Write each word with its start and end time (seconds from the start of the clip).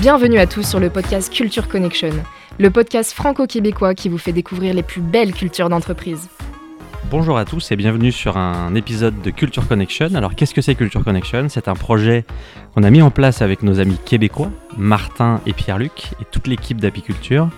Bienvenue 0.00 0.38
à 0.38 0.46
tous 0.46 0.62
sur 0.62 0.78
le 0.78 0.90
podcast 0.90 1.32
Culture 1.32 1.66
Connection, 1.66 2.12
le 2.60 2.70
podcast 2.70 3.12
franco-québécois 3.12 3.96
qui 3.96 4.08
vous 4.08 4.16
fait 4.16 4.32
découvrir 4.32 4.72
les 4.72 4.84
plus 4.84 5.00
belles 5.00 5.32
cultures 5.32 5.68
d'entreprise. 5.68 6.28
Bonjour 7.10 7.36
à 7.36 7.44
tous 7.44 7.72
et 7.72 7.76
bienvenue 7.76 8.12
sur 8.12 8.36
un 8.36 8.76
épisode 8.76 9.20
de 9.22 9.30
Culture 9.30 9.66
Connection. 9.66 10.14
Alors 10.14 10.36
qu'est-ce 10.36 10.54
que 10.54 10.60
c'est 10.60 10.76
Culture 10.76 11.02
Connection? 11.02 11.48
C'est 11.48 11.66
un 11.66 11.74
projet 11.74 12.24
qu'on 12.74 12.84
a 12.84 12.90
mis 12.90 13.02
en 13.02 13.10
place 13.10 13.42
avec 13.42 13.64
nos 13.64 13.80
amis 13.80 13.98
québécois, 14.04 14.52
Martin 14.76 15.40
et 15.46 15.52
Pierre-Luc, 15.52 16.12
et 16.20 16.24
toute 16.30 16.46
l'équipe 16.46 16.80
d'Apiculture. 16.80 17.48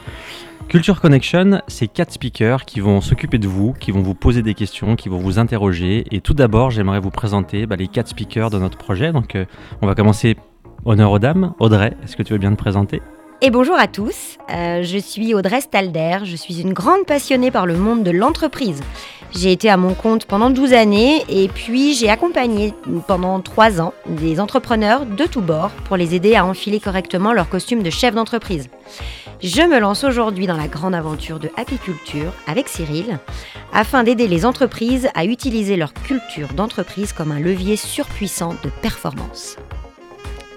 Culture 0.71 1.03
Connection, 1.03 1.61
c'est 1.67 1.89
quatre 1.89 2.13
speakers 2.13 2.65
qui 2.65 2.81
vont 2.81 3.03
s'occuper 3.03 3.37
de 3.37 3.49
vous, 3.49 3.75
qui 3.75 3.91
vont 3.91 4.01
vous 4.01 4.15
poser 4.15 4.41
des 4.41 4.55
questions, 4.55 4.97
qui 4.97 5.11
vont 5.11 5.19
vous 5.19 5.39
interroger. 5.39 6.07
Et 6.11 6.23
tout 6.23 6.33
d'abord, 6.33 6.71
j'aimerais 6.71 7.01
vous 7.01 7.11
présenter 7.11 7.67
bah, 7.67 7.77
les 7.77 7.89
quatre 7.89 8.09
speakers 8.09 8.49
de 8.49 8.59
notre 8.59 8.79
projet. 8.79 9.13
Donc, 9.13 9.35
euh, 9.35 9.45
on 9.83 9.87
va 9.87 9.95
commencer 9.95 10.37
Honneur 10.85 11.13
aux 11.13 11.19
dames. 11.19 11.53
Audrey, 11.59 11.95
est-ce 12.03 12.17
que 12.17 12.23
tu 12.23 12.33
veux 12.33 12.39
bien 12.39 12.53
te 12.53 12.57
présenter? 12.57 13.03
Et 13.43 13.51
bonjour 13.51 13.79
à 13.79 13.87
tous, 13.87 14.37
euh, 14.51 14.83
je 14.83 14.99
suis 14.99 15.35
Audrey 15.35 15.61
Stalder, 15.61 16.19
je 16.25 16.37
suis 16.37 16.61
une 16.61 16.73
grande 16.73 17.07
passionnée 17.07 17.51
par 17.51 17.65
le 17.65 17.77
monde 17.77 18.03
de 18.03 18.11
l'entreprise. 18.11 18.83
J'ai 19.33 19.53
été 19.53 19.71
à 19.71 19.77
mon 19.77 19.95
compte 19.95 20.27
pendant 20.27 20.51
12 20.51 20.73
années 20.75 21.23
et 21.29 21.49
puis 21.49 21.95
j'ai 21.95 22.11
accompagné 22.11 22.75
pendant 23.07 23.41
3 23.41 23.81
ans 23.81 23.95
des 24.07 24.41
entrepreneurs 24.41 25.07
de 25.07 25.25
tous 25.25 25.41
bords 25.41 25.71
pour 25.85 25.97
les 25.97 26.15
aider 26.15 26.35
à 26.35 26.45
enfiler 26.45 26.81
correctement 26.81 27.33
leur 27.33 27.49
costume 27.49 27.83
de 27.83 27.91
chef 27.91 28.15
d'entreprise. 28.15 28.69
Je 29.43 29.63
me 29.63 29.79
lance 29.79 30.05
aujourd'hui 30.05 30.47
dans 30.47 30.57
la 30.57 30.69
grande 30.69 30.95
aventure 30.95 31.39
de 31.39 31.51
apiculture 31.57 32.33
avec 32.47 32.69
Cyril 32.69 33.19
afin 33.73 34.03
d'aider 34.03 34.29
les 34.29 34.45
entreprises 34.45 35.09
à 35.15 35.25
utiliser 35.25 35.77
leur 35.77 35.95
culture 35.95 36.49
d'entreprise 36.55 37.15
comme 37.15 37.33
un 37.33 37.41
levier 37.41 37.77
surpuissant 37.77 38.55
de 38.63 38.71
performance. 38.83 39.57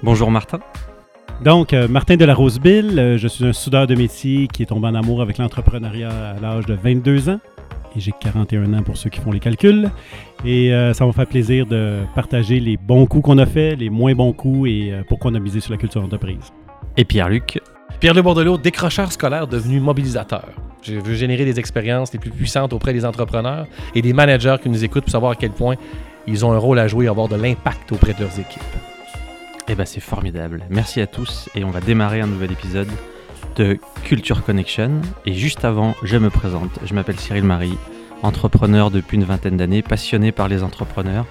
Bonjour 0.04 0.30
Martin. 0.30 0.59
Donc, 1.46 1.72
euh, 1.72 1.88
Martin 1.88 2.18
de 2.18 2.26
la 2.26 2.36
Rosebille, 2.36 3.00
euh, 3.00 3.18
je 3.18 3.26
suis 3.30 3.46
un 3.46 3.54
soudeur 3.54 3.88
de 3.88 3.96
métier 3.96 4.50
qui 4.50 4.62
est 4.62 4.66
tombé 4.66 4.90
en 4.90 4.95
amour 4.95 5.22
avec 5.22 5.38
l'entrepreneuriat 5.38 6.10
à 6.10 6.42
l'âge 6.42 6.66
de 6.66 6.73
22 6.73 7.30
ans. 7.30 7.40
Et 7.95 8.02
j'ai 8.02 8.12
41 8.12 8.73
ans 8.73 8.84
pour 8.84 8.98
ceux 8.98 9.10
qui 9.10 9.22
font 9.22 9.32
les 9.32 9.40
calculs. 9.40 9.90
Et 10.44 10.73
euh, 10.73 10.92
ça 10.92 11.06
va 11.06 11.08
me 11.08 11.14
faire 11.14 11.26
plaisir 11.26 11.66
de 11.66 12.00
partager 12.16 12.60
les 12.60 12.76
bons 12.76 13.06
coups 13.06 13.23
qu'on 13.23 13.38
a 13.38 13.45
fait, 13.45 13.78
les 13.78 13.90
moins 13.90 14.14
bons 14.14 14.34
coups 14.34 14.70
et 14.70 14.94
pourquoi 15.08 15.32
on 15.32 15.36
a 15.36 15.40
misé 15.40 15.62
sur 15.62 15.72
la 15.72 15.78
culture 15.78 16.02
d'entreprise. 16.02 16.52
Et 16.98 17.06
Pierre-Luc? 17.06 17.62
Pierre-Luc 18.02 18.26
Bordelot, 18.26 18.58
décrocheur 18.58 19.10
scolaire 19.10 19.48
devenu 19.48 19.80
mobilisateur. 19.80 20.50
Je 20.82 20.95
veux 20.95 21.14
générer 21.14 21.45
des 21.45 21.60
expériences 21.60 22.12
les 22.12 22.20
plus 22.20 22.32
puissantes 22.32 22.73
auprès 22.73 22.92
des 22.92 23.06
entrepreneurs 23.06 23.67
et 23.95 24.02
des 24.02 24.12
managers 24.12 24.58
qui 24.62 24.67
nous 24.67 24.84
écoutent 24.84 25.04
pour 25.04 25.12
savoir 25.12 25.32
à 25.32 25.36
quel 25.36 25.52
point 25.52 25.76
ils 26.28 26.45
ont 26.45 26.52
un 26.52 26.58
rôle 26.58 26.80
à 26.80 26.90
jouer 26.90 27.06
et 27.06 27.08
avoir 27.08 27.30
de 27.30 27.38
l'impact 27.38 27.94
auprès 27.94 28.14
de 28.14 28.20
leurs 28.20 28.38
équipes. 28.38 28.62
Eh 29.69 29.75
ben 29.75 29.86
c'est 29.86 30.02
formidable. 30.02 30.66
Merci 30.69 31.00
à 31.00 31.08
tous 31.08 31.50
et 31.56 31.64
on 31.64 31.69
va 31.69 31.80
démarrer 31.80 32.19
un 32.19 32.28
nouvel 32.28 32.52
épisode 32.52 32.89
de 33.56 33.80
Culture 34.03 34.44
Connection. 34.44 35.02
Et 35.25 35.33
juste 35.33 35.64
avant, 35.64 35.95
je 36.03 36.17
me 36.17 36.30
présente. 36.30 36.80
Je 36.83 36.94
m'appelle 36.94 37.17
Cyril 37.17 37.45
Marie, 37.45 37.78
entrepreneur 38.23 38.92
depuis 38.92 39.16
une 39.16 39.23
vingtaine 39.23 39.55
d'années, 39.55 39.81
passionné 39.81 40.33
par 40.33 40.50
les 40.50 40.64
entrepreneurs. 40.64 41.25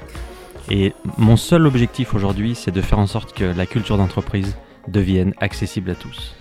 Et 0.71 0.95
mon 1.19 1.37
seul 1.37 1.67
objectif 1.67 2.15
aujourd'hui, 2.15 2.55
c'est 2.55 2.71
de 2.71 2.81
faire 2.81 2.99
en 2.99 3.07
sorte 3.07 3.37
que 3.37 3.45
la 3.45 3.67
culture 3.67 3.99
d'entreprise 3.99 4.57
devienne 4.89 5.35
accessible 5.39 5.91
à 5.91 5.95
tous. 5.95 6.35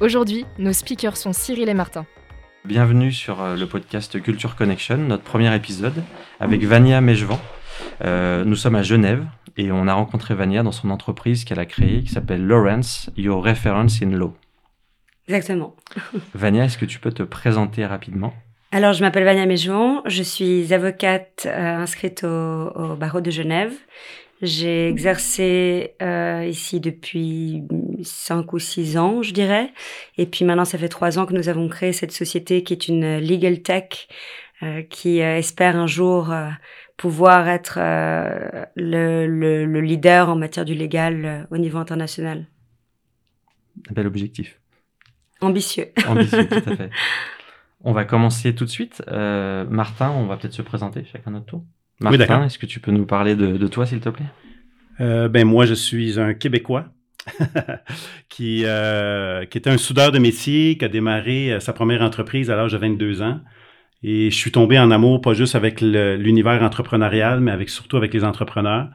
Aujourd'hui, 0.00 0.46
nos 0.58 0.72
speakers 0.72 1.18
sont 1.18 1.34
Cyril 1.34 1.68
et 1.68 1.74
Martin. 1.74 2.06
Bienvenue 2.64 3.12
sur 3.12 3.42
euh, 3.42 3.56
le 3.56 3.66
podcast 3.66 4.20
Culture 4.22 4.56
Connection, 4.56 4.96
notre 4.96 5.22
premier 5.22 5.54
épisode, 5.54 6.02
avec 6.40 6.64
Vania 6.64 7.00
Mejvan. 7.02 7.38
Euh, 8.04 8.44
nous 8.44 8.56
sommes 8.56 8.74
à 8.74 8.82
Genève 8.82 9.24
et 9.56 9.72
on 9.72 9.88
a 9.88 9.94
rencontré 9.94 10.34
Vania 10.34 10.62
dans 10.62 10.72
son 10.72 10.90
entreprise 10.90 11.44
qu'elle 11.44 11.58
a 11.58 11.66
créée 11.66 12.02
qui 12.02 12.12
s'appelle 12.12 12.46
Lawrence, 12.46 13.10
Your 13.16 13.44
Reference 13.44 14.02
in 14.02 14.10
Law. 14.10 14.34
Exactement. 15.28 15.74
Vania, 16.34 16.64
est-ce 16.64 16.78
que 16.78 16.84
tu 16.84 16.98
peux 16.98 17.12
te 17.12 17.22
présenter 17.22 17.84
rapidement? 17.84 18.34
Alors, 18.72 18.92
je 18.92 19.00
m'appelle 19.00 19.24
Vania 19.24 19.46
Méjouan, 19.46 20.02
je 20.06 20.22
suis 20.22 20.72
avocate 20.74 21.46
euh, 21.46 21.76
inscrite 21.76 22.24
au, 22.24 22.96
barreau 22.96 23.20
de 23.20 23.30
Genève. 23.30 23.72
J'ai 24.42 24.88
exercé 24.88 25.94
euh, 26.02 26.44
ici 26.46 26.78
depuis 26.78 27.62
5 28.02 28.52
ou 28.52 28.58
6 28.58 28.98
ans, 28.98 29.22
je 29.22 29.32
dirais. 29.32 29.72
Et 30.18 30.26
puis 30.26 30.44
maintenant, 30.44 30.66
ça 30.66 30.76
fait 30.76 30.90
3 30.90 31.18
ans 31.18 31.24
que 31.24 31.32
nous 31.32 31.48
avons 31.48 31.68
créé 31.68 31.94
cette 31.94 32.12
société 32.12 32.62
qui 32.62 32.74
est 32.74 32.88
une 32.88 33.18
legal 33.18 33.62
tech 33.62 34.08
euh, 34.62 34.82
qui 34.82 35.20
espère 35.20 35.76
un 35.76 35.86
jour 35.86 36.34
pouvoir 36.96 37.48
être 37.48 37.78
euh, 37.78 38.64
le, 38.74 39.26
le, 39.26 39.80
leader 39.80 40.28
en 40.28 40.36
matière 40.36 40.64
du 40.64 40.74
légal 40.74 41.24
euh, 41.24 41.42
au 41.50 41.58
niveau 41.58 41.78
international. 41.78 42.46
Un 43.90 43.92
bel 43.92 44.06
objectif. 44.06 44.58
Ambitieux. 45.40 45.88
Ambitieux, 46.08 46.48
tout 46.48 46.70
à 46.70 46.76
fait. 46.76 46.90
On 47.82 47.92
va 47.92 48.04
commencer 48.04 48.54
tout 48.54 48.64
de 48.64 48.70
suite. 48.70 49.02
Euh, 49.08 49.64
Martin, 49.68 50.10
on 50.10 50.26
va 50.26 50.36
peut-être 50.36 50.54
se 50.54 50.62
présenter 50.62 51.04
chacun 51.04 51.32
notre 51.32 51.46
tour. 51.46 51.64
Martin, 52.00 52.44
est-ce 52.44 52.58
que 52.58 52.66
tu 52.66 52.80
peux 52.80 52.90
nous 52.90 53.06
parler 53.06 53.36
de, 53.36 53.56
de 53.56 53.66
toi, 53.68 53.86
s'il 53.86 54.00
te 54.00 54.08
plaît? 54.08 54.26
Ben 54.98 55.44
moi, 55.44 55.66
je 55.66 55.74
suis 55.74 56.18
un 56.18 56.32
Québécois. 56.34 56.86
qui, 58.28 58.62
euh, 58.64 59.44
qui 59.46 59.58
était 59.58 59.70
un 59.70 59.78
soudeur 59.78 60.12
de 60.12 60.18
métier, 60.18 60.78
qui 60.78 60.84
a 60.84 60.88
démarré 60.88 61.58
sa 61.60 61.72
première 61.72 62.02
entreprise 62.02 62.50
à 62.50 62.56
l'âge 62.56 62.72
de 62.72 62.78
22 62.78 63.22
ans. 63.22 63.40
Et 64.02 64.30
je 64.30 64.36
suis 64.36 64.52
tombé 64.52 64.78
en 64.78 64.90
amour, 64.90 65.20
pas 65.20 65.34
juste 65.34 65.54
avec 65.54 65.80
l'univers 65.80 66.62
entrepreneurial, 66.62 67.40
mais 67.40 67.50
avec 67.50 67.70
surtout 67.70 67.96
avec 67.96 68.12
les 68.12 68.24
entrepreneurs. 68.24 68.88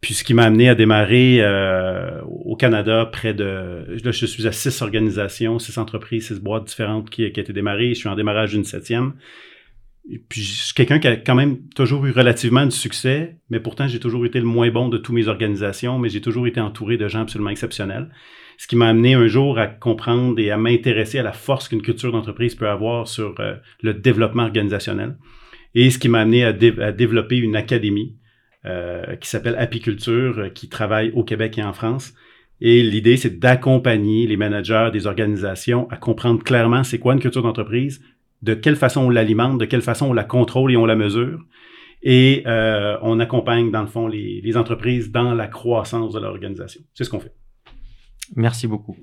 Puis 0.00 0.14
ce 0.14 0.22
qui 0.22 0.34
m'a 0.34 0.44
amené 0.44 0.68
à 0.68 0.74
démarrer 0.74 1.38
euh, 1.40 2.20
au 2.22 2.56
Canada, 2.56 3.08
près 3.10 3.32
de... 3.32 3.86
Là, 4.04 4.10
je 4.10 4.26
suis 4.26 4.46
à 4.46 4.52
six 4.52 4.82
organisations, 4.82 5.58
six 5.58 5.78
entreprises, 5.78 6.28
six 6.28 6.40
boîtes 6.40 6.64
différentes 6.64 7.08
qui, 7.08 7.30
qui 7.32 7.40
été 7.40 7.52
démarrées. 7.52 7.94
Je 7.94 8.00
suis 8.00 8.08
en 8.08 8.14
démarrage 8.14 8.50
d'une 8.50 8.64
septième. 8.64 9.14
Puis 10.28 10.42
je 10.42 10.64
suis 10.64 10.74
quelqu'un 10.74 10.98
qui 10.98 11.08
a 11.08 11.16
quand 11.16 11.34
même 11.34 11.66
toujours 11.74 12.04
eu 12.04 12.10
relativement 12.10 12.66
du 12.66 12.76
succès, 12.76 13.38
mais 13.48 13.58
pourtant 13.58 13.88
j'ai 13.88 14.00
toujours 14.00 14.26
été 14.26 14.38
le 14.38 14.44
moins 14.44 14.70
bon 14.70 14.90
de 14.90 14.98
toutes 14.98 15.14
mes 15.14 15.28
organisations, 15.28 15.98
mais 15.98 16.10
j'ai 16.10 16.20
toujours 16.20 16.46
été 16.46 16.60
entouré 16.60 16.98
de 16.98 17.08
gens 17.08 17.22
absolument 17.22 17.48
exceptionnels 17.48 18.10
ce 18.58 18.66
qui 18.66 18.76
m'a 18.76 18.88
amené 18.88 19.14
un 19.14 19.26
jour 19.26 19.58
à 19.58 19.66
comprendre 19.66 20.38
et 20.38 20.50
à 20.50 20.56
m'intéresser 20.56 21.18
à 21.18 21.22
la 21.22 21.32
force 21.32 21.68
qu'une 21.68 21.82
culture 21.82 22.12
d'entreprise 22.12 22.54
peut 22.54 22.68
avoir 22.68 23.08
sur 23.08 23.34
euh, 23.40 23.54
le 23.82 23.94
développement 23.94 24.44
organisationnel. 24.44 25.16
Et 25.74 25.90
ce 25.90 25.98
qui 25.98 26.08
m'a 26.08 26.20
amené 26.20 26.44
à, 26.44 26.52
développer 26.52 27.36
une 27.36 27.56
académie 27.56 28.16
euh, 28.64 29.16
qui 29.16 29.28
s'appelle 29.28 29.56
Apiculture, 29.58 30.38
euh, 30.38 30.48
qui 30.48 30.68
travaille 30.68 31.10
au 31.12 31.24
Québec 31.24 31.58
et 31.58 31.64
en 31.64 31.72
France. 31.72 32.14
Et 32.60 32.82
l'idée, 32.82 33.16
c'est 33.16 33.38
d'accompagner 33.38 34.26
les 34.26 34.36
managers 34.36 34.90
des 34.92 35.06
organisations 35.06 35.88
à 35.90 35.96
comprendre 35.96 36.42
clairement 36.42 36.84
c'est 36.84 36.98
quoi 36.98 37.14
une 37.14 37.20
culture 37.20 37.42
d'entreprise, 37.42 38.00
de 38.42 38.54
quelle 38.54 38.76
façon 38.76 39.02
on 39.02 39.10
l'alimente, 39.10 39.58
de 39.58 39.64
quelle 39.64 39.82
façon 39.82 40.10
on 40.10 40.12
la 40.12 40.24
contrôle 40.24 40.72
et 40.72 40.76
on 40.76 40.86
la 40.86 40.96
mesure. 40.96 41.40
Et 42.06 42.42
on 42.46 43.18
accompagne, 43.18 43.70
dans 43.70 43.80
le 43.80 43.86
fond, 43.86 44.06
les, 44.06 44.42
les 44.42 44.56
entreprises 44.58 45.10
dans 45.10 45.32
la 45.32 45.46
croissance 45.46 46.12
de 46.12 46.20
leur 46.20 46.32
organisation. 46.32 46.82
C'est 46.92 47.04
ce 47.04 47.08
qu'on 47.08 47.18
fait. 47.18 47.32
Merci 48.36 48.66
beaucoup. 48.66 48.96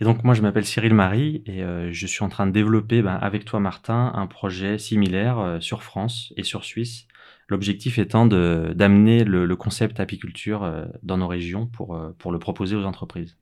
Et 0.00 0.04
donc 0.04 0.24
moi 0.24 0.34
je 0.34 0.42
m'appelle 0.42 0.64
Cyril 0.64 0.92
Marie 0.92 1.42
et 1.46 1.62
euh, 1.62 1.90
je 1.90 2.06
suis 2.06 2.22
en 2.22 2.28
train 2.28 2.46
de 2.46 2.52
développer 2.52 3.00
ben, 3.00 3.14
avec 3.14 3.44
toi 3.44 3.60
Martin 3.60 4.12
un 4.14 4.26
projet 4.26 4.78
similaire 4.78 5.38
euh, 5.38 5.60
sur 5.60 5.82
France 5.82 6.32
et 6.36 6.42
sur 6.42 6.64
Suisse. 6.64 7.06
L'objectif 7.48 7.98
étant 7.98 8.26
d'amener 8.26 9.22
le, 9.24 9.46
le, 9.46 9.56
concept 9.56 10.00
apiculture 10.00 10.64
euh, 10.64 10.84
dans 11.02 11.16
nos 11.16 11.28
régions 11.28 11.66
pour, 11.66 11.98
pour 12.18 12.32
le 12.32 12.38
proposer 12.40 12.74
aux 12.74 12.84
entreprises. 12.84 13.38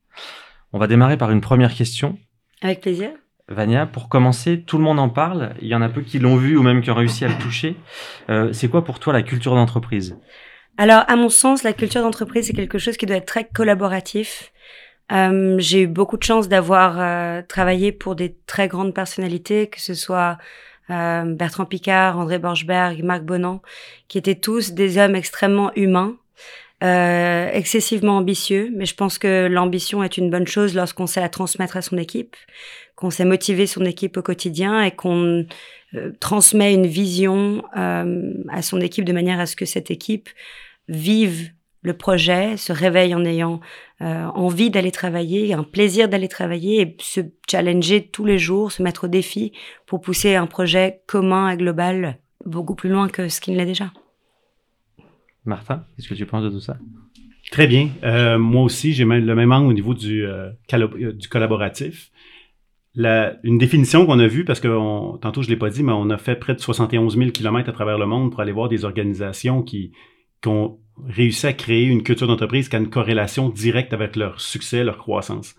On 0.72 0.78
va 0.78 0.86
démarrer 0.86 1.16
par 1.16 1.30
une 1.30 1.40
première 1.40 1.74
question. 1.74 2.18
Avec 2.60 2.82
plaisir. 2.82 3.10
Vania, 3.48 3.86
pour 3.86 4.08
commencer, 4.08 4.62
tout 4.62 4.76
le 4.76 4.84
monde 4.84 4.98
en 4.98 5.08
parle. 5.08 5.54
Il 5.62 5.68
y 5.68 5.74
en 5.74 5.80
a 5.80 5.88
peu 5.88 6.02
qui 6.02 6.18
l'ont 6.18 6.36
vu 6.36 6.56
ou 6.56 6.62
même 6.62 6.82
qui 6.82 6.90
ont 6.90 6.94
réussi 6.94 7.24
à 7.24 7.28
le 7.28 7.38
toucher. 7.38 7.76
c'est 8.52 8.68
quoi 8.68 8.84
pour 8.84 9.00
toi 9.00 9.12
la 9.12 9.22
culture 9.22 9.54
d'entreprise? 9.54 10.18
Alors, 10.76 11.04
à 11.08 11.16
mon 11.16 11.28
sens, 11.28 11.62
la 11.62 11.72
culture 11.72 12.02
d'entreprise, 12.02 12.46
c'est 12.46 12.52
quelque 12.52 12.78
chose 12.78 12.96
qui 12.96 13.06
doit 13.06 13.16
être 13.16 13.26
très 13.26 13.44
collaboratif. 13.44 14.52
Euh, 15.12 15.56
j'ai 15.58 15.82
eu 15.82 15.86
beaucoup 15.86 16.16
de 16.16 16.22
chance 16.22 16.48
d'avoir 16.48 16.96
euh, 16.98 17.42
travaillé 17.46 17.92
pour 17.92 18.14
des 18.14 18.36
très 18.46 18.68
grandes 18.68 18.94
personnalités, 18.94 19.68
que 19.68 19.80
ce 19.80 19.94
soit 19.94 20.38
euh, 20.90 21.24
Bertrand 21.24 21.66
Picard, 21.66 22.18
André 22.18 22.38
Borchberg, 22.38 23.02
Marc 23.02 23.22
Bonan, 23.22 23.60
qui 24.08 24.18
étaient 24.18 24.34
tous 24.34 24.72
des 24.72 24.98
hommes 24.98 25.14
extrêmement 25.14 25.72
humains, 25.74 26.16
excessivement 26.80 28.18
ambitieux. 28.18 28.70
Mais 28.74 28.84
je 28.84 28.94
pense 28.94 29.18
que 29.18 29.46
l'ambition 29.46 30.02
est 30.02 30.18
une 30.18 30.30
bonne 30.30 30.46
chose 30.46 30.74
lorsqu'on 30.74 31.06
sait 31.06 31.20
la 31.20 31.30
transmettre 31.30 31.78
à 31.78 31.82
son 31.82 31.96
équipe, 31.96 32.36
qu'on 32.94 33.10
sait 33.10 33.24
motiver 33.24 33.66
son 33.66 33.84
équipe 33.86 34.18
au 34.18 34.22
quotidien 34.22 34.82
et 34.82 34.90
qu'on 34.90 35.46
transmet 36.20 36.74
une 36.74 36.86
vision 36.86 37.62
à 37.72 38.60
son 38.60 38.82
équipe 38.82 39.06
de 39.06 39.14
manière 39.14 39.40
à 39.40 39.46
ce 39.46 39.56
que 39.56 39.64
cette 39.64 39.90
équipe 39.90 40.28
vive 40.88 41.52
le 41.84 41.92
projet, 41.92 42.56
se 42.56 42.72
réveille 42.72 43.14
en 43.14 43.24
ayant 43.24 43.60
euh, 44.00 44.24
envie 44.34 44.70
d'aller 44.70 44.90
travailler, 44.90 45.52
un 45.52 45.62
plaisir 45.62 46.08
d'aller 46.08 46.28
travailler 46.28 46.80
et 46.80 46.96
se 46.98 47.20
challenger 47.48 48.08
tous 48.08 48.24
les 48.24 48.38
jours, 48.38 48.72
se 48.72 48.82
mettre 48.82 49.04
au 49.04 49.08
défi 49.08 49.52
pour 49.86 50.00
pousser 50.00 50.34
un 50.34 50.46
projet 50.46 51.02
commun 51.06 51.50
et 51.50 51.56
global 51.58 52.18
beaucoup 52.46 52.74
plus 52.74 52.88
loin 52.88 53.08
que 53.08 53.28
ce 53.28 53.40
qu'il 53.40 53.56
n'est 53.56 53.66
déjà. 53.66 53.92
Martin, 55.44 55.84
qu'est-ce 55.94 56.08
que 56.08 56.14
tu 56.14 56.24
penses 56.24 56.44
de 56.44 56.50
tout 56.50 56.60
ça? 56.60 56.78
Très 57.50 57.66
bien. 57.66 57.90
Euh, 58.02 58.38
moi 58.38 58.62
aussi, 58.62 58.94
j'ai 58.94 59.04
le 59.04 59.34
même 59.34 59.52
angle 59.52 59.68
au 59.68 59.74
niveau 59.74 59.92
du, 59.92 60.26
euh, 60.26 60.50
du 61.12 61.28
collaboratif. 61.28 62.10
La, 62.94 63.36
une 63.42 63.58
définition 63.58 64.06
qu'on 64.06 64.20
a 64.20 64.26
vue, 64.26 64.46
parce 64.46 64.60
que 64.60 64.68
tantôt 65.18 65.42
je 65.42 65.48
ne 65.48 65.52
l'ai 65.52 65.58
pas 65.58 65.68
dit, 65.68 65.82
mais 65.82 65.92
on 65.92 66.08
a 66.08 66.16
fait 66.16 66.36
près 66.36 66.54
de 66.54 66.60
71 66.60 67.18
000 67.18 67.30
kilomètres 67.30 67.68
à 67.68 67.72
travers 67.72 67.98
le 67.98 68.06
monde 68.06 68.30
pour 68.30 68.40
aller 68.40 68.52
voir 68.52 68.68
des 68.70 68.86
organisations 68.86 69.62
qui, 69.62 69.92
qui 70.40 70.48
ont 70.48 70.78
réussi 71.08 71.46
à 71.46 71.52
créer 71.52 71.84
une 71.84 72.02
culture 72.02 72.26
d'entreprise 72.26 72.68
qui 72.68 72.76
a 72.76 72.78
une 72.78 72.90
corrélation 72.90 73.48
directe 73.48 73.92
avec 73.92 74.16
leur 74.16 74.40
succès, 74.40 74.84
leur 74.84 74.98
croissance. 74.98 75.54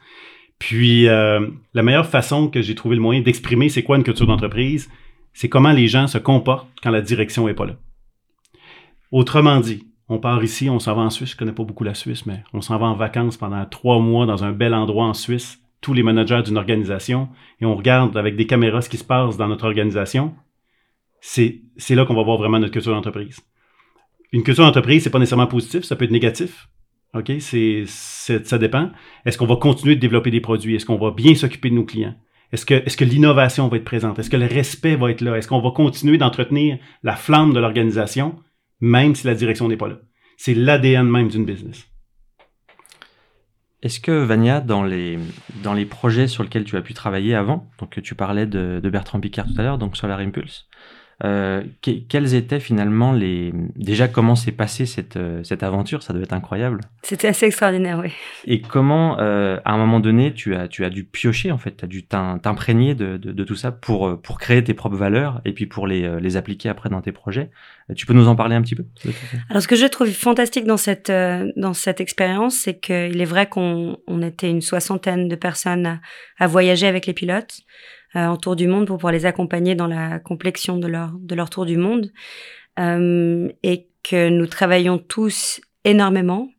Puis, 0.60 1.08
euh, 1.08 1.48
la 1.74 1.84
meilleure 1.84 2.08
façon 2.08 2.48
que 2.48 2.62
j'ai 2.62 2.76
trouvé 2.76 2.96
le 2.96 3.02
moyen 3.02 3.22
d'exprimer 3.22 3.70
c'est 3.70 3.84
quoi 3.84 3.98
une 3.98 4.04
culture 4.04 4.28
d'entreprise, 4.28 4.90
c'est 5.34 5.50
comment 5.50 5.72
les 5.72 5.88
gens 5.88 6.08
se 6.08 6.18
comportent 6.18 6.70
quand 6.82 6.92
la 6.92 7.02
direction 7.02 7.48
n'est 7.48 7.54
pas 7.54 7.66
là. 7.66 7.76
Autrement 9.12 9.60
dit, 9.60 9.86
on 10.08 10.20
part 10.20 10.44
ici, 10.44 10.70
on 10.70 10.80
s'en 10.80 10.96
va 10.96 11.02
en 11.02 11.10
Suisse. 11.10 11.32
Je 11.32 11.38
connais 11.38 11.52
pas 11.52 11.64
beaucoup 11.64 11.84
la 11.84 11.94
Suisse, 11.94 12.26
mais 12.26 12.44
on 12.54 12.62
s'en 12.62 12.78
va 12.78 12.86
en 12.86 12.96
vacances 12.96 13.38
pendant 13.38 13.66
trois 13.66 14.00
mois 14.00 14.26
dans 14.26 14.44
un 14.44 14.52
bel 14.52 14.74
endroit 14.74 15.06
en 15.06 15.14
Suisse, 15.14 15.60
tous 15.82 15.94
les 15.94 16.04
managers 16.04 16.42
d'une 16.44 16.58
organisation, 16.58 17.30
et 17.60 17.66
on 17.66 17.76
regarde 17.76 18.16
avec 18.18 18.36
des 18.36 18.48
caméras 18.48 18.82
ce 18.82 18.90
qui 18.90 18.98
se 18.98 19.04
passe 19.04 19.38
dans 19.38 19.48
notre 19.48 19.66
organisation. 19.66 20.34
C'est 21.22 21.62
là 21.90 22.06
qu'on 22.06 22.14
va 22.14 22.24
voir 22.24 22.38
vraiment 22.38 22.60
notre 22.60 22.74
culture 22.74 22.94
d'entreprise. 22.94 23.40
Une 24.32 24.44
culture 24.44 24.66
d'entreprise, 24.66 25.04
c'est 25.04 25.10
pas 25.10 25.20
nécessairement 25.20 25.48
positif, 25.48 25.84
ça 25.84 25.96
peut 25.96 26.06
être 26.06 26.12
négatif. 26.12 26.68
OK? 27.14 27.32
C'est, 27.40 27.86
ça 27.88 28.58
dépend. 28.58 28.92
Est-ce 29.26 29.38
qu'on 29.38 29.46
va 29.46 29.56
continuer 29.56 29.96
de 29.96 30.02
développer 30.02 30.32
des 30.32 30.42
produits? 30.42 30.76
Est-ce 30.76 30.86
qu'on 30.86 30.98
va 30.98 31.12
bien 31.12 31.36
s'occuper 31.36 31.70
de 31.70 31.76
nos 31.76 31.86
clients? 31.86 32.16
Est-ce 32.52 32.66
que, 32.66 32.74
est-ce 32.74 32.98
que 32.98 33.06
l'innovation 33.06 33.68
va 33.68 33.78
être 33.78 33.86
présente? 33.86 34.20
Est-ce 34.20 34.30
que 34.30 34.38
le 34.38 34.46
respect 34.46 34.96
va 34.96 35.12
être 35.12 35.22
là? 35.22 35.38
Est-ce 35.38 35.48
qu'on 35.48 35.62
va 35.62 35.72
continuer 35.72 36.18
d'entretenir 36.18 36.78
la 37.04 37.16
flamme 37.16 37.54
de 37.54 37.60
l'organisation, 37.60 38.36
même 38.82 39.16
si 39.16 39.26
la 39.26 39.34
direction 39.34 39.68
n'est 39.68 39.78
pas 39.78 39.88
là? 39.88 40.00
C'est 40.38 40.54
l'ADN 40.54 41.10
même 41.10 41.30
d'une 41.30 41.46
business. 41.46 41.88
Est-ce 43.82 44.00
que 44.00 44.12
Vania, 44.12 44.62
dans 44.62 44.84
les, 44.84 45.20
dans 45.64 45.74
les 45.74 45.86
projets 45.86 46.28
sur 46.28 46.44
lesquels 46.44 46.64
tu 46.64 46.76
as 46.76 46.82
pu 46.82 46.94
travailler 46.94 47.36
avant, 47.36 47.70
donc 47.80 48.02
tu 48.02 48.16
parlais 48.16 48.48
de, 48.48 48.80
de 48.82 48.90
Bertrand 48.90 49.20
Picard 49.20 49.46
tout 49.46 49.54
à 49.60 49.64
l'heure, 49.64 49.78
donc 49.78 49.96
Solar 49.96 50.20
Impulse, 50.20 50.68
euh, 51.24 51.64
quels 51.82 52.36
étaient 52.36 52.60
finalement 52.60 53.14
les. 53.14 53.54
Déjà, 53.76 54.08
comment 54.08 54.36
s'est 54.36 54.52
passée 54.52 54.86
cette, 54.86 55.16
euh, 55.16 55.44
cette 55.44 55.64
aventure? 55.64 56.04
Ça 56.04 56.12
devait 56.12 56.26
être 56.26 56.34
incroyable. 56.34 56.82
C'était 57.04 57.30
assez 57.30 57.46
extraordinaire, 57.46 58.00
oui. 58.04 58.12
Et 58.46 58.62
comment, 58.62 59.20
euh, 59.20 59.58
à 59.64 59.74
un 59.74 59.78
moment 59.78 60.02
donné, 60.02 60.34
tu 60.34 60.56
as, 60.56 60.68
tu 60.68 60.84
as 60.84 60.90
dû 60.90 61.06
piocher, 61.06 61.52
en 61.52 61.58
fait, 61.58 61.78
tu 61.78 61.86
as 61.86 61.88
dû 61.88 62.06
t'imprégner 62.06 62.96
de, 62.96 63.18
de, 63.18 63.32
de, 63.32 63.44
tout 63.44 63.56
ça 63.56 63.72
pour, 63.72 64.22
pour 64.22 64.40
créer 64.40 64.64
tes 64.64 64.74
propres 64.74 64.98
valeurs 64.98 65.42
et 65.46 65.54
puis 65.54 65.68
pour 65.68 65.88
les, 65.88 66.20
les 66.20 66.38
appliquer 66.38 66.68
après 66.70 66.90
dans 66.90 67.02
tes 67.02 67.12
projets? 67.12 67.50
Tu 67.96 68.06
peux 68.06 68.14
nous 68.14 68.28
en 68.28 68.36
parler 68.36 68.56
un 68.56 68.62
petit 68.62 68.76
peu? 68.76 68.86
Alors, 69.50 69.62
ce 69.62 69.68
que 69.68 69.76
je 69.76 69.86
trouve 69.86 70.10
fantastique 70.10 70.66
dans 70.66 70.78
cette, 70.78 71.12
dans 71.56 71.74
cette 71.74 72.02
expérience, 72.02 72.56
c'est 72.56 72.80
qu'il 72.80 73.22
est 73.22 73.26
vrai 73.26 73.48
qu'on 73.48 73.98
on 74.08 74.22
était 74.22 74.50
une 74.50 74.62
soixantaine 74.62 75.28
de 75.28 75.36
personnes 75.36 75.86
à, 75.86 76.00
à 76.40 76.48
voyager 76.48 76.88
avec 76.88 77.06
les 77.06 77.14
pilotes 77.14 77.62
euh, 77.62 77.95
en 78.16 78.38
tour 78.38 78.56
du 78.56 78.68
monde 78.68 78.88
pour 78.88 78.98
pouvoir 78.98 79.14
les 79.14 79.26
accompagner 79.26 79.76
dans 79.76 79.88
la 79.88 80.20
complexion 80.20 80.78
de 80.78 80.88
leur, 80.88 81.12
de 81.20 81.36
leur 81.36 81.50
tour 81.50 81.66
du 81.66 81.78
monde. 81.78 82.12
Euh, 82.80 83.50
et 83.64 83.88
que 84.04 84.30
nous 84.30 84.48
travaillons 84.48 84.98
tous 84.98 85.62
énormément, 85.84 86.50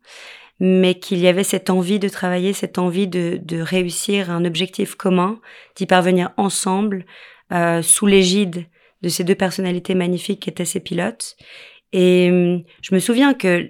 mais 0.59 0.99
qu'il 0.99 1.19
y 1.19 1.29
avait 1.29 1.45
cette 1.45 1.71
envie 1.71 1.99
de 1.99 2.09
travailler, 2.09 2.53
cette 2.53 2.79
envie 2.79 3.07
de, 3.07 3.39
de 3.43 3.61
réussir 3.61 4.31
un 4.31 4.45
objectif 4.45 4.95
commun, 4.95 5.41
d'y 5.77 5.87
parvenir 5.87 6.31
ensemble, 6.37 7.05
euh, 7.53 7.83
sous 7.83 8.07
l'égide 8.07 8.67
de 9.03 9.09
ces 9.09 9.25
deux 9.25 9.35
personnalités 9.35 9.95
magnifiques 9.95 10.41
qui 10.41 10.51
étaient 10.51 10.65
ces 10.65 10.81
pilotes. 10.81 11.37
Et 11.97 12.31
euh, 12.31 12.59
je 12.83 12.95
me 12.95 13.01
souviens 13.01 13.33
que 13.33 13.67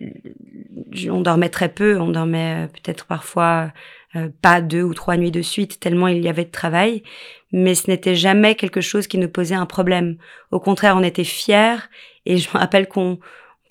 on 1.08 1.20
dormait 1.20 1.48
très 1.48 1.68
peu, 1.68 2.00
on 2.00 2.08
dormait 2.08 2.64
euh, 2.64 2.66
peut-être 2.66 3.06
parfois 3.06 3.72
euh, 4.16 4.28
pas 4.42 4.60
deux 4.60 4.82
ou 4.82 4.94
trois 4.94 5.16
nuits 5.16 5.30
de 5.30 5.42
suite, 5.42 5.78
tellement 5.78 6.08
il 6.08 6.24
y 6.24 6.28
avait 6.28 6.44
de 6.44 6.50
travail, 6.50 7.04
mais 7.52 7.76
ce 7.76 7.88
n'était 7.88 8.16
jamais 8.16 8.56
quelque 8.56 8.80
chose 8.80 9.06
qui 9.06 9.18
nous 9.18 9.28
posait 9.28 9.54
un 9.54 9.64
problème. 9.64 10.16
Au 10.50 10.58
contraire, 10.58 10.96
on 10.96 11.04
était 11.04 11.22
fiers, 11.22 11.76
et 12.24 12.38
je 12.38 12.48
me 12.48 12.58
rappelle 12.58 12.88
qu'on 12.88 13.20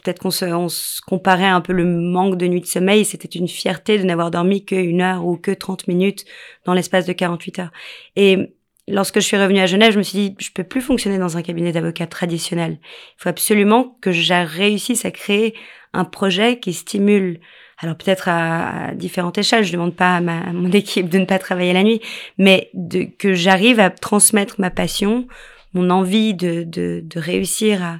peut-être 0.01 0.19
qu'on 0.19 0.31
se, 0.31 0.45
on 0.45 0.69
se 0.69 1.01
comparait 1.01 1.43
un 1.47 1.59
peu 1.59 1.73
le 1.73 1.83
manque 1.83 2.37
de 2.37 2.47
nuit 2.47 2.61
de 2.61 2.65
sommeil, 2.65 3.03
c'était 3.03 3.27
une 3.27 3.49
fierté 3.49 3.97
de 3.97 4.03
n'avoir 4.03 4.31
dormi 4.31 4.63
qu'une 4.63 5.01
heure 5.01 5.25
ou 5.25 5.35
que 5.35 5.51
30 5.51 5.89
minutes 5.89 6.23
dans 6.63 6.73
l'espace 6.73 7.05
de 7.05 7.11
48 7.11 7.59
heures. 7.59 7.71
Et 8.15 8.54
lorsque 8.87 9.19
je 9.19 9.25
suis 9.25 9.37
revenue 9.37 9.59
à 9.59 9.65
Genève, 9.65 9.93
je 9.93 9.97
me 9.97 10.03
suis 10.03 10.17
dit, 10.17 10.35
je 10.39 10.51
peux 10.51 10.63
plus 10.63 10.81
fonctionner 10.81 11.17
dans 11.17 11.37
un 11.37 11.41
cabinet 11.41 11.71
d'avocat 11.71 12.07
traditionnel. 12.07 12.77
Il 12.81 13.23
faut 13.23 13.29
absolument 13.29 13.97
que 14.01 14.11
je 14.11 14.33
réussisse 14.33 15.05
à 15.05 15.11
créer 15.11 15.55
un 15.93 16.05
projet 16.05 16.59
qui 16.59 16.73
stimule 16.73 17.39
alors 17.79 17.97
peut-être 17.97 18.29
à, 18.29 18.93
différentes 18.95 19.37
échelles, 19.37 19.63
je 19.63 19.73
demande 19.73 19.95
pas 19.95 20.17
à, 20.17 20.21
mon 20.21 20.71
équipe 20.71 21.09
de 21.09 21.19
ne 21.19 21.25
pas 21.25 21.39
travailler 21.39 21.73
la 21.73 21.83
nuit, 21.83 22.01
mais 22.37 22.69
de, 22.73 23.03
que 23.03 23.33
j'arrive 23.33 23.79
à 23.79 23.89
transmettre 23.89 24.55
ma 24.59 24.69
passion, 24.69 25.27
mon 25.73 25.89
envie 25.89 26.33
de, 26.33 26.63
de, 26.63 27.01
de 27.03 27.19
réussir 27.19 27.83
à, 27.83 27.99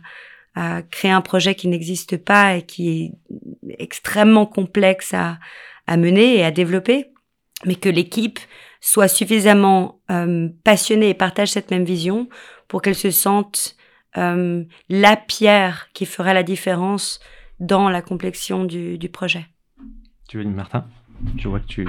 à, 0.55 0.81
créer 0.81 1.11
un 1.11 1.21
projet 1.21 1.55
qui 1.55 1.67
n'existe 1.67 2.17
pas 2.17 2.55
et 2.55 2.61
qui 2.61 2.89
est 2.89 3.11
extrêmement 3.79 4.45
complexe 4.45 5.13
à, 5.13 5.39
à 5.87 5.97
mener 5.97 6.37
et 6.37 6.43
à 6.43 6.51
développer, 6.51 7.07
mais 7.65 7.75
que 7.75 7.89
l'équipe 7.89 8.39
soit 8.85 9.07
suffisamment 9.07 9.99
euh, 10.11 10.47
passionnée 10.63 11.09
et 11.09 11.13
partage 11.15 11.49
cette 11.49 11.71
même 11.71 11.85
vision 11.85 12.29
pour 12.67 12.83
qu'elle 12.83 12.93
se 12.93 13.09
sente 13.09 13.75
euh, 14.15 14.63
la 14.89 15.15
pierre 15.15 15.87
qui 15.93 16.05
fera 16.05 16.35
la 16.35 16.43
différence 16.43 17.19
dans 17.59 17.89
la 17.89 18.03
complexion 18.03 18.63
du, 18.63 18.99
du 18.99 19.09
projet. 19.09 19.47
Tu 20.29 20.37
veux 20.37 20.43
dire, 20.43 20.53
Martin? 20.53 20.85
Je 21.35 21.47
vois 21.47 21.61
que 21.61 21.65
tu. 21.65 21.87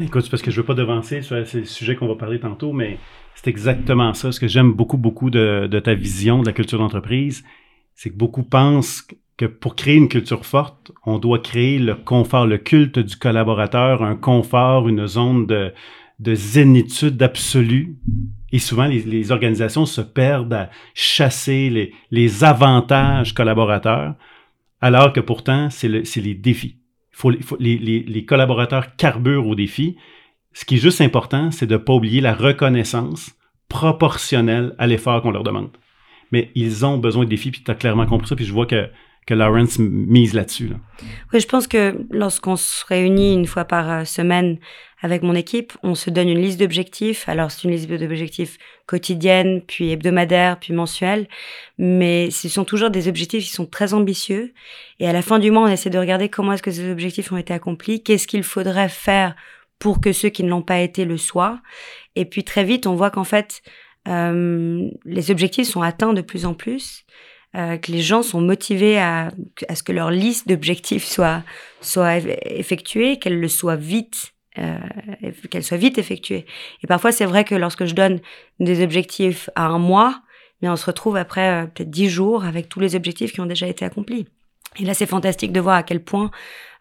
Écoute, 0.00 0.22
c'est 0.22 0.30
parce 0.30 0.42
que 0.42 0.50
je 0.50 0.60
veux 0.60 0.66
pas 0.66 0.74
devancer 0.74 1.22
sur 1.22 1.34
le 1.34 1.46
sujet 1.64 1.96
qu'on 1.96 2.08
va 2.08 2.16
parler 2.16 2.38
tantôt, 2.40 2.74
mais 2.74 2.98
c'est 3.34 3.48
exactement 3.48 4.12
ça. 4.12 4.30
Ce 4.30 4.38
que 4.38 4.48
j'aime 4.48 4.74
beaucoup, 4.74 4.98
beaucoup 4.98 5.30
de, 5.30 5.66
de, 5.66 5.80
ta 5.80 5.94
vision 5.94 6.42
de 6.42 6.46
la 6.46 6.52
culture 6.52 6.78
d'entreprise, 6.78 7.42
c'est 7.94 8.10
que 8.10 8.16
beaucoup 8.16 8.42
pensent 8.42 9.06
que 9.38 9.46
pour 9.46 9.76
créer 9.76 9.96
une 9.96 10.08
culture 10.08 10.44
forte, 10.44 10.92
on 11.06 11.18
doit 11.18 11.38
créer 11.38 11.78
le 11.78 11.94
confort, 11.94 12.46
le 12.46 12.58
culte 12.58 12.98
du 12.98 13.16
collaborateur, 13.16 14.02
un 14.02 14.16
confort, 14.16 14.88
une 14.88 15.06
zone 15.06 15.46
de, 15.46 15.72
de 16.18 16.34
zénitude 16.34 17.22
absolue. 17.22 17.96
Et 18.50 18.58
souvent, 18.58 18.86
les, 18.86 19.30
organisations 19.30 19.86
se 19.86 20.00
perdent 20.00 20.54
à 20.54 20.70
chasser 20.94 21.70
les, 21.70 21.92
les 22.10 22.44
avantages 22.44 23.34
collaborateurs, 23.34 24.14
alors 24.80 25.12
que 25.12 25.20
pourtant, 25.20 25.70
c'est 25.70 25.88
le, 25.88 26.02
les 26.16 26.34
défis 26.34 26.78
faut, 27.18 27.30
les, 27.58 27.78
les, 27.78 28.00
les, 28.00 28.24
collaborateurs 28.24 28.94
carburent 28.96 29.48
au 29.48 29.54
défi. 29.56 29.96
Ce 30.52 30.64
qui 30.64 30.76
est 30.76 30.78
juste 30.78 31.00
important, 31.00 31.50
c'est 31.50 31.66
de 31.66 31.74
ne 31.74 31.78
pas 31.78 31.92
oublier 31.92 32.20
la 32.20 32.32
reconnaissance 32.32 33.32
proportionnelle 33.68 34.74
à 34.78 34.86
l'effort 34.86 35.20
qu'on 35.22 35.32
leur 35.32 35.42
demande. 35.42 35.70
Mais 36.30 36.50
ils 36.54 36.86
ont 36.86 36.96
besoin 36.96 37.24
de 37.24 37.30
défis, 37.30 37.50
puis 37.50 37.62
tu 37.64 37.70
as 37.70 37.74
clairement 37.74 38.06
compris 38.06 38.28
ça, 38.28 38.36
puis 38.36 38.44
je 38.44 38.52
vois 38.52 38.66
que, 38.66 38.88
que 39.26 39.34
Lawrence 39.34 39.78
mise 39.80 40.32
là-dessus. 40.32 40.68
Là. 40.68 40.76
Oui, 41.32 41.40
je 41.40 41.48
pense 41.48 41.66
que 41.66 42.06
lorsqu'on 42.10 42.56
se 42.56 42.84
réunit 42.86 43.34
une 43.34 43.46
fois 43.46 43.64
par 43.64 43.90
euh, 43.90 44.04
semaine 44.04 44.58
avec 45.00 45.22
mon 45.22 45.34
équipe, 45.34 45.72
on 45.82 45.94
se 45.94 46.10
donne 46.10 46.28
une 46.28 46.40
liste 46.40 46.58
d'objectifs. 46.58 47.28
Alors, 47.28 47.50
c'est 47.50 47.64
une 47.64 47.70
liste 47.70 47.88
d'objectifs 47.88 48.58
quotidienne, 48.86 49.62
puis 49.62 49.90
hebdomadaire, 49.90 50.58
puis 50.58 50.72
mensuelle. 50.72 51.28
Mais 51.78 52.30
ce 52.30 52.48
sont 52.48 52.64
toujours 52.64 52.90
des 52.90 53.06
objectifs 53.06 53.44
qui 53.44 53.50
sont 53.50 53.66
très 53.66 53.94
ambitieux. 53.94 54.52
Et 54.98 55.08
à 55.08 55.12
la 55.12 55.22
fin 55.22 55.38
du 55.38 55.50
mois, 55.50 55.62
on 55.62 55.68
essaie 55.68 55.90
de 55.90 55.98
regarder 55.98 56.28
comment 56.28 56.52
est-ce 56.52 56.62
que 56.62 56.72
ces 56.72 56.90
objectifs 56.90 57.30
ont 57.30 57.36
été 57.36 57.54
accomplis, 57.54 58.02
qu'est-ce 58.02 58.26
qu'il 58.26 58.42
faudrait 58.42 58.88
faire 58.88 59.36
pour 59.78 60.00
que 60.00 60.12
ceux 60.12 60.30
qui 60.30 60.42
ne 60.42 60.50
l'ont 60.50 60.62
pas 60.62 60.80
été 60.80 61.04
le 61.04 61.16
soient. 61.16 61.60
Et 62.16 62.24
puis 62.24 62.42
très 62.42 62.64
vite, 62.64 62.88
on 62.88 62.96
voit 62.96 63.10
qu'en 63.10 63.22
fait, 63.22 63.62
euh, 64.08 64.88
les 65.04 65.30
objectifs 65.30 65.68
sont 65.68 65.82
atteints 65.82 66.12
de 66.12 66.22
plus 66.22 66.44
en 66.44 66.54
plus. 66.54 67.04
Euh, 67.56 67.78
que 67.78 67.90
les 67.90 68.02
gens 68.02 68.22
sont 68.22 68.42
motivés 68.42 68.98
à, 68.98 69.30
à 69.68 69.74
ce 69.74 69.82
que 69.82 69.92
leur 69.92 70.10
liste 70.10 70.48
d'objectifs 70.48 71.04
soit, 71.04 71.42
soit 71.80 72.18
effectuée, 72.42 73.18
qu'elle 73.18 73.40
le 73.40 73.48
soit 73.48 73.76
vite 73.76 74.34
euh, 74.58 75.30
qu'elle 75.50 75.64
soit 75.64 75.76
vite 75.76 75.98
effectuée. 75.98 76.46
Et 76.82 76.86
parfois, 76.86 77.12
c'est 77.12 77.26
vrai 77.26 77.44
que 77.44 77.54
lorsque 77.54 77.84
je 77.84 77.94
donne 77.94 78.20
des 78.60 78.82
objectifs 78.82 79.50
à 79.54 79.66
un 79.66 79.78
mois, 79.78 80.22
mais 80.60 80.68
on 80.68 80.76
se 80.76 80.86
retrouve 80.86 81.16
après 81.16 81.48
euh, 81.48 81.66
peut-être 81.66 81.90
dix 81.90 82.08
jours 82.08 82.44
avec 82.44 82.68
tous 82.68 82.80
les 82.80 82.96
objectifs 82.96 83.32
qui 83.32 83.40
ont 83.40 83.46
déjà 83.46 83.66
été 83.66 83.84
accomplis. 83.84 84.26
Et 84.78 84.84
là, 84.84 84.94
c'est 84.94 85.06
fantastique 85.06 85.52
de 85.52 85.60
voir 85.60 85.76
à 85.76 85.82
quel 85.82 86.02
point 86.02 86.30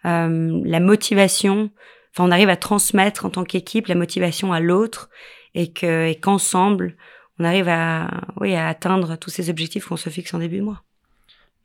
euh, 0.05 0.62
la 0.65 0.79
motivation, 0.79 1.72
enfin, 2.13 2.27
on 2.27 2.31
arrive 2.31 2.50
à 2.50 2.57
transmettre 2.57 3.25
en 3.25 3.29
tant 3.29 3.43
qu'équipe 3.43 3.88
la 3.88 3.96
motivation 3.96 4.53
à 4.53 4.60
l'autre 4.60 5.10
et 5.55 5.72
et 5.84 6.19
qu'ensemble, 6.19 6.96
on 7.39 7.43
arrive 7.43 7.67
à, 7.69 8.10
oui, 8.39 8.55
à 8.55 8.67
atteindre 8.67 9.15
tous 9.17 9.29
ces 9.29 9.50
objectifs 9.50 9.86
qu'on 9.86 9.98
se 9.98 10.10
fixe 10.10 10.34
en 10.34 10.39
début 10.39 10.57
de 10.57 10.63
mois. 10.63 10.84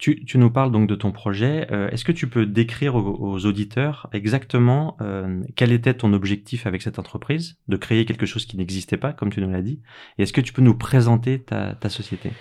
Tu, 0.03 0.37
nous 0.37 0.51
parles 0.51 0.73
donc 0.73 0.89
de 0.89 0.97
ton 0.97 1.13
projet. 1.13 1.69
Euh, 1.71 1.89
est-ce 1.91 2.05
que 2.05 2.11
tu 2.11 2.29
peux 2.29 2.45
décrire 2.45 2.97
aux, 2.97 3.47
auditeurs 3.47 4.09
exactement 4.13 4.97
euh, 5.01 5.41
quel 5.55 5.71
était 5.71 5.95
ton 5.95 6.13
objectif 6.13 6.67
avec 6.67 6.83
cette 6.83 6.99
entreprise, 6.99 7.57
de 7.69 7.77
créer 7.77 8.05
quelque 8.05 8.27
chose 8.27 8.45
qui 8.45 8.57
n'existait 8.57 8.97
pas, 8.97 9.13
comme 9.13 9.31
tu 9.31 9.41
nous 9.41 9.49
l'as 9.49 9.63
dit, 9.63 9.81
et 10.19 10.25
est-ce 10.25 10.33
que 10.33 10.41
tu 10.41 10.53
peux 10.53 10.61
nous 10.61 10.77
présenter 10.77 11.41
ta, 11.41 11.89
société? 11.89 12.33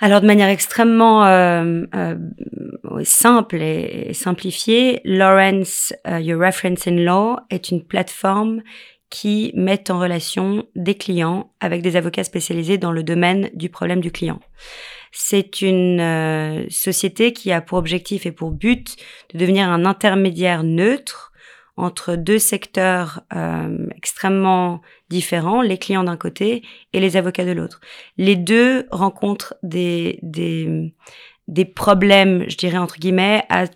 Alors 0.00 0.20
de 0.20 0.26
manière 0.26 0.48
extrêmement 0.48 1.24
euh, 1.24 1.84
simple 3.04 3.62
et, 3.62 4.12
simplifiée, 4.12 5.00
Lawrence 5.04 5.94
Your 6.04 6.44
Reference 6.44 6.88
in 6.88 6.96
Law 6.96 7.36
est 7.48 7.70
une 7.70 7.84
plateforme 7.84 8.62
qui 9.08 9.52
met 9.54 9.88
en 9.88 10.00
relation 10.00 10.66
des 10.74 10.96
clients 10.96 11.52
avec 11.60 11.80
des 11.80 11.94
avocats 11.94 12.24
spécialisés 12.24 12.76
dans 12.76 12.90
le 12.90 13.04
domaine 13.04 13.50
du 13.54 13.68
problème 13.68 14.00
du 14.00 14.10
client. 14.10 14.40
C'est 15.12 15.62
une 15.62 16.00
euh, 16.00 16.66
société 16.70 17.32
qui 17.32 17.52
a 17.52 17.60
pour 17.60 17.78
objectif 17.78 18.26
et 18.26 18.32
pour 18.32 18.50
but 18.50 18.96
de 19.32 19.38
devenir 19.38 19.68
un 19.68 19.84
intermédiaire 19.84 20.62
neutre 20.64 21.32
entre 21.76 22.16
deux 22.16 22.40
secteurs 22.40 23.22
euh, 23.34 23.86
extrêmement 23.96 24.80
différents, 25.10 25.62
les 25.62 25.78
clients 25.78 26.04
d'un 26.04 26.16
côté 26.16 26.62
et 26.92 27.00
les 27.00 27.16
avocats 27.16 27.44
de 27.44 27.52
l'autre. 27.52 27.80
Les 28.16 28.34
deux 28.34 28.86
rencontrent 28.90 29.54
des, 29.62 30.18
des, 30.22 30.92
des 31.46 31.64
problèmes, 31.64 32.44
je 32.48 32.56
dirais 32.56 32.78
entre 32.78 32.98
guillemets, 32.98 33.44
à 33.48 33.66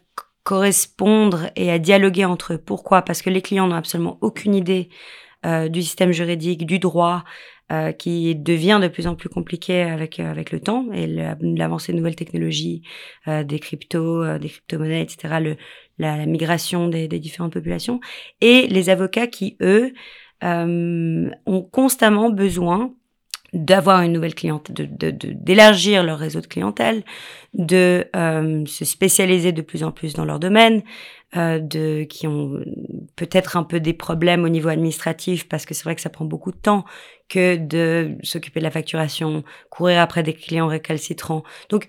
correspondre 0.43 1.51
et 1.55 1.71
à 1.71 1.79
dialoguer 1.79 2.25
entre 2.25 2.55
eux. 2.55 2.59
Pourquoi? 2.59 3.03
Parce 3.03 3.23
que 3.23 3.31
les 3.31 3.41
clients 3.41 3.69
n'ont 3.69 3.77
absolument 3.77 4.19
aucune 4.21 4.57
idée 4.57 4.89
euh, 5.47 5.69
du 5.69 5.83
système 5.83 6.13
juridique, 6.13 6.67
du 6.67 6.81
droit, 6.81 7.25
euh, 7.73 7.93
qui 7.93 8.35
devient 8.35 8.79
de 8.83 8.89
plus 8.89 9.07
en 9.07 9.15
plus 9.15 9.29
compliqué 9.29 9.83
avec 9.83 10.21
euh, 10.21 10.31
avec 10.31 10.53
le 10.53 10.61
temps 10.61 10.87
et 10.93 11.07
l'avancée 11.07 11.93
de 11.93 11.97
nouvelles 11.97 12.17
technologies, 12.17 12.83
euh, 13.29 13.45
des 13.45 13.59
cryptos, 13.59 14.23
euh, 14.23 14.39
des 14.39 14.49
crypto-monnaies, 14.49 15.03
etc. 15.03 15.41
Le, 15.41 15.57
la, 15.99 16.27
migration 16.27 16.89
des, 16.89 17.09
des, 17.09 17.19
différentes 17.19 17.53
populations 17.53 18.01
et 18.41 18.67
les 18.67 18.91
avocats 18.91 19.27
qui 19.27 19.57
eux 19.63 19.93
ont 20.45 21.63
constamment 21.71 22.31
besoin 22.31 22.95
d'avoir 23.53 24.01
une 24.03 24.13
nouvelle 24.13 24.35
clientèle, 24.35 24.97
de, 24.97 25.11
d'élargir 25.11 26.03
de, 26.03 26.07
leur 26.07 26.19
réseau 26.19 26.41
de 26.41 26.47
clientèle, 26.47 27.03
de 27.53 28.07
euh, 28.17 28.65
se 28.67 28.85
spécialiser 28.85 29.53
de 29.53 29.61
plus 29.61 29.85
en 29.85 29.93
plus 29.93 30.15
dans 30.15 30.25
leur 30.25 30.39
domaine, 30.39 30.83
euh, 31.37 31.59
de 31.59 32.05
qui 32.05 32.27
ont 32.27 32.61
peut-être 33.17 33.57
un 33.57 33.63
peu 33.63 33.79
des 33.79 33.93
problèmes 33.93 34.45
au 34.45 34.49
niveau 34.49 34.69
administratif 34.69 35.49
parce 35.49 35.67
que 35.67 35.75
c'est 35.75 35.85
vrai 35.85 35.95
que 35.95 36.01
ça 36.01 36.11
prend 36.11 36.25
beaucoup 36.25 36.51
de 36.51 36.57
temps 36.57 36.85
que 37.29 37.57
de 37.57 38.17
s'occuper 38.23 38.61
de 38.61 38.65
la 38.65 38.71
facturation, 38.71 39.45
courir 39.71 40.01
après 40.01 40.23
des 40.23 40.35
clients 40.35 40.67
récalcitrants. 40.67 41.43
Donc, 41.69 41.89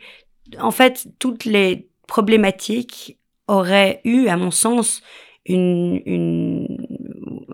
en 0.60 0.72
fait, 0.72 1.08
toutes 1.20 1.46
les 1.46 1.88
problématiques 2.08 3.18
auraient 3.48 4.02
eu, 4.04 4.28
à 4.28 4.38
mon 4.38 4.52
sens, 4.52 5.02
une, 5.46 6.02
une, 6.06 6.88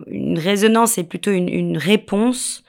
une 0.08 0.38
résonance 0.38 0.98
et 0.98 1.04
plutôt 1.04 1.32
une, 1.32 1.50
une 1.50 1.78
réponse 1.78 2.63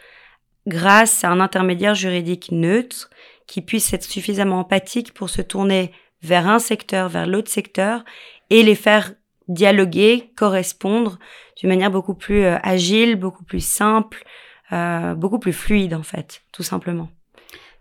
grâce 0.66 1.24
à 1.24 1.30
un 1.30 1.40
intermédiaire 1.40 1.94
juridique 1.94 2.50
neutre 2.52 3.10
qui 3.46 3.62
puisse 3.62 3.92
être 3.92 4.04
suffisamment 4.04 4.60
empathique 4.60 5.12
pour 5.12 5.30
se 5.30 5.42
tourner 5.42 5.92
vers 6.22 6.46
un 6.48 6.58
secteur, 6.58 7.08
vers 7.08 7.26
l'autre 7.26 7.50
secteur 7.50 8.04
et 8.50 8.62
les 8.62 8.74
faire 8.74 9.12
dialoguer, 9.48 10.30
correspondre 10.36 11.18
d'une 11.58 11.68
manière 11.68 11.90
beaucoup 11.90 12.14
plus 12.14 12.44
euh, 12.44 12.58
agile, 12.62 13.16
beaucoup 13.16 13.44
plus 13.44 13.64
simple, 13.64 14.24
euh, 14.72 15.14
beaucoup 15.14 15.38
plus 15.38 15.52
fluide 15.52 15.94
en 15.94 16.02
fait, 16.02 16.42
tout 16.52 16.62
simplement. 16.62 17.10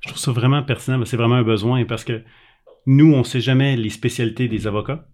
Je 0.02 0.10
trouve 0.10 0.20
ça 0.20 0.32
vraiment 0.32 0.64
pertinent, 0.64 1.04
c'est 1.06 1.18
vraiment 1.18 1.36
un 1.36 1.44
besoin 1.44 1.84
parce 1.86 2.04
que 2.04 2.24
nous, 2.86 3.14
on 3.14 3.20
ne 3.20 3.24
sait 3.24 3.42
jamais 3.42 3.76
les 3.76 3.90
spécialités 3.90 4.48
des 4.48 4.66
avocats. 4.66 5.06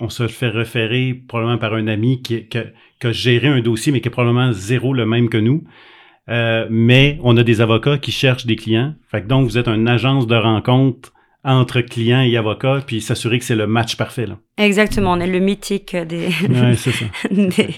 On 0.00 0.08
se 0.08 0.28
fait 0.28 0.48
référer 0.48 1.14
probablement 1.14 1.58
par 1.58 1.74
un 1.74 1.88
ami 1.88 2.22
qui, 2.22 2.46
qui, 2.48 2.58
qui 3.00 3.06
a 3.06 3.12
géré 3.12 3.48
un 3.48 3.60
dossier, 3.60 3.92
mais 3.92 4.00
qui 4.00 4.08
est 4.08 4.10
probablement 4.10 4.52
zéro 4.52 4.92
le 4.92 5.06
même 5.06 5.28
que 5.28 5.38
nous. 5.38 5.64
Euh, 6.28 6.66
mais 6.70 7.18
on 7.22 7.36
a 7.36 7.42
des 7.42 7.60
avocats 7.60 7.98
qui 7.98 8.12
cherchent 8.12 8.46
des 8.46 8.56
clients. 8.56 8.94
Fait 9.08 9.22
que 9.22 9.26
donc, 9.26 9.48
vous 9.48 9.58
êtes 9.58 9.68
une 9.68 9.88
agence 9.88 10.26
de 10.26 10.36
rencontre 10.36 11.12
entre 11.44 11.80
clients 11.80 12.22
et 12.22 12.36
avocats, 12.36 12.80
puis 12.84 13.00
s'assurer 13.00 13.38
que 13.38 13.44
c'est 13.44 13.54
le 13.54 13.68
match 13.68 13.96
parfait. 13.96 14.26
Là. 14.26 14.36
Exactement, 14.58 15.12
on 15.12 15.20
est 15.20 15.28
le 15.28 15.38
mythique 15.38 15.94
des, 15.94 16.26
ouais, 16.48 16.74
des, 17.30 17.68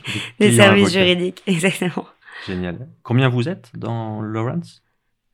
des 0.40 0.52
services 0.52 0.92
juridiques. 0.92 1.42
Exactement. 1.46 2.06
Génial. 2.46 2.88
Combien 3.02 3.28
vous 3.28 3.46
êtes 3.46 3.70
dans 3.76 4.22
Lawrence? 4.22 4.82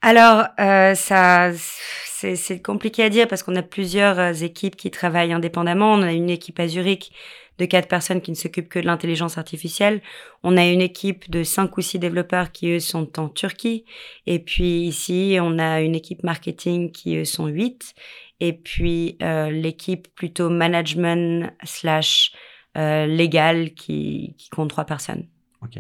Alors, 0.03 0.47
euh, 0.59 0.95
ça, 0.95 1.53
c'est 1.55 2.63
compliqué 2.63 3.05
à 3.05 3.09
dire 3.09 3.29
parce 3.29 3.43
qu'on 3.43 3.57
a 3.57 3.63
plusieurs 3.63 4.19
euh, 4.19 4.33
équipes 4.33 4.77
qui 4.77 4.91
travaillent 4.91 5.33
indépendamment. 5.33 5.95
On 5.95 6.03
a 6.03 6.13
une 6.13 6.29
équipe 6.29 6.59
à 6.61 6.69
Zurich 6.69 7.13
de 7.59 7.65
quatre 7.67 7.89
personnes 7.89 8.21
qui 8.21 8.31
ne 8.31 8.37
s'occupent 8.37 8.69
que 8.69 8.79
de 8.79 8.87
l'intelligence 8.87 9.39
artificielle. 9.39 10.03
On 10.43 10.57
a 10.57 10.67
une 10.67 10.81
équipe 10.81 11.31
de 11.31 11.43
cinq 11.43 11.77
ou 11.77 11.81
six 11.81 11.99
développeurs 11.99 12.53
qui, 12.53 12.71
eux, 12.71 12.81
sont 12.81 13.19
en 13.19 13.29
Turquie. 13.29 13.85
Et 14.27 14.39
puis 14.39 14.83
ici, 14.83 15.37
on 15.41 15.59
a 15.59 15.81
une 15.81 15.95
équipe 15.95 16.23
marketing 16.23 16.91
qui, 16.91 17.17
eux, 17.17 17.25
sont 17.25 17.47
huit. 17.47 17.95
Et 18.41 18.53
puis 18.53 19.17
euh, 19.23 19.51
l'équipe 19.51 20.09
plutôt 20.15 20.51
management 20.51 21.53
slash 21.63 22.33
euh, 22.77 23.07
légal 23.07 23.75
qui, 23.75 24.35
qui 24.37 24.49
compte 24.51 24.71
trois 24.71 24.85
personnes. 24.85 25.29
Ok. 25.63 25.79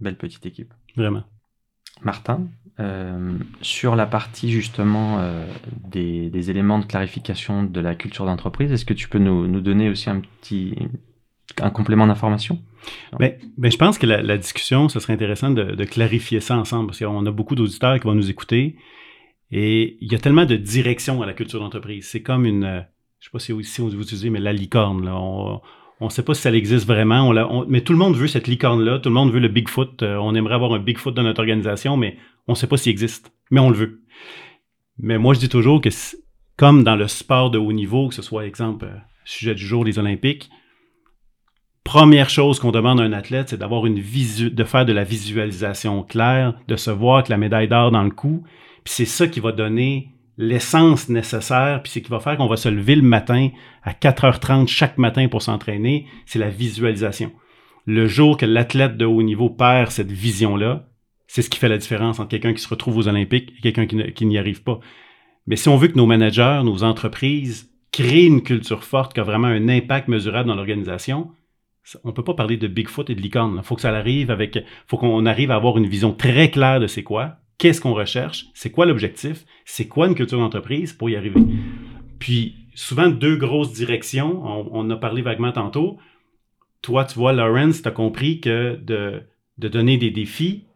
Belle 0.00 0.16
petite 0.16 0.46
équipe. 0.46 0.72
Vraiment. 0.96 1.24
Martin, 2.02 2.48
euh, 2.80 3.38
sur 3.62 3.94
la 3.94 4.06
partie 4.06 4.50
justement 4.50 5.18
euh, 5.20 5.46
des, 5.86 6.50
éléments 6.50 6.80
de 6.80 6.84
clarification 6.84 7.62
de 7.62 7.80
la 7.80 7.94
culture 7.94 8.24
d'entreprise, 8.24 8.72
est-ce 8.72 8.84
que 8.84 8.94
tu 8.94 9.08
peux 9.08 9.18
nous, 9.18 9.60
donner 9.60 9.88
aussi 9.88 10.10
un 10.10 10.20
petit 10.20 10.76
un 11.60 11.70
complément 11.70 12.06
d'information? 12.06 12.60
Ben, 13.18 13.34
ben, 13.56 13.70
je 13.70 13.76
pense 13.76 13.96
que 13.96 14.06
la, 14.06 14.36
discussion, 14.36 14.88
ce 14.88 14.98
serait 14.98 15.12
intéressant 15.12 15.50
de, 15.50 15.84
clarifier 15.84 16.40
ça 16.40 16.56
ensemble 16.56 16.88
parce 16.88 16.98
qu'on 16.98 17.24
a 17.26 17.30
beaucoup 17.30 17.54
d'auditeurs 17.54 17.98
qui 17.98 18.04
vont 18.04 18.14
nous 18.14 18.30
écouter 18.30 18.76
et 19.52 19.96
il 20.00 20.12
y 20.12 20.14
a 20.16 20.18
tellement 20.18 20.44
de 20.44 20.56
direction 20.56 21.22
à 21.22 21.26
la 21.26 21.32
culture 21.32 21.60
d'entreprise. 21.60 22.08
C'est 22.08 22.22
comme 22.22 22.44
une, 22.44 22.84
je 23.20 23.26
sais 23.26 23.30
pas 23.30 23.38
si, 23.38 23.54
si 23.64 23.80
vous 23.80 23.94
utilisez, 23.94 24.30
mais 24.30 24.40
la 24.40 24.52
licorne. 24.52 25.08
On, 25.08 25.60
on 26.00 26.06
ne 26.06 26.10
sait 26.10 26.24
pas 26.24 26.34
si 26.34 26.42
ça 26.42 26.52
existe 26.52 26.86
vraiment, 26.86 27.28
on, 27.28 27.66
mais 27.68 27.82
tout 27.82 27.92
le 27.92 27.98
monde 27.98 28.16
veut 28.16 28.26
cette 28.26 28.46
licorne-là, 28.46 28.98
tout 28.98 29.08
le 29.08 29.14
monde 29.14 29.32
veut 29.32 29.40
le 29.40 29.48
Bigfoot. 29.48 30.02
Euh, 30.02 30.16
on 30.16 30.34
aimerait 30.34 30.54
avoir 30.54 30.72
un 30.72 30.78
Bigfoot 30.78 31.14
dans 31.14 31.22
notre 31.22 31.40
organisation, 31.40 31.96
mais 31.96 32.18
on 32.46 32.52
ne 32.52 32.56
sait 32.56 32.66
pas 32.66 32.76
s'il 32.76 32.92
existe. 32.92 33.32
Mais 33.50 33.60
on 33.60 33.70
le 33.70 33.76
veut. 33.76 34.02
Mais 34.98 35.18
moi, 35.18 35.34
je 35.34 35.40
dis 35.40 35.48
toujours 35.48 35.80
que, 35.80 35.88
comme 36.56 36.84
dans 36.84 36.96
le 36.96 37.08
sport 37.08 37.50
de 37.50 37.58
haut 37.58 37.72
niveau, 37.72 38.08
que 38.08 38.14
ce 38.14 38.22
soit, 38.22 38.46
exemple, 38.46 38.86
euh, 38.86 38.96
sujet 39.24 39.54
du 39.54 39.64
jour, 39.64 39.84
les 39.84 39.98
Olympiques, 39.98 40.50
première 41.82 42.30
chose 42.30 42.58
qu'on 42.58 42.70
demande 42.70 43.00
à 43.00 43.04
un 43.04 43.12
athlète, 43.12 43.50
c'est 43.50 43.58
d'avoir 43.58 43.86
une 43.86 43.98
visu 43.98 44.50
de 44.50 44.64
faire 44.64 44.86
de 44.86 44.92
la 44.92 45.04
visualisation 45.04 46.02
claire, 46.02 46.54
de 46.68 46.76
se 46.76 46.90
voir 46.90 47.16
avec 47.16 47.28
la 47.28 47.36
médaille 47.36 47.68
d'or 47.68 47.90
dans 47.90 48.02
le 48.02 48.10
cou. 48.10 48.44
Puis 48.84 48.94
c'est 48.94 49.04
ça 49.04 49.26
qui 49.26 49.40
va 49.40 49.52
donner 49.52 50.10
l'essence 50.36 51.08
nécessaire, 51.08 51.80
puis 51.82 51.92
c'est 51.92 52.02
qui 52.02 52.10
va 52.10 52.20
faire 52.20 52.36
qu'on 52.36 52.48
va 52.48 52.56
se 52.56 52.68
lever 52.68 52.96
le 52.96 53.02
matin 53.02 53.50
à 53.82 53.92
4h30 53.92 54.66
chaque 54.66 54.98
matin 54.98 55.28
pour 55.28 55.42
s'entraîner, 55.42 56.06
c'est 56.26 56.38
la 56.38 56.50
visualisation. 56.50 57.32
Le 57.86 58.08
jour 58.08 58.36
que 58.36 58.46
l'athlète 58.46 58.96
de 58.96 59.04
haut 59.04 59.22
niveau 59.22 59.50
perd 59.50 59.90
cette 59.90 60.10
vision-là, 60.10 60.88
c'est 61.34 61.42
ce 61.42 61.50
qui 61.50 61.58
fait 61.58 61.68
la 61.68 61.78
différence 61.78 62.20
entre 62.20 62.28
quelqu'un 62.28 62.54
qui 62.54 62.62
se 62.62 62.68
retrouve 62.68 62.96
aux 62.96 63.08
Olympiques 63.08 63.54
et 63.58 63.72
quelqu'un 63.72 63.86
qui 63.86 64.24
n'y 64.24 64.38
arrive 64.38 64.62
pas. 64.62 64.78
Mais 65.48 65.56
si 65.56 65.68
on 65.68 65.76
veut 65.76 65.88
que 65.88 65.96
nos 65.96 66.06
managers, 66.06 66.60
nos 66.62 66.84
entreprises 66.84 67.72
créent 67.90 68.26
une 68.26 68.44
culture 68.44 68.84
forte 68.84 69.14
qui 69.14 69.18
a 69.18 69.24
vraiment 69.24 69.48
un 69.48 69.68
impact 69.68 70.06
mesurable 70.06 70.46
dans 70.48 70.54
l'organisation, 70.54 71.32
on 72.04 72.12
peut 72.12 72.22
pas 72.22 72.34
parler 72.34 72.56
de 72.56 72.68
Bigfoot 72.68 73.10
et 73.10 73.16
de 73.16 73.20
licorne. 73.20 73.56
Il 73.56 73.64
faut 73.64 73.74
que 73.74 73.80
ça 73.80 73.92
arrive 73.92 74.30
avec, 74.30 74.60
faut 74.86 74.96
qu'on 74.96 75.26
arrive 75.26 75.50
à 75.50 75.56
avoir 75.56 75.76
une 75.76 75.88
vision 75.88 76.12
très 76.12 76.52
claire 76.52 76.78
de 76.78 76.86
c'est 76.86 77.02
quoi, 77.02 77.38
qu'est-ce 77.58 77.80
qu'on 77.80 77.94
recherche, 77.94 78.46
c'est 78.54 78.70
quoi 78.70 78.86
l'objectif, 78.86 79.44
c'est 79.64 79.88
quoi 79.88 80.06
une 80.06 80.14
culture 80.14 80.38
d'entreprise 80.38 80.92
pour 80.92 81.10
y 81.10 81.16
arriver. 81.16 81.40
Puis, 82.20 82.54
souvent, 82.76 83.08
deux 83.08 83.34
grosses 83.34 83.72
directions, 83.72 84.40
on, 84.72 84.88
a 84.88 84.96
parlé 84.96 85.20
vaguement 85.20 85.50
tantôt. 85.50 85.98
Toi, 86.80 87.04
tu 87.04 87.18
vois, 87.18 87.32
Lawrence, 87.32 87.82
tu 87.82 87.88
as 87.88 87.90
compris 87.90 88.38
que 88.38 88.76
de 88.76 89.68
donner 89.68 89.96
des 89.96 90.12
défis, 90.12 90.66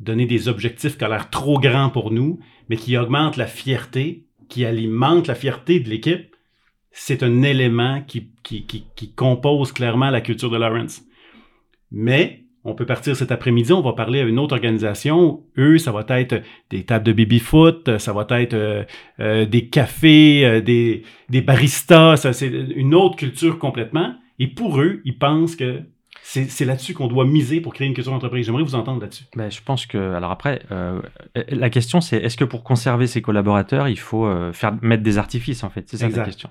donner 0.00 0.26
des 0.26 0.48
objectifs 0.48 0.98
qui 0.98 1.04
ont 1.04 1.08
l'air 1.08 1.30
trop 1.30 1.58
grands 1.58 1.90
pour 1.90 2.10
nous, 2.10 2.40
mais 2.68 2.76
qui 2.76 2.96
augmentent 2.96 3.36
la 3.36 3.46
fierté, 3.46 4.26
qui 4.48 4.64
alimentent 4.64 5.26
la 5.26 5.34
fierté 5.34 5.80
de 5.80 5.88
l'équipe, 5.88 6.34
c'est 6.90 7.22
un 7.22 7.42
élément 7.42 8.02
qui, 8.02 8.30
compose 9.16 9.72
clairement 9.72 10.10
la 10.10 10.20
culture 10.20 10.50
de 10.50 10.56
Lawrence. 10.56 11.02
Mais 11.90 12.44
on 12.62 12.74
peut 12.74 12.86
partir 12.86 13.14
cet 13.14 13.30
après-midi, 13.30 13.72
on 13.72 13.82
va 13.82 13.92
parler 13.92 14.20
à 14.20 14.24
une 14.24 14.38
autre 14.38 14.54
organisation. 14.54 15.44
Eux, 15.58 15.76
ça 15.76 15.92
va 15.92 16.04
être 16.18 16.42
des 16.70 16.84
tables 16.84 17.04
de 17.04 17.12
baby-foot, 17.12 17.98
ça 17.98 18.12
va 18.12 18.26
être 18.40 18.54
euh, 18.54 18.84
euh, 19.20 19.44
des 19.44 19.68
cafés, 19.68 20.46
euh, 20.46 20.60
des, 20.60 21.02
baristas, 21.42 22.32
c'est 22.32 22.46
une 22.46 22.94
autre 22.94 23.16
culture 23.16 23.58
complètement. 23.58 24.14
Et 24.38 24.46
pour 24.46 24.80
eux, 24.80 25.02
ils 25.04 25.18
pensent 25.18 25.56
que 25.56 25.82
c'est 26.26 26.64
là-dessus 26.64 26.94
qu'on 26.94 27.06
doit 27.06 27.26
miser 27.26 27.60
pour 27.60 27.74
créer 27.74 27.86
une 27.86 27.94
culture 27.94 28.12
d'entreprise. 28.12 28.46
J'aimerais 28.46 28.62
vous 28.62 28.74
entendre 28.74 29.00
là-dessus. 29.00 29.24
Ben, 29.36 29.50
je 29.50 29.60
pense 29.62 29.86
que, 29.86 30.14
alors 30.14 30.30
après, 30.30 30.62
euh, 30.72 31.00
la 31.48 31.70
question 31.70 32.00
c'est 32.00 32.16
est-ce 32.16 32.36
que 32.36 32.44
pour 32.44 32.64
conserver 32.64 33.06
ses 33.06 33.20
collaborateurs, 33.20 33.88
il 33.88 33.98
faut 33.98 34.26
euh, 34.26 34.52
faire 34.52 34.74
mettre 34.82 35.02
des 35.02 35.18
artifices 35.18 35.64
en 35.64 35.70
fait? 35.70 35.88
C'est 35.88 35.98
ça 35.98 36.06
exact. 36.06 36.20
la 36.20 36.26
question. 36.26 36.50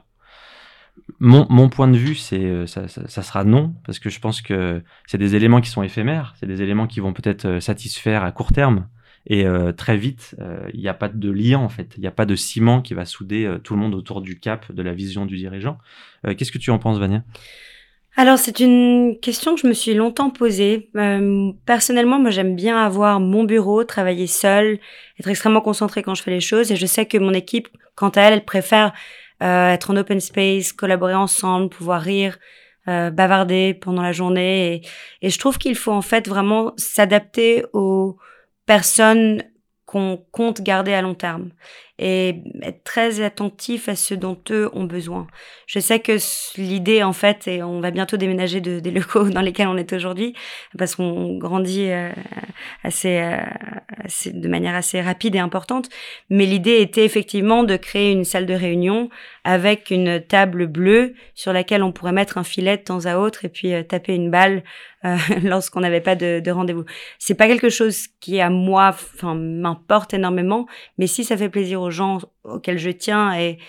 Mon, 1.19 1.47
mon, 1.49 1.69
point 1.69 1.87
de 1.87 1.97
vue, 1.97 2.13
c'est 2.13 2.67
ça, 2.67 2.87
ça, 2.87 3.07
ça, 3.07 3.23
sera 3.23 3.43
non, 3.43 3.73
parce 3.83 3.97
que 3.97 4.11
je 4.11 4.19
pense 4.19 4.43
que 4.43 4.83
c'est 5.07 5.17
des 5.17 5.35
éléments 5.35 5.59
qui 5.59 5.71
sont 5.71 5.81
éphémères, 5.81 6.35
c'est 6.39 6.45
des 6.45 6.61
éléments 6.61 6.85
qui 6.85 6.99
vont 6.99 7.13
peut-être 7.13 7.59
satisfaire 7.59 8.23
à 8.23 8.31
court 8.31 8.51
terme, 8.51 8.87
Et 9.25 9.45
euh, 9.45 9.71
très 9.71 9.97
vite, 9.97 10.35
euh, 10.39 10.69
il 10.73 10.81
n'y 10.81 10.89
a 10.89 10.93
pas 10.93 11.07
de 11.07 11.31
lien 11.31 11.59
en 11.59 11.69
fait. 11.69 11.93
Il 11.97 12.01
n'y 12.01 12.07
a 12.07 12.11
pas 12.11 12.25
de 12.25 12.35
ciment 12.35 12.81
qui 12.81 12.93
va 12.93 13.05
souder 13.05 13.45
euh, 13.45 13.57
tout 13.57 13.73
le 13.73 13.79
monde 13.79 13.95
autour 13.95 14.21
du 14.21 14.39
cap, 14.39 14.71
de 14.71 14.81
la 14.81 14.93
vision 14.93 15.25
du 15.25 15.37
dirigeant. 15.37 15.77
Euh, 16.27 16.35
Qu'est-ce 16.35 16.51
que 16.51 16.57
tu 16.57 16.71
en 16.71 16.79
penses, 16.79 16.99
Vania? 16.99 17.23
Alors, 18.15 18.37
c'est 18.37 18.59
une 18.59 19.17
question 19.19 19.55
que 19.55 19.61
je 19.61 19.67
me 19.67 19.73
suis 19.73 19.95
longtemps 19.95 20.29
posée. 20.29 20.91
Euh, 20.95 21.51
personnellement, 21.65 22.19
moi, 22.19 22.29
j'aime 22.29 22.55
bien 22.55 22.77
avoir 22.77 23.19
mon 23.19 23.43
bureau, 23.43 23.83
travailler 23.83 24.27
seul, 24.27 24.79
être 25.19 25.29
extrêmement 25.29 25.61
concentré 25.61 26.03
quand 26.03 26.13
je 26.13 26.21
fais 26.21 26.29
les 26.29 26.39
choses. 26.39 26.71
Et 26.71 26.75
je 26.75 26.85
sais 26.85 27.07
que 27.07 27.17
mon 27.17 27.33
équipe, 27.33 27.69
quant 27.95 28.09
à 28.09 28.21
elle, 28.21 28.33
elle 28.33 28.45
préfère 28.45 28.93
euh, 29.41 29.69
être 29.69 29.89
en 29.89 29.97
open 29.97 30.19
space, 30.19 30.73
collaborer 30.73 31.15
ensemble, 31.15 31.69
pouvoir 31.69 32.01
rire, 32.01 32.37
euh, 32.87 33.09
bavarder 33.09 33.73
pendant 33.73 34.03
la 34.03 34.11
journée. 34.11 34.75
Et, 34.75 35.27
et 35.27 35.29
je 35.31 35.39
trouve 35.39 35.57
qu'il 35.57 35.75
faut 35.75 35.91
en 35.91 36.03
fait 36.03 36.27
vraiment 36.27 36.73
s'adapter 36.77 37.65
aux 37.73 38.17
personnes 38.67 39.41
qu'on 39.87 40.23
compte 40.31 40.61
garder 40.61 40.93
à 40.93 41.01
long 41.01 41.15
terme 41.15 41.49
et 41.99 42.41
être 42.63 42.83
très 42.83 43.21
attentif 43.21 43.87
à 43.87 43.95
ce 43.95 44.15
dont 44.15 44.37
eux 44.49 44.69
ont 44.73 44.85
besoin. 44.85 45.27
Je 45.67 45.79
sais 45.79 45.99
que 45.99 46.17
l'idée, 46.59 47.03
en 47.03 47.13
fait, 47.13 47.47
et 47.47 47.61
on 47.61 47.81
va 47.81 47.91
bientôt 47.91 48.17
déménager 48.17 48.61
de- 48.61 48.79
des 48.79 48.91
locaux 48.99 49.29
dans 49.29 49.41
lesquels 49.41 49.67
on 49.67 49.77
est 49.77 49.93
aujourd'hui, 49.93 50.33
parce 50.77 50.95
qu'on 50.95 51.37
grandit 51.37 51.91
euh, 51.91 52.09
euh, 52.85 53.37
assez- 54.03 54.31
de 54.31 54.47
manière 54.47 54.75
assez 54.75 55.01
rapide 55.01 55.35
et 55.35 55.39
importante. 55.39 55.89
Mais 56.29 56.45
l'idée 56.45 56.81
était 56.81 57.05
effectivement 57.05 57.63
de 57.63 57.75
créer 57.77 58.11
une 58.11 58.25
salle 58.25 58.45
de 58.45 58.53
réunion 58.53 59.09
avec 59.43 59.91
une 59.91 60.19
table 60.21 60.67
bleue 60.67 61.13
sur 61.35 61.53
laquelle 61.53 61.83
on 61.83 61.91
pourrait 61.91 62.11
mettre 62.11 62.37
un 62.37 62.43
filet 62.43 62.77
de 62.77 62.83
temps 62.83 63.05
à 63.05 63.17
autre 63.17 63.45
et 63.45 63.49
puis 63.49 63.73
euh, 63.73 63.83
taper 63.83 64.15
une 64.15 64.31
balle 64.31 64.63
lorsqu'on 65.43 65.81
n'avait 65.81 65.99
pas 65.99 66.15
de, 66.15 66.39
de 66.39 66.49
rendez-vous. 66.51 66.85
C'est 67.19 67.35
pas 67.35 67.47
quelque 67.47 67.67
chose 67.67 68.07
qui 68.21 68.39
à 68.39 68.49
moi, 68.49 68.95
m'importe 69.35 70.13
énormément, 70.13 70.65
mais 70.97 71.07
si 71.07 71.25
ça 71.25 71.35
fait 71.35 71.49
plaisir 71.49 71.81
aux 71.83 71.91
gens 71.91 72.19
auxquels 72.43 72.77
je 72.77 72.89
tiens 72.89 73.37
et, 73.37 73.59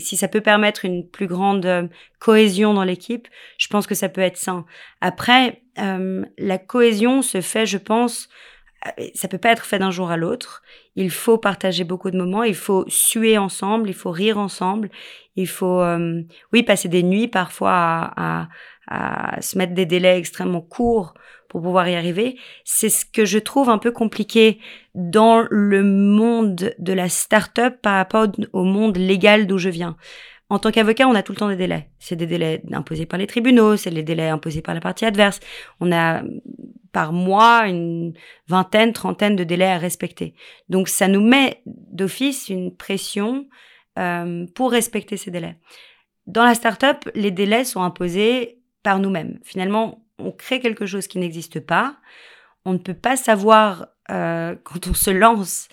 si 0.00 0.16
ça 0.16 0.28
peut 0.28 0.42
permettre 0.42 0.84
une 0.84 1.08
plus 1.08 1.26
grande 1.26 1.64
euh, 1.64 1.88
cohésion 2.18 2.74
dans 2.74 2.84
l'équipe, 2.84 3.28
je 3.56 3.68
pense 3.68 3.86
que 3.86 3.94
ça 3.94 4.10
peut 4.10 4.20
être 4.20 4.36
sain. 4.36 4.66
Après, 5.00 5.62
euh, 5.78 6.24
la 6.36 6.58
cohésion 6.58 7.22
se 7.22 7.40
fait, 7.40 7.64
je 7.64 7.78
pense, 7.78 8.28
euh, 8.86 9.06
ça 9.14 9.26
peut 9.26 9.38
pas 9.38 9.52
être 9.52 9.64
fait 9.64 9.78
d'un 9.78 9.90
jour 9.90 10.10
à 10.10 10.18
l'autre. 10.18 10.62
Il 10.96 11.10
faut 11.10 11.38
partager 11.38 11.84
beaucoup 11.84 12.10
de 12.10 12.18
moments, 12.18 12.42
il 12.42 12.54
faut 12.54 12.84
suer 12.88 13.38
ensemble, 13.38 13.88
il 13.88 13.94
faut 13.94 14.10
rire 14.10 14.36
ensemble, 14.36 14.90
il 15.36 15.48
faut, 15.48 15.82
oui, 16.52 16.62
passer 16.64 16.88
des 16.88 17.04
nuits 17.04 17.28
parfois 17.28 18.12
à 18.16 19.40
se 19.40 19.56
mettre 19.56 19.72
des 19.72 19.86
délais 19.86 20.18
extrêmement 20.18 20.60
courts 20.60 21.14
pour 21.48 21.62
pouvoir 21.62 21.88
y 21.88 21.94
arriver. 21.94 22.38
C'est 22.64 22.88
ce 22.88 23.04
que 23.04 23.24
je 23.24 23.38
trouve 23.38 23.70
un 23.70 23.78
peu 23.78 23.90
compliqué 23.90 24.60
dans 24.98 25.46
le 25.48 25.84
monde 25.84 26.74
de 26.78 26.92
la 26.92 27.08
start-up 27.08 27.80
par 27.80 27.94
rapport 27.94 28.26
au 28.52 28.64
monde 28.64 28.96
légal 28.96 29.46
d'où 29.46 29.56
je 29.56 29.68
viens. 29.68 29.96
En 30.50 30.58
tant 30.58 30.72
qu'avocat, 30.72 31.06
on 31.06 31.14
a 31.14 31.22
tout 31.22 31.32
le 31.32 31.38
temps 31.38 31.48
des 31.48 31.56
délais. 31.56 31.90
C'est 32.00 32.16
des 32.16 32.26
délais 32.26 32.62
imposés 32.72 33.06
par 33.06 33.18
les 33.18 33.28
tribunaux, 33.28 33.76
c'est 33.76 33.90
les 33.90 34.02
délais 34.02 34.28
imposés 34.28 34.60
par 34.60 34.74
la 34.74 34.80
partie 34.80 35.04
adverse. 35.04 35.38
On 35.78 35.92
a 35.92 36.22
par 36.90 37.12
mois 37.12 37.68
une 37.68 38.14
vingtaine, 38.48 38.92
trentaine 38.92 39.36
de 39.36 39.44
délais 39.44 39.66
à 39.66 39.78
respecter. 39.78 40.34
Donc 40.68 40.88
ça 40.88 41.06
nous 41.06 41.20
met 41.20 41.62
d'office 41.66 42.48
une 42.48 42.74
pression 42.74 43.46
euh, 44.00 44.46
pour 44.56 44.72
respecter 44.72 45.16
ces 45.16 45.30
délais. 45.30 45.58
Dans 46.26 46.44
la 46.44 46.54
start-up, 46.54 47.08
les 47.14 47.30
délais 47.30 47.64
sont 47.64 47.82
imposés 47.82 48.58
par 48.82 48.98
nous-mêmes. 48.98 49.38
Finalement, 49.44 50.04
on 50.18 50.32
crée 50.32 50.58
quelque 50.58 50.86
chose 50.86 51.06
qui 51.06 51.18
n'existe 51.18 51.60
pas. 51.60 51.96
On 52.64 52.72
ne 52.72 52.78
peut 52.78 52.94
pas 52.94 53.16
savoir 53.16 53.86
euh, 54.10 54.54
quand 54.64 54.86
on 54.88 54.94
se 54.94 55.10
lance 55.10 55.68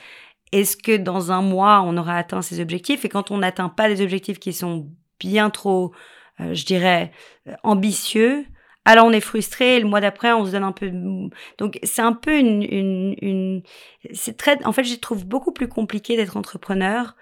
est-ce 0.52 0.78
que 0.78 0.96
dans 0.96 1.32
un 1.32 1.42
mois 1.42 1.82
on 1.82 1.98
aura 1.98 2.18
atteint 2.18 2.42
ses 2.42 2.62
objectifs? 2.62 3.04
Et 3.06 3.10
quand 3.10 3.32
on 3.32 3.40
n'atteint 3.40 3.70
pas 3.70 3.90
des 3.90 4.02
objectifs 4.02 4.40
qui 4.40 4.54
sont 4.54 4.90
bien 5.20 5.50
trop, 5.50 5.94
euh, 6.40 6.54
je 6.54 6.66
dirais, 6.66 7.12
euh, 7.48 7.56
ambitieux, 7.64 8.46
alors 8.86 9.06
on 9.06 9.12
est 9.12 9.22
frustré 9.22 9.80
le 9.80 9.88
mois 9.88 10.00
d'après 10.00 10.32
on 10.32 10.46
se 10.46 10.52
donne 10.52 10.64
un 10.64 10.72
peu. 10.72 10.92
Donc 11.58 11.80
c'est 11.84 12.02
un 12.02 12.14
peu 12.14 12.38
une, 12.38 12.64
une, 12.64 13.16
une... 13.22 13.64
c'est 14.14 14.38
très. 14.38 14.64
En 14.66 14.72
fait, 14.72 14.84
je 14.84 14.96
trouve 14.96 15.26
beaucoup 15.26 15.52
plus 15.52 15.68
compliqué 15.68 16.16
d'être 16.16 16.38
entrepreneur 16.38 17.16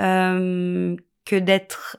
euh, 0.00 0.96
que 1.24 1.36
d'être 1.36 1.98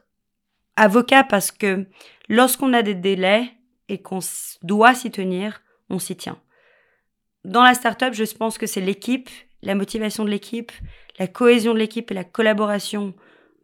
avocat 0.77 1.23
parce 1.23 1.51
que 1.51 1.86
lorsqu'on 2.29 2.73
a 2.73 2.82
des 2.82 2.95
délais 2.95 3.51
et 3.89 4.01
qu'on 4.01 4.19
doit 4.63 4.95
s'y 4.95 5.12
tenir, 5.12 5.62
on 5.89 5.99
s'y 5.99 6.15
tient. 6.15 6.39
Dans 7.49 7.63
la 7.63 7.73
startup, 7.73 8.13
je 8.13 8.23
pense 8.35 8.57
que 8.57 8.67
c'est 8.67 8.81
l'équipe, 8.81 9.29
la 9.63 9.75
motivation 9.75 10.23
de 10.23 10.29
l'équipe, 10.29 10.71
la 11.17 11.27
cohésion 11.27 11.73
de 11.73 11.79
l'équipe 11.79 12.09
et 12.12 12.13
la 12.13 12.23
collaboration 12.23 13.13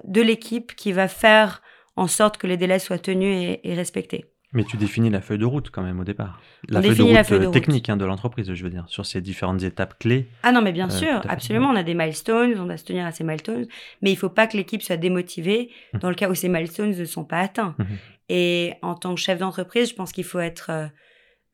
de 0.04 0.22
l'équipe 0.22 0.76
qui 0.76 0.92
va 0.92 1.08
faire 1.08 1.62
en 1.96 2.08
sorte 2.08 2.38
que 2.38 2.48
les 2.48 2.58
délais 2.58 2.80
soient 2.80 2.98
tenus 3.00 3.60
et, 3.64 3.70
et 3.72 3.74
respectés. 3.76 4.26
Mais 4.54 4.64
tu 4.64 4.78
définis 4.78 5.10
la 5.10 5.22
feuille 5.22 5.38
de 5.38 5.46
route 5.46 5.70
quand 5.70 5.82
même 5.82 6.00
au 6.00 6.04
départ. 6.06 6.42
La 6.70 6.80
feuille 6.82 6.90
de 6.92 6.94
définit 6.96 7.10
route, 7.10 7.16
la 7.18 7.24
feuille 7.26 7.40
de 7.40 7.44
euh, 7.44 7.48
route. 7.48 7.54
technique 7.54 7.90
hein, 7.90 7.98
de 7.98 8.06
l'entreprise, 8.06 8.54
je 8.54 8.64
veux 8.64 8.70
dire, 8.70 8.86
sur 8.88 9.06
ces 9.06 9.20
différentes 9.22 9.64
étapes 9.64 10.00
clés. 10.00 10.28
Ah 10.44 10.52
non, 10.54 10.62
mais 10.62 10.72
bien 10.72 10.88
Euh, 10.88 10.92
sûr, 10.92 11.22
absolument, 11.28 11.70
on 11.70 11.76
a 11.76 11.84
des 11.84 11.94
milestones, 11.94 12.58
on 12.60 12.66
doit 12.66 12.78
se 12.78 12.86
tenir 12.86 13.06
à 13.06 13.12
ces 13.12 13.24
milestones, 13.26 13.66
mais 14.02 14.12
il 14.12 14.16
faut 14.16 14.30
pas 14.30 14.48
que 14.48 14.56
l'équipe 14.56 14.82
soit 14.82 14.96
démotivée 14.98 15.72
Mhm. 15.94 16.00
dans 16.00 16.10
le 16.10 16.16
cas 16.16 16.30
où 16.30 16.36
ces 16.36 16.48
milestones 16.50 16.92
ne 16.98 17.06
sont 17.06 17.26
pas 17.26 17.40
atteints. 17.40 17.76
Mhm. 17.78 17.86
Et 18.30 18.74
en 18.82 18.96
tant 18.96 19.14
que 19.14 19.20
chef 19.22 19.40
d'entreprise, 19.40 19.90
je 19.90 19.96
pense 19.96 20.12
qu'il 20.14 20.24
faut 20.24 20.40
être, 20.40 20.70
euh, 20.72 20.88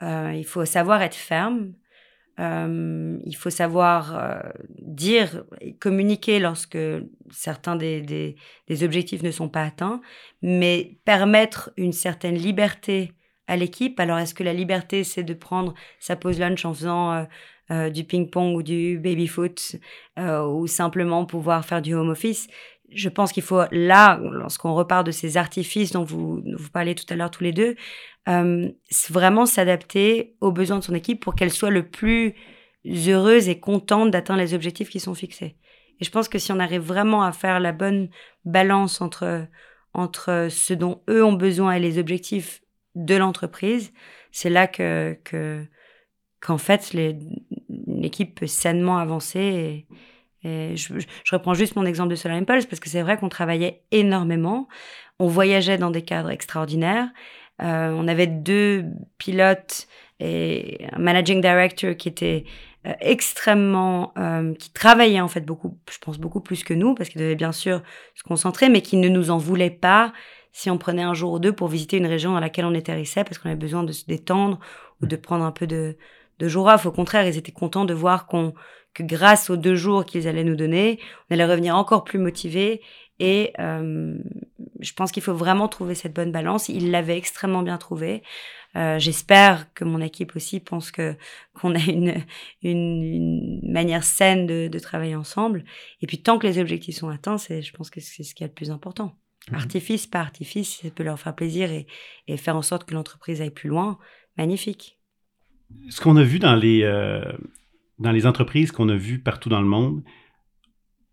euh, 0.03 0.33
il 0.35 0.45
faut 0.45 0.65
savoir 0.65 1.01
être 1.01 1.15
ferme, 1.15 1.73
euh, 2.39 3.19
il 3.25 3.35
faut 3.35 3.49
savoir 3.49 4.17
euh, 4.17 4.39
dire 4.79 5.43
et 5.59 5.75
communiquer 5.75 6.39
lorsque 6.39 6.77
certains 7.29 7.75
des, 7.75 8.01
des, 8.01 8.83
objectifs 8.83 9.21
ne 9.21 9.31
sont 9.31 9.49
pas 9.49 9.63
atteints, 9.63 10.01
mais 10.41 10.97
permettre 11.05 11.71
une 11.77 11.93
certaine 11.93 12.35
liberté 12.35 13.13
à 13.47 13.57
l'équipe. 13.57 13.99
Alors, 13.99 14.17
est-ce 14.17 14.33
que 14.33 14.43
la 14.43 14.53
liberté, 14.53 15.03
c'est 15.03 15.23
de 15.23 15.33
prendre 15.33 15.73
sa 15.99 16.15
pause 16.15 16.39
lunch 16.39 16.63
en 16.65 16.73
faisant 16.73 17.27
euh, 17.69 17.89
du 17.89 18.05
ping-pong 18.05 18.55
ou 18.55 18.63
du 18.63 18.97
baby-foot 18.97 19.75
ou 20.17 20.67
simplement 20.67 21.25
pouvoir 21.25 21.65
faire 21.65 21.81
du 21.81 21.93
home 21.93 22.09
office? 22.09 22.47
Je 22.93 23.09
pense 23.09 23.31
qu'il 23.31 23.43
faut, 23.43 23.61
là, 23.71 24.19
lorsqu'on 24.21 24.73
repart 24.73 25.05
de 25.05 25.11
ces 25.11 25.37
artifices 25.37 25.91
dont 25.91 26.03
vous, 26.03 26.41
vous 26.57 26.69
parlez 26.71 26.95
tout 26.95 27.05
à 27.09 27.15
l'heure 27.15 27.31
tous 27.31 27.43
les 27.43 27.53
deux, 27.53 27.75
euh, 28.27 28.69
vraiment 29.09 29.45
s'adapter 29.45 30.35
aux 30.41 30.51
besoins 30.51 30.79
de 30.79 30.83
son 30.83 30.93
équipe 30.93 31.21
pour 31.21 31.35
qu'elle 31.35 31.51
soit 31.51 31.69
le 31.69 31.87
plus 31.87 32.35
heureuse 32.85 33.49
et 33.49 33.59
contente 33.59 34.11
d'atteindre 34.11 34.41
les 34.41 34.53
objectifs 34.53 34.89
qui 34.89 34.99
sont 34.99 35.13
fixés. 35.13 35.55
Et 35.99 36.05
je 36.05 36.11
pense 36.11 36.27
que 36.27 36.39
si 36.39 36.51
on 36.51 36.59
arrive 36.59 36.81
vraiment 36.81 37.23
à 37.23 37.31
faire 37.31 37.59
la 37.59 37.71
bonne 37.71 38.09
balance 38.43 39.01
entre, 39.01 39.47
entre 39.93 40.47
ce 40.49 40.73
dont 40.73 41.01
eux 41.09 41.23
ont 41.23 41.33
besoin 41.33 41.73
et 41.73 41.79
les 41.79 41.99
objectifs 41.99 42.61
de 42.95 43.15
l'entreprise, 43.15 43.93
c'est 44.31 44.49
là 44.49 44.67
que, 44.67 45.17
que, 45.23 45.65
qu'en 46.39 46.57
fait, 46.57 46.93
l'équipe 47.87 48.39
peut 48.39 48.47
sainement 48.47 48.97
avancer. 48.97 49.39
Et, 49.39 49.87
et 50.43 50.75
je, 50.75 50.99
je- 50.99 51.35
reprends 51.35 51.53
juste 51.53 51.75
mon 51.75 51.85
exemple 51.85 52.09
de 52.09 52.15
Solar 52.15 52.37
Impulse 52.37 52.65
parce 52.65 52.79
que 52.79 52.89
c'est 52.89 53.01
vrai 53.01 53.17
qu'on 53.17 53.29
travaillait 53.29 53.83
énormément. 53.91 54.67
On 55.19 55.27
voyageait 55.27 55.77
dans 55.77 55.91
des 55.91 56.01
cadres 56.01 56.31
extraordinaires. 56.31 57.09
Euh, 57.61 57.91
on 57.95 58.07
avait 58.07 58.27
deux 58.27 58.85
pilotes 59.17 59.87
et 60.19 60.85
un 60.91 60.99
managing 60.99 61.41
director 61.41 61.95
qui 61.95 62.07
était 62.07 62.45
euh, 62.87 62.93
extrêmement, 62.99 64.13
euh, 64.17 64.53
qui 64.55 64.71
travaillait 64.71 65.21
en 65.21 65.27
fait 65.27 65.41
beaucoup, 65.41 65.77
je 65.91 65.99
pense 65.99 66.17
beaucoup 66.17 66.41
plus 66.41 66.63
que 66.63 66.73
nous 66.73 66.95
parce 66.95 67.09
qu'il 67.09 67.21
devait 67.21 67.35
bien 67.35 67.51
sûr 67.51 67.83
se 68.15 68.23
concentrer, 68.23 68.69
mais 68.69 68.81
qui 68.81 68.97
ne 68.97 69.09
nous 69.09 69.29
en 69.29 69.37
voulait 69.37 69.69
pas 69.69 70.13
si 70.51 70.69
on 70.69 70.77
prenait 70.77 71.03
un 71.03 71.13
jour 71.13 71.33
ou 71.33 71.39
deux 71.39 71.53
pour 71.53 71.67
visiter 71.67 71.97
une 71.97 72.07
région 72.07 72.33
dans 72.33 72.39
laquelle 72.39 72.65
on 72.65 72.73
atterrissait 72.73 73.23
parce 73.23 73.37
qu'on 73.37 73.49
avait 73.49 73.57
besoin 73.59 73.83
de 73.83 73.91
se 73.91 74.05
détendre 74.05 74.59
ou 75.01 75.05
de 75.05 75.15
prendre 75.15 75.45
un 75.45 75.51
peu 75.51 75.67
de, 75.67 75.97
de 76.39 76.47
jour 76.47 76.65
off. 76.67 76.85
Au 76.87 76.91
contraire, 76.91 77.25
ils 77.27 77.37
étaient 77.37 77.51
contents 77.51 77.85
de 77.85 77.93
voir 77.93 78.25
qu'on, 78.25 78.53
que 78.93 79.03
grâce 79.03 79.49
aux 79.49 79.57
deux 79.57 79.75
jours 79.75 80.05
qu'ils 80.05 80.27
allaient 80.27 80.43
nous 80.43 80.55
donner, 80.55 80.99
on 81.29 81.33
allait 81.33 81.45
revenir 81.45 81.75
encore 81.75 82.03
plus 82.03 82.19
motivés. 82.19 82.81
Et 83.19 83.53
euh, 83.59 84.17
je 84.79 84.93
pense 84.93 85.11
qu'il 85.11 85.23
faut 85.23 85.33
vraiment 85.33 85.67
trouver 85.67 85.95
cette 85.95 86.13
bonne 86.13 86.31
balance. 86.31 86.69
Ils 86.69 86.91
l'avaient 86.91 87.17
extrêmement 87.17 87.61
bien 87.61 87.77
trouvé. 87.77 88.23
Euh, 88.75 88.99
J'espère 88.99 89.71
que 89.73 89.83
mon 89.83 90.01
équipe 90.01 90.35
aussi 90.35 90.59
pense 90.59 90.91
que 90.91 91.15
qu'on 91.53 91.75
a 91.75 91.79
une, 91.79 92.15
une, 92.63 93.03
une 93.03 93.71
manière 93.71 94.03
saine 94.03 94.47
de, 94.47 94.67
de 94.67 94.79
travailler 94.79 95.15
ensemble. 95.15 95.63
Et 96.01 96.07
puis 96.07 96.21
tant 96.21 96.39
que 96.39 96.47
les 96.47 96.59
objectifs 96.59 96.97
sont 96.97 97.09
atteints, 97.09 97.37
c'est, 97.37 97.61
je 97.61 97.73
pense 97.73 97.89
que 97.89 98.01
c'est 98.01 98.23
ce 98.23 98.33
qui 98.33 98.43
est 98.43 98.47
le 98.47 98.53
plus 98.53 98.71
important. 98.71 99.15
Mhm. 99.49 99.57
Artifice 99.57 100.07
par 100.07 100.21
artifice, 100.21 100.79
ça 100.81 100.89
peut 100.89 101.03
leur 101.03 101.19
faire 101.19 101.35
plaisir 101.35 101.71
et, 101.71 101.87
et 102.27 102.37
faire 102.37 102.55
en 102.55 102.61
sorte 102.61 102.85
que 102.85 102.93
l'entreprise 102.93 103.41
aille 103.41 103.51
plus 103.51 103.69
loin. 103.69 103.97
Magnifique. 104.37 104.97
Ce 105.89 106.01
qu'on 106.01 106.17
a 106.17 106.23
vu 106.23 106.39
dans 106.39 106.55
les, 106.55 106.83
euh, 106.83 107.23
dans 108.01 108.11
les 108.11 108.25
entreprises 108.25 108.71
qu'on 108.71 108.89
a 108.89 108.95
vues 108.95 109.19
partout 109.19 109.49
dans 109.49 109.61
le 109.61 109.67
monde, 109.67 110.03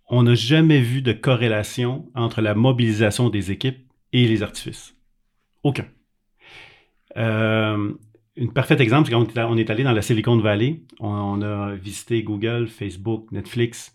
on 0.08 0.22
n'a 0.22 0.34
jamais 0.34 0.80
vu 0.80 1.02
de 1.02 1.12
corrélation 1.12 2.10
entre 2.14 2.40
la 2.40 2.54
mobilisation 2.54 3.28
des 3.28 3.50
équipes 3.50 3.78
et 4.12 4.26
les 4.26 4.42
artifices. 4.42 4.96
Aucun. 5.62 5.84
Euh, 7.16 7.92
un 8.40 8.46
parfait 8.46 8.80
exemple, 8.80 9.08
c'est 9.08 9.14
quand 9.14 9.50
on 9.50 9.56
est 9.56 9.70
allé 9.70 9.84
dans 9.84 9.92
la 9.92 10.02
Silicon 10.02 10.38
Valley, 10.38 10.80
on, 11.00 11.42
a 11.42 11.74
visité 11.74 12.22
Google, 12.22 12.68
Facebook, 12.68 13.30
Netflix, 13.32 13.94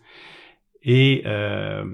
et 0.82 1.22
euh, 1.26 1.84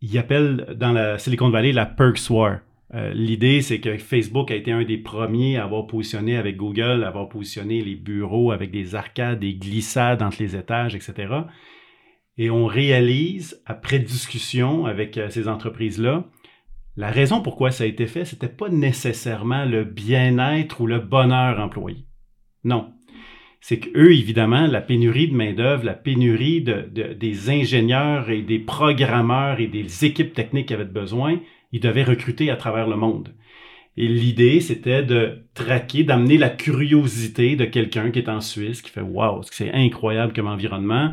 ils 0.00 0.18
appellent 0.18 0.74
dans 0.76 0.92
la 0.92 1.18
Silicon 1.18 1.50
Valley 1.50 1.72
la 1.72 1.86
Perks 1.86 2.30
War. 2.30 2.60
Euh, 2.94 3.12
l'idée, 3.14 3.62
c'est 3.62 3.80
que 3.80 3.98
Facebook 3.98 4.50
a 4.50 4.56
été 4.56 4.72
un 4.72 4.82
des 4.82 4.98
premiers 4.98 5.56
à 5.56 5.64
avoir 5.64 5.86
positionné 5.86 6.36
avec 6.36 6.56
Google, 6.56 7.04
à 7.04 7.08
avoir 7.08 7.28
positionné 7.28 7.82
les 7.82 7.94
bureaux 7.94 8.50
avec 8.50 8.72
des 8.72 8.94
arcades, 8.94 9.38
des 9.38 9.54
glissades 9.54 10.22
entre 10.22 10.42
les 10.42 10.56
étages, 10.56 10.96
etc. 10.96 11.34
Et 12.36 12.50
on 12.50 12.66
réalise, 12.66 13.62
après 13.66 14.00
discussion 14.00 14.86
avec 14.86 15.18
euh, 15.18 15.30
ces 15.30 15.46
entreprises-là, 15.46 16.24
la 16.96 17.10
raison 17.10 17.40
pourquoi 17.40 17.70
ça 17.70 17.84
a 17.84 17.86
été 17.86 18.06
fait, 18.06 18.24
c'était 18.24 18.48
pas 18.48 18.68
nécessairement 18.68 19.64
le 19.64 19.84
bien-être 19.84 20.80
ou 20.80 20.86
le 20.86 20.98
bonheur 20.98 21.60
employé. 21.60 22.04
Non. 22.64 22.92
C'est 23.60 23.78
qu'eux, 23.78 24.12
évidemment, 24.12 24.66
la 24.66 24.80
pénurie 24.80 25.28
de 25.28 25.36
main-d'œuvre, 25.36 25.84
la 25.84 25.94
pénurie 25.94 26.62
de, 26.62 27.14
des 27.14 27.50
ingénieurs 27.50 28.30
et 28.30 28.42
des 28.42 28.58
programmeurs 28.58 29.60
et 29.60 29.66
des 29.66 30.04
équipes 30.04 30.32
techniques 30.32 30.68
qui 30.68 30.74
avaient 30.74 30.84
besoin, 30.84 31.38
ils 31.72 31.80
devaient 31.80 32.04
recruter 32.04 32.50
à 32.50 32.56
travers 32.56 32.88
le 32.88 32.96
monde. 32.96 33.34
Et 33.96 34.06
l'idée, 34.06 34.60
c'était 34.60 35.02
de 35.02 35.44
traquer, 35.54 36.04
d'amener 36.04 36.38
la 36.38 36.48
curiosité 36.48 37.56
de 37.56 37.64
quelqu'un 37.64 38.10
qui 38.10 38.20
est 38.20 38.28
en 38.28 38.40
Suisse, 38.40 38.82
qui 38.82 38.90
fait 38.90 39.00
Waouh, 39.00 39.42
c'est 39.50 39.72
incroyable 39.72 40.32
comme 40.32 40.46
environnement, 40.46 41.12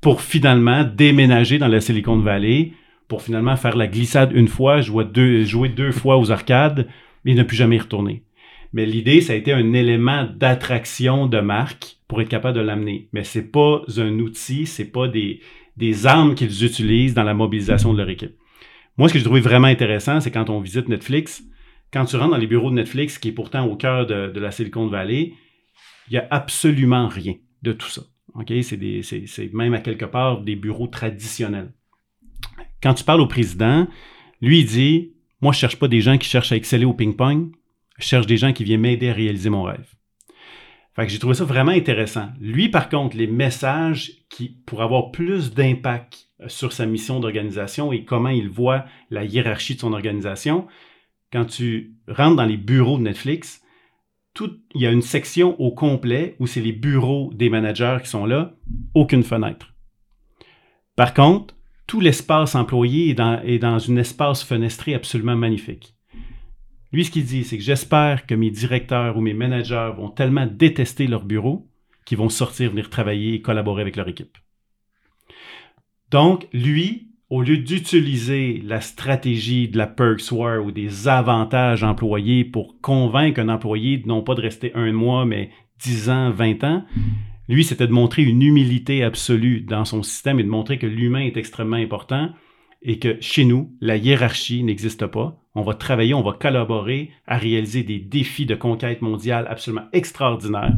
pour 0.00 0.20
finalement 0.20 0.84
déménager 0.84 1.58
dans 1.58 1.68
la 1.68 1.80
Silicon 1.80 2.18
Valley, 2.18 2.72
pour 3.08 3.22
finalement 3.22 3.56
faire 3.56 3.76
la 3.76 3.86
glissade 3.86 4.32
une 4.34 4.48
fois, 4.48 4.80
jouer 4.80 5.04
deux, 5.04 5.92
fois 5.92 6.18
aux 6.18 6.30
arcades 6.30 6.88
et 7.24 7.34
ne 7.34 7.42
plus 7.42 7.56
jamais 7.56 7.76
y 7.76 7.80
retourner. 7.80 8.22
Mais 8.72 8.84
l'idée, 8.84 9.20
ça 9.20 9.32
a 9.32 9.36
été 9.36 9.52
un 9.52 9.72
élément 9.72 10.28
d'attraction 10.34 11.26
de 11.26 11.40
marque 11.40 11.96
pour 12.08 12.20
être 12.20 12.28
capable 12.28 12.58
de 12.58 12.62
l'amener. 12.62 13.08
Mais 13.12 13.24
c'est 13.24 13.50
pas 13.50 13.82
un 13.96 14.18
outil, 14.18 14.66
c'est 14.66 14.92
pas 14.92 15.08
des, 15.08 15.40
des 15.76 16.06
armes 16.06 16.34
qu'ils 16.34 16.64
utilisent 16.64 17.14
dans 17.14 17.22
la 17.22 17.34
mobilisation 17.34 17.92
de 17.92 17.98
leur 17.98 18.10
équipe. 18.10 18.34
Moi, 18.98 19.08
ce 19.08 19.12
que 19.12 19.18
j'ai 19.18 19.24
trouvé 19.24 19.40
vraiment 19.40 19.68
intéressant, 19.68 20.20
c'est 20.20 20.30
quand 20.30 20.48
on 20.48 20.60
visite 20.60 20.88
Netflix, 20.88 21.42
quand 21.92 22.04
tu 22.06 22.16
rentres 22.16 22.30
dans 22.30 22.38
les 22.38 22.46
bureaux 22.46 22.70
de 22.70 22.76
Netflix, 22.76 23.18
qui 23.18 23.28
est 23.28 23.32
pourtant 23.32 23.66
au 23.66 23.76
cœur 23.76 24.06
de, 24.06 24.38
la 24.38 24.50
Silicon 24.50 24.86
Valley, 24.86 25.32
il 26.08 26.12
n'y 26.12 26.18
a 26.18 26.26
absolument 26.30 27.08
rien 27.08 27.34
de 27.62 27.72
tout 27.72 27.88
ça. 27.88 28.02
OK? 28.34 28.52
C'est 28.62 29.52
même 29.52 29.74
à 29.74 29.80
quelque 29.80 30.04
part 30.04 30.40
des 30.40 30.56
bureaux 30.56 30.86
traditionnels. 30.86 31.72
Quand 32.82 32.94
tu 32.94 33.04
parles 33.04 33.20
au 33.20 33.26
président, 33.26 33.86
lui, 34.40 34.60
il 34.60 34.66
dit 34.66 35.12
Moi, 35.40 35.52
je 35.52 35.58
ne 35.58 35.60
cherche 35.60 35.76
pas 35.76 35.88
des 35.88 36.00
gens 36.00 36.18
qui 36.18 36.28
cherchent 36.28 36.52
à 36.52 36.56
exceller 36.56 36.84
au 36.84 36.94
ping-pong, 36.94 37.50
je 37.98 38.06
cherche 38.06 38.26
des 38.26 38.36
gens 38.36 38.52
qui 38.52 38.64
viennent 38.64 38.80
m'aider 38.80 39.08
à 39.08 39.14
réaliser 39.14 39.50
mon 39.50 39.62
rêve. 39.62 39.95
J'ai 40.98 41.18
trouvé 41.18 41.34
ça 41.34 41.44
vraiment 41.44 41.72
intéressant. 41.72 42.28
Lui, 42.40 42.70
par 42.70 42.88
contre, 42.88 43.16
les 43.16 43.26
messages 43.26 44.12
qui, 44.30 44.48
pour 44.64 44.82
avoir 44.82 45.10
plus 45.10 45.52
d'impact 45.52 46.30
sur 46.48 46.72
sa 46.72 46.86
mission 46.86 47.20
d'organisation 47.20 47.92
et 47.92 48.04
comment 48.04 48.30
il 48.30 48.48
voit 48.48 48.84
la 49.10 49.24
hiérarchie 49.24 49.74
de 49.74 49.80
son 49.80 49.92
organisation, 49.92 50.66
quand 51.32 51.44
tu 51.44 51.96
rentres 52.08 52.36
dans 52.36 52.46
les 52.46 52.56
bureaux 52.56 52.98
de 52.98 53.02
Netflix, 53.02 53.62
il 54.74 54.80
y 54.80 54.86
a 54.86 54.90
une 54.90 55.02
section 55.02 55.58
au 55.60 55.70
complet 55.70 56.36
où 56.38 56.46
c'est 56.46 56.60
les 56.60 56.72
bureaux 56.72 57.32
des 57.34 57.48
managers 57.48 57.98
qui 58.02 58.08
sont 58.08 58.26
là, 58.26 58.54
aucune 58.94 59.22
fenêtre. 59.22 59.74
Par 60.94 61.14
contre, 61.14 61.54
tout 61.86 62.00
l'espace 62.00 62.54
employé 62.54 63.10
est 63.10 63.14
dans, 63.14 63.40
est 63.42 63.58
dans 63.58 63.90
un 63.90 63.96
espace 63.96 64.42
fenestré 64.42 64.94
absolument 64.94 65.36
magnifique. 65.36 65.95
Lui, 66.96 67.04
ce 67.04 67.10
qu'il 67.10 67.26
dit, 67.26 67.44
c'est 67.44 67.58
que 67.58 67.62
j'espère 67.62 68.24
que 68.24 68.34
mes 68.34 68.48
directeurs 68.48 69.18
ou 69.18 69.20
mes 69.20 69.34
managers 69.34 69.92
vont 69.98 70.08
tellement 70.08 70.46
détester 70.46 71.06
leur 71.06 71.26
bureau 71.26 71.68
qu'ils 72.06 72.16
vont 72.16 72.30
sortir, 72.30 72.70
venir 72.70 72.88
travailler 72.88 73.34
et 73.34 73.42
collaborer 73.42 73.82
avec 73.82 73.96
leur 73.96 74.08
équipe. 74.08 74.38
Donc, 76.10 76.48
lui, 76.54 77.08
au 77.28 77.42
lieu 77.42 77.58
d'utiliser 77.58 78.62
la 78.64 78.80
stratégie 78.80 79.68
de 79.68 79.76
la 79.76 79.86
Perks 79.86 80.32
War 80.32 80.64
ou 80.64 80.70
des 80.70 81.06
avantages 81.06 81.82
employés 81.82 82.46
pour 82.46 82.80
convaincre 82.80 83.40
un 83.40 83.50
employé 83.50 84.02
non 84.06 84.22
pas 84.22 84.34
de 84.34 84.40
rester 84.40 84.72
un 84.74 84.90
mois, 84.92 85.26
mais 85.26 85.50
10 85.80 86.08
ans, 86.08 86.30
20 86.30 86.64
ans, 86.64 86.86
lui, 87.50 87.64
c'était 87.64 87.86
de 87.86 87.92
montrer 87.92 88.22
une 88.22 88.40
humilité 88.40 89.04
absolue 89.04 89.60
dans 89.60 89.84
son 89.84 90.02
système 90.02 90.40
et 90.40 90.44
de 90.44 90.48
montrer 90.48 90.78
que 90.78 90.86
l'humain 90.86 91.20
est 91.20 91.36
extrêmement 91.36 91.76
important 91.76 92.30
et 92.86 92.98
que 92.98 93.20
chez 93.20 93.44
nous, 93.44 93.76
la 93.80 93.96
hiérarchie 93.96 94.62
n'existe 94.62 95.06
pas. 95.06 95.38
On 95.54 95.62
va 95.62 95.74
travailler, 95.74 96.14
on 96.14 96.22
va 96.22 96.32
collaborer 96.32 97.10
à 97.26 97.36
réaliser 97.36 97.82
des 97.82 97.98
défis 97.98 98.46
de 98.46 98.54
conquête 98.54 99.02
mondiale 99.02 99.46
absolument 99.50 99.88
extraordinaires. 99.92 100.74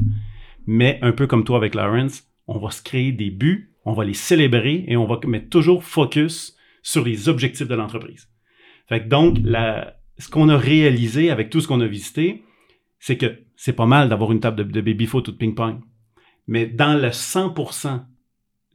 Mais 0.67 0.99
un 1.03 1.13
peu 1.13 1.27
comme 1.27 1.45
toi 1.45 1.59
avec 1.59 1.75
Lawrence, 1.75 2.25
on 2.47 2.59
va 2.59 2.71
se 2.71 2.83
créer 2.83 3.13
des 3.13 3.31
buts, 3.31 3.75
on 3.85 3.93
va 3.93 4.05
les 4.05 4.15
célébrer 4.15 4.85
et 4.89 4.97
on 4.97 5.07
va 5.07 5.21
mettre 5.27 5.51
toujours 5.51 5.85
focus 5.85 6.57
sur 6.83 7.05
les 7.05 7.29
objectifs 7.29 7.69
de 7.69 7.75
l'entreprise. 7.75 8.29
Fait 8.89 9.03
que 9.03 9.09
donc, 9.09 9.39
ce 10.19 10.31
qu'on 10.31 10.49
a 10.49 10.57
réalisé 10.57 11.31
avec 11.31 11.51
tout 11.51 11.61
ce 11.61 11.69
qu'on 11.69 11.81
a 11.81 11.87
visité, 11.87 12.43
c'est 12.99 13.19
que 13.19 13.39
c'est 13.55 13.75
pas 13.75 13.87
mal 13.87 14.09
d'avoir 14.09 14.33
une 14.33 14.41
table 14.41 14.57
de, 14.57 14.63
de 14.65 14.81
baby-foot 14.81 15.29
ou 15.29 15.33
de 15.33 15.37
ping-pong 15.37 15.81
mais 16.49 16.67
dans 16.67 17.01
le 17.01 17.11
100% 17.11 18.01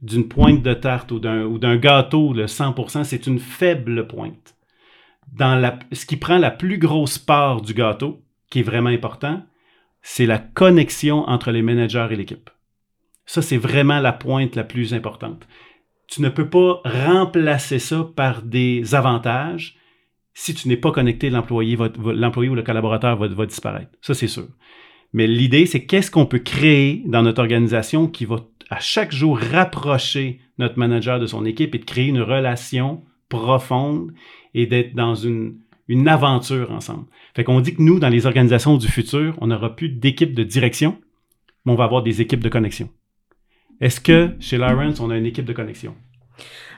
d'une 0.04 0.28
pointe 0.28 0.62
de 0.62 0.74
tarte 0.74 1.12
ou 1.12 1.18
d'un 1.18 1.76
gâteau, 1.76 2.34
le 2.34 2.44
100%, 2.44 3.04
c'est 3.04 3.26
une 3.26 3.38
faible 3.38 4.06
pointe. 4.06 4.54
Ce 5.92 6.04
qui 6.04 6.16
prend 6.16 6.36
la 6.36 6.50
plus 6.50 6.78
grosse 6.78 7.18
part 7.18 7.62
du 7.62 7.72
gâteau, 7.72 8.22
qui 8.50 8.60
est 8.60 8.62
vraiment 8.62 8.90
important, 8.90 9.42
c'est 10.02 10.26
la 10.26 10.38
connexion 10.38 11.26
entre 11.26 11.50
les 11.50 11.62
managers 11.62 12.08
et 12.10 12.16
l'équipe. 12.16 12.50
Ça, 13.24 13.40
c'est 13.40 13.56
vraiment 13.56 14.00
la 14.00 14.12
pointe 14.12 14.54
la 14.54 14.64
plus 14.64 14.92
importante. 14.92 15.48
Tu 16.06 16.20
ne 16.20 16.28
peux 16.28 16.50
pas 16.50 16.82
remplacer 16.84 17.78
ça 17.78 18.06
par 18.14 18.42
des 18.42 18.94
avantages. 18.94 19.78
Si 20.34 20.52
tu 20.52 20.68
n'es 20.68 20.76
pas 20.76 20.92
connecté, 20.92 21.30
l'employé 21.30 21.78
l'employé 22.04 22.50
ou 22.50 22.54
le 22.54 22.62
collaborateur 22.62 23.16
va, 23.16 23.28
va 23.28 23.46
disparaître. 23.46 23.92
Ça, 24.02 24.12
c'est 24.12 24.28
sûr. 24.28 24.48
Mais 25.14 25.26
l'idée, 25.26 25.64
c'est 25.64 25.86
qu'est-ce 25.86 26.10
qu'on 26.10 26.26
peut 26.26 26.40
créer 26.40 27.02
dans 27.06 27.22
notre 27.22 27.40
organisation 27.40 28.06
qui 28.06 28.26
va 28.26 28.36
à 28.70 28.80
chaque 28.80 29.12
jour 29.12 29.38
rapprocher 29.38 30.40
notre 30.58 30.78
manager 30.78 31.18
de 31.20 31.26
son 31.26 31.44
équipe 31.44 31.74
et 31.74 31.78
de 31.78 31.84
créer 31.84 32.06
une 32.06 32.20
relation 32.20 33.02
profonde 33.28 34.12
et 34.54 34.66
d'être 34.66 34.94
dans 34.94 35.14
une, 35.14 35.56
une 35.88 36.08
aventure 36.08 36.70
ensemble. 36.70 37.06
Fait 37.34 37.44
qu'on 37.44 37.60
dit 37.60 37.74
que 37.74 37.82
nous, 37.82 37.98
dans 37.98 38.08
les 38.08 38.26
organisations 38.26 38.76
du 38.76 38.88
futur, 38.88 39.36
on 39.40 39.48
n'aura 39.48 39.74
plus 39.74 39.88
d'équipe 39.88 40.34
de 40.34 40.44
direction, 40.44 40.98
mais 41.64 41.72
on 41.72 41.76
va 41.76 41.84
avoir 41.84 42.02
des 42.02 42.20
équipes 42.20 42.42
de 42.42 42.48
connexion. 42.48 42.88
Est-ce 43.80 44.00
que 44.00 44.30
chez 44.40 44.56
Lawrence, 44.56 45.00
on 45.00 45.10
a 45.10 45.16
une 45.16 45.26
équipe 45.26 45.44
de 45.44 45.52
connexion? 45.52 45.94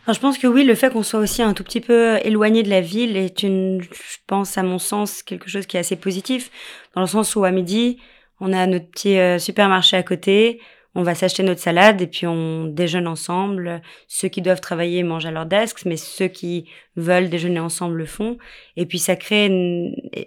Alors, 0.06 0.14
je 0.14 0.20
pense 0.20 0.38
que 0.38 0.46
oui, 0.46 0.64
le 0.64 0.74
fait 0.74 0.92
qu'on 0.92 1.02
soit 1.02 1.20
aussi 1.20 1.42
un 1.42 1.52
tout 1.52 1.64
petit 1.64 1.80
peu 1.80 2.18
éloigné 2.24 2.62
de 2.62 2.70
la 2.70 2.80
ville 2.80 3.16
est 3.16 3.42
une, 3.42 3.82
je 3.82 4.16
pense, 4.26 4.56
à 4.56 4.62
mon 4.62 4.78
sens, 4.78 5.22
quelque 5.22 5.50
chose 5.50 5.66
qui 5.66 5.76
est 5.76 5.80
assez 5.80 5.96
positif, 5.96 6.50
dans 6.94 7.00
le 7.00 7.06
sens 7.06 7.34
où 7.34 7.44
à 7.44 7.50
midi, 7.50 7.98
on 8.40 8.52
a 8.52 8.66
notre 8.66 8.88
petit 8.88 9.18
euh, 9.18 9.38
supermarché 9.38 9.96
à 9.96 10.02
côté, 10.02 10.60
on 10.96 11.02
va 11.02 11.14
s'acheter 11.14 11.42
notre 11.42 11.60
salade 11.60 12.00
et 12.00 12.06
puis 12.06 12.26
on 12.26 12.64
déjeune 12.64 13.06
ensemble. 13.06 13.82
Ceux 14.08 14.28
qui 14.28 14.40
doivent 14.40 14.62
travailler 14.62 15.02
mangent 15.02 15.26
à 15.26 15.30
leur 15.30 15.44
desk, 15.44 15.84
mais 15.84 15.98
ceux 15.98 16.28
qui 16.28 16.70
veulent 16.96 17.28
déjeuner 17.28 17.60
ensemble 17.60 17.98
le 17.98 18.06
font. 18.06 18.38
Et 18.76 18.86
puis 18.86 18.98
ça 18.98 19.14
crée 19.14 19.44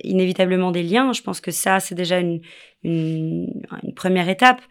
inévitablement 0.03 0.69
des 0.69 0.83
liens. 0.83 1.11
Je 1.11 1.23
pense 1.23 1.41
que 1.41 1.49
ça, 1.49 1.79
c'est 1.79 1.95
déjà 1.95 2.19
une, 2.19 2.41
une, 2.83 3.63
première 3.95 4.29
étape. 4.29 4.61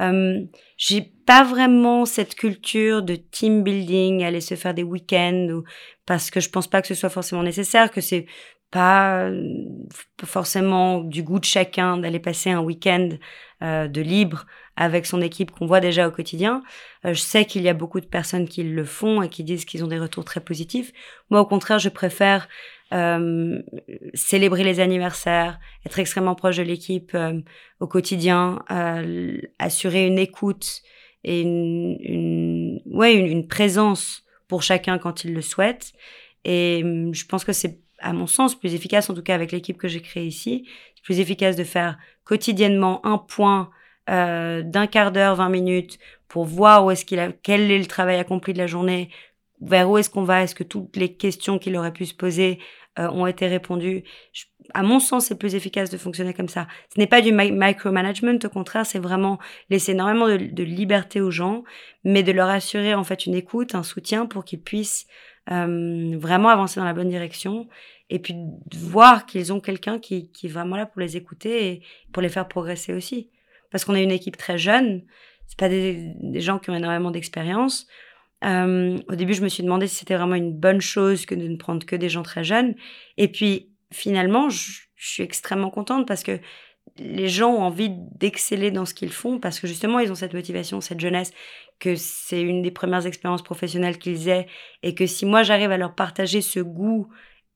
Euh, 0.00 0.40
j'ai 0.78 1.12
pas 1.26 1.44
vraiment 1.44 2.06
cette 2.06 2.34
culture 2.34 3.02
de 3.02 3.16
team 3.16 3.62
building, 3.62 4.24
aller 4.24 4.40
se 4.40 4.54
faire 4.54 4.72
des 4.72 4.82
week-ends, 4.82 5.48
ou, 5.52 5.64
parce 6.06 6.30
que 6.30 6.40
je 6.40 6.48
pense 6.48 6.66
pas 6.66 6.80
que 6.80 6.88
ce 6.88 6.94
soit 6.94 7.10
forcément 7.10 7.42
nécessaire, 7.42 7.90
que 7.90 8.00
c'est 8.00 8.24
pas 8.70 9.30
forcément 10.24 11.00
du 11.00 11.22
goût 11.22 11.38
de 11.38 11.44
chacun 11.44 11.98
d'aller 11.98 12.20
passer 12.20 12.50
un 12.50 12.60
week-end 12.60 13.10
euh, 13.62 13.86
de 13.86 14.00
libre 14.00 14.46
avec 14.76 15.06
son 15.06 15.20
équipe 15.20 15.50
qu'on 15.50 15.66
voit 15.66 15.80
déjà 15.80 16.08
au 16.08 16.10
quotidien. 16.10 16.62
Euh, 17.04 17.14
je 17.14 17.20
sais 17.20 17.44
qu'il 17.44 17.62
y 17.62 17.68
a 17.68 17.74
beaucoup 17.74 18.00
de 18.00 18.06
personnes 18.06 18.48
qui 18.48 18.62
le 18.62 18.84
font 18.84 19.22
et 19.22 19.28
qui 19.28 19.44
disent 19.44 19.64
qu'ils 19.64 19.84
ont 19.84 19.88
des 19.88 19.98
retours 19.98 20.24
très 20.24 20.40
positifs. 20.40 20.92
Moi, 21.30 21.40
au 21.40 21.46
contraire, 21.46 21.78
je 21.78 21.88
préfère 21.88 22.48
euh, 22.92 23.60
célébrer 24.14 24.64
les 24.64 24.80
anniversaires, 24.80 25.58
être 25.86 25.98
extrêmement 25.98 26.34
proche 26.34 26.56
de 26.56 26.62
l'équipe 26.62 27.16
au 27.80 27.86
quotidien, 27.86 28.64
assurer 29.58 30.06
une 30.06 30.18
écoute 30.18 30.82
et 31.24 31.42
une, 31.42 31.96
une 32.00 32.82
ouais, 32.86 33.14
une, 33.14 33.26
une 33.26 33.46
présence 33.46 34.24
pour 34.48 34.62
chacun 34.62 34.98
quand 34.98 35.24
il 35.24 35.32
le 35.32 35.42
souhaite. 35.42 35.92
Et 36.44 36.82
je 37.12 37.24
pense 37.26 37.44
que 37.44 37.52
c'est 37.52 37.78
à 38.02 38.12
mon 38.12 38.26
sens, 38.26 38.58
plus 38.58 38.74
efficace, 38.74 39.08
en 39.08 39.14
tout 39.14 39.22
cas 39.22 39.34
avec 39.34 39.52
l'équipe 39.52 39.78
que 39.78 39.88
j'ai 39.88 40.02
créée 40.02 40.26
ici, 40.26 40.66
plus 41.02 41.20
efficace 41.20 41.56
de 41.56 41.64
faire 41.64 41.98
quotidiennement 42.24 43.04
un 43.06 43.18
point 43.18 43.70
euh, 44.10 44.62
d'un 44.62 44.86
quart 44.86 45.12
d'heure, 45.12 45.36
20 45.36 45.48
minutes, 45.48 45.98
pour 46.28 46.44
voir 46.44 46.84
où 46.84 46.90
est-ce 46.90 47.04
qu'il 47.04 47.18
a, 47.18 47.30
quel 47.32 47.70
est 47.70 47.78
le 47.78 47.86
travail 47.86 48.18
accompli 48.18 48.52
de 48.52 48.58
la 48.58 48.66
journée, 48.66 49.10
vers 49.60 49.88
où 49.88 49.98
est-ce 49.98 50.10
qu'on 50.10 50.24
va, 50.24 50.42
est-ce 50.42 50.54
que 50.54 50.64
toutes 50.64 50.96
les 50.96 51.14
questions 51.14 51.58
qu'il 51.58 51.76
aurait 51.76 51.92
pu 51.92 52.06
se 52.06 52.14
poser 52.14 52.58
euh, 52.98 53.08
ont 53.08 53.26
été 53.26 53.46
répondues. 53.46 54.04
à 54.74 54.82
mon 54.82 55.00
sens, 55.00 55.26
c'est 55.26 55.38
plus 55.38 55.54
efficace 55.54 55.88
de 55.88 55.96
fonctionner 55.96 56.34
comme 56.34 56.48
ça. 56.48 56.66
Ce 56.94 57.00
n'est 57.00 57.06
pas 57.06 57.22
du 57.22 57.32
micromanagement, 57.32 58.38
au 58.44 58.48
contraire, 58.50 58.84
c'est 58.84 58.98
vraiment 58.98 59.38
laisser 59.70 59.92
énormément 59.92 60.28
de, 60.28 60.36
de, 60.36 60.62
liberté 60.62 61.22
aux 61.22 61.30
gens, 61.30 61.64
mais 62.04 62.22
de 62.22 62.32
leur 62.32 62.50
assurer 62.50 62.92
en 62.94 63.02
fait 63.02 63.24
une 63.24 63.34
écoute, 63.34 63.74
un 63.74 63.82
soutien 63.82 64.26
pour 64.26 64.44
qu'ils 64.44 64.60
puissent 64.60 65.06
euh, 65.50 66.16
vraiment 66.18 66.50
avancer 66.50 66.80
dans 66.80 66.86
la 66.86 66.92
bonne 66.92 67.08
direction 67.08 67.66
et 68.10 68.18
puis 68.18 68.36
voir 68.76 69.24
qu'ils 69.24 69.52
ont 69.54 69.60
quelqu'un 69.60 69.98
qui, 69.98 70.30
qui 70.30 70.46
est 70.46 70.50
vraiment 70.50 70.76
là 70.76 70.84
pour 70.84 71.00
les 71.00 71.16
écouter 71.16 71.68
et 71.68 71.82
pour 72.12 72.22
les 72.22 72.28
faire 72.28 72.46
progresser 72.46 72.92
aussi. 72.92 73.30
Parce 73.72 73.84
qu'on 73.84 73.94
est 73.94 74.04
une 74.04 74.12
équipe 74.12 74.36
très 74.36 74.58
jeune, 74.58 75.02
c'est 75.48 75.58
pas 75.58 75.68
des, 75.68 76.12
des, 76.20 76.40
gens 76.40 76.58
qui 76.58 76.70
ont 76.70 76.74
énormément 76.74 77.10
d'expérience. 77.10 77.86
Euh, 78.44 78.98
au 79.08 79.14
début, 79.14 79.34
je 79.34 79.42
me 79.42 79.48
suis 79.48 79.62
demandé 79.62 79.86
si 79.86 79.96
c'était 79.96 80.16
vraiment 80.16 80.34
une 80.34 80.52
bonne 80.52 80.80
chose 80.80 81.26
que 81.26 81.34
de 81.34 81.46
ne 81.46 81.56
prendre 81.56 81.84
que 81.86 81.96
des 81.96 82.08
gens 82.08 82.22
très 82.22 82.44
jeunes. 82.44 82.74
Et 83.16 83.28
puis, 83.28 83.70
finalement, 83.92 84.50
je, 84.50 84.82
suis 84.96 85.24
extrêmement 85.24 85.70
contente 85.70 86.06
parce 86.06 86.22
que 86.22 86.38
les 86.96 87.28
gens 87.28 87.50
ont 87.50 87.62
envie 87.62 87.90
d'exceller 87.90 88.70
dans 88.70 88.84
ce 88.84 88.94
qu'ils 88.94 89.10
font 89.10 89.40
parce 89.40 89.58
que 89.58 89.66
justement, 89.66 89.98
ils 89.98 90.12
ont 90.12 90.14
cette 90.14 90.32
motivation, 90.32 90.80
cette 90.80 91.00
jeunesse, 91.00 91.32
que 91.80 91.96
c'est 91.96 92.40
une 92.40 92.62
des 92.62 92.70
premières 92.70 93.04
expériences 93.04 93.42
professionnelles 93.42 93.98
qu'ils 93.98 94.28
aient 94.28 94.46
et 94.84 94.94
que 94.94 95.06
si 95.06 95.26
moi 95.26 95.42
j'arrive 95.42 95.72
à 95.72 95.76
leur 95.76 95.96
partager 95.96 96.40
ce 96.40 96.60
goût 96.60 97.08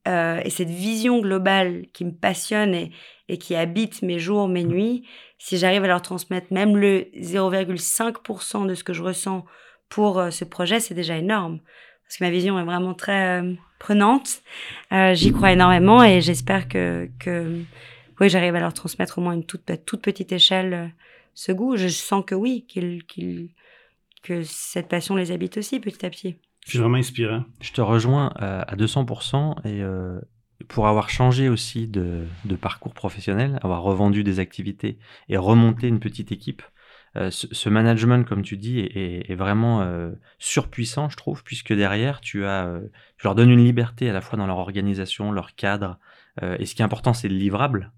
euh, 0.09 0.41
et 0.45 0.51
cette 0.51 0.71
vision 0.71 1.21
globale 1.21 1.87
qui 1.93 2.05
me 2.05 2.11
passionne 2.11 2.75
et, 2.75 2.91
et 3.29 3.39
qui 3.39 3.55
habite 3.55 4.03
mes 4.03 4.19
jours, 4.19 4.49
mes 4.49 4.65
nuits, 4.65 5.07
si 5.39 5.59
j'arrive 5.59 5.85
à 5.85 5.89
leur 5.89 6.03
transmettre 6.03 6.53
même 6.53 6.77
le 6.77 7.07
0,5% 7.17 8.67
de 8.67 8.75
ce 8.75 8.85
que 8.85 8.93
je 8.93 9.03
ressens 9.03 9.45
pour 9.89 10.19
euh, 10.19 10.31
ce 10.31 10.45
projet, 10.45 10.81
c'est 10.81 10.95
déjà 10.95 11.17
énorme. 11.17 11.61
Parce 12.07 12.19
que 12.19 12.25
ma 12.25 12.31
vision 12.31 12.59
est 12.59 12.65
vraiment 12.65 12.95
très 12.95 13.41
euh, 13.41 13.55
prenante. 13.79 14.43
Euh, 14.93 15.15
J'y 15.15 15.33
crois 15.33 15.53
énormément 15.53 16.03
et 16.05 16.21
j'espère 16.21 16.69
que, 16.69 17.09
que 17.19 17.61
oui, 18.21 18.29
j'arrive 18.29 18.55
à 18.55 18.61
leur 18.61 18.73
transmettre 18.73 19.19
au 19.19 19.21
moins 19.21 19.33
une 19.33 19.45
toute, 19.45 19.71
toute 19.85 20.03
petite 20.03 20.33
échelle 20.33 20.73
euh, 20.75 20.87
ce 21.35 21.53
goût. 21.53 21.77
Je 21.77 21.89
sens 21.89 22.25
que 22.25 22.35
oui, 22.35 22.65
qu'ils 22.69 23.05
qu'ils 23.05 23.51
que 24.23 24.43
cette 24.43 24.89
passion 24.89 25.15
les 25.15 25.31
habite 25.31 25.57
aussi 25.57 25.79
petit 25.79 26.05
à 26.05 26.11
petit. 26.11 26.37
C'est 26.65 26.79
vraiment 26.79 26.97
inspirant. 26.97 27.45
Je 27.61 27.71
te 27.71 27.81
rejoins 27.81 28.33
à 28.37 28.75
200% 28.75 29.65
et 29.65 29.83
euh, 29.83 30.19
pour 30.69 30.89
avoir 30.89 31.11
changé 31.11 31.49
aussi 31.49 31.87
de, 31.87 32.27
parcours 32.61 32.95
professionnel, 32.95 33.59
avoir 33.63 33.83
revendu 33.83 34.25
des 34.25 34.41
activités 34.41 34.99
et 35.29 35.37
remonté 35.37 35.89
une 35.89 36.01
petite 36.01 36.33
équipe, 36.33 36.63
euh, 37.17 37.31
ce, 37.31 37.69
management, 37.69 38.27
comme 38.27 38.43
tu 38.43 38.57
dis, 38.57 38.81
est, 38.81 39.35
vraiment 39.35 39.83
euh, 39.83 40.13
surpuissant, 40.39 41.09
je 41.09 41.17
trouve, 41.17 41.43
puisque 41.45 41.73
derrière, 41.73 42.21
tu 42.21 42.45
as, 42.45 42.67
euh, 42.67 42.81
leur 43.25 43.35
donnes 43.35 43.51
une 43.51 43.65
liberté 43.65 44.11
à 44.11 44.13
la 44.13 44.21
fois 44.21 44.39
dans 44.39 44.47
leur 44.47 44.59
organisation, 44.59 45.33
leur 45.33 45.55
cadre, 45.55 45.99
et 46.59 46.67
ce 46.67 46.75
qui 46.75 46.83
est 46.83 46.85
important, 46.85 47.15
c'est 47.15 47.31
le 47.31 47.37
livrable, 47.37 47.93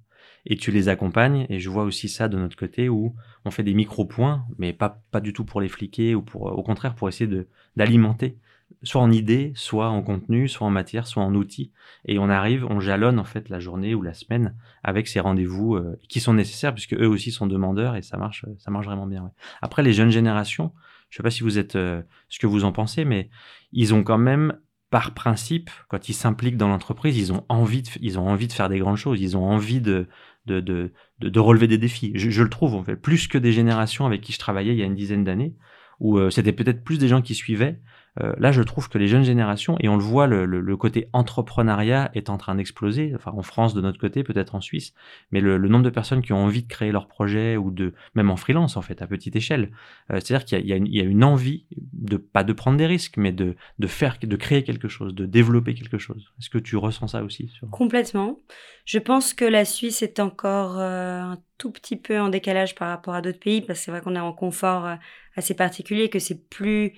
et 0.46 0.56
tu 0.56 0.70
les 0.70 0.88
accompagnes, 0.88 1.44
et 1.48 1.58
je 1.58 1.68
vois 1.68 1.82
aussi 1.82 2.08
ça 2.08 2.28
de 2.28 2.38
notre 2.38 2.54
côté, 2.56 2.88
où 2.88 3.16
on 3.44 3.50
fait 3.50 3.64
des 3.64 3.74
micro-points, 3.74 4.46
mais 4.58 4.72
pas, 4.72 5.02
pas 5.10 5.20
du 5.20 5.32
tout 5.32 5.44
pour 5.44 5.60
les 5.60 5.68
fliquer, 5.68 6.14
ou 6.14 6.22
pour, 6.22 6.42
au 6.42 6.62
contraire, 6.62 6.94
pour 6.94 7.08
essayer 7.08 7.28
d'alimenter 7.74 8.38
soit 8.82 9.00
en 9.00 9.10
idée, 9.10 9.52
soit 9.54 9.88
en 9.88 10.02
contenu, 10.02 10.48
soit 10.48 10.66
en 10.66 10.70
matière, 10.70 11.06
soit 11.06 11.22
en 11.22 11.34
outils. 11.34 11.72
Et 12.04 12.18
on 12.18 12.28
arrive, 12.28 12.64
on 12.66 12.80
jalonne 12.80 13.18
en 13.18 13.24
fait 13.24 13.48
la 13.48 13.60
journée 13.60 13.94
ou 13.94 14.02
la 14.02 14.14
semaine 14.14 14.54
avec 14.82 15.08
ces 15.08 15.20
rendez-vous 15.20 15.74
euh, 15.74 15.98
qui 16.08 16.20
sont 16.20 16.34
nécessaires 16.34 16.74
puisque 16.74 16.94
eux 16.94 17.08
aussi 17.08 17.30
sont 17.30 17.46
demandeurs 17.46 17.96
et 17.96 18.02
ça 18.02 18.16
marche, 18.16 18.44
ça 18.58 18.70
marche 18.70 18.86
vraiment 18.86 19.06
bien. 19.06 19.30
Après 19.62 19.82
les 19.82 19.92
jeunes 19.92 20.10
générations, 20.10 20.72
je 21.10 21.16
sais 21.16 21.22
pas 21.22 21.30
si 21.30 21.42
vous 21.42 21.58
êtes, 21.58 21.76
euh, 21.76 22.02
ce 22.28 22.38
que 22.38 22.46
vous 22.46 22.64
en 22.64 22.72
pensez, 22.72 23.04
mais 23.04 23.30
ils 23.72 23.94
ont 23.94 24.02
quand 24.02 24.18
même 24.18 24.58
par 24.90 25.12
principe, 25.12 25.70
quand 25.88 26.08
ils 26.08 26.14
s'impliquent 26.14 26.56
dans 26.56 26.68
l'entreprise, 26.68 27.18
ils 27.18 27.32
ont 27.32 27.44
envie 27.48 27.82
de, 27.82 27.88
ils 28.00 28.18
ont 28.18 28.26
envie 28.26 28.46
de 28.46 28.52
faire 28.52 28.68
des 28.68 28.78
grandes 28.78 28.96
choses, 28.96 29.20
ils 29.20 29.36
ont 29.36 29.44
envie 29.44 29.80
de, 29.80 30.06
de, 30.46 30.60
de, 30.60 30.92
de, 31.20 31.40
relever 31.40 31.66
des 31.66 31.76
défis. 31.76 32.12
Je, 32.14 32.42
le 32.42 32.48
trouve, 32.48 32.74
en 32.74 32.82
fait, 32.82 32.96
plus 32.96 33.28
que 33.28 33.36
des 33.36 33.52
générations 33.52 34.06
avec 34.06 34.22
qui 34.22 34.32
je 34.32 34.38
travaillais 34.38 34.72
il 34.72 34.78
y 34.78 34.82
a 34.82 34.86
une 34.86 34.94
dizaine 34.94 35.24
d'années, 35.24 35.54
où 36.00 36.16
euh, 36.16 36.30
c'était 36.30 36.52
peut-être 36.52 36.84
plus 36.84 36.98
des 36.98 37.08
gens 37.08 37.20
qui 37.20 37.34
suivaient, 37.34 37.80
euh, 38.20 38.32
là, 38.38 38.52
je 38.52 38.62
trouve 38.62 38.88
que 38.88 38.98
les 38.98 39.06
jeunes 39.06 39.22
générations, 39.22 39.76
et 39.80 39.88
on 39.88 39.96
le 39.96 40.02
voit, 40.02 40.26
le, 40.26 40.76
côté 40.76 41.08
entrepreneuriat 41.12 42.10
est 42.14 42.30
en 42.30 42.38
train 42.38 42.54
d'exploser, 42.54 43.12
enfin 43.14 43.32
en 43.32 43.42
France 43.42 43.74
de 43.74 43.80
notre 43.80 43.98
côté, 43.98 44.22
peut-être 44.22 44.54
en 44.54 44.60
Suisse, 44.60 44.94
mais 45.30 45.40
le, 45.40 45.58
nombre 45.58 45.84
de 45.84 45.90
personnes 45.90 46.22
qui 46.22 46.32
ont 46.32 46.44
envie 46.44 46.62
de 46.62 46.68
créer 46.68 46.92
leur 46.92 47.08
projet, 47.08 47.56
ou 47.56 47.70
de 47.70 47.94
même 48.14 48.30
en 48.30 48.36
freelance 48.36 48.76
en 48.76 48.82
fait, 48.82 49.02
à 49.02 49.06
petite 49.06 49.36
échelle. 49.36 49.70
Euh, 50.10 50.20
C'est-à-dire 50.20 50.44
qu'il 50.44 50.66
y, 50.66 51.00
a 51.00 51.04
une 51.04 51.24
envie, 51.24 51.66
de 51.92 52.16
pas 52.16 52.44
de 52.44 52.52
prendre 52.52 52.76
des 52.76 52.86
risques, 52.86 53.16
mais 53.16 53.32
de, 53.32 53.56
de 53.78 53.86
faire, 53.86 54.18
de 54.20 54.36
créer 54.36 54.62
quelque 54.62 54.88
chose, 54.88 55.14
de 55.14 55.26
développer 55.26 55.74
quelque 55.74 55.98
chose. 55.98 56.32
Est-ce 56.38 56.50
que 56.50 56.58
tu 56.58 56.76
ressens 56.76 57.08
ça 57.08 57.22
aussi. 57.22 57.52
Complètement. 57.70 58.38
Je 58.84 58.98
pense 58.98 59.34
que 59.34 59.44
la 59.44 59.64
Suisse 59.64 60.02
est 60.02 60.20
encore 60.20 60.78
euh, 60.78 61.20
un 61.20 61.38
tout 61.58 61.70
petit 61.70 61.96
peu 61.96 62.18
en 62.20 62.28
décalage 62.28 62.74
par 62.74 62.88
rapport 62.88 63.14
à 63.14 63.22
d'autres 63.22 63.40
pays, 63.40 63.60
parce 63.60 63.78
que 63.78 63.84
c'est 63.84 63.90
vrai 63.90 64.00
qu'on 64.00 64.16
est 64.16 64.20
en 64.20 64.32
confort 64.32 64.88
assez 65.36 65.54
particulier, 65.54 66.08
que 66.08 66.18
c'est 66.18 66.48
plus 66.48 66.94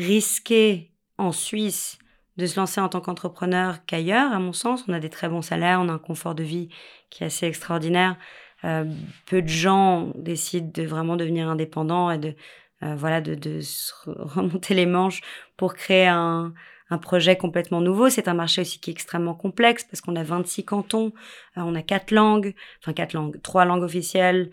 risqué 0.00 0.92
en 1.18 1.32
Suisse 1.32 1.98
de 2.36 2.46
se 2.46 2.58
lancer 2.58 2.80
en 2.80 2.88
tant 2.88 3.00
qu'entrepreneur 3.00 3.84
qu'ailleurs, 3.84 4.32
à 4.32 4.38
mon 4.38 4.52
sens. 4.52 4.84
On 4.88 4.92
a 4.92 5.00
des 5.00 5.10
très 5.10 5.28
bons 5.28 5.42
salaires, 5.42 5.80
on 5.80 5.88
a 5.88 5.92
un 5.92 5.98
confort 5.98 6.34
de 6.34 6.42
vie 6.42 6.68
qui 7.10 7.22
est 7.22 7.26
assez 7.26 7.46
extraordinaire. 7.46 8.16
Euh, 8.64 8.84
peu 9.26 9.42
de 9.42 9.48
gens 9.48 10.12
décident 10.16 10.70
de 10.72 10.82
vraiment 10.82 11.16
devenir 11.16 11.48
indépendants 11.48 12.10
et 12.10 12.18
de 12.18 12.34
euh, 12.82 12.94
voilà 12.94 13.20
de, 13.20 13.60
se 13.60 13.92
remonter 14.06 14.74
les 14.74 14.86
manches 14.86 15.20
pour 15.56 15.74
créer 15.74 16.06
un, 16.06 16.54
projet 17.02 17.36
complètement 17.36 17.80
nouveau. 17.80 18.08
C'est 18.08 18.26
un 18.26 18.34
marché 18.34 18.62
aussi 18.62 18.80
qui 18.80 18.90
est 18.90 18.92
extrêmement 18.92 19.34
complexe 19.34 19.84
parce 19.84 20.00
qu'on 20.00 20.16
a 20.16 20.24
26 20.24 20.64
cantons, 20.64 21.12
euh, 21.56 21.60
on 21.60 21.74
a 21.76 21.82
quatre 21.82 22.10
langues, 22.10 22.54
enfin 22.80 22.92
quatre 22.92 23.12
langues, 23.12 23.40
trois 23.42 23.64
langues 23.64 23.84
officielles, 23.84 24.50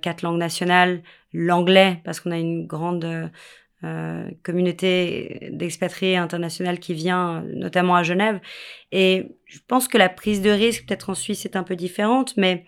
quatre 0.00 0.22
langues 0.22 0.38
nationales, 0.38 1.02
l'anglais 1.34 2.00
parce 2.02 2.20
qu'on 2.20 2.30
a 2.30 2.38
une 2.38 2.66
grande 2.66 3.30
euh, 3.84 4.30
communauté 4.42 5.50
d'expatriés 5.52 6.16
internationaux 6.16 6.76
qui 6.76 6.94
vient 6.94 7.44
notamment 7.54 7.94
à 7.94 8.02
Genève. 8.02 8.40
Et 8.90 9.36
je 9.44 9.58
pense 9.68 9.86
que 9.86 9.98
la 9.98 10.08
prise 10.08 10.40
de 10.40 10.50
risque, 10.50 10.86
peut-être 10.86 11.10
en 11.10 11.14
Suisse, 11.14 11.44
est 11.44 11.56
un 11.56 11.62
peu 11.62 11.76
différente, 11.76 12.36
mais 12.36 12.64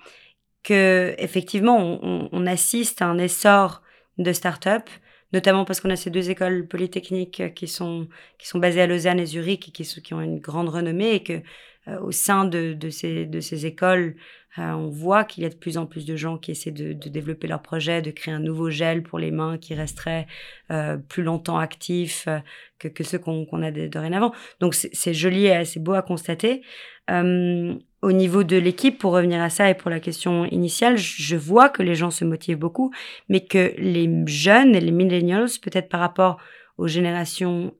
que 0.62 1.14
effectivement, 1.18 1.99
on, 2.03 2.47
assiste 2.47 3.01
à 3.01 3.07
un 3.07 3.18
essor 3.18 3.83
de 4.18 4.33
start-up, 4.33 4.90
notamment 5.33 5.64
parce 5.64 5.81
qu'on 5.81 5.90
a 5.90 5.97
ces 5.97 6.11
deux 6.11 6.31
écoles 6.31 6.66
polytechniques 6.66 7.55
qui 7.55 7.68
sont 7.68 8.09
qui 8.38 8.47
sont 8.49 8.59
basées 8.59 8.83
à 8.83 8.87
Lausanne 8.87 9.21
et 9.21 9.27
Zurich 9.27 9.68
et 9.68 9.73
qui, 9.73 9.85
qui 9.85 10.14
ont 10.14 10.21
une 10.21 10.40
grande 10.40 10.68
renommée 10.68 11.14
et 11.14 11.23
que 11.23 11.40
euh, 11.88 12.01
au 12.01 12.11
sein 12.12 12.44
de, 12.44 12.77
ces, 12.90 13.25
de 13.25 13.40
ces 13.40 13.66
écoles, 13.66 14.16
euh, 14.57 14.73
on 14.73 14.89
voit 14.89 15.25
qu'il 15.25 15.43
y 15.43 15.47
a 15.47 15.51
de 15.51 15.55
plus 15.55 15.77
en 15.77 15.87
plus 15.87 16.07
de 16.07 16.17
gens 16.17 16.39
qui 16.39 16.51
essaient 16.51 16.71
de, 16.71 16.93
développer 16.93 17.47
leur 17.47 17.61
projet, 17.61 18.01
de 18.01 18.11
créer 18.11 18.33
un 18.33 18.41
nouveau 18.41 18.71
gel 18.71 19.03
pour 19.03 19.19
les 19.19 19.31
mains 19.31 19.59
qui 19.59 19.75
resterait 19.75 20.27
euh, 20.71 20.97
plus 20.97 21.23
longtemps 21.23 21.59
actifs 21.59 22.27
euh, 22.29 22.39
que, 22.79 23.05
ceux 23.05 23.19
qu'on 23.19 23.63
a 23.63 23.71
dorénavant. 23.71 24.33
Donc 24.61 24.75
c'est 24.75 25.15
joli 25.15 25.47
et 25.47 25.55
assez 25.55 25.81
beau 25.81 25.93
à 25.93 26.03
constater. 26.03 26.63
Au 27.11 28.13
niveau 28.13 28.45
de 28.45 28.57
l'équipe, 28.57 28.99
pour 28.99 29.13
revenir 29.13 29.43
à 29.43 29.51
ça 29.51 29.69
et 29.71 29.75
pour 29.75 29.91
la 29.91 29.99
question 29.99 30.45
initiale, 30.45 30.99
je 30.99 31.37
vois 31.37 31.69
que 31.69 31.83
les 31.83 31.95
gens 31.95 32.11
se 32.11 32.25
motivent 32.25 32.59
beaucoup, 32.59 32.93
mais 33.29 33.41
que 33.41 33.75
les 33.79 34.09
jeunes 34.27 34.77
et 34.77 34.81
les 34.81 34.93
millennials, 34.93 35.49
peut-être 35.63 35.89
par 35.89 36.01
rapport 36.01 36.39
aux 36.77 36.87
générations 36.87 37.75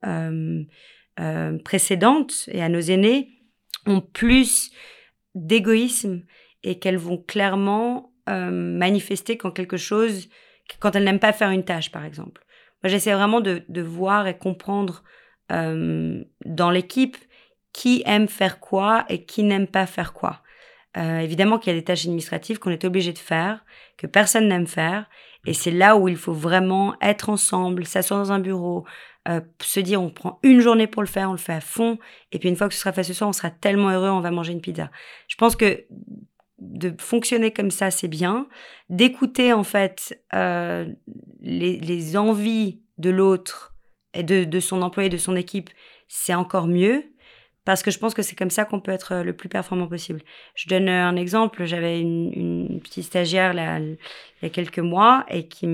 précédentes 1.63 2.49
et 2.51 2.61
à 2.61 2.69
nos 2.69 2.81
aînés, 2.81 3.29
ont 3.85 4.01
plus 4.01 4.71
d'égoïsme 5.35 6.23
et 6.63 6.79
qu'elles 6.79 6.97
vont 6.97 7.17
clairement 7.17 8.13
euh, 8.29 8.49
manifester 8.51 9.37
quand 9.37 9.51
quelque 9.51 9.77
chose, 9.77 10.29
quand 10.79 10.95
elles 10.95 11.03
n'aiment 11.03 11.19
pas 11.19 11.33
faire 11.33 11.51
une 11.51 11.65
tâche, 11.65 11.91
par 11.91 12.05
exemple. 12.05 12.43
Moi, 12.83 12.89
j'essaie 12.89 13.13
vraiment 13.13 13.41
de, 13.41 13.63
de, 13.67 13.81
voir 13.81 14.27
et 14.27 14.37
comprendre 14.37 15.03
euh, 15.51 16.23
dans 16.45 16.71
l'équipe 16.71 17.17
qui 17.73 18.03
aime 18.05 18.27
faire 18.27 18.59
quoi 18.59 19.05
et 19.09 19.25
qui 19.25 19.43
n'aime 19.43 19.67
pas 19.67 19.85
faire 19.85 20.13
quoi. 20.13 20.41
Euh, 20.97 21.19
évidemment 21.19 21.59
qu'il 21.59 21.71
y 21.71 21.75
a 21.75 21.79
des 21.79 21.85
tâches 21.85 22.05
administratives 22.05 22.57
qu'on 22.57 22.71
est 22.71 22.83
obligé 22.83 23.13
de 23.13 23.19
faire, 23.19 23.63
que 23.97 24.07
personne 24.07 24.47
n'aime 24.47 24.65
faire, 24.65 25.07
et 25.45 25.53
c'est 25.53 25.71
là 25.71 25.95
où 25.95 26.07
il 26.07 26.17
faut 26.17 26.33
vraiment 26.33 26.95
être 27.01 27.29
ensemble, 27.29 27.85
s'asseoir 27.85 28.19
dans 28.19 28.31
un 28.31 28.39
bureau, 28.39 28.85
euh, 29.27 29.39
se 29.61 29.79
dire 29.79 30.01
on 30.01 30.09
prend 30.09 30.39
une 30.41 30.61
journée 30.61 30.87
pour 30.87 31.03
le 31.03 31.07
faire, 31.07 31.29
on 31.29 31.33
le 31.33 31.37
fait 31.37 31.53
à 31.53 31.61
fond, 31.61 31.99
et 32.31 32.39
puis 32.39 32.49
une 32.49 32.55
fois 32.55 32.67
que 32.67 32.73
ce 32.73 32.79
sera 32.79 32.91
fait 32.91 33.03
ce 33.03 33.13
soir, 33.13 33.29
on 33.29 33.33
sera 33.33 33.51
tellement 33.51 33.89
heureux, 33.89 34.09
on 34.09 34.19
va 34.19 34.31
manger 34.31 34.51
une 34.51 34.61
pizza. 34.61 34.89
Je 35.27 35.35
pense 35.35 35.55
que 35.55 35.85
de 36.59 36.93
fonctionner 36.99 37.51
comme 37.51 37.71
ça, 37.71 37.91
c'est 37.91 38.07
bien. 38.07 38.47
D'écouter 38.89 39.53
en 39.53 39.63
fait 39.63 40.21
euh, 40.33 40.85
les, 41.41 41.79
les, 41.79 42.17
envies 42.17 42.81
de 42.97 43.09
l'autre 43.09 43.75
et 44.13 44.23
de, 44.23 44.43
de 44.43 44.59
son 44.59 44.81
employé, 44.81 45.09
de 45.09 45.17
son 45.17 45.35
équipe, 45.35 45.69
c'est 46.07 46.33
encore 46.33 46.67
mieux 46.67 47.03
parce 47.65 47.83
que 47.83 47.91
je 47.91 47.99
pense 47.99 48.15
que 48.15 48.23
c'est 48.23 48.35
comme 48.35 48.49
ça 48.49 48.65
qu'on 48.65 48.79
peut 48.79 48.91
être 48.91 49.17
le 49.17 49.33
plus 49.33 49.47
performant 49.47 49.87
possible. 49.87 50.21
Je 50.55 50.67
donne 50.67 50.89
un 50.89 51.15
exemple. 51.15 51.65
J'avais 51.65 52.01
une, 52.01 52.31
une, 52.33 52.81
petite 52.81 53.03
stagiaire 53.03 53.53
là, 53.53 53.79
il 53.79 53.97
y 54.41 54.45
a 54.45 54.49
quelques 54.49 54.79
mois 54.79 55.23
et 55.29 55.47
qui, 55.47 55.67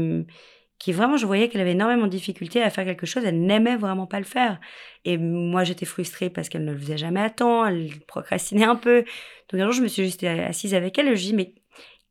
qui 0.79 0.91
vraiment, 0.91 1.17
je 1.17 1.25
voyais 1.25 1.49
qu'elle 1.49 1.61
avait 1.61 1.71
énormément 1.71 2.05
de 2.05 2.11
difficultés 2.11 2.61
à 2.61 2.69
faire 2.69 2.85
quelque 2.85 3.05
chose, 3.05 3.23
elle 3.25 3.41
n'aimait 3.41 3.77
vraiment 3.77 4.07
pas 4.07 4.19
le 4.19 4.25
faire. 4.25 4.59
Et 5.05 5.17
moi, 5.17 5.63
j'étais 5.63 5.85
frustrée 5.85 6.29
parce 6.29 6.49
qu'elle 6.49 6.65
ne 6.65 6.73
le 6.73 6.77
faisait 6.77 6.97
jamais 6.97 7.21
à 7.21 7.29
temps, 7.29 7.65
elle 7.65 7.89
procrastinait 8.07 8.65
un 8.65 8.75
peu. 8.75 9.05
Donc 9.49 9.61
un 9.61 9.65
jour, 9.65 9.73
je 9.73 9.81
me 9.81 9.87
suis 9.87 10.03
juste 10.03 10.23
assise 10.23 10.73
avec 10.73 10.97
elle. 10.97 11.07
Et 11.07 11.15
je 11.15 11.27
lui 11.27 11.33
mais 11.33 11.55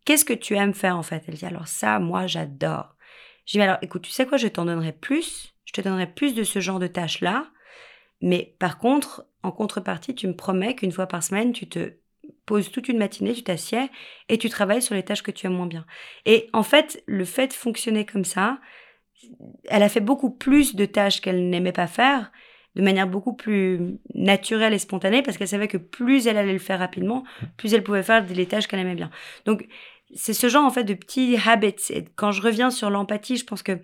qu'est-ce 0.05 0.25
que 0.25 0.33
tu 0.33 0.55
aimes 0.57 0.75
faire 0.75 0.97
en 0.97 1.03
fait? 1.03 1.25
Elle 1.29 1.35
dit, 1.35 1.47
alors 1.47 1.69
ça, 1.69 1.99
moi, 1.99 2.27
j'adore. 2.27 2.97
Je 3.47 3.59
lui 3.59 3.63
ai 3.63 3.67
dit, 3.67 3.69
alors 3.69 3.79
écoute, 3.83 4.03
tu 4.03 4.11
sais 4.11 4.27
quoi, 4.27 4.39
je 4.39 4.49
t'en 4.49 4.65
donnerai 4.65 4.93
plus, 4.93 5.55
je 5.67 5.73
te 5.73 5.81
donnerai 5.81 6.07
plus 6.07 6.35
de 6.35 6.43
ce 6.43 6.61
genre 6.61 6.79
de 6.79 6.87
tâches-là, 6.87 7.47
mais 8.21 8.57
par 8.59 8.79
contre, 8.79 9.27
en 9.43 9.53
contrepartie, 9.53 10.15
tu 10.15 10.27
me 10.27 10.35
promets 10.35 10.75
qu'une 10.75 10.93
fois 10.93 11.07
par 11.07 11.23
semaine, 11.23 11.53
tu 11.53 11.69
te 11.69 11.93
poses 12.47 12.71
toute 12.71 12.89
une 12.89 12.99
matinée, 12.99 13.33
tu 13.33 13.43
t'assieds 13.43 13.91
et 14.29 14.39
tu 14.39 14.49
travailles 14.49 14.83
sur 14.83 14.95
les 14.95 15.03
tâches 15.03 15.23
que 15.23 15.31
tu 15.31 15.47
aimes 15.47 15.55
moins 15.55 15.67
bien. 15.67 15.87
Et 16.27 16.49
en 16.53 16.63
fait, 16.63 17.03
le 17.07 17.25
fait 17.25 17.49
de 17.49 17.53
fonctionner 17.53 18.05
comme 18.05 18.25
ça, 18.25 18.59
elle 19.69 19.83
a 19.83 19.89
fait 19.89 20.01
beaucoup 20.01 20.31
plus 20.31 20.75
de 20.75 20.85
tâches 20.85 21.21
qu'elle 21.21 21.49
n'aimait 21.49 21.73
pas 21.73 21.87
faire 21.87 22.31
de 22.75 22.83
manière 22.83 23.07
beaucoup 23.07 23.35
plus 23.35 23.99
naturelle 24.15 24.75
et 24.75 24.79
spontanée 24.79 25.23
parce 25.23 25.37
qu'elle 25.37 25.49
savait 25.49 25.69
que 25.69 25.77
plus 25.77 26.27
elle 26.27 26.37
allait 26.37 26.53
le 26.53 26.59
faire 26.59 26.81
rapidement, 26.81 27.25
plus 27.57 27.73
elle 27.73 27.85
pouvait 27.85 28.03
faire 28.03 28.27
les 28.27 28.47
tâches 28.47 28.67
qu'elle 28.67 28.81
aimait 28.81 28.97
bien. 28.97 29.11
Donc, 29.47 29.67
c'est 30.15 30.35
ce 30.35 30.49
genre 30.49 30.65
en 30.65 30.71
fait 30.71 30.85
de 30.85 30.95
petits 30.95 31.37
habits. 31.47 31.77
Et 31.91 32.05
quand 32.17 32.33
je 32.33 32.43
reviens 32.43 32.71
sur 32.71 32.91
l'empathie, 32.91 33.37
je 33.37 33.45
pense 33.45 33.63
que 33.63 33.79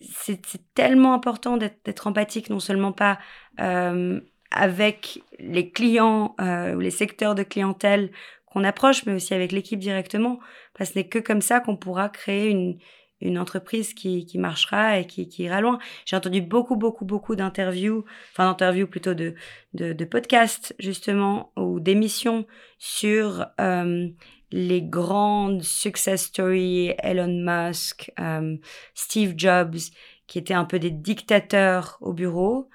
c'est 0.00 0.40
tellement 0.74 1.12
important 1.12 1.58
d'être 1.58 2.06
empathique, 2.06 2.48
non 2.48 2.60
seulement 2.60 2.92
pas 2.92 3.18
euh, 3.60 4.20
avec 4.50 5.22
les 5.40 5.70
clients 5.70 6.34
euh, 6.40 6.74
ou 6.74 6.80
les 6.80 6.90
secteurs 6.90 7.34
de 7.34 7.42
clientèle 7.42 8.10
qu'on 8.46 8.64
approche, 8.64 9.06
mais 9.06 9.14
aussi 9.14 9.34
avec 9.34 9.52
l'équipe 9.52 9.78
directement, 9.78 10.40
parce 10.74 10.90
que 10.90 10.94
ce 10.94 10.98
n'est 10.98 11.08
que 11.08 11.18
comme 11.18 11.40
ça 11.40 11.60
qu'on 11.60 11.76
pourra 11.76 12.08
créer 12.08 12.48
une, 12.48 12.78
une 13.20 13.38
entreprise 13.38 13.94
qui, 13.94 14.26
qui 14.26 14.38
marchera 14.38 14.98
et 14.98 15.06
qui, 15.06 15.28
qui 15.28 15.44
ira 15.44 15.60
loin. 15.60 15.78
J'ai 16.04 16.16
entendu 16.16 16.40
beaucoup, 16.40 16.76
beaucoup, 16.76 17.04
beaucoup 17.04 17.36
d'interviews, 17.36 18.04
enfin 18.32 18.46
d'interviews 18.46 18.86
plutôt 18.86 19.14
de, 19.14 19.34
de, 19.74 19.92
de, 19.92 20.04
podcasts 20.04 20.74
justement, 20.78 21.52
ou 21.56 21.80
d'émissions 21.80 22.46
sur 22.78 23.46
euh, 23.60 24.08
les 24.50 24.82
grandes 24.82 25.62
success 25.62 26.24
stories, 26.24 26.94
Elon 27.02 27.42
Musk, 27.44 28.10
euh, 28.18 28.56
Steve 28.94 29.34
Jobs, 29.36 29.78
qui 30.26 30.38
étaient 30.38 30.54
un 30.54 30.64
peu 30.64 30.78
des 30.78 30.90
dictateurs 30.90 31.98
au 32.00 32.12
bureau. 32.12 32.68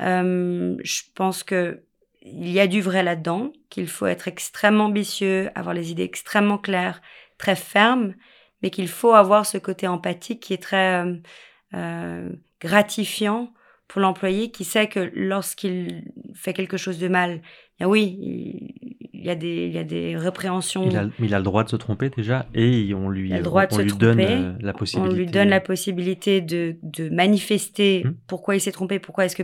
Euh, 0.00 0.76
je 0.82 1.02
pense 1.14 1.42
que 1.42 1.84
il 2.22 2.50
y 2.50 2.60
a 2.60 2.66
du 2.66 2.80
vrai 2.80 3.02
là-dedans, 3.02 3.52
qu'il 3.70 3.88
faut 3.88 4.06
être 4.06 4.28
extrêmement 4.28 4.86
ambitieux, 4.86 5.50
avoir 5.54 5.74
les 5.74 5.90
idées 5.90 6.02
extrêmement 6.02 6.58
claires, 6.58 7.00
très 7.38 7.56
fermes, 7.56 8.14
mais 8.62 8.70
qu'il 8.70 8.88
faut 8.88 9.14
avoir 9.14 9.46
ce 9.46 9.58
côté 9.58 9.86
empathique 9.86 10.40
qui 10.40 10.52
est 10.52 10.62
très 10.62 11.04
euh, 11.04 11.14
euh 11.74 12.28
gratifiant 12.60 13.54
pour 13.88 14.02
l'employé 14.02 14.50
qui 14.50 14.64
sait 14.64 14.86
que 14.86 15.10
lorsqu'il 15.14 16.04
fait 16.34 16.52
quelque 16.52 16.76
chose 16.76 16.98
de 16.98 17.08
mal, 17.08 17.40
bien 17.78 17.88
oui, 17.88 18.18
il 19.12 19.24
y 19.24 19.30
a 19.30 19.34
des, 19.34 19.66
il 19.66 19.72
y 19.72 19.78
a 19.78 19.84
des 19.84 20.16
répréhensions. 20.16 20.86
Il 20.88 20.96
a, 20.96 21.08
il 21.18 21.34
a 21.34 21.38
le 21.38 21.44
droit 21.44 21.64
de 21.64 21.70
se 21.70 21.76
tromper 21.76 22.10
déjà 22.10 22.46
et 22.54 22.94
on 22.94 23.08
lui, 23.08 23.32
on, 23.32 23.78
lui 23.78 23.92
donne 23.94 24.20
euh, 24.20 24.52
la 24.60 24.72
possibilité. 24.72 25.12
On 25.12 25.16
lui 25.16 25.26
donne 25.26 25.48
la 25.48 25.60
possibilité 25.60 26.40
de, 26.40 26.76
de 26.82 27.08
manifester 27.08 28.02
hum. 28.04 28.14
pourquoi 28.28 28.54
il 28.54 28.60
s'est 28.60 28.72
trompé, 28.72 28.98
pourquoi 28.98 29.24
est-ce 29.24 29.36
que 29.36 29.42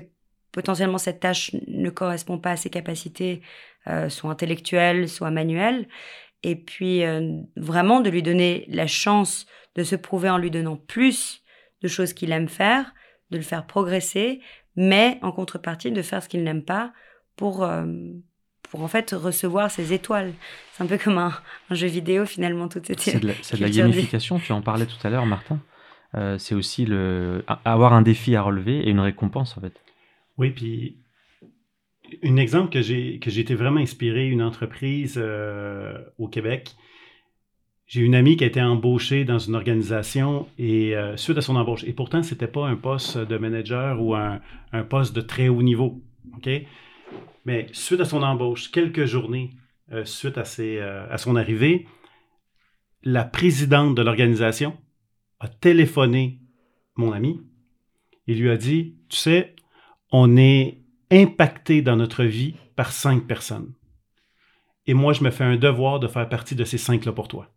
potentiellement 0.53 0.99
cette 0.99 1.21
tâche 1.21 1.51
ne 1.67 1.91
correspond 1.91 2.39
pas 2.39 2.53
à 2.53 2.57
ses 2.57 2.71
capacités, 2.71 3.43
euh, 3.89 4.09
soit 4.09 4.31
intellectuelles, 4.31 5.09
soit 5.09 5.31
manuelles. 5.31 5.87
Et 6.43 6.57
puis 6.57 7.05
euh, 7.05 7.41
vraiment 7.57 8.01
de 8.01 8.11
lui 8.11 8.23
donner 8.23 8.65
la 8.69 8.87
chance 8.87 9.47
de 9.75 9.85
se 9.85 9.95
prouver 9.97 10.31
en 10.31 10.39
lui 10.39 10.51
donnant 10.51 10.77
plus 10.77 11.43
de 11.83 11.89
choses 11.89 12.13
qu'il 12.13 12.33
aime 12.33 12.49
faire, 12.49 12.95
de 13.31 13.37
le 13.37 13.43
faire 13.43 13.67
progresser, 13.67 14.41
mais 14.75 15.19
en 15.23 15.31
contrepartie 15.31 15.93
de 15.93 16.03
faire 16.03 16.23
ce 16.23 16.29
qu'il 16.29 16.43
n'aime 16.43 16.65
pas 16.65 16.93
pour, 17.37 17.63
euh, 17.63 17.87
pour 18.63 18.83
en 18.83 18.89
fait 18.89 19.13
recevoir 19.13 19.71
ses 19.71 19.93
étoiles. 19.93 20.33
C'est 20.73 20.83
un 20.83 20.87
peu 20.87 20.99
comme 20.99 21.19
un, 21.19 21.33
jeu 21.71 21.87
vidéo 21.87 22.27
finalement. 22.27 22.69
Tout 22.69 22.81
c'est 22.99 23.21
de 23.21 23.27
la, 23.27 23.35
de 23.35 23.61
la 23.61 23.71
gamification, 23.71 24.39
tu 24.39 24.53
en 24.53 24.63
parlais 24.63 24.87
tout 24.87 25.07
à 25.07 25.11
l'heure 25.11 25.27
Martin. 25.27 25.61
c'est 26.39 26.55
aussi 26.55 26.87
le, 26.87 27.45
avoir 27.65 27.93
un 27.93 28.03
défi 28.03 28.35
à 28.35 28.43
relever 28.43 28.79
et 28.79 28.91
une 28.91 29.01
récompense 29.01 29.57
en 29.57 29.61
fait. 29.61 29.75
Oui, 30.39 30.51
puis 30.51 30.99
un 32.23 32.37
exemple 32.37 32.71
que 32.71 32.83
j'ai 32.83 33.39
été 33.39 33.55
vraiment 33.55 33.81
inspiré, 33.81 34.29
une 34.29 34.43
entreprise 34.43 35.15
euh, 35.17 35.99
au 36.19 36.29
Québec. 36.29 36.77
J'ai 37.87 38.01
une 38.01 38.15
amie 38.15 38.37
qui 38.37 38.45
a 38.45 38.47
été 38.47 38.61
embauchée 38.61 39.25
dans 39.25 39.39
une 39.39 39.55
organisation 39.55 40.49
et 40.59 40.97
euh, 40.97 41.17
suite 41.17 41.39
à 41.39 41.41
son 41.41 41.57
embauche, 41.57 41.85
et 41.85 41.93
pourtant 41.93 42.23
c'était 42.23 42.49
pas 42.49 42.67
un 42.67 42.77
poste 42.77 43.17
de 43.17 43.39
manager 43.39 44.03
ou 44.03 44.15
un, 44.15 44.41
un, 44.73 44.83
poste 44.83 45.15
de 45.15 45.21
très 45.21 45.49
haut 45.49 45.63
niveau, 45.63 46.03
ok? 46.37 46.49
Mais 47.45 47.69
suite 47.73 48.01
à 48.01 48.05
son 48.05 48.23
embauche, 48.23 48.73
quelques 48.73 49.05
journées 49.05 49.51
euh, 49.93 50.05
suite 50.05 50.37
à, 50.37 50.45
ses, 50.45 50.81
à 50.81 51.17
son 51.17 51.37
arrivée, 51.37 51.87
la 53.05 53.25
présidente 53.25 53.95
de 53.95 54.03
l'organisation 54.03 54.77
a 55.39 55.47
téléphoné 55.47 56.41
mon 56.97 57.13
ami 57.13 57.41
et 58.27 58.35
lui 58.35 58.51
a 58.51 58.57
dit, 58.57 58.97
tu 59.09 59.17
sais, 59.17 59.55
on 60.13 60.37
est 60.37 60.81
impacté 61.11 61.83
dans 61.83 61.97
notre 61.97 62.25
vie 62.25 62.55
par 62.75 62.93
cinq 62.93 63.27
personnes. 63.27 63.73
Et 64.87 64.95
moi, 64.95 65.13
je 65.13 65.25
me 65.25 65.31
fais 65.31 65.45
un 65.45 65.57
devoir 65.57 66.01
de 66.01 66.09
faire 66.09 66.29
partie 66.29 66.55
de 66.55 66.65
ces 66.65 66.79
cinq-là 66.79 67.13
pour 67.13 67.29
toi. 67.29 67.53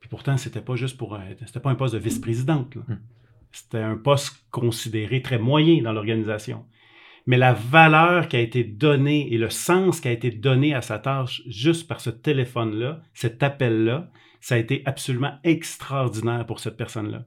Puis 0.00 0.08
pourtant, 0.08 0.36
c'était 0.36 0.60
pas 0.60 0.76
juste 0.76 0.96
pour 0.96 1.14
un, 1.14 1.24
c'était 1.46 1.60
pas 1.60 1.70
un 1.70 1.74
poste 1.74 1.94
de 1.94 1.98
vice-présidente. 1.98 2.76
Hmm. 2.76 2.98
C'était 3.52 3.78
un 3.78 3.96
poste 3.96 4.36
considéré 4.50 5.22
très 5.22 5.38
moyen 5.38 5.82
dans 5.82 5.92
l'organisation. 5.92 6.66
Mais 7.26 7.38
la 7.38 7.54
valeur 7.54 8.28
qui 8.28 8.36
a 8.36 8.40
été 8.40 8.64
donnée 8.64 9.32
et 9.32 9.38
le 9.38 9.48
sens 9.48 10.00
qui 10.00 10.08
a 10.08 10.12
été 10.12 10.30
donné 10.30 10.74
à 10.74 10.82
sa 10.82 10.98
tâche 10.98 11.42
juste 11.46 11.88
par 11.88 12.00
ce 12.00 12.10
téléphone-là, 12.10 13.00
cet 13.14 13.42
appel-là, 13.42 14.10
ça 14.40 14.56
a 14.56 14.58
été 14.58 14.82
absolument 14.84 15.38
extraordinaire 15.42 16.44
pour 16.44 16.60
cette 16.60 16.76
personne-là. 16.76 17.24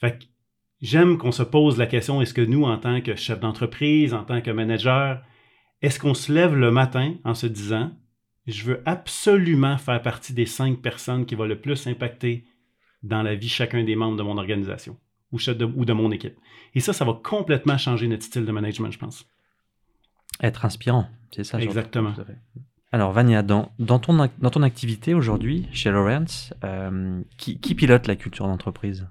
Fait 0.00 0.18
que 0.18 0.24
j'aime 0.80 1.18
qu'on 1.18 1.32
se 1.32 1.42
pose 1.42 1.78
la 1.78 1.86
question, 1.86 2.20
est-ce 2.20 2.34
que 2.34 2.40
nous, 2.40 2.64
en 2.64 2.78
tant 2.78 3.00
que 3.00 3.16
chef 3.16 3.40
d'entreprise, 3.40 4.14
en 4.14 4.24
tant 4.24 4.40
que 4.40 4.50
manager, 4.50 5.22
est-ce 5.82 5.98
qu'on 5.98 6.14
se 6.14 6.32
lève 6.32 6.54
le 6.54 6.70
matin 6.70 7.14
en 7.24 7.34
se 7.34 7.46
disant, 7.46 7.92
je 8.46 8.64
veux 8.64 8.82
absolument 8.86 9.78
faire 9.78 10.00
partie 10.02 10.32
des 10.32 10.46
cinq 10.46 10.80
personnes 10.80 11.26
qui 11.26 11.34
vont 11.34 11.46
le 11.46 11.60
plus 11.60 11.86
impacter 11.86 12.44
dans 13.02 13.22
la 13.22 13.34
vie 13.34 13.48
chacun 13.48 13.84
des 13.84 13.96
membres 13.96 14.16
de 14.16 14.22
mon 14.22 14.38
organisation 14.38 14.96
ou 15.32 15.38
de, 15.38 15.64
ou 15.64 15.84
de 15.84 15.92
mon 15.92 16.10
équipe? 16.12 16.38
Et 16.74 16.80
ça, 16.80 16.92
ça 16.92 17.04
va 17.04 17.18
complètement 17.22 17.78
changer 17.78 18.08
notre 18.08 18.22
style 18.22 18.44
de 18.44 18.52
management, 18.52 18.90
je 18.90 18.98
pense. 18.98 19.26
Être 20.42 20.64
inspirant, 20.64 21.08
c'est 21.30 21.44
ça. 21.44 21.60
Exactement. 21.60 22.12
Alors 22.92 23.12
Vania, 23.12 23.42
dans, 23.42 23.72
dans, 23.78 23.98
ton, 23.98 24.28
dans 24.38 24.50
ton 24.50 24.62
activité 24.62 25.12
aujourd'hui 25.12 25.66
chez 25.72 25.90
Lawrence, 25.90 26.54
euh, 26.62 27.20
qui, 27.36 27.58
qui 27.58 27.74
pilote 27.74 28.06
la 28.06 28.16
culture 28.16 28.46
d'entreprise? 28.46 29.08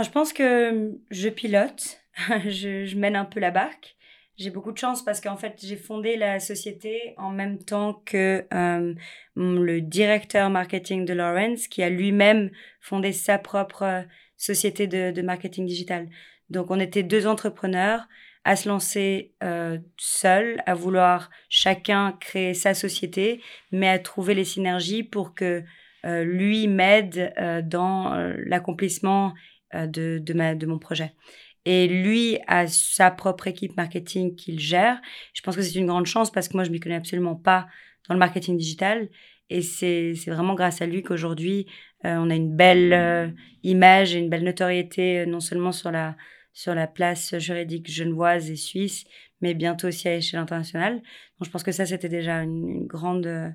Je 0.00 0.10
pense 0.10 0.32
que 0.32 0.92
je 1.10 1.28
pilote, 1.28 2.00
je, 2.46 2.96
mène 2.96 3.16
un 3.16 3.24
peu 3.24 3.40
la 3.40 3.50
barque. 3.50 3.96
J'ai 4.38 4.50
beaucoup 4.50 4.72
de 4.72 4.78
chance 4.78 5.04
parce 5.04 5.20
qu'en 5.20 5.36
fait, 5.36 5.60
j'ai 5.62 5.76
fondé 5.76 6.16
la 6.16 6.40
société 6.40 7.14
en 7.18 7.30
même 7.30 7.58
temps 7.58 8.02
que 8.06 8.44
euh, 8.52 8.94
le 9.36 9.80
directeur 9.80 10.48
marketing 10.48 11.04
de 11.04 11.12
Lawrence, 11.12 11.68
qui 11.68 11.82
a 11.82 11.90
lui-même 11.90 12.50
fondé 12.80 13.12
sa 13.12 13.38
propre 13.38 14.04
société 14.38 14.86
de, 14.86 15.22
marketing 15.22 15.66
digital. 15.66 16.08
Donc, 16.48 16.70
on 16.70 16.80
était 16.80 17.02
deux 17.02 17.26
entrepreneurs 17.26 18.08
à 18.44 18.56
se 18.56 18.68
lancer 18.68 19.34
euh, 19.44 19.78
seuls, 19.98 20.62
à 20.66 20.74
vouloir 20.74 21.30
chacun 21.48 22.16
créer 22.18 22.54
sa 22.54 22.74
société, 22.74 23.40
mais 23.70 23.88
à 23.88 23.98
trouver 23.98 24.34
les 24.34 24.44
synergies 24.44 25.04
pour 25.04 25.34
que 25.34 25.62
euh, 26.04 26.24
lui 26.24 26.66
m'aide 26.66 27.32
dans 27.68 28.12
l'accomplissement 28.46 29.28
euh, 29.28 29.51
de, 29.74 30.18
de, 30.18 30.32
ma, 30.34 30.54
de 30.54 30.66
mon 30.66 30.78
projet. 30.78 31.12
Et 31.64 31.86
lui 31.86 32.38
a 32.48 32.66
sa 32.66 33.10
propre 33.10 33.46
équipe 33.46 33.76
marketing 33.76 34.34
qu'il 34.34 34.58
gère. 34.58 35.00
Je 35.32 35.42
pense 35.42 35.54
que 35.54 35.62
c'est 35.62 35.78
une 35.78 35.86
grande 35.86 36.06
chance 36.06 36.30
parce 36.30 36.48
que 36.48 36.54
moi, 36.54 36.64
je 36.64 36.70
ne 36.70 36.74
m'y 36.74 36.80
connais 36.80 36.96
absolument 36.96 37.36
pas 37.36 37.68
dans 38.08 38.14
le 38.14 38.18
marketing 38.18 38.56
digital. 38.56 39.08
Et 39.48 39.62
c'est 39.62 40.14
vraiment 40.26 40.54
grâce 40.54 40.82
à 40.82 40.86
lui 40.86 41.02
qu'aujourd'hui, 41.02 41.66
euh, 42.04 42.16
on 42.16 42.30
a 42.30 42.34
une 42.34 42.56
belle 42.56 42.92
euh, 42.92 43.28
image 43.62 44.14
et 44.14 44.18
une 44.18 44.28
belle 44.28 44.44
notoriété, 44.44 45.26
non 45.26 45.40
seulement 45.40 45.72
sur 45.72 45.90
la, 45.90 46.16
sur 46.52 46.74
la 46.74 46.86
place 46.86 47.36
juridique 47.38 47.90
genevoise 47.90 48.50
et 48.50 48.56
suisse, 48.56 49.04
mais 49.40 49.54
bientôt 49.54 49.88
aussi 49.88 50.08
à 50.08 50.14
l'échelle 50.14 50.40
internationale. 50.40 50.94
Donc 50.96 51.46
je 51.46 51.50
pense 51.50 51.62
que 51.62 51.72
ça, 51.72 51.86
c'était 51.86 52.08
déjà 52.08 52.42
une 52.42 52.86
grande 52.86 53.54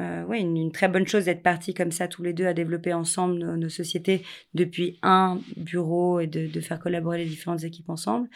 euh, 0.00 0.32
une, 0.32 0.72
très 0.72 0.88
bonne 0.88 1.06
chose 1.06 1.26
d'être 1.26 1.42
partis 1.42 1.74
comme 1.74 1.92
ça 1.92 2.08
tous 2.08 2.22
les 2.22 2.32
deux 2.32 2.46
à 2.46 2.54
développer 2.54 2.92
ensemble 2.94 3.38
nos, 3.38 3.68
sociétés 3.68 4.22
depuis 4.54 4.98
un 5.02 5.38
bureau 5.56 6.20
et 6.20 6.26
de, 6.26 6.60
faire 6.60 6.78
collaborer 6.78 7.18
les 7.18 7.26
différentes 7.26 7.64
équipes 7.64 7.90
ensemble. 7.90 8.28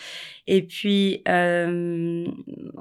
Et 0.46 0.62
puis, 0.62 1.22
euh, 1.28 2.26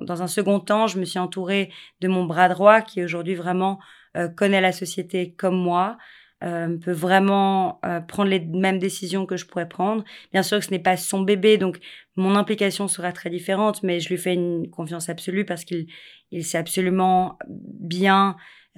dans 0.02 0.22
un 0.22 0.28
second 0.28 0.60
temps, 0.60 0.88
je 0.88 1.00
me 1.00 1.06
suis 1.06 1.20
entourée 1.20 1.72
de 2.02 2.08
mon 2.08 2.26
bras 2.26 2.50
droit 2.50 2.82
qui 2.82 3.04
aujourd'hui 3.04 3.36
vraiment 3.36 3.80
euh, 4.18 4.28
connaît 4.28 4.62
la 4.62 4.72
société 4.72 5.32
comme 5.32 5.56
moi, 5.56 5.98
euh, 6.44 6.78
peut 6.78 6.92
vraiment 6.92 7.80
prendre 8.10 8.30
les 8.30 8.42
mêmes 8.42 8.80
décisions 8.80 9.26
que 9.26 9.38
je 9.38 9.46
pourrais 9.46 9.70
prendre. 9.70 10.04
Bien 10.34 10.44
sûr 10.44 10.60
que 10.60 10.66
ce 10.66 10.72
n'est 10.72 10.80
pas 10.80 10.98
son 10.98 11.22
bébé, 11.22 11.58
donc 11.58 11.80
mon 12.18 12.36
implication 12.36 12.90
sera 12.90 13.14
très 13.14 13.30
différente, 13.30 13.82
mais 13.82 14.02
je 14.02 14.10
lui 14.10 14.18
fais 14.18 14.34
une 14.34 14.70
confiance 14.70 15.08
absolue 15.08 15.46
parce 15.46 15.64
qu'il 15.64 15.88
il 16.32 16.44
sait 16.44 16.58
absolument 16.58 17.38
bien 17.48 18.36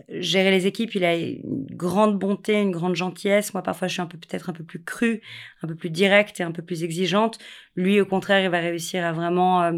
gérer 0.09 0.51
les 0.51 0.67
équipes. 0.67 0.95
Il 0.95 1.03
a 1.03 1.15
une 1.15 1.65
grande 1.71 2.19
bonté, 2.19 2.61
une 2.61 2.71
grande 2.71 2.95
gentillesse. 2.95 3.53
Moi, 3.53 3.63
parfois, 3.63 3.87
je 3.87 3.93
suis 3.93 4.01
un 4.01 4.07
peu 4.07 4.17
peut-être 4.17 4.49
un 4.49 4.53
peu 4.53 4.63
plus 4.63 4.83
crue, 4.83 5.21
un 5.61 5.67
peu 5.67 5.75
plus 5.75 5.89
directe 5.89 6.39
et 6.39 6.43
un 6.43 6.51
peu 6.51 6.61
plus 6.61 6.83
exigeante. 6.83 7.37
Lui, 7.75 7.99
au 8.01 8.05
contraire, 8.05 8.43
il 8.43 8.49
va 8.49 8.59
réussir 8.59 9.05
à 9.05 9.11
vraiment 9.13 9.63
euh, 9.63 9.73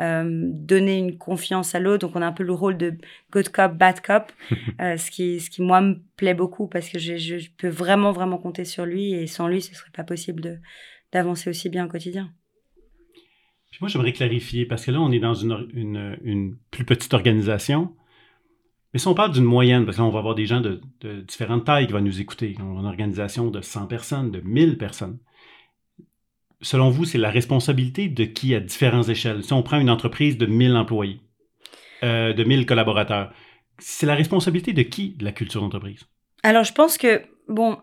euh, 0.00 0.24
donner 0.52 0.98
une 0.98 1.18
confiance 1.18 1.74
à 1.74 1.80
l'autre. 1.80 2.06
Donc, 2.06 2.16
on 2.16 2.22
a 2.22 2.26
un 2.26 2.32
peu 2.32 2.44
le 2.44 2.52
rôle 2.52 2.76
de 2.76 2.94
good 3.32 3.48
cop, 3.48 3.72
bad 3.72 4.00
cop, 4.00 4.32
euh, 4.80 4.96
ce 4.96 5.10
qui, 5.10 5.40
ce 5.40 5.50
qui 5.50 5.62
moi 5.62 5.80
me 5.80 5.96
plaît 6.16 6.34
beaucoup 6.34 6.68
parce 6.68 6.88
que 6.88 6.98
je, 6.98 7.16
je, 7.16 7.48
peux 7.58 7.68
vraiment, 7.68 8.12
vraiment 8.12 8.38
compter 8.38 8.64
sur 8.64 8.86
lui 8.86 9.14
et 9.14 9.26
sans 9.26 9.48
lui, 9.48 9.62
ce 9.62 9.74
serait 9.74 9.90
pas 9.92 10.04
possible 10.04 10.40
de 10.40 10.58
d'avancer 11.12 11.48
aussi 11.48 11.68
bien 11.68 11.86
au 11.86 11.88
quotidien. 11.88 12.32
Puis 13.70 13.78
moi, 13.80 13.88
j'aimerais 13.88 14.12
clarifier 14.12 14.66
parce 14.66 14.84
que 14.84 14.90
là, 14.90 15.00
on 15.00 15.12
est 15.12 15.20
dans 15.20 15.34
une, 15.34 15.68
une, 15.72 16.18
une 16.24 16.56
plus 16.72 16.84
petite 16.84 17.14
organisation. 17.14 17.94
Mais 18.96 19.00
si 19.00 19.08
on 19.08 19.14
parle 19.14 19.32
d'une 19.32 19.44
moyenne, 19.44 19.84
parce 19.84 19.98
que 19.98 20.02
là, 20.02 20.08
on 20.08 20.10
va 20.10 20.20
avoir 20.20 20.34
des 20.34 20.46
gens 20.46 20.62
de, 20.62 20.80
différentes 21.28 21.66
tailles 21.66 21.86
qui 21.86 21.92
vont 21.92 22.00
nous 22.00 22.18
écouter, 22.22 22.56
on 22.58 22.78
a 22.78 22.80
une 22.80 22.86
organisation 22.86 23.50
de 23.50 23.60
100 23.60 23.88
personnes, 23.88 24.30
de 24.30 24.40
1000 24.40 24.78
personnes. 24.78 25.18
Selon 26.62 26.88
vous, 26.88 27.04
c'est 27.04 27.18
la 27.18 27.28
responsabilité 27.28 28.08
de 28.08 28.24
qui 28.24 28.54
à 28.54 28.60
différentes 28.60 29.10
échelles? 29.10 29.44
Si 29.44 29.52
on 29.52 29.62
prend 29.62 29.78
une 29.78 29.90
entreprise 29.90 30.38
de 30.38 30.46
1000 30.46 30.74
employés, 30.76 31.20
euh, 32.04 32.32
de 32.32 32.42
1000 32.42 32.64
collaborateurs, 32.64 33.34
c'est 33.76 34.06
la 34.06 34.14
responsabilité 34.14 34.72
de 34.72 34.80
qui 34.80 35.10
de 35.10 35.26
la 35.26 35.32
culture 35.32 35.60
d'entreprise? 35.60 36.06
Alors, 36.42 36.64
je 36.64 36.72
pense 36.72 36.96
que, 36.96 37.20
bon, 37.48 37.76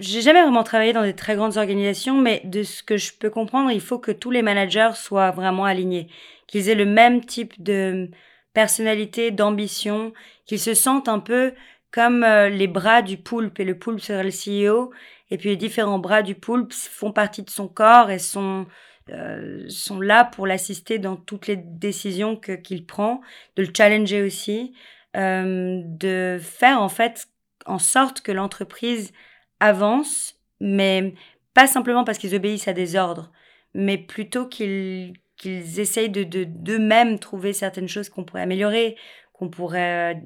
j'ai 0.00 0.22
jamais 0.22 0.42
vraiment 0.42 0.64
travaillé 0.64 0.92
dans 0.92 1.04
des 1.04 1.14
très 1.14 1.36
grandes 1.36 1.56
organisations, 1.56 2.20
mais 2.20 2.40
de 2.42 2.64
ce 2.64 2.82
que 2.82 2.96
je 2.96 3.12
peux 3.16 3.30
comprendre, 3.30 3.70
il 3.70 3.80
faut 3.80 4.00
que 4.00 4.10
tous 4.10 4.32
les 4.32 4.42
managers 4.42 4.90
soient 4.96 5.30
vraiment 5.30 5.66
alignés, 5.66 6.08
qu'ils 6.48 6.68
aient 6.68 6.74
le 6.74 6.84
même 6.84 7.24
type 7.24 7.62
de 7.62 8.10
personnalité, 8.52 9.30
d'ambition, 9.30 10.12
qu'ils 10.46 10.60
se 10.60 10.74
sentent 10.74 11.08
un 11.08 11.20
peu 11.20 11.52
comme 11.90 12.24
euh, 12.24 12.48
les 12.48 12.68
bras 12.68 13.02
du 13.02 13.16
poulpe. 13.16 13.60
Et 13.60 13.64
le 13.64 13.78
poulpe 13.78 14.00
serait 14.00 14.24
le 14.24 14.30
CEO 14.30 14.92
et 15.30 15.38
puis 15.38 15.48
les 15.48 15.56
différents 15.56 15.98
bras 15.98 16.22
du 16.22 16.34
poulpe 16.34 16.72
font 16.72 17.12
partie 17.12 17.42
de 17.42 17.50
son 17.50 17.66
corps 17.68 18.10
et 18.10 18.18
sont 18.18 18.66
euh, 19.10 19.64
sont 19.68 20.00
là 20.00 20.24
pour 20.24 20.46
l'assister 20.46 20.98
dans 20.98 21.16
toutes 21.16 21.46
les 21.46 21.56
décisions 21.56 22.36
que 22.36 22.52
qu'il 22.52 22.86
prend, 22.86 23.20
de 23.56 23.62
le 23.62 23.72
challenger 23.76 24.22
aussi, 24.22 24.74
euh, 25.16 25.80
de 25.84 26.38
faire 26.40 26.80
en 26.80 26.88
fait 26.88 27.28
en 27.66 27.78
sorte 27.78 28.20
que 28.20 28.30
l'entreprise 28.30 29.12
avance, 29.58 30.38
mais 30.60 31.14
pas 31.54 31.66
simplement 31.66 32.04
parce 32.04 32.18
qu'ils 32.18 32.34
obéissent 32.34 32.68
à 32.68 32.72
des 32.72 32.94
ordres, 32.96 33.32
mais 33.74 33.98
plutôt 33.98 34.46
qu'ils 34.46 35.14
qu'ils 35.42 35.80
essayent 35.80 36.10
de 36.10 36.24
d'eux-mêmes 36.44 37.18
trouver 37.18 37.52
certaines 37.52 37.88
choses 37.88 38.08
qu'on 38.08 38.24
pourrait 38.24 38.42
améliorer, 38.42 38.96
qu'on 39.32 39.48
pourrait 39.48 40.14
euh, 40.14 40.20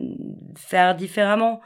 faire 0.56 0.94
différemment. 0.94 1.60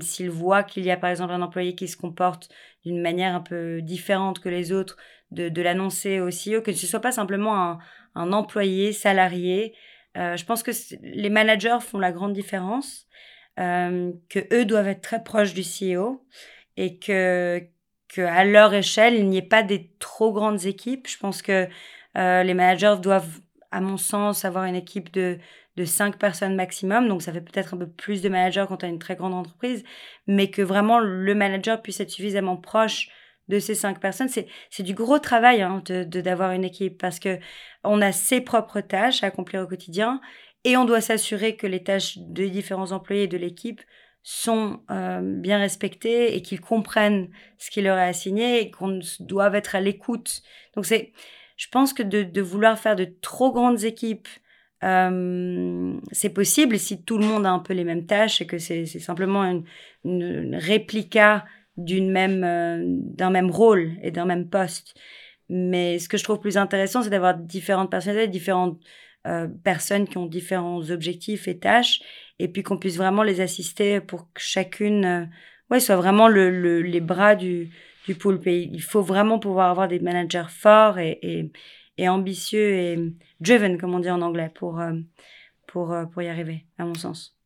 S'ils 0.00 0.28
voient 0.28 0.64
qu'il 0.64 0.84
y 0.84 0.90
a 0.90 0.96
par 0.96 1.08
exemple 1.10 1.32
un 1.32 1.40
employé 1.40 1.76
qui 1.76 1.86
se 1.86 1.96
comporte 1.96 2.48
d'une 2.84 3.00
manière 3.00 3.36
un 3.36 3.40
peu 3.40 3.80
différente 3.80 4.40
que 4.40 4.48
les 4.48 4.72
autres, 4.72 4.96
de, 5.30 5.48
de 5.48 5.62
l'annoncer 5.62 6.18
au 6.18 6.30
CEO, 6.30 6.62
que 6.62 6.72
ce 6.72 6.84
soit 6.84 7.00
pas 7.00 7.12
simplement 7.12 7.56
un, 7.56 7.78
un 8.14 8.32
employé 8.32 8.92
salarié. 8.92 9.74
Euh, 10.16 10.36
je 10.36 10.44
pense 10.44 10.62
que 10.62 10.72
les 11.02 11.30
managers 11.30 11.78
font 11.80 11.98
la 11.98 12.12
grande 12.12 12.32
différence, 12.32 13.06
euh, 13.58 14.12
que 14.28 14.40
eux 14.52 14.64
doivent 14.64 14.88
être 14.88 15.02
très 15.02 15.22
proches 15.22 15.54
du 15.54 15.62
CEO 15.62 16.24
et 16.76 16.98
que, 16.98 17.62
que 18.08 18.22
à 18.22 18.44
leur 18.44 18.74
échelle, 18.74 19.14
il 19.14 19.28
n'y 19.28 19.38
ait 19.38 19.42
pas 19.42 19.62
des 19.62 19.90
trop 19.98 20.32
grandes 20.32 20.66
équipes. 20.66 21.08
Je 21.08 21.18
pense 21.18 21.42
que 21.42 21.68
euh, 22.16 22.42
les 22.42 22.54
managers 22.54 22.96
doivent, 23.02 23.40
à 23.70 23.80
mon 23.80 23.96
sens, 23.96 24.44
avoir 24.44 24.64
une 24.64 24.74
équipe 24.74 25.12
de, 25.12 25.38
de 25.76 25.84
5 25.84 26.18
personnes 26.18 26.54
maximum. 26.54 27.08
Donc, 27.08 27.22
ça 27.22 27.32
fait 27.32 27.40
peut-être 27.40 27.74
un 27.74 27.78
peu 27.78 27.88
plus 27.88 28.22
de 28.22 28.28
managers 28.28 28.64
quand 28.68 28.78
tu 28.78 28.86
as 28.86 28.88
une 28.88 28.98
très 28.98 29.16
grande 29.16 29.34
entreprise, 29.34 29.84
mais 30.26 30.50
que 30.50 30.62
vraiment 30.62 30.98
le 30.98 31.34
manager 31.34 31.82
puisse 31.82 32.00
être 32.00 32.10
suffisamment 32.10 32.56
proche 32.56 33.08
de 33.48 33.58
ces 33.58 33.74
cinq 33.74 34.00
personnes. 34.00 34.28
C'est, 34.28 34.82
du 34.82 34.94
gros 34.94 35.18
travail 35.18 35.62
hein, 35.62 35.82
de, 35.86 36.04
d'avoir 36.04 36.52
une 36.52 36.64
équipe 36.64 36.98
parce 36.98 37.18
que 37.18 37.38
on 37.84 38.00
a 38.00 38.12
ses 38.12 38.40
propres 38.40 38.80
tâches 38.80 39.22
à 39.22 39.26
accomplir 39.26 39.62
au 39.62 39.66
quotidien 39.66 40.20
et 40.64 40.76
on 40.76 40.84
doit 40.84 41.00
s'assurer 41.00 41.56
que 41.56 41.66
les 41.66 41.82
tâches 41.82 42.18
des 42.18 42.50
différents 42.50 42.92
employés 42.92 43.26
de 43.26 43.36
l'équipe 43.36 43.80
sont 44.22 44.80
euh, 44.90 45.20
bien 45.20 45.58
respectées 45.58 46.36
et 46.36 46.42
qu'ils 46.42 46.60
comprennent 46.60 47.28
ce 47.58 47.70
qui 47.70 47.82
leur 47.82 47.98
est 47.98 48.08
assigné 48.08 48.60
et 48.60 48.70
qu'on 48.70 49.00
doit 49.20 49.54
être 49.56 49.74
à 49.74 49.80
l'écoute. 49.80 50.42
Donc 50.76 50.86
c'est 50.86 51.12
je 51.56 51.68
pense 51.68 51.92
que 51.92 52.02
de, 52.02 52.40
vouloir 52.40 52.78
faire 52.78 52.96
de 52.96 53.06
trop 53.20 53.52
grandes 53.52 53.84
équipes, 53.84 54.28
euh, 54.84 55.94
c'est 56.10 56.30
possible 56.30 56.78
si 56.78 57.04
tout 57.04 57.18
le 57.18 57.24
monde 57.24 57.46
a 57.46 57.50
un 57.50 57.60
peu 57.60 57.72
les 57.72 57.84
mêmes 57.84 58.06
tâches 58.06 58.40
et 58.40 58.46
que 58.46 58.58
c'est 58.58 58.86
simplement 58.86 59.44
une, 59.44 59.64
une, 60.04 60.56
réplica 60.56 61.44
euh, 61.78 62.82
d'un 62.84 63.30
même 63.30 63.50
rôle 63.50 63.92
et 64.02 64.10
d'un 64.10 64.24
même 64.24 64.48
poste. 64.48 64.94
Mais 65.48 65.98
ce 65.98 66.08
que 66.08 66.16
je 66.16 66.24
trouve 66.24 66.40
plus 66.40 66.56
intéressant, 66.56 67.02
c'est 67.02 67.10
d'avoir 67.10 67.36
différentes 67.36 67.90
personnalités, 67.90 68.28
différentes 68.28 68.80
euh, 69.26 69.46
personnes 69.62 70.08
qui 70.08 70.18
ont 70.18 70.26
différents 70.26 70.90
objectifs 70.90 71.46
et 71.46 71.58
tâches, 71.58 72.00
et 72.38 72.48
puis 72.48 72.62
qu'on 72.62 72.78
puisse 72.78 72.96
vraiment 72.96 73.22
les 73.22 73.40
assister 73.40 74.00
pour 74.00 74.32
que 74.32 74.40
chacune, 74.40 75.30
ouais, 75.70 75.78
soit 75.78 75.96
vraiment 75.96 76.26
le, 76.26 76.50
le, 76.50 76.82
les 76.82 77.00
bras 77.00 77.36
du 77.36 77.70
du 78.06 78.14
poulpe. 78.14 78.46
il 78.46 78.82
faut 78.82 79.02
vraiment 79.02 79.38
pouvoir 79.38 79.70
avoir 79.70 79.88
des 79.88 80.00
managers 80.00 80.48
forts 80.48 80.98
et, 80.98 81.18
et, 81.22 81.52
et, 81.98 82.08
ambitieux 82.08 82.72
et 82.74 82.98
driven, 83.40 83.78
comme 83.78 83.94
on 83.94 84.00
dit 84.00 84.10
en 84.10 84.22
anglais, 84.22 84.50
pour, 84.54 84.80
euh, 84.80 84.92
pour, 85.66 85.92
euh, 85.92 86.04
pour 86.06 86.22
y 86.22 86.28
arriver, 86.28 86.66
à 86.78 86.84
mon 86.84 86.94
sens. 86.94 87.36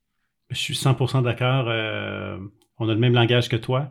Je 0.51 0.57
suis 0.57 0.75
100% 0.75 1.23
d'accord. 1.23 1.67
Euh, 1.69 2.39
on 2.79 2.89
a 2.89 2.95
le 2.95 3.01
même 3.01 3.15
langage 3.15 3.49
que 3.49 3.57
toi. 3.57 3.89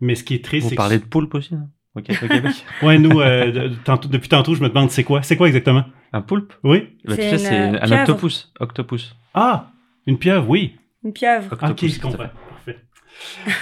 Mais 0.00 0.14
ce 0.14 0.24
qui 0.24 0.34
est 0.34 0.44
triste, 0.44 0.68
c'est 0.68 0.74
Vous 0.74 0.76
parlez 0.76 0.98
de 0.98 1.04
poulpe 1.04 1.34
aussi, 1.34 1.54
hein? 1.54 1.68
Au 1.94 2.00
Québec 2.02 2.64
Ouais, 2.82 2.98
nous, 2.98 3.20
euh, 3.20 3.70
tantôt, 3.84 4.08
depuis 4.08 4.28
tantôt, 4.28 4.54
je 4.54 4.62
me 4.62 4.68
demande 4.68 4.90
c'est 4.90 5.04
quoi? 5.04 5.22
C'est 5.22 5.36
quoi 5.36 5.46
exactement? 5.46 5.84
Un 6.12 6.22
poulpe? 6.22 6.52
Oui. 6.64 6.96
bah, 7.04 7.16
Tu 7.16 7.22
sais, 7.22 7.38
c'est 7.38 7.56
un 7.56 8.00
octopus. 8.00 8.52
Octopus. 8.58 9.14
Ah 9.32 9.70
Une 10.06 10.18
pieuvre, 10.18 10.48
oui. 10.48 10.76
Une 11.04 11.12
pieuvre. 11.12 11.52
Octopus, 11.52 11.90
ok, 11.90 11.96
je 11.96 12.00
comprends. 12.00 12.30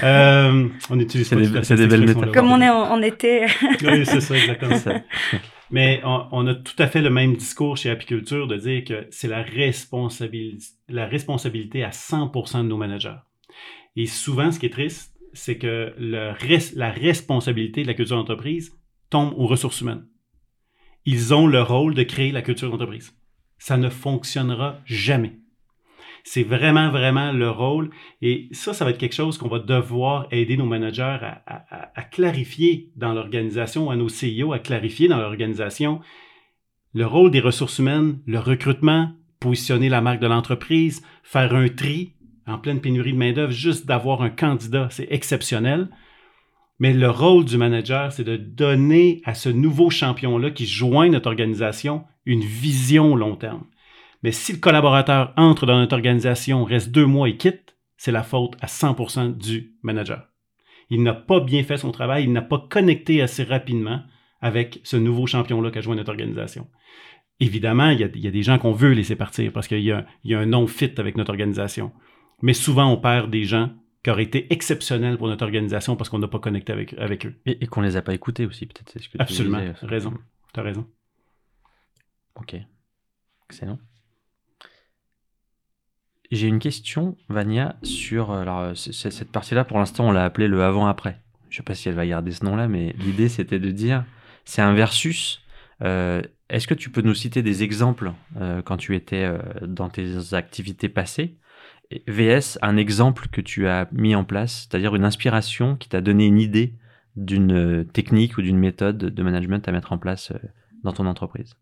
Euh, 0.02 0.68
on 0.90 0.98
utilise 0.98 1.28
c'est 1.28 1.36
des, 1.36 1.64
c'est 1.64 1.76
des 1.76 1.86
belles 1.86 2.06
métaphores. 2.06 2.32
Comme 2.32 2.50
on 2.50 2.60
est 2.60 2.68
en, 2.68 2.92
en 2.92 3.02
été. 3.02 3.46
oui, 3.82 4.06
c'est 4.06 4.20
ça, 4.20 4.36
exactement 4.36 4.76
ça. 4.76 5.02
Mais 5.70 6.00
on, 6.04 6.26
on, 6.32 6.46
a 6.46 6.54
tout 6.54 6.76
à 6.78 6.86
fait 6.86 7.00
le 7.00 7.10
même 7.10 7.36
discours 7.36 7.76
chez 7.76 7.90
Apiculture 7.90 8.46
de 8.46 8.56
dire 8.56 8.84
que 8.84 9.06
c'est 9.10 9.28
la 9.28 9.42
responsabilité, 9.42 10.66
la 10.88 11.06
responsabilité 11.06 11.82
à 11.82 11.90
100% 11.90 12.58
de 12.58 12.68
nos 12.68 12.76
managers. 12.76 13.16
Et 13.96 14.06
souvent, 14.06 14.52
ce 14.52 14.58
qui 14.58 14.66
est 14.66 14.70
triste, 14.70 15.14
c'est 15.32 15.56
que 15.56 15.94
le 15.98 16.30
res, 16.30 16.74
la 16.76 16.90
responsabilité 16.90 17.82
de 17.82 17.86
la 17.86 17.94
culture 17.94 18.16
d'entreprise 18.16 18.72
tombe 19.10 19.32
aux 19.36 19.46
ressources 19.46 19.80
humaines. 19.80 20.06
Ils 21.04 21.34
ont 21.34 21.46
le 21.46 21.62
rôle 21.62 21.94
de 21.94 22.02
créer 22.02 22.32
la 22.32 22.42
culture 22.42 22.70
d'entreprise. 22.70 23.16
Ça 23.58 23.76
ne 23.76 23.88
fonctionnera 23.88 24.80
jamais. 24.84 25.38
C'est 26.24 26.44
vraiment, 26.44 26.90
vraiment 26.90 27.32
le 27.32 27.50
rôle. 27.50 27.90
Et 28.20 28.48
ça, 28.52 28.72
ça 28.72 28.84
va 28.84 28.92
être 28.92 28.98
quelque 28.98 29.14
chose 29.14 29.38
qu'on 29.38 29.48
va 29.48 29.58
devoir 29.58 30.26
aider 30.30 30.56
nos 30.56 30.66
managers 30.66 31.18
à, 31.46 32.02
clarifier 32.10 32.90
dans 32.96 33.12
l'organisation, 33.12 33.90
à 33.90 33.96
nos 33.96 34.08
CEO 34.08 34.52
à 34.52 34.58
clarifier 34.58 35.08
dans 35.08 35.18
l'organisation 35.18 36.00
le 36.94 37.06
rôle 37.06 37.30
des 37.30 37.40
ressources 37.40 37.78
humaines, 37.78 38.18
le 38.26 38.38
recrutement, 38.38 39.12
positionner 39.40 39.88
la 39.88 40.00
marque 40.00 40.20
de 40.20 40.26
l'entreprise, 40.26 41.02
faire 41.22 41.54
un 41.54 41.68
tri 41.68 42.12
en 42.46 42.58
pleine 42.58 42.80
pénurie 42.80 43.12
de 43.12 43.18
main-d'œuvre, 43.18 43.52
juste 43.52 43.86
d'avoir 43.86 44.22
un 44.22 44.30
candidat, 44.30 44.88
c'est 44.90 45.06
exceptionnel. 45.10 45.88
Mais 46.78 46.92
le 46.92 47.08
rôle 47.08 47.44
du 47.44 47.56
manager, 47.56 48.12
c'est 48.12 48.24
de 48.24 48.36
donner 48.36 49.22
à 49.24 49.34
ce 49.34 49.48
nouveau 49.48 49.90
champion-là 49.90 50.50
qui 50.50 50.66
joint 50.66 51.08
notre 51.08 51.28
organisation 51.28 52.04
une 52.26 52.40
vision 52.40 53.14
long 53.14 53.36
terme. 53.36 53.64
Mais 54.22 54.32
si 54.32 54.52
le 54.52 54.58
collaborateur 54.58 55.32
entre 55.36 55.66
dans 55.66 55.78
notre 55.78 55.94
organisation, 55.96 56.64
reste 56.64 56.90
deux 56.90 57.06
mois 57.06 57.28
et 57.28 57.36
quitte, 57.36 57.76
c'est 57.96 58.12
la 58.12 58.22
faute 58.22 58.56
à 58.60 58.66
100% 58.66 59.36
du 59.36 59.74
manager. 59.82 60.28
Il 60.90 61.02
n'a 61.02 61.14
pas 61.14 61.40
bien 61.40 61.62
fait 61.64 61.76
son 61.78 61.90
travail, 61.92 62.24
il 62.24 62.32
n'a 62.32 62.42
pas 62.42 62.64
connecté 62.70 63.22
assez 63.22 63.44
rapidement 63.44 64.02
avec 64.40 64.80
ce 64.84 64.96
nouveau 64.96 65.26
champion-là 65.26 65.70
qui 65.70 65.78
a 65.78 65.80
joint 65.80 65.94
notre 65.96 66.10
organisation. 66.10 66.68
Évidemment, 67.40 67.90
il 67.90 68.00
y 68.00 68.04
a, 68.04 68.08
il 68.14 68.20
y 68.20 68.28
a 68.28 68.30
des 68.30 68.42
gens 68.42 68.58
qu'on 68.58 68.72
veut 68.72 68.92
laisser 68.92 69.16
partir 69.16 69.52
parce 69.52 69.66
qu'il 69.68 69.80
y 69.80 69.90
a, 69.92 70.06
il 70.24 70.30
y 70.30 70.34
a 70.34 70.40
un 70.40 70.46
non-fit 70.46 70.92
avec 70.98 71.16
notre 71.16 71.30
organisation. 71.30 71.92
Mais 72.42 72.52
souvent, 72.52 72.92
on 72.92 72.96
perd 72.96 73.30
des 73.30 73.44
gens 73.44 73.70
qui 74.04 74.10
auraient 74.10 74.24
été 74.24 74.52
exceptionnels 74.52 75.16
pour 75.16 75.28
notre 75.28 75.44
organisation 75.44 75.96
parce 75.96 76.10
qu'on 76.10 76.18
n'a 76.18 76.28
pas 76.28 76.40
connecté 76.40 76.72
avec, 76.72 76.92
avec 76.94 77.26
eux. 77.26 77.34
Et, 77.46 77.62
et 77.62 77.66
qu'on 77.66 77.80
les 77.80 77.96
a 77.96 78.02
pas 78.02 78.14
écoutés 78.14 78.46
aussi, 78.46 78.66
peut-être. 78.66 78.90
C'est 78.92 79.00
ce 79.00 79.08
que 79.08 79.18
Absolument, 79.20 79.58
tu 79.60 79.72
disais. 79.72 79.86
raison. 79.86 80.14
Tu 80.52 80.60
as 80.60 80.62
raison. 80.62 80.86
Ok. 82.34 82.56
Excellent. 83.48 83.78
J'ai 86.32 86.48
une 86.48 86.60
question, 86.60 87.14
Vania, 87.28 87.76
sur 87.82 88.32
alors, 88.32 88.74
cette 88.74 89.30
partie-là. 89.30 89.64
Pour 89.64 89.78
l'instant, 89.78 90.08
on 90.08 90.12
l'a 90.12 90.24
appelée 90.24 90.48
le 90.48 90.64
avant-après. 90.64 91.20
Je 91.50 91.56
ne 91.56 91.58
sais 91.58 91.62
pas 91.62 91.74
si 91.74 91.90
elle 91.90 91.94
va 91.94 92.06
garder 92.06 92.30
ce 92.32 92.42
nom-là, 92.46 92.68
mais 92.68 92.94
l'idée, 92.98 93.28
c'était 93.28 93.58
de 93.58 93.70
dire 93.70 94.06
c'est 94.46 94.62
un 94.62 94.72
versus. 94.72 95.42
Est-ce 95.82 96.66
que 96.66 96.72
tu 96.72 96.88
peux 96.88 97.02
nous 97.02 97.12
citer 97.14 97.42
des 97.42 97.62
exemples 97.62 98.12
quand 98.64 98.78
tu 98.78 98.96
étais 98.96 99.30
dans 99.60 99.90
tes 99.90 100.32
activités 100.32 100.88
passées? 100.88 101.36
VS, 102.08 102.58
un 102.62 102.78
exemple 102.78 103.28
que 103.28 103.42
tu 103.42 103.68
as 103.68 103.86
mis 103.92 104.14
en 104.14 104.24
place, 104.24 104.66
c'est-à-dire 104.66 104.94
une 104.94 105.04
inspiration 105.04 105.76
qui 105.76 105.90
t'a 105.90 106.00
donné 106.00 106.24
une 106.24 106.40
idée 106.40 106.72
d'une 107.14 107.84
technique 107.92 108.38
ou 108.38 108.42
d'une 108.42 108.56
méthode 108.56 108.96
de 108.96 109.22
management 109.22 109.68
à 109.68 109.72
mettre 109.72 109.92
en 109.92 109.98
place 109.98 110.32
dans 110.82 110.94
ton 110.94 111.04
entreprise? 111.04 111.56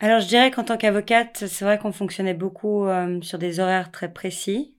Alors, 0.00 0.20
je 0.20 0.28
dirais 0.28 0.50
qu'en 0.50 0.64
tant 0.64 0.76
qu'avocate, 0.76 1.44
c'est 1.46 1.64
vrai 1.64 1.78
qu'on 1.78 1.92
fonctionnait 1.92 2.34
beaucoup 2.34 2.86
euh, 2.86 3.20
sur 3.22 3.38
des 3.38 3.60
horaires 3.60 3.90
très 3.90 4.12
précis. 4.12 4.76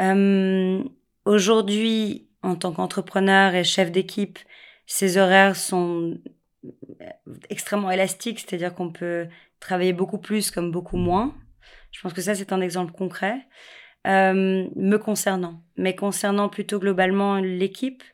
Euh, 0.00 0.82
Aujourd'hui, 1.26 2.28
en 2.42 2.54
tant 2.54 2.72
qu'entrepreneur 2.72 3.56
et 3.56 3.64
chef 3.64 3.90
d'équipe, 3.90 4.38
ces 4.86 5.18
horaires 5.18 5.56
sont 5.56 6.18
extrêmement 7.50 7.90
élastiques, 7.90 8.38
c'est-à-dire 8.38 8.74
qu'on 8.74 8.92
peut 8.92 9.26
travailler 9.58 9.92
beaucoup 9.92 10.18
plus 10.18 10.52
comme 10.52 10.70
beaucoup 10.70 10.96
moins. 10.96 11.34
Je 11.90 12.00
pense 12.00 12.12
que 12.12 12.20
ça, 12.20 12.36
c'est 12.36 12.52
un 12.52 12.60
exemple 12.60 12.92
concret. 12.92 13.38
Euh, 14.06 14.68
me 14.76 14.96
concernant, 14.98 15.64
mais 15.76 15.96
concernant 15.96 16.48
plutôt 16.48 16.78
globalement 16.78 17.38
l'équipe, 17.38 18.04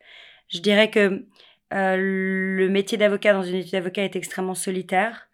je 0.49 0.61
dirais 0.61 0.91
que 0.91 1.26
euh, 1.74 1.97
le 1.99 2.70
métier 2.70 2.97
d'avocat 2.97 3.35
dans 3.35 3.43
une 3.43 3.57
étude 3.57 3.72
d'avocat 3.72 4.05
est 4.05 4.16
extrêmement 4.16 4.55
solitaire 4.55 5.28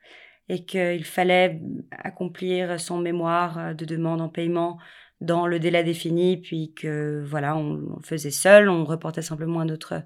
et 0.49 0.65
qu'il 0.65 1.05
fallait 1.05 1.61
accomplir 1.91 2.81
son 2.81 2.99
mémoire 2.99 3.59
euh, 3.59 3.75
de 3.75 3.85
demande 3.85 4.21
en 4.21 4.29
paiement 4.29 4.79
dans 5.21 5.47
le 5.47 5.59
délai 5.59 5.83
défini, 5.83 6.37
puis 6.37 6.73
que 6.75 7.25
voilà, 7.27 7.57
on, 7.57 8.01
faisait 8.03 8.31
seul, 8.31 8.69
on 8.69 8.85
reportait 8.85 9.23
simplement 9.23 9.61
à 9.61 9.65
notre 9.65 10.03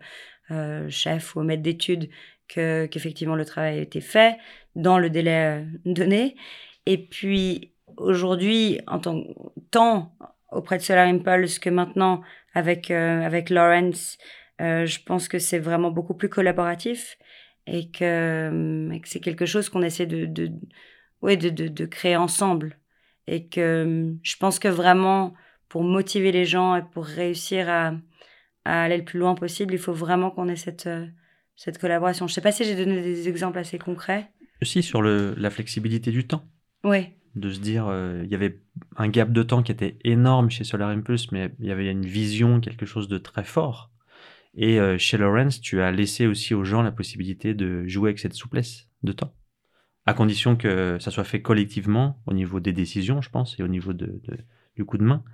euh, 0.50 0.88
chef 0.88 1.36
ou 1.36 1.40
au 1.40 1.42
maître 1.42 1.62
d'études 1.62 2.08
que 2.48 2.86
qu'effectivement 2.86 3.34
le 3.34 3.44
travail 3.44 3.78
été 3.78 4.00
fait 4.00 4.38
dans 4.74 4.98
le 4.98 5.10
délai 5.10 5.60
euh, 5.60 5.64
donné. 5.84 6.36
Et 6.86 6.98
puis 6.98 7.74
aujourd'hui, 7.98 8.80
en 8.86 8.98
tant, 8.98 9.22
tant 9.70 10.14
auprès 10.50 10.78
de 10.78 10.82
Solar 10.82 11.06
Impulse 11.06 11.58
que 11.58 11.70
maintenant 11.70 12.22
avec 12.54 12.90
avec 12.90 13.48
Lawrence, 13.48 14.18
je 14.58 15.02
pense 15.04 15.28
que 15.28 15.38
c'est 15.38 15.58
vraiment 15.58 15.90
beaucoup 15.90 16.14
plus 16.14 16.28
collaboratif 16.28 17.16
et 17.66 17.90
que, 17.90 18.88
que 18.98 19.08
c'est 19.08 19.20
quelque 19.20 19.46
chose 19.46 19.68
qu'on 19.68 19.82
essaie 19.82 20.06
de, 20.06 20.26
de, 20.26 20.50
ouais, 21.20 21.36
de, 21.36 21.48
de, 21.48 21.68
de, 21.68 21.86
créer 21.86 22.16
ensemble. 22.16 22.78
Et 23.26 23.46
que 23.46 24.14
je 24.22 24.36
pense 24.36 24.58
que 24.58 24.68
vraiment, 24.68 25.34
pour 25.68 25.84
motiver 25.84 26.32
les 26.32 26.44
gens 26.44 26.74
et 26.74 26.82
pour 26.82 27.04
réussir 27.04 27.68
à, 27.68 27.94
à 28.64 28.82
aller 28.82 28.96
le 28.96 29.04
plus 29.04 29.20
loin 29.20 29.34
possible, 29.34 29.74
il 29.74 29.78
faut 29.78 29.92
vraiment 29.92 30.30
qu'on 30.30 30.48
ait 30.48 30.56
cette, 30.56 30.88
cette 31.54 31.78
collaboration. 31.78 32.26
Je 32.26 32.32
ne 32.32 32.34
sais 32.34 32.40
pas 32.40 32.52
si 32.52 32.64
j'ai 32.64 32.74
donné 32.74 33.00
des 33.00 33.28
exemples 33.28 33.58
assez 33.58 33.78
concrets. 33.78 34.30
Aussi 34.60 34.82
sur 34.82 35.02
le, 35.02 35.34
la 35.36 35.50
flexibilité 35.50 36.10
du 36.10 36.26
temps. 36.26 36.44
Oui. 36.84 37.10
De 37.36 37.50
se 37.50 37.60
dire, 37.60 37.86
euh, 37.86 38.22
il 38.24 38.30
y 38.30 38.34
avait 38.34 38.60
un 38.96 39.08
gap 39.08 39.32
de 39.32 39.42
temps 39.42 39.62
qui 39.62 39.72
était 39.72 39.96
énorme 40.04 40.50
chez 40.50 40.64
Solar 40.64 40.90
Impulse, 40.90 41.30
mais 41.30 41.52
il 41.60 41.66
y 41.66 41.70
avait 41.70 41.90
une 41.90 42.04
vision, 42.04 42.60
quelque 42.60 42.86
chose 42.86 43.08
de 43.08 43.18
très 43.18 43.44
fort. 43.44 43.91
Et 44.54 44.78
euh, 44.78 44.98
chez 44.98 45.16
Lawrence, 45.16 45.60
tu 45.60 45.80
as 45.80 45.90
laissé 45.90 46.26
aussi 46.26 46.54
aux 46.54 46.64
gens 46.64 46.82
la 46.82 46.92
possibilité 46.92 47.54
de 47.54 47.86
jouer 47.86 48.10
avec 48.10 48.18
cette 48.18 48.34
souplesse 48.34 48.88
de 49.02 49.12
temps, 49.12 49.34
à 50.06 50.14
condition 50.14 50.56
que 50.56 50.98
ça 51.00 51.10
soit 51.10 51.24
fait 51.24 51.40
collectivement 51.40 52.20
au 52.26 52.34
niveau 52.34 52.60
des 52.60 52.72
décisions, 52.72 53.22
je 53.22 53.30
pense, 53.30 53.58
et 53.58 53.62
au 53.62 53.68
niveau 53.68 53.92
de, 53.92 54.20
du 54.76 54.84
coup 54.84 54.98
de 54.98 55.04
main. 55.04 55.24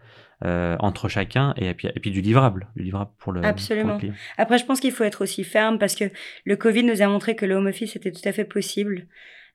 Euh, 0.45 0.77
entre 0.79 1.09
chacun 1.09 1.53
et 1.57 1.75
puis, 1.75 1.89
et 1.89 1.99
puis 1.99 2.13
du 2.13 2.21
livrable, 2.21 2.69
du 2.77 2.85
livrable 2.85 3.11
pour 3.19 3.33
le, 3.33 3.45
Absolument. 3.45 3.99
Après, 4.37 4.57
je 4.57 4.65
pense 4.65 4.79
qu'il 4.79 4.93
faut 4.93 5.03
être 5.03 5.23
aussi 5.25 5.43
ferme 5.43 5.81
parce 5.81 5.97
que 5.97 6.05
le 6.45 6.55
Covid 6.55 6.85
nous 6.85 7.03
a 7.03 7.09
montré 7.09 7.35
que 7.35 7.45
le 7.45 7.57
home 7.57 7.67
office 7.67 7.97
était 7.97 8.13
tout 8.13 8.21
à 8.25 8.31
fait 8.31 8.45
possible. 8.45 9.09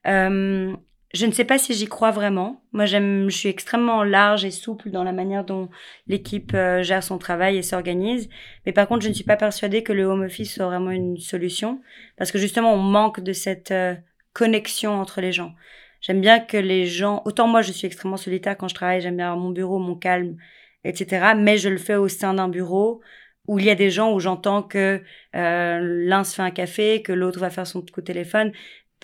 Euh, 0.06 0.76
je 1.14 1.26
ne 1.26 1.30
sais 1.30 1.44
pas 1.44 1.58
si 1.58 1.74
j'y 1.74 1.86
crois 1.86 2.10
vraiment. 2.10 2.60
Moi, 2.72 2.86
j'aime, 2.86 3.30
je 3.30 3.36
suis 3.36 3.48
extrêmement 3.48 4.02
large 4.02 4.44
et 4.44 4.50
souple 4.50 4.90
dans 4.90 5.04
la 5.04 5.12
manière 5.12 5.44
dont 5.44 5.68
l'équipe 6.08 6.52
euh, 6.54 6.82
gère 6.82 7.04
son 7.04 7.18
travail 7.18 7.56
et 7.56 7.62
s'organise. 7.62 8.28
Mais 8.66 8.72
par 8.72 8.88
contre, 8.88 9.04
je 9.04 9.08
ne 9.08 9.14
suis 9.14 9.24
pas 9.24 9.36
persuadée 9.36 9.84
que 9.84 9.92
le 9.92 10.04
home 10.04 10.22
office 10.22 10.54
soit 10.54 10.66
vraiment 10.66 10.90
une 10.90 11.16
solution 11.16 11.80
parce 12.16 12.32
que 12.32 12.38
justement, 12.38 12.74
on 12.74 12.78
manque 12.78 13.20
de 13.20 13.32
cette 13.32 13.70
euh, 13.70 13.94
connexion 14.32 15.00
entre 15.00 15.20
les 15.20 15.30
gens. 15.30 15.54
J'aime 16.00 16.20
bien 16.20 16.40
que 16.40 16.56
les 16.56 16.84
gens, 16.84 17.22
autant 17.24 17.46
moi, 17.46 17.62
je 17.62 17.70
suis 17.70 17.86
extrêmement 17.86 18.16
solitaire 18.16 18.56
quand 18.56 18.68
je 18.68 18.74
travaille. 18.74 19.00
J'aime 19.00 19.16
bien 19.16 19.36
mon 19.36 19.50
bureau, 19.50 19.78
mon 19.78 19.94
calme, 19.94 20.36
etc. 20.82 21.34
Mais 21.36 21.58
je 21.58 21.68
le 21.68 21.78
fais 21.78 21.94
au 21.94 22.08
sein 22.08 22.34
d'un 22.34 22.48
bureau 22.48 23.00
où 23.46 23.58
il 23.58 23.66
y 23.66 23.70
a 23.70 23.74
des 23.74 23.90
gens 23.90 24.12
où 24.12 24.20
j'entends 24.20 24.62
que 24.62 25.02
euh, 25.36 25.78
l'un 25.80 26.24
se 26.24 26.34
fait 26.34 26.42
un 26.42 26.50
café, 26.50 27.02
que 27.02 27.12
l'autre 27.12 27.38
va 27.38 27.50
faire 27.50 27.66
son 27.66 27.82
coup 27.82 28.00
de 28.00 28.06
téléphone 28.06 28.52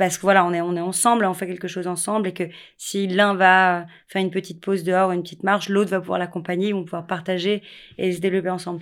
parce 0.01 0.17
que 0.17 0.23
voilà, 0.23 0.47
on 0.47 0.55
est, 0.55 0.63
on 0.63 0.75
est 0.77 0.81
ensemble, 0.81 1.27
on 1.27 1.35
fait 1.35 1.47
quelque 1.47 1.69
chose 1.69 1.87
ensemble 1.87 2.29
et 2.29 2.33
que 2.33 2.45
si 2.79 3.07
l'un 3.07 3.35
va 3.35 3.87
faire 4.09 4.23
une 4.23 4.31
petite 4.31 4.63
pause 4.63 4.83
dehors, 4.83 5.13
une 5.13 5.23
petite 5.23 5.43
marche, 5.43 5.69
l'autre 5.69 5.91
va 5.91 6.01
pouvoir 6.01 6.19
l'accompagner, 6.19 6.69
ils 6.69 6.75
vont 6.75 6.85
pouvoir 6.85 7.07
partager 7.07 7.63
et 7.99 8.11
se 8.11 8.19
développer 8.19 8.49
ensemble. 8.49 8.81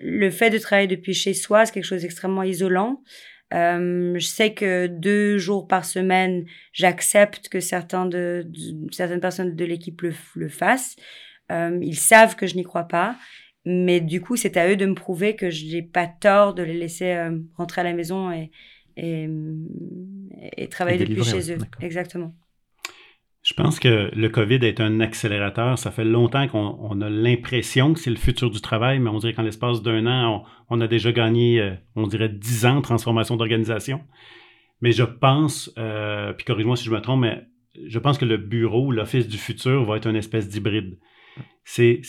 Le 0.00 0.30
fait 0.30 0.48
de 0.48 0.58
travailler 0.58 0.86
depuis 0.86 1.12
chez 1.12 1.34
soi, 1.34 1.66
c'est 1.66 1.72
quelque 1.72 1.86
chose 1.86 2.02
d'extrêmement 2.02 2.44
isolant. 2.44 3.02
Euh, 3.52 4.14
je 4.16 4.24
sais 4.24 4.54
que 4.54 4.86
deux 4.86 5.38
jours 5.38 5.66
par 5.66 5.84
semaine, 5.84 6.46
j'accepte 6.72 7.48
que 7.48 7.58
certains 7.58 8.06
de, 8.06 8.46
certaines 8.92 9.18
personnes 9.18 9.56
de 9.56 9.64
l'équipe 9.64 10.00
le, 10.02 10.48
fassent. 10.48 10.94
Euh, 11.50 11.80
ils 11.82 11.98
savent 11.98 12.36
que 12.36 12.46
je 12.46 12.54
n'y 12.54 12.62
crois 12.62 12.84
pas. 12.84 13.16
Mais 13.64 14.00
du 14.00 14.20
coup, 14.20 14.36
c'est 14.36 14.56
à 14.56 14.68
eux 14.70 14.76
de 14.76 14.86
me 14.86 14.94
prouver 14.94 15.34
que 15.34 15.50
je 15.50 15.66
n'ai 15.66 15.82
pas 15.82 16.06
tort 16.06 16.54
de 16.54 16.62
les 16.62 16.78
laisser 16.78 17.10
euh, 17.10 17.40
rentrer 17.56 17.80
à 17.80 17.84
la 17.84 17.92
maison 17.92 18.30
et, 18.30 18.52
et, 18.96 19.28
et 20.56 20.68
travailler 20.68 21.04
depuis 21.04 21.24
chez 21.24 21.52
eux. 21.52 21.58
Exactement. 21.80 22.34
Je 23.42 23.54
pense 23.54 23.80
que 23.80 24.10
le 24.14 24.28
COVID 24.28 24.66
est 24.66 24.80
un 24.80 25.00
accélérateur. 25.00 25.78
Ça 25.78 25.90
fait 25.90 26.04
longtemps 26.04 26.46
qu'on 26.46 27.00
a 27.00 27.08
l'impression 27.08 27.94
que 27.94 28.00
c'est 28.00 28.10
le 28.10 28.16
futur 28.16 28.50
du 28.50 28.60
travail, 28.60 28.98
mais 28.98 29.08
on 29.08 29.18
dirait 29.18 29.32
qu'en 29.32 29.42
l'espace 29.42 29.82
d'un 29.82 30.06
an, 30.06 30.44
on, 30.68 30.80
a 30.82 30.86
déjà 30.86 31.10
gagné, 31.10 31.60
euh, 31.60 31.74
on 31.96 32.06
dirait, 32.06 32.28
10 32.28 32.66
ans 32.66 32.76
de 32.76 32.82
transformation 32.82 33.36
d'organisation. 33.36 34.02
Mais 34.82 34.92
je 34.92 35.04
pense, 35.04 35.72
euh, 35.78 36.34
puis 36.34 36.44
corrige-moi 36.44 36.76
si 36.76 36.84
je 36.84 36.90
me 36.90 37.00
trompe, 37.00 37.22
mais 37.22 37.46
je 37.86 37.98
pense 37.98 38.18
que 38.18 38.26
le 38.26 38.36
bureau, 38.36 38.92
l'office 38.92 39.26
du 39.26 39.38
futur 39.38 39.84
va 39.84 39.96
être 39.96 40.06
une 40.06 40.16
espèce 40.16 40.48
d'hybride. 40.48 40.98
C'est 41.64 42.02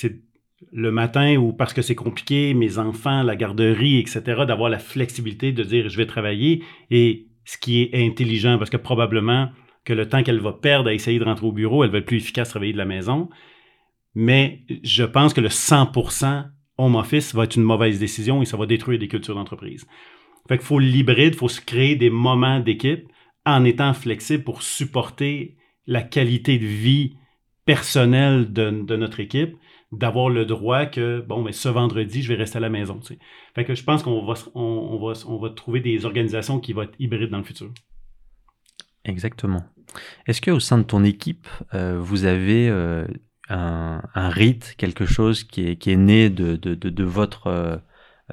le 0.71 0.91
matin 0.91 1.35
ou 1.35 1.53
parce 1.53 1.73
que 1.73 1.81
c'est 1.81 1.95
compliqué, 1.95 2.53
mes 2.53 2.77
enfants, 2.77 3.23
la 3.23 3.35
garderie, 3.35 3.99
etc., 3.99 4.21
d'avoir 4.47 4.69
la 4.69 4.79
flexibilité 4.79 5.51
de 5.51 5.63
dire 5.63 5.89
je 5.89 5.97
vais 5.97 6.05
travailler 6.05 6.63
et 6.89 7.27
ce 7.45 7.57
qui 7.57 7.81
est 7.81 8.05
intelligent 8.05 8.57
parce 8.57 8.69
que 8.69 8.77
probablement 8.77 9.49
que 9.83 9.93
le 9.93 10.07
temps 10.07 10.23
qu'elle 10.23 10.39
va 10.39 10.53
perdre 10.53 10.89
à 10.89 10.93
essayer 10.93 11.19
de 11.19 11.23
rentrer 11.23 11.45
au 11.45 11.51
bureau, 11.51 11.83
elle 11.83 11.89
va 11.89 11.97
être 11.97 12.05
plus 12.05 12.17
efficace 12.17 12.49
à 12.49 12.51
travailler 12.51 12.73
de 12.73 12.77
la 12.77 12.85
maison. 12.85 13.29
Mais 14.13 14.61
je 14.83 15.03
pense 15.03 15.33
que 15.33 15.41
le 15.41 15.47
100% 15.47 16.45
home 16.77 16.95
office 16.95 17.33
va 17.33 17.45
être 17.45 17.55
une 17.55 17.63
mauvaise 17.63 17.99
décision 17.99 18.41
et 18.41 18.45
ça 18.45 18.57
va 18.57 18.65
détruire 18.65 18.99
des 18.99 19.07
cultures 19.07 19.35
d'entreprise. 19.35 19.87
Fait 20.47 20.57
qu'il 20.57 20.65
faut 20.65 20.79
l'hybride, 20.79 21.33
il 21.33 21.37
faut 21.37 21.49
se 21.49 21.61
créer 21.61 21.95
des 21.95 22.09
moments 22.09 22.59
d'équipe 22.59 23.07
en 23.45 23.63
étant 23.63 23.93
flexible 23.93 24.43
pour 24.43 24.61
supporter 24.61 25.57
la 25.87 26.01
qualité 26.01 26.57
de 26.59 26.65
vie 26.65 27.15
personnelle 27.65 28.51
de, 28.51 28.83
de 28.83 28.95
notre 28.95 29.19
équipe 29.19 29.55
d'avoir 29.91 30.29
le 30.29 30.45
droit 30.45 30.85
que, 30.85 31.19
bon, 31.21 31.43
mais 31.43 31.51
ce 31.51 31.67
vendredi, 31.67 32.21
je 32.21 32.29
vais 32.29 32.35
rester 32.35 32.57
à 32.57 32.61
la 32.61 32.69
maison. 32.69 32.99
Tu. 32.99 33.17
Fait 33.55 33.65
que 33.65 33.75
je 33.75 33.83
pense 33.83 34.03
qu'on 34.03 34.25
va, 34.25 34.35
on, 34.55 34.97
va, 34.97 35.13
on 35.27 35.37
va 35.37 35.49
trouver 35.49 35.81
des 35.81 36.05
organisations 36.05 36.59
qui 36.59 36.73
vont 36.73 36.83
être 36.83 36.95
hybrides 36.99 37.29
dans 37.29 37.39
le 37.39 37.43
futur. 37.43 37.71
Exactement. 39.03 39.63
Est-ce 40.27 40.41
qu'au 40.41 40.59
sein 40.59 40.77
de 40.77 40.83
ton 40.83 41.03
équipe, 41.03 41.47
euh, 41.73 41.99
vous 41.99 42.23
avez 42.23 42.69
euh, 42.69 43.05
un, 43.49 44.01
un, 44.15 44.29
rite, 44.29 44.75
quelque 44.77 45.05
chose 45.05 45.43
qui 45.43 45.67
est, 45.67 45.75
qui 45.75 45.91
est 45.91 45.97
né 45.97 46.29
de, 46.29 46.55
de, 46.55 46.75
de, 46.75 47.03
votre 47.03 47.81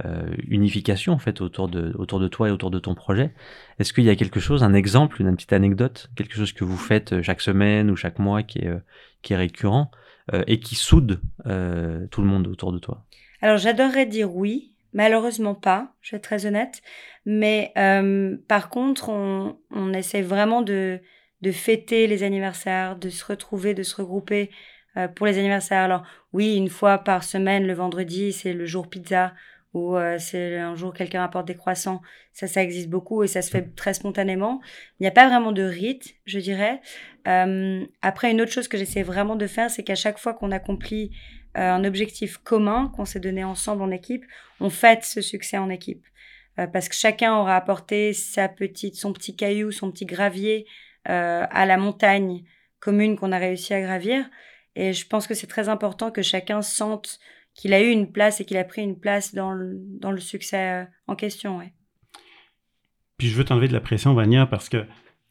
euh, 0.04 0.30
unification 0.46 1.14
en 1.14 1.18
fait 1.18 1.40
autour 1.40 1.68
de, 1.68 1.92
autour 1.96 2.20
de 2.20 2.28
toi 2.28 2.48
et 2.48 2.50
autour 2.52 2.70
de 2.70 2.78
ton 2.78 2.94
projet? 2.94 3.34
Est-ce 3.80 3.92
qu'il 3.92 4.04
y 4.04 4.10
a 4.10 4.14
quelque 4.14 4.38
chose, 4.38 4.62
un 4.62 4.74
exemple, 4.74 5.20
une, 5.20 5.34
petite 5.34 5.52
anecdote, 5.52 6.10
quelque 6.14 6.34
chose 6.34 6.52
que 6.52 6.64
vous 6.64 6.76
faites 6.76 7.20
chaque 7.22 7.40
semaine 7.40 7.90
ou 7.90 7.96
chaque 7.96 8.20
mois 8.20 8.44
qui 8.44 8.60
est, 8.60 8.72
qui 9.22 9.32
est 9.32 9.36
récurrent? 9.36 9.90
Et 10.46 10.60
qui 10.60 10.74
soude 10.74 11.20
euh, 11.46 12.06
tout 12.08 12.22
le 12.22 12.28
monde 12.28 12.46
autour 12.46 12.72
de 12.72 12.78
toi 12.78 13.04
Alors 13.40 13.58
j'adorerais 13.58 14.06
dire 14.06 14.34
oui, 14.34 14.72
malheureusement 14.92 15.54
pas, 15.54 15.94
je 16.00 16.12
vais 16.12 16.16
être 16.18 16.24
très 16.24 16.46
honnête. 16.46 16.82
Mais 17.26 17.72
euh, 17.76 18.36
par 18.48 18.68
contre, 18.68 19.08
on, 19.08 19.58
on 19.70 19.92
essaie 19.92 20.22
vraiment 20.22 20.62
de, 20.62 21.00
de 21.42 21.52
fêter 21.52 22.06
les 22.06 22.22
anniversaires, 22.22 22.96
de 22.96 23.08
se 23.08 23.24
retrouver, 23.24 23.74
de 23.74 23.82
se 23.82 23.96
regrouper 23.96 24.50
pour 25.14 25.26
les 25.26 25.38
anniversaires. 25.38 25.82
Alors 25.82 26.02
oui, 26.32 26.56
une 26.56 26.70
fois 26.70 26.98
par 26.98 27.22
semaine, 27.22 27.66
le 27.66 27.74
vendredi, 27.74 28.32
c'est 28.32 28.52
le 28.52 28.66
jour 28.66 28.88
pizza 28.88 29.32
où 29.78 29.96
euh, 29.96 30.18
c'est 30.18 30.58
un 30.58 30.74
jour 30.74 30.92
quelqu'un 30.92 31.22
apporte 31.22 31.46
des 31.46 31.56
croissants. 31.56 32.00
Ça, 32.32 32.46
ça 32.46 32.62
existe 32.62 32.88
beaucoup 32.88 33.22
et 33.22 33.26
ça 33.26 33.42
se 33.42 33.50
fait 33.50 33.74
très 33.74 33.94
spontanément. 33.94 34.60
Il 34.98 35.04
n'y 35.04 35.08
a 35.08 35.12
pas 35.12 35.28
vraiment 35.28 35.52
de 35.52 35.62
rite, 35.62 36.16
je 36.24 36.38
dirais. 36.38 36.80
Euh, 37.26 37.84
après, 38.02 38.30
une 38.30 38.40
autre 38.40 38.52
chose 38.52 38.68
que 38.68 38.78
j'essaie 38.78 39.02
vraiment 39.02 39.36
de 39.36 39.46
faire, 39.46 39.70
c'est 39.70 39.82
qu'à 39.82 39.94
chaque 39.94 40.18
fois 40.18 40.34
qu'on 40.34 40.50
accomplit 40.50 41.10
euh, 41.56 41.70
un 41.70 41.84
objectif 41.84 42.38
commun 42.38 42.92
qu'on 42.94 43.04
s'est 43.04 43.20
donné 43.20 43.44
ensemble 43.44 43.82
en 43.82 43.90
équipe, 43.90 44.24
on 44.60 44.70
fête 44.70 45.04
ce 45.04 45.20
succès 45.20 45.58
en 45.58 45.68
équipe. 45.68 46.04
Euh, 46.58 46.66
parce 46.66 46.88
que 46.88 46.94
chacun 46.94 47.36
aura 47.36 47.56
apporté 47.56 48.12
sa 48.12 48.48
petite, 48.48 48.96
son 48.96 49.12
petit 49.12 49.36
caillou, 49.36 49.70
son 49.70 49.90
petit 49.90 50.06
gravier 50.06 50.66
à 51.10 51.64
la 51.64 51.78
montagne 51.78 52.44
commune 52.80 53.16
qu'on 53.16 53.32
a 53.32 53.38
réussi 53.38 53.72
à 53.72 53.80
gravir. 53.80 54.28
Et 54.76 54.92
je 54.92 55.06
pense 55.06 55.26
que 55.26 55.32
c'est 55.32 55.46
très 55.46 55.70
important 55.70 56.10
que 56.10 56.20
chacun 56.20 56.60
sente 56.60 57.18
qu'il 57.58 57.74
a 57.74 57.82
eu 57.82 57.90
une 57.90 58.12
place 58.12 58.40
et 58.40 58.44
qu'il 58.44 58.56
a 58.56 58.62
pris 58.62 58.82
une 58.82 58.98
place 58.98 59.34
dans 59.34 59.52
le, 59.52 59.80
dans 59.98 60.12
le 60.12 60.20
succès 60.20 60.70
euh, 60.70 60.84
en 61.08 61.16
question. 61.16 61.60
Puis 63.18 63.26
je 63.26 63.36
veux 63.36 63.44
t'enlever 63.44 63.66
de 63.66 63.72
la 63.72 63.80
pression, 63.80 64.14
Vania, 64.14 64.46
parce 64.46 64.68
que 64.68 64.86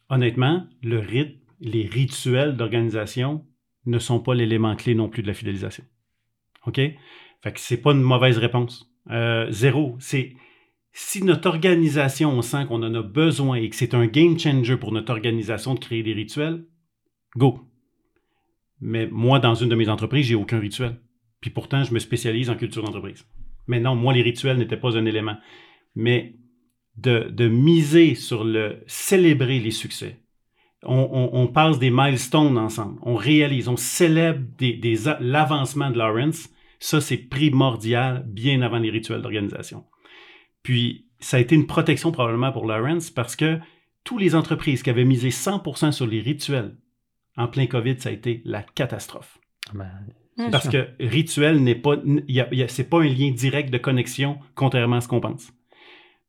honnêtement, 0.10 0.68
le 0.84 1.00
rythme, 1.00 1.40
les 1.62 1.88
rituels 1.88 2.58
d'organisation 2.58 3.46
ne 3.86 3.98
sont 3.98 4.20
pas 4.20 4.36
l'élément 4.36 4.76
clé 4.76 4.94
non 4.94 5.08
plus 5.08 5.22
de 5.22 5.28
la 5.28 5.34
fidélisation. 5.34 5.86
OK? 6.66 6.76
Fait 6.76 7.54
que 7.54 7.60
c'est 7.62 7.82
pas 7.82 7.94
une 7.94 8.02
mauvaise 8.02 8.38
réponse. 8.38 8.92
Euh, 9.10 9.50
zéro. 9.50 9.96
C'est 10.00 10.34
si 10.92 11.24
notre 11.24 11.48
organisation, 11.48 12.32
on 12.32 12.42
sent 12.42 12.66
qu'on 12.68 12.84
en 12.84 12.94
a 12.94 13.04
besoin 13.04 13.56
et 13.56 13.70
que 13.70 13.76
c'est 13.78 13.94
un 13.94 14.06
game 14.06 14.38
changer 14.38 14.76
pour 14.76 14.92
notre 14.92 15.14
organisation 15.14 15.76
de 15.76 15.80
créer 15.80 16.04
des 16.04 16.14
rituels, 16.14 16.66
go. 17.38 17.62
Mais 18.82 19.08
moi, 19.08 19.40
dans 19.40 19.56
une 19.56 19.70
de 19.70 19.76
mes 19.76 19.88
entreprises, 19.88 20.26
j'ai 20.26 20.36
aucun 20.36 20.60
rituel. 20.60 21.00
Puis 21.42 21.50
pourtant, 21.50 21.84
je 21.84 21.94
me 21.94 22.00
spécialise 22.00 22.50
en 22.50 22.56
culture 22.56 22.84
d'entreprise. 22.84 23.26
Mais 23.68 23.80
non, 23.80 23.96
moi, 23.96 24.14
les 24.14 24.22
rituels 24.22 24.58
n'étaient 24.58 24.78
pas 24.78 24.98
un 24.98 25.06
élément. 25.06 25.38
Mais 25.96 26.36
de, 26.98 27.48
miser 27.48 28.16
sur 28.16 28.44
le 28.44 28.84
célébrer 28.88 29.60
les 29.60 29.72
succès. 29.72 30.20
On, 30.84 31.48
passe 31.48 31.80
des 31.80 31.90
milestones 31.90 32.58
ensemble. 32.58 33.00
On 33.02 33.16
réalise, 33.16 33.68
on 33.68 33.78
célèbre 33.78 34.46
l'avancement 35.20 35.90
de 35.90 35.98
Lawrence. 35.98 36.50
Ça, 36.80 37.02
c'est 37.02 37.18
primordial 37.18 38.24
bien 38.28 38.62
avant 38.62 38.78
les 38.78 38.92
rituels 38.92 39.22
d'organisation. 39.22 39.86
Puis, 40.64 41.08
ça 41.20 41.38
a 41.38 41.40
été 41.40 41.56
une 41.56 41.66
protection 41.66 42.12
probablement 42.12 42.52
pour 42.52 42.68
Lawrence 42.68 43.10
parce 43.10 43.36
que 43.36 43.60
toutes 44.04 44.22
les 44.22 44.36
entreprises 44.36 44.84
qui 44.84 44.90
avaient 44.90 45.04
misé 45.04 45.30
100% 45.30 45.92
sur 45.92 46.06
les 46.06 46.20
rituels 46.20 46.78
en 47.36 47.48
plein 47.48 47.66
COVID, 47.66 48.00
ça 48.00 48.10
a 48.10 48.12
été 48.12 48.42
la 48.46 48.62
catastrophe. 48.62 49.40
Ben, 49.74 49.92
parce 50.52 50.70
que 50.70 50.88
rituel 51.00 51.64
n'est 51.64 51.76
pas, 51.76 51.96
c'est 52.68 52.90
pas 52.90 53.00
un 53.00 53.08
lien 53.08 53.32
direct 53.32 53.72
de 53.72 53.78
connexion, 53.78 54.38
contrairement 54.56 54.98
à 54.98 55.02
ce 55.02 55.08
qu'on 55.08 55.20
pense. 55.20 55.52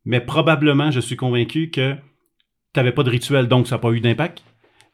Mais 0.04 0.20
probablement, 0.20 0.90
je 0.90 1.00
suis 1.00 1.16
convaincu 1.16 1.70
que 1.70 1.94
tu 1.94 2.00
n'avais 2.80 2.92
pas 2.92 3.02
de 3.02 3.10
rituel, 3.10 3.48
donc 3.48 3.66
ça 3.66 3.76
n'a 3.76 3.80
pas 3.80 3.90
eu 3.90 4.00
d'impact. 4.00 4.42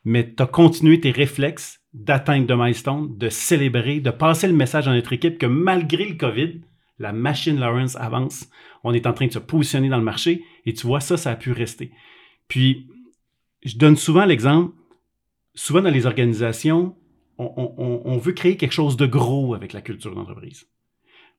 Mais 0.04 0.34
tu 0.34 0.42
as 0.42 0.46
continué 0.46 1.00
tes 1.00 1.12
réflexes 1.12 1.80
d'atteindre 1.92 2.46
de 2.46 2.54
milestone, 2.54 3.16
de 3.16 3.28
célébrer, 3.28 4.00
de 4.00 4.10
passer 4.10 4.48
le 4.48 4.52
message 4.52 4.88
à 4.88 4.92
notre 4.92 5.12
équipe 5.12 5.38
que 5.38 5.46
malgré 5.46 6.04
le 6.04 6.16
COVID, 6.16 6.60
la 6.98 7.12
machine 7.12 7.58
Lawrence 7.58 7.96
avance. 7.96 8.48
On 8.82 8.92
est 8.92 9.06
en 9.06 9.12
train 9.12 9.26
de 9.26 9.32
se 9.32 9.38
positionner 9.38 9.88
dans 9.88 9.98
le 9.98 10.04
marché 10.04 10.44
et 10.66 10.74
tu 10.74 10.86
vois, 10.86 11.00
ça, 11.00 11.16
ça 11.16 11.30
a 11.30 11.36
pu 11.36 11.52
rester. 11.52 11.92
Puis, 12.48 12.88
je 13.64 13.76
donne 13.76 13.96
souvent 13.96 14.24
l'exemple, 14.24 14.74
souvent 15.54 15.82
dans 15.82 15.90
les 15.90 16.06
organisations, 16.06 16.96
on, 17.38 18.18
veut 18.18 18.32
créer 18.32 18.56
quelque 18.56 18.72
chose 18.72 18.96
de 18.96 19.06
gros 19.06 19.54
avec 19.54 19.72
la 19.72 19.80
culture 19.80 20.14
d'entreprise. 20.14 20.66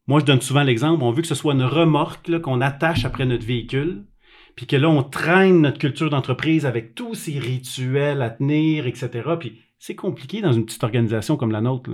Moi, 0.07 0.19
je 0.19 0.25
donne 0.25 0.41
souvent 0.41 0.63
l'exemple, 0.63 1.03
on 1.03 1.11
veut 1.11 1.21
que 1.21 1.27
ce 1.27 1.35
soit 1.35 1.53
une 1.53 1.63
remorque 1.63 2.39
qu'on 2.39 2.61
attache 2.61 3.05
après 3.05 3.25
notre 3.25 3.45
véhicule, 3.45 4.05
puis 4.55 4.67
que 4.67 4.75
là, 4.75 4.89
on 4.89 5.03
traîne 5.03 5.61
notre 5.61 5.79
culture 5.79 6.09
d'entreprise 6.09 6.65
avec 6.65 6.95
tous 6.95 7.15
ces 7.15 7.39
rituels 7.39 8.21
à 8.21 8.29
tenir, 8.29 8.87
etc. 8.87 9.09
Puis 9.39 9.59
c'est 9.79 9.95
compliqué 9.95 10.41
dans 10.41 10.53
une 10.53 10.65
petite 10.65 10.83
organisation 10.83 11.37
comme 11.37 11.51
la 11.51 11.61
nôtre. 11.61 11.91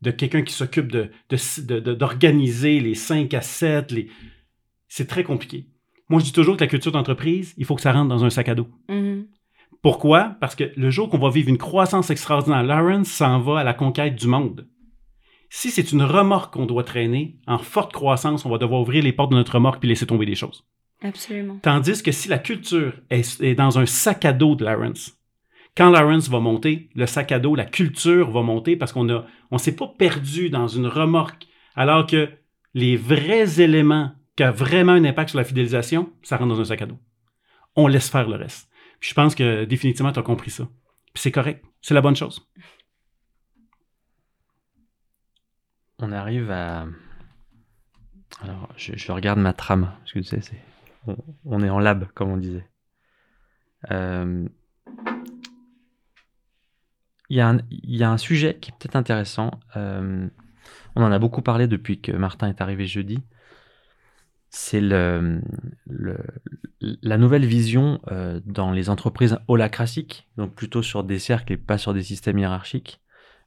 De 0.00 0.10
quelqu'un 0.10 0.42
qui 0.42 0.54
s'occupe 0.54 0.90
d'organiser 0.90 2.80
les 2.80 2.94
5 2.94 3.34
à 3.34 3.42
7. 3.42 3.92
Les... 3.92 4.08
C'est 4.88 5.06
très 5.06 5.24
compliqué. 5.24 5.66
Moi, 6.08 6.20
je 6.20 6.24
dis 6.24 6.32
toujours 6.32 6.56
que 6.56 6.64
la 6.64 6.68
culture 6.68 6.90
d'entreprise, 6.90 7.54
il 7.58 7.66
faut 7.66 7.74
que 7.74 7.82
ça 7.82 7.92
rentre 7.92 8.08
dans 8.08 8.24
un 8.24 8.30
sac 8.30 8.48
à 8.48 8.54
dos. 8.54 8.68
Mm-hmm. 8.88 9.26
Pourquoi? 9.82 10.36
Parce 10.40 10.54
que 10.54 10.72
le 10.76 10.90
jour 10.90 11.08
qu'on 11.08 11.18
va 11.18 11.30
vivre 11.30 11.48
une 11.48 11.58
croissance 11.58 12.10
extraordinaire, 12.10 12.62
Lawrence 12.62 13.08
s'en 13.08 13.40
va 13.40 13.60
à 13.60 13.64
la 13.64 13.74
conquête 13.74 14.14
du 14.14 14.26
monde. 14.26 14.68
Si 15.48 15.70
c'est 15.70 15.92
une 15.92 16.02
remorque 16.02 16.52
qu'on 16.54 16.66
doit 16.66 16.84
traîner, 16.84 17.38
en 17.46 17.58
forte 17.58 17.92
croissance, 17.92 18.44
on 18.44 18.50
va 18.50 18.58
devoir 18.58 18.82
ouvrir 18.82 19.02
les 19.02 19.12
portes 19.12 19.30
de 19.30 19.36
notre 19.36 19.54
remorque 19.54 19.80
puis 19.80 19.88
laisser 19.88 20.06
tomber 20.06 20.26
des 20.26 20.34
choses. 20.36 20.64
Absolument. 21.02 21.58
Tandis 21.62 22.02
que 22.02 22.12
si 22.12 22.28
la 22.28 22.38
culture 22.38 22.92
est, 23.08 23.40
est 23.40 23.54
dans 23.54 23.78
un 23.78 23.86
sac 23.86 24.24
à 24.24 24.32
dos 24.32 24.54
de 24.54 24.64
Lawrence, 24.64 25.18
quand 25.76 25.90
Lawrence 25.90 26.28
va 26.28 26.40
monter, 26.40 26.90
le 26.94 27.06
sac 27.06 27.32
à 27.32 27.38
dos, 27.38 27.54
la 27.54 27.64
culture 27.64 28.30
va 28.30 28.42
monter 28.42 28.76
parce 28.76 28.92
qu'on 28.92 29.08
a, 29.08 29.24
on 29.50 29.58
s'est 29.58 29.76
pas 29.76 29.92
perdu 29.98 30.50
dans 30.50 30.68
une 30.68 30.86
remorque, 30.86 31.46
alors 31.74 32.06
que 32.06 32.28
les 32.74 32.96
vrais 32.96 33.60
éléments 33.60 34.12
qui 34.36 34.44
ont 34.44 34.52
vraiment 34.52 34.92
un 34.92 35.04
impact 35.04 35.30
sur 35.30 35.38
la 35.38 35.44
fidélisation, 35.44 36.10
ça 36.22 36.36
rentre 36.36 36.54
dans 36.54 36.60
un 36.60 36.64
sac 36.64 36.82
à 36.82 36.86
dos. 36.86 36.98
On 37.76 37.86
laisse 37.86 38.10
faire 38.10 38.28
le 38.28 38.36
reste. 38.36 38.68
Je 39.00 39.14
pense 39.14 39.34
que 39.34 39.64
définitivement, 39.64 40.12
tu 40.12 40.18
as 40.18 40.22
compris 40.22 40.50
ça. 40.50 40.68
Puis 41.12 41.22
c'est 41.22 41.32
correct. 41.32 41.64
C'est 41.80 41.94
la 41.94 42.02
bonne 42.02 42.16
chose. 42.16 42.46
On 45.98 46.12
arrive 46.12 46.50
à. 46.50 46.86
Alors, 48.42 48.72
je, 48.76 49.12
regarde 49.12 49.38
ma 49.38 49.52
trame, 49.52 49.92
que 50.12 50.22
c'est... 50.22 50.40
On, 51.44 51.62
est 51.62 51.68
en 51.68 51.78
lab, 51.78 52.06
comme 52.14 52.30
on 52.30 52.36
disait. 52.36 52.66
Euh, 53.90 54.46
il 57.28 57.36
y, 57.36 57.40
a 57.40 57.48
un, 57.48 57.58
y 57.70 58.02
a 58.02 58.10
un 58.10 58.18
sujet 58.18 58.58
qui 58.60 58.70
est 58.70 58.74
peut-être 58.78 58.96
intéressant. 58.96 59.50
Euh, 59.76 60.28
on 60.94 61.02
en 61.02 61.12
a 61.12 61.18
beaucoup 61.18 61.42
parlé 61.42 61.66
depuis 61.66 62.00
que 62.00 62.12
Martin 62.12 62.48
est 62.48 62.60
arrivé 62.60 62.86
jeudi. 62.86 63.18
C'est 64.52 64.80
le, 64.80 65.40
la 66.80 67.18
nouvelle 67.18 67.44
vision 67.44 68.00
euh, 68.10 68.40
dans 68.44 68.72
les 68.72 68.90
entreprises 68.90 69.38
holacrassiques, 69.46 70.28
donc 70.36 70.54
plutôt 70.54 70.82
sur 70.82 71.04
des 71.04 71.20
cercles 71.20 71.52
et 71.52 71.56
pas 71.56 71.78
sur 71.78 71.94
des 71.94 72.02
systèmes 72.02 72.38
hiérarchiques, 72.38 73.00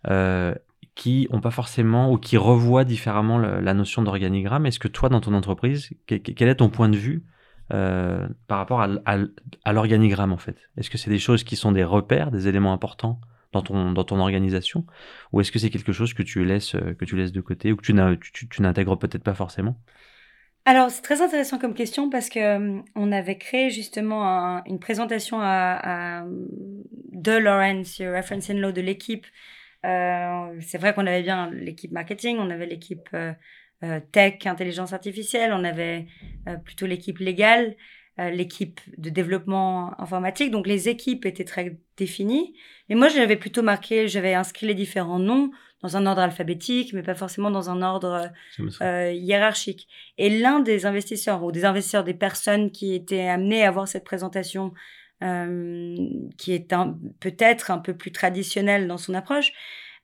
euh, 0.07 0.55
qui 0.95 1.27
ont 1.31 1.41
pas 1.41 1.51
forcément 1.51 2.09
ou 2.11 2.17
qui 2.17 2.37
revoient 2.37 2.85
différemment 2.85 3.37
la 3.37 3.73
notion 3.73 4.01
d'organigramme. 4.01 4.65
Est-ce 4.65 4.79
que 4.79 4.87
toi, 4.87 5.09
dans 5.09 5.19
ton 5.19 5.33
entreprise, 5.33 5.89
quel, 6.05 6.47
est 6.47 6.55
ton 6.55 6.69
point 6.69 6.87
de 6.87 6.95
vue 6.95 7.25
euh, 7.73 8.27
par 8.47 8.59
rapport 8.59 8.81
à, 8.81 8.87
à, 9.05 9.73
l'organigramme 9.73 10.31
en 10.31 10.37
fait? 10.37 10.69
Est-ce 10.77 10.89
que 10.89 10.97
c'est 10.97 11.09
des 11.09 11.19
choses 11.19 11.43
qui 11.43 11.57
sont 11.57 11.73
des 11.73 11.83
repères, 11.83 12.31
des 12.31 12.47
éléments 12.47 12.71
importants 12.71 13.19
dans 13.51 13.63
ton, 13.63 13.91
dans 13.91 14.03
ton 14.05 14.19
organisation? 14.19 14.85
Ou 15.33 15.41
est-ce 15.41 15.51
que 15.51 15.59
c'est 15.59 15.71
quelque 15.71 15.93
chose 15.93 16.13
que 16.13 16.23
tu 16.23 16.45
laisses, 16.45 16.77
que 16.97 17.05
tu 17.05 17.17
laisses 17.17 17.33
de 17.33 17.41
côté 17.41 17.73
ou 17.73 17.75
que 17.75 17.81
tu 17.81 18.61
n'intègres 18.61 18.97
peut-être 18.97 19.23
pas 19.23 19.33
forcément? 19.33 19.77
Alors, 20.65 20.89
c'est 20.89 21.01
très 21.01 21.21
intéressant 21.21 21.59
comme 21.59 21.73
question 21.73 22.09
parce 22.09 22.29
que 22.29 22.39
euh, 22.39 22.81
on 22.95 23.11
avait 23.11 23.37
créé 23.37 23.69
justement 23.69 24.25
un, 24.25 24.63
une 24.65 24.79
présentation 24.79 25.39
à, 25.41 26.21
à, 26.21 26.25
de 27.11 27.31
Lawrence, 27.33 27.99
Reference 27.99 28.49
in 28.49 28.55
Law 28.55 28.71
de 28.71 28.79
l'équipe. 28.79 29.25
Euh, 29.85 30.57
c'est 30.61 30.77
vrai 30.77 30.93
qu'on 30.93 31.05
avait 31.05 31.23
bien 31.23 31.51
l'équipe 31.51 31.91
marketing, 31.91 32.37
on 32.39 32.49
avait 32.49 32.65
l'équipe 32.65 33.09
euh, 33.13 33.33
euh 33.83 33.99
tech, 34.13 34.45
intelligence 34.45 34.93
artificielle, 34.93 35.51
on 35.53 35.65
avait 35.65 36.07
euh, 36.47 36.55
plutôt 36.55 36.85
l'équipe 36.85 37.19
légale. 37.19 37.75
Euh, 38.19 38.29
l'équipe 38.29 38.79
de 38.99 39.09
développement 39.09 39.99
informatique. 39.99 40.51
Donc 40.51 40.67
les 40.67 40.87
équipes 40.87 41.25
étaient 41.25 41.45
très 41.45 41.79
définies. 41.97 42.53
Et 42.87 42.93
moi, 42.93 43.07
j'avais 43.07 43.37
plutôt 43.37 43.63
marqué, 43.63 44.07
j'avais 44.07 44.35
inscrit 44.35 44.67
les 44.67 44.75
différents 44.75 45.17
noms 45.17 45.49
dans 45.83 45.97
un 45.97 46.05
ordre 46.05 46.21
alphabétique, 46.21 46.93
mais 46.93 47.03
pas 47.03 47.13
forcément 47.13 47.51
dans 47.51 47.69
un 47.69 47.81
ordre 47.81 48.31
euh, 48.81 49.11
hiérarchique. 49.11 49.87
Et 50.17 50.29
l'un 50.29 50.61
des 50.61 50.85
investisseurs, 50.85 51.43
ou 51.43 51.51
des 51.51 51.65
investisseurs, 51.65 52.05
des 52.05 52.13
personnes 52.13 52.71
qui 52.71 52.95
étaient 52.95 53.27
amenées 53.27 53.63
à 53.63 53.71
voir 53.71 53.87
cette 53.87 54.05
présentation, 54.05 54.73
euh, 55.23 55.95
qui 56.37 56.53
est 56.53 56.73
peut-être 57.19 57.69
un 57.69 57.77
peu 57.77 57.95
plus 57.95 58.11
traditionnelle 58.11 58.87
dans 58.87 58.97
son 58.97 59.13
approche, 59.13 59.51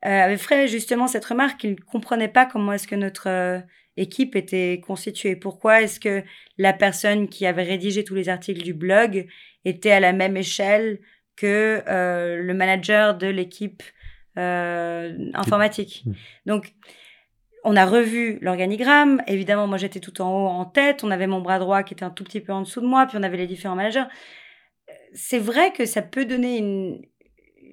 euh, 0.05 0.09
avait 0.09 0.37
fait 0.37 0.67
justement 0.67 1.07
cette 1.07 1.25
remarque 1.25 1.61
qu'il 1.61 1.71
ne 1.71 1.75
comprenait 1.75 2.29
pas 2.29 2.45
comment 2.45 2.73
est-ce 2.73 2.87
que 2.87 2.95
notre 2.95 3.27
euh, 3.27 3.59
équipe 3.97 4.35
était 4.35 4.81
constituée. 4.85 5.35
Pourquoi 5.35 5.81
est-ce 5.81 5.99
que 5.99 6.23
la 6.57 6.73
personne 6.73 7.27
qui 7.27 7.45
avait 7.45 7.63
rédigé 7.63 8.03
tous 8.03 8.15
les 8.15 8.29
articles 8.29 8.63
du 8.63 8.73
blog 8.73 9.27
était 9.65 9.91
à 9.91 9.99
la 9.99 10.13
même 10.13 10.37
échelle 10.37 10.99
que 11.35 11.83
euh, 11.87 12.37
le 12.41 12.53
manager 12.53 13.17
de 13.17 13.27
l'équipe 13.27 13.81
euh, 13.81 13.98
informatique. 14.35 16.03
Mmh. 16.05 16.11
Donc, 16.45 16.73
on 17.63 17.75
a 17.75 17.85
revu 17.85 18.39
l'organigramme. 18.41 19.21
Évidemment, 19.27 19.67
moi, 19.67 19.77
j'étais 19.77 19.99
tout 19.99 20.21
en 20.21 20.29
haut 20.29 20.47
en 20.47 20.65
tête. 20.65 21.03
On 21.03 21.11
avait 21.11 21.27
mon 21.27 21.41
bras 21.41 21.59
droit 21.59 21.83
qui 21.83 21.93
était 21.93 22.05
un 22.05 22.09
tout 22.09 22.23
petit 22.23 22.39
peu 22.39 22.53
en 22.53 22.61
dessous 22.61 22.81
de 22.81 22.85
moi. 22.85 23.05
Puis 23.05 23.17
on 23.17 23.23
avait 23.23 23.37
les 23.37 23.47
différents 23.47 23.75
managers. 23.75 24.05
C'est 25.13 25.39
vrai 25.39 25.73
que 25.73 25.85
ça 25.85 26.01
peut 26.01 26.25
donner 26.25 26.57
une, 26.57 27.01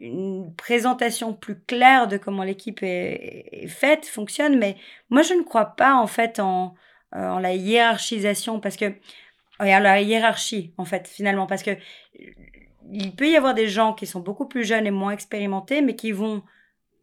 une 0.00 0.54
présentation 0.54 1.32
plus 1.34 1.61
claire 1.61 2.09
de 2.09 2.16
comment 2.16 2.42
l'équipe 2.42 2.82
est, 2.82 3.48
est, 3.52 3.68
faite, 3.68 4.07
fonctionne, 4.07 4.59
mais 4.59 4.76
moi 5.11 5.22
je 5.22 5.34
ne 5.34 5.42
crois 5.42 5.76
pas 5.76 5.94
en 5.94 6.07
fait 6.07 6.40
en 6.40 6.74
euh, 7.14 7.28
en 7.28 7.38
la 7.38 7.54
hiérarchisation 7.54 8.61
parce 8.61 8.76
que 8.76 8.94
regarde 9.59 9.84
la 9.84 10.00
hiérarchie 10.00 10.74
en 10.76 10.84
fait 10.84 11.09
finalement 11.09 11.46
parce 11.46 11.62
que 11.62 11.70
il 12.93 13.14
peut 13.14 13.28
y 13.28 13.37
avoir 13.37 13.55
des 13.55 13.68
gens 13.68 13.93
qui 13.93 14.07
sont 14.07 14.20
beaucoup 14.20 14.47
plus 14.47 14.64
jeunes 14.64 14.87
et 14.87 14.91
moins 14.91 15.12
expérimentés 15.12 15.82
mais 15.82 15.95
qui 15.95 16.12
vont 16.12 16.43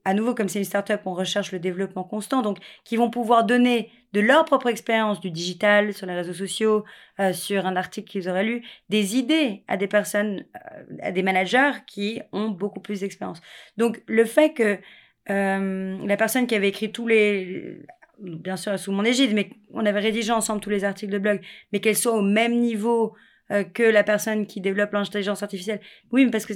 à 0.06 0.14
nouveau 0.14 0.36
comme 0.36 0.50
c'est 0.50 0.60
une 0.60 0.66
startup 0.66 1.02
on 1.06 1.14
recherche 1.14 1.52
le 1.52 1.60
développement 1.60 2.04
constant 2.04 2.42
donc 2.42 2.58
qui 2.84 2.98
vont 2.98 3.10
pouvoir 3.10 3.46
donner 3.46 3.90
de 4.14 4.20
leur 4.20 4.46
propre 4.46 4.68
expérience 4.68 5.20
du 5.20 5.32
digital 5.32 5.94
sur 5.94 6.06
les 6.06 6.14
réseaux 6.14 6.34
sociaux 6.34 6.86
euh, 7.20 7.34
sur 7.34 7.66
un 7.66 7.76
article 7.76 8.10
qu'ils 8.10 8.30
auraient 8.30 8.44
lu 8.44 8.64
des 8.90 9.18
idées 9.18 9.64
à 9.68 9.78
des 9.78 9.88
personnes 9.88 10.46
euh, 10.56 10.98
à 11.02 11.12
des 11.12 11.24
managers 11.24 11.72
qui 11.88 12.22
ont 12.32 12.50
beaucoup 12.50 12.80
plus 12.80 13.02
d'expérience. 13.02 13.42
Donc 13.78 14.02
le 14.08 14.26
fait 14.26 14.54
que 14.54 14.78
euh, 15.30 15.98
la 16.06 16.18
personne 16.18 16.48
qui 16.48 16.56
avait 16.56 16.70
écrit 16.70 16.92
tous 16.92 17.08
les 17.08 17.80
bien 18.20 18.56
sûr 18.56 18.78
sous 18.78 18.92
mon 18.92 19.04
égide, 19.04 19.34
mais 19.34 19.50
on 19.74 19.86
avait 19.86 20.00
rédigé 20.00 20.32
ensemble 20.32 20.62
tous 20.62 20.70
les 20.70 20.84
articles 20.84 21.12
de 21.12 21.18
blog, 21.18 21.42
mais 21.72 21.80
qu'elle 21.80 21.98
soit 21.98 22.14
au 22.14 22.22
même 22.22 22.60
niveau 22.60 23.16
euh, 23.52 23.64
que 23.64 23.84
la 23.84 24.04
personne 24.04 24.48
qui 24.48 24.62
développe 24.62 24.94
l'intelligence 24.94 25.44
artificielle. 25.44 25.82
Oui, 26.12 26.26
mais 26.26 26.32
parce 26.32 26.46
que 26.46 26.54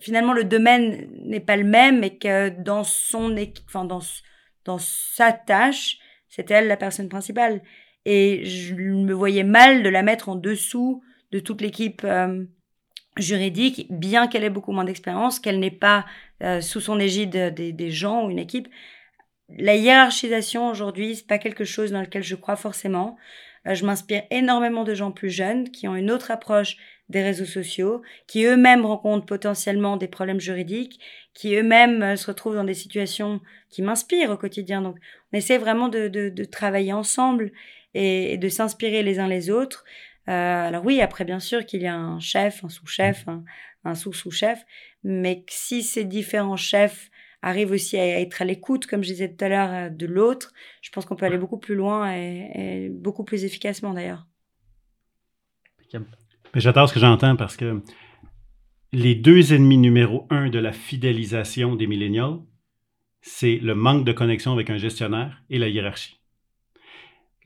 finalement 0.00 0.32
le 0.32 0.44
domaine 0.44 1.08
n'est 1.24 1.40
pas 1.40 1.56
le 1.56 1.64
même 1.64 2.04
et 2.04 2.18
que 2.18 2.50
dans 2.50 2.84
son 2.84 3.36
enfin 3.66 3.84
dans 3.84 4.00
dans 4.64 4.78
sa 4.78 5.32
tâche, 5.32 5.98
c'était 6.28 6.54
elle 6.54 6.68
la 6.68 6.76
personne 6.76 7.08
principale. 7.08 7.62
Et 8.06 8.44
je 8.44 8.74
me 8.74 9.12
voyais 9.12 9.44
mal 9.44 9.82
de 9.82 9.88
la 9.88 10.02
mettre 10.02 10.28
en 10.28 10.36
dessous 10.36 11.02
de 11.32 11.38
toute 11.38 11.60
l'équipe 11.60 12.02
euh, 12.04 12.44
juridique, 13.16 13.86
bien 13.90 14.26
qu'elle 14.26 14.44
ait 14.44 14.50
beaucoup 14.50 14.72
moins 14.72 14.84
d'expérience, 14.84 15.40
qu'elle 15.40 15.58
n'ait 15.58 15.70
pas 15.70 16.04
euh, 16.42 16.60
sous 16.60 16.80
son 16.80 16.98
égide 16.98 17.54
des, 17.54 17.72
des 17.72 17.90
gens 17.90 18.26
ou 18.26 18.30
une 18.30 18.38
équipe 18.38 18.68
la 19.48 19.76
hiérarchisation 19.76 20.68
aujourd'hui, 20.68 21.16
c'est 21.16 21.26
pas 21.26 21.38
quelque 21.38 21.64
chose 21.64 21.92
dans 21.92 22.00
lequel 22.00 22.22
je 22.22 22.34
crois 22.34 22.56
forcément. 22.56 23.16
Euh, 23.66 23.74
je 23.74 23.84
m'inspire 23.84 24.22
énormément 24.30 24.84
de 24.84 24.94
gens 24.94 25.10
plus 25.10 25.30
jeunes 25.30 25.70
qui 25.70 25.88
ont 25.88 25.96
une 25.96 26.10
autre 26.10 26.30
approche 26.30 26.76
des 27.10 27.22
réseaux 27.22 27.44
sociaux, 27.44 28.02
qui 28.26 28.44
eux-mêmes 28.44 28.86
rencontrent 28.86 29.26
potentiellement 29.26 29.96
des 29.96 30.08
problèmes 30.08 30.40
juridiques, 30.40 31.00
qui 31.34 31.54
eux-mêmes 31.54 32.02
euh, 32.02 32.16
se 32.16 32.26
retrouvent 32.26 32.54
dans 32.54 32.64
des 32.64 32.74
situations 32.74 33.40
qui 33.68 33.82
m'inspirent 33.82 34.30
au 34.30 34.36
quotidien. 34.36 34.80
Donc, 34.80 34.96
on 35.32 35.36
essaie 35.36 35.58
vraiment 35.58 35.88
de, 35.88 36.08
de, 36.08 36.44
travailler 36.44 36.92
ensemble 36.92 37.52
et, 37.92 38.38
de 38.38 38.48
s'inspirer 38.48 39.02
les 39.02 39.18
uns 39.18 39.28
les 39.28 39.50
autres. 39.50 39.84
Euh, 40.28 40.68
alors 40.68 40.84
oui, 40.84 41.02
après 41.02 41.24
bien 41.24 41.40
sûr 41.40 41.66
qu'il 41.66 41.82
y 41.82 41.86
a 41.86 41.94
un 41.94 42.18
chef, 42.20 42.64
un 42.64 42.70
sous-chef, 42.70 43.28
un, 43.28 43.44
un 43.84 43.94
sous-sous-chef, 43.94 44.64
mais 45.02 45.44
si 45.48 45.82
ces 45.82 46.04
différents 46.04 46.56
chefs 46.56 47.10
arrive 47.44 47.70
aussi 47.70 47.96
à 47.96 48.20
être 48.20 48.42
à 48.42 48.44
l'écoute, 48.44 48.86
comme 48.86 49.02
je 49.04 49.10
disais 49.10 49.34
tout 49.34 49.44
à 49.44 49.48
l'heure, 49.48 49.72
euh, 49.72 49.88
de 49.90 50.06
l'autre, 50.06 50.52
je 50.80 50.90
pense 50.90 51.04
qu'on 51.04 51.14
peut 51.14 51.26
aller 51.26 51.38
beaucoup 51.38 51.58
plus 51.58 51.74
loin 51.74 52.12
et, 52.12 52.88
beaucoup 52.90 53.24
plus 53.24 53.44
efficacement 53.44 53.92
d'ailleurs. 53.92 54.26
J'adore 56.54 56.88
ce 56.88 56.94
que 56.94 57.00
j'entends 57.00 57.36
parce 57.36 57.56
que 57.56 57.82
les 58.92 59.14
deux 59.14 59.52
ennemis 59.52 59.78
numéro 59.78 60.26
un 60.30 60.48
de 60.48 60.58
la 60.58 60.72
fidélisation 60.72 61.76
des 61.76 61.86
millénials, 61.86 62.38
c'est 63.22 63.56
le 63.56 63.74
manque 63.74 64.04
de 64.04 64.12
connexion 64.12 64.52
avec 64.52 64.70
un 64.70 64.76
gestionnaire 64.76 65.42
et 65.50 65.58
la 65.58 65.68
hiérarchie. 65.68 66.20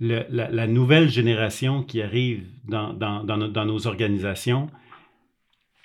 la, 0.01 0.67
nouvelle 0.67 1.09
génération 1.09 1.83
qui 1.83 2.03
arrive 2.03 2.47
dans, 2.67 2.93
dans, 2.93 3.65
nos 3.65 3.87
organisations, 3.87 4.69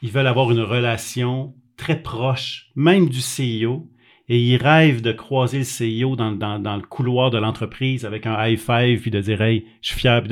ils 0.02 0.12
veulent 0.12 0.28
avoir 0.28 0.52
une 0.52 0.62
relation 0.62 1.56
très 1.78 2.02
proche, 2.02 2.72
même 2.76 3.10
du 3.10 3.20
CEO, 3.20 3.90
et 4.30 4.40
il 4.40 4.58
rêve 4.58 5.02
de 5.02 5.12
croiser 5.12 5.60
le 5.60 6.06
CEO 6.06 6.16
dans, 6.16 6.32
le 6.32 6.88
couloir 6.88 7.30
de 7.30 7.38
l'entreprise 7.38 8.06
avec 8.06 8.26
un 8.26 8.42
high 8.46 8.58
five 8.58 9.02
puis 9.02 9.12
de 9.12 9.20
dire 9.20 9.42
Hey, 9.42 9.66
je 9.82 9.90
suis 9.90 10.00
fier. 10.00 10.24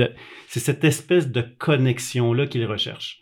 C'est 0.47 0.59
cette 0.59 0.83
espèce 0.83 1.29
de 1.29 1.41
connexion-là 1.41 2.47
qu'il 2.47 2.65
recherche. 2.65 3.21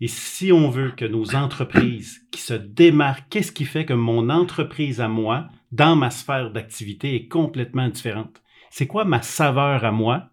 Et 0.00 0.08
si 0.08 0.52
on 0.52 0.70
veut 0.70 0.92
que 0.92 1.04
nos 1.04 1.34
entreprises 1.34 2.22
qui 2.30 2.40
se 2.40 2.54
démarquent, 2.54 3.28
qu'est-ce 3.30 3.52
qui 3.52 3.64
fait 3.64 3.84
que 3.84 3.94
mon 3.94 4.30
entreprise 4.30 5.00
à 5.00 5.08
moi, 5.08 5.48
dans 5.72 5.96
ma 5.96 6.10
sphère 6.10 6.52
d'activité, 6.52 7.16
est 7.16 7.26
complètement 7.26 7.88
différente? 7.88 8.40
C'est 8.70 8.86
quoi 8.86 9.04
ma 9.04 9.22
saveur 9.22 9.84
à 9.84 9.90
moi? 9.90 10.30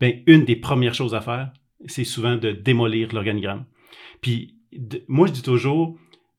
Bien, 0.00 0.12
une 0.26 0.44
des 0.44 0.56
premières 0.56 0.94
choses 0.94 1.14
à 1.14 1.20
faire, 1.20 1.52
c'est 1.86 2.04
souvent 2.04 2.36
de 2.36 2.52
démolir 2.52 3.12
l'organigramme. 3.12 3.64
Puis, 4.20 4.56
moi, 5.08 5.26
je 5.26 5.32
dis 5.32 5.42
toujours, 5.42 5.98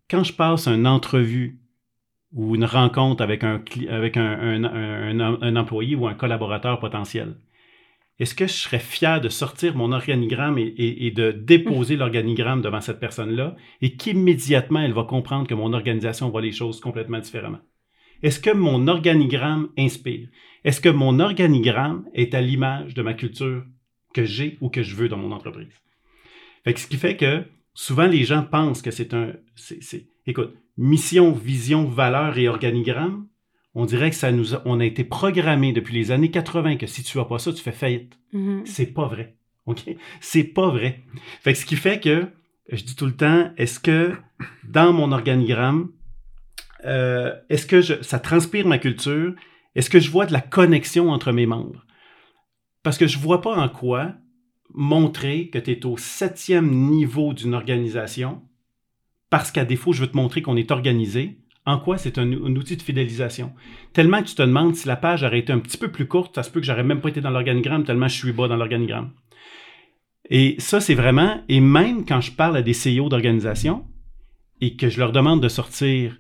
quand 0.10 0.24
je 0.24 0.34
passe 0.34 0.68
une 0.68 0.88
entrevue 0.88 1.60
ou 2.34 2.56
une 2.56 2.66
rencontre 2.66 3.24
avec 3.24 3.44
un, 3.44 3.64
avec 3.90 4.18
un, 4.18 4.64
un, 4.64 5.20
un, 5.42 5.56
employé 5.56 5.96
ou 5.96 6.08
un 6.08 6.14
collaborateur 6.14 6.80
potentiel. 6.80 7.36
Est-ce 8.20 8.36
que 8.36 8.48
je 8.48 8.54
serais 8.54 8.80
fier 8.80 9.22
de 9.22 9.30
sortir 9.30 9.76
mon 9.76 9.92
organigramme 9.92 10.58
et, 10.58 10.74
et, 10.78 11.12
de 11.12 11.32
déposer 11.32 11.96
mm. 11.96 12.00
l'organigramme 12.00 12.62
devant 12.62 12.82
cette 12.82 13.00
personne-là 13.00 13.56
et 13.82 13.96
qu'immédiatement 13.96 14.82
elle 14.82 14.94
va 14.94 15.04
comprendre 15.04 15.48
que 15.48 15.54
mon 15.54 15.74
organisation 15.74 16.30
voit 16.30 16.42
les 16.42 16.52
choses 16.52 16.80
complètement 16.80 17.20
différemment? 17.20 17.60
Est-ce 18.24 18.40
que 18.40 18.50
mon 18.50 18.88
organigramme 18.88 19.70
inspire? 19.78 20.28
Est-ce 20.64 20.82
que 20.82 20.90
mon 20.90 21.20
organigramme 21.20 22.06
est 22.14 22.34
à 22.34 22.42
l'image 22.42 22.94
de 22.96 23.04
ma 23.04 23.14
culture 23.14 23.64
que 24.14 24.26
j'ai 24.26 24.58
ou 24.62 24.70
que 24.70 24.82
je 24.82 24.96
veux 24.96 25.08
dans 25.08 25.18
mon 25.18 25.32
entreprise? 25.32 25.82
Fait 26.64 26.74
que 26.74 26.80
ce 26.80 26.88
qui 26.88 26.98
fait 26.98 27.16
que 27.16 27.46
souvent 27.74 28.08
les 28.08 28.24
gens 28.24 28.44
pensent 28.44 28.82
que 28.82 28.92
c'est 28.92 29.14
un. 29.14 29.34
c'est, 29.56 30.08
écoute, 30.26 30.56
mission, 30.78 31.32
vision, 31.32 31.86
valeur 31.86 32.38
et 32.38 32.48
organigramme, 32.48 33.28
on 33.74 33.86
dirait 33.86 34.10
que 34.10 34.16
ça 34.16 34.32
nous 34.32 34.56
a, 34.56 34.62
on 34.66 34.80
a 34.80 34.86
été 34.86 35.04
programmé 35.04 35.74
depuis 35.74 35.94
les 35.94 36.12
années 36.12 36.32
80 36.32 36.78
que 36.78 36.88
si 36.88 37.04
tu 37.04 37.20
as 37.20 37.26
pas 37.26 37.40
ça, 37.40 37.54
tu 37.54 37.62
fais 37.62 37.72
faillite. 37.72 38.18
Mm-hmm. 38.34 38.66
C'est 38.66 38.88
pas 38.88 39.08
vrai. 39.08 39.36
OK? 39.68 39.82
C'est 40.20 40.44
pas 40.44 40.70
vrai. 40.70 41.04
Fait 41.42 41.54
que 41.54 41.60
ce 41.60 41.66
qui 41.66 41.76
fait 41.76 42.00
que, 42.00 42.28
je 42.72 42.84
dis 42.84 42.96
tout 42.96 43.06
le 43.06 43.16
temps, 43.16 43.52
est-ce 43.58 43.80
que 43.80 44.14
dans 44.68 44.94
mon 44.94 45.12
organigramme, 45.12 45.92
euh, 46.86 47.34
est-ce 47.50 47.66
que 47.66 47.82
je, 47.82 48.02
ça 48.02 48.20
transpire 48.20 48.68
ma 48.68 48.78
culture? 48.78 49.34
Est-ce 49.76 49.90
que 49.90 50.00
je 50.00 50.10
vois 50.10 50.26
de 50.26 50.34
la 50.34 50.42
connexion 50.42 51.12
entre 51.12 51.32
mes 51.32 51.46
membres? 51.46 51.86
Parce 52.84 52.98
que 52.98 53.08
je 53.08 53.20
vois 53.20 53.42
pas 53.42 53.56
en 53.56 53.70
quoi 53.70 54.14
montrer 54.74 55.50
que 55.50 55.60
tu 55.60 55.72
es 55.72 55.86
au 55.86 55.98
septième 55.98 56.70
niveau 56.70 57.34
d'une 57.34 57.54
organisation 57.54 58.42
parce 59.30 59.52
qu'à 59.52 59.66
défaut, 59.66 59.94
je 59.94 60.02
veux 60.02 60.08
te 60.08 60.18
montrer 60.18 60.42
qu'on 60.42 60.56
est 60.56 60.72
organisé. 60.72 61.40
En 61.66 61.80
quoi 61.80 61.98
c'est 61.98 62.18
un, 62.18 62.32
outil 62.32 62.78
de 62.78 62.82
fidélisation? 62.82 63.54
Tellement 63.92 64.22
que 64.22 64.28
tu 64.28 64.36
te 64.36 64.42
demandes 64.42 64.76
si 64.76 64.88
la 64.88 64.96
page 64.96 65.24
aurait 65.24 65.40
été 65.40 65.52
un 65.52 65.60
petit 65.60 65.78
peu 65.78 65.92
plus 65.92 66.08
courte, 66.08 66.36
ça 66.36 66.44
se 66.44 66.50
peut 66.50 66.62
que 66.62 66.66
j'aurais 66.66 66.84
même 66.84 67.02
pas 67.02 67.10
été 67.10 67.20
dans 67.20 67.30
l'organigramme 67.30 67.84
tellement 67.84 68.08
je 68.08 68.16
suis 68.16 68.32
bas 68.32 68.48
dans 68.48 68.56
l'organigramme. 68.56 69.12
Et 70.30 70.56
ça, 70.60 70.80
c'est 70.80 70.96
vraiment, 70.96 71.42
et 71.50 71.60
même 71.60 72.06
quand 72.06 72.22
je 72.22 72.32
parle 72.32 72.58
à 72.58 72.62
des 72.62 72.74
CEO 72.74 73.10
d'organisation 73.10 73.86
et 74.62 74.76
que 74.76 74.90
je 74.90 75.00
leur 75.00 75.12
demande 75.12 75.42
de 75.42 75.50
sortir, 75.50 76.18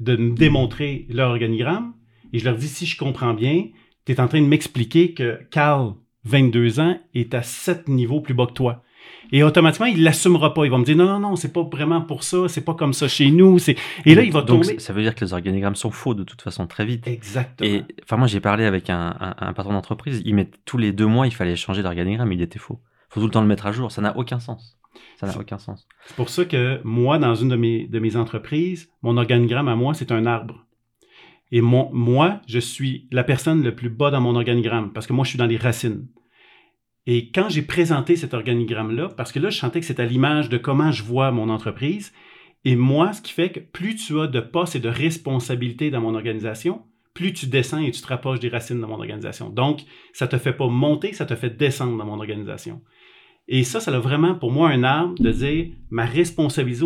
de 0.00 0.16
me 0.16 0.34
démontrer 0.34 1.06
leur 1.10 1.30
organigramme, 1.30 1.94
et 2.32 2.38
je 2.38 2.44
leur 2.44 2.56
dis 2.56 2.68
si 2.68 2.86
je 2.86 2.96
comprends 2.98 3.34
bien, 3.34 3.66
tu 4.04 4.12
es 4.12 4.20
en 4.20 4.28
train 4.28 4.40
de 4.40 4.46
m'expliquer 4.46 5.14
que 5.14 5.40
Carl, 5.50 5.94
22 6.24 6.80
ans, 6.80 6.98
est 7.14 7.34
à 7.34 7.42
7 7.42 7.88
niveaux 7.88 8.20
plus 8.20 8.34
bas 8.34 8.46
que 8.46 8.52
toi. 8.52 8.82
Et 9.30 9.42
automatiquement, 9.42 9.86
il 9.86 10.02
l'assumera 10.02 10.54
pas. 10.54 10.64
Il 10.64 10.70
va 10.70 10.78
me 10.78 10.84
dire 10.84 10.96
non, 10.96 11.06
non, 11.06 11.20
non, 11.20 11.36
c'est 11.36 11.52
pas 11.52 11.62
vraiment 11.62 12.00
pour 12.00 12.22
ça, 12.22 12.48
c'est 12.48 12.64
pas 12.64 12.74
comme 12.74 12.92
ça 12.92 13.08
chez 13.08 13.30
nous. 13.30 13.58
Et 14.04 14.14
là, 14.14 14.22
il 14.22 14.32
va 14.32 14.40
donc, 14.42 14.62
tomber. 14.62 14.78
Ça 14.78 14.92
veut 14.92 15.02
dire 15.02 15.14
que 15.14 15.24
les 15.24 15.32
organigrammes 15.32 15.76
sont 15.76 15.90
faux 15.90 16.14
de 16.14 16.24
toute 16.24 16.42
façon 16.42 16.66
très 16.66 16.86
vite. 16.86 17.06
Exactement. 17.06 17.68
Et 17.68 17.84
enfin, 18.02 18.16
moi, 18.16 18.26
j'ai 18.26 18.40
parlé 18.40 18.64
avec 18.64 18.90
un, 18.90 19.34
patron 19.54 19.72
d'entreprise. 19.72 20.22
Il 20.24 20.34
met 20.34 20.50
tous 20.64 20.78
les 20.78 20.92
deux 20.92 21.06
mois, 21.06 21.26
il 21.26 21.34
fallait 21.34 21.56
changer 21.56 21.82
d'organigramme. 21.82 22.32
Il 22.32 22.42
était 22.42 22.58
faux. 22.58 22.80
Il 23.10 23.14
faut 23.14 23.20
tout 23.20 23.26
le 23.26 23.32
temps 23.32 23.42
le 23.42 23.46
mettre 23.46 23.66
à 23.66 23.72
jour. 23.72 23.92
Ça 23.92 24.00
n'a 24.02 24.16
aucun 24.16 24.40
sens. 24.40 24.78
Ça 25.16 25.26
n'a 25.26 25.38
aucun 25.38 25.58
sens. 25.58 25.86
C'est 26.06 26.16
pour 26.16 26.28
ça 26.28 26.44
que 26.44 26.80
moi, 26.84 27.18
dans 27.18 27.34
une 27.34 27.48
de 27.48 27.56
mes, 27.56 27.86
de 27.86 27.98
mes 27.98 28.16
entreprises, 28.16 28.90
mon 29.02 29.16
organigramme 29.16 29.68
à 29.68 29.76
moi, 29.76 29.94
c'est 29.94 30.12
un 30.12 30.26
arbre. 30.26 30.64
Et 31.50 31.60
mon, 31.60 31.90
moi, 31.92 32.40
je 32.46 32.58
suis 32.58 33.08
la 33.10 33.24
personne 33.24 33.62
le 33.62 33.74
plus 33.74 33.88
bas 33.88 34.10
dans 34.10 34.20
mon 34.20 34.36
organigramme 34.36 34.92
parce 34.92 35.06
que 35.06 35.12
moi, 35.12 35.24
je 35.24 35.30
suis 35.30 35.38
dans 35.38 35.46
les 35.46 35.56
racines. 35.56 36.06
Et 37.10 37.30
quand 37.30 37.48
j'ai 37.48 37.62
présenté 37.62 38.16
cet 38.16 38.34
organigramme-là, 38.34 39.08
parce 39.16 39.32
que 39.32 39.38
là, 39.38 39.48
je 39.48 39.56
sentais 39.56 39.80
que 39.80 39.86
c'était 39.86 40.02
à 40.02 40.06
l'image 40.06 40.50
de 40.50 40.58
comment 40.58 40.92
je 40.92 41.02
vois 41.02 41.30
mon 41.30 41.48
entreprise, 41.48 42.12
et 42.66 42.76
moi, 42.76 43.14
ce 43.14 43.22
qui 43.22 43.32
fait 43.32 43.48
que 43.48 43.60
plus 43.60 43.96
tu 43.96 44.20
as 44.20 44.26
de 44.26 44.40
postes 44.40 44.76
et 44.76 44.78
de 44.78 44.90
responsabilités 44.90 45.90
dans 45.90 46.02
mon 46.02 46.14
organisation, 46.14 46.82
plus 47.14 47.32
tu 47.32 47.46
descends 47.46 47.80
et 47.80 47.90
tu 47.92 48.02
te 48.02 48.06
rapproches 48.08 48.40
des 48.40 48.50
racines 48.50 48.78
de 48.78 48.84
mon 48.84 48.96
organisation. 48.96 49.48
Donc, 49.48 49.84
ça 50.12 50.26
ne 50.26 50.32
te 50.32 50.36
fait 50.36 50.52
pas 50.52 50.68
monter, 50.68 51.14
ça 51.14 51.24
te 51.24 51.34
fait 51.34 51.56
descendre 51.56 51.96
dans 51.96 52.04
mon 52.04 52.18
organisation. 52.18 52.82
Et 53.48 53.64
ça, 53.64 53.80
ça 53.80 53.90
a 53.90 53.98
vraiment 53.98 54.34
pour 54.34 54.52
moi 54.52 54.68
un 54.68 54.84
arbre 54.84 55.14
de 55.18 55.32
dire 55.32 55.68
ma 55.88 56.04
responsabilité 56.04 56.84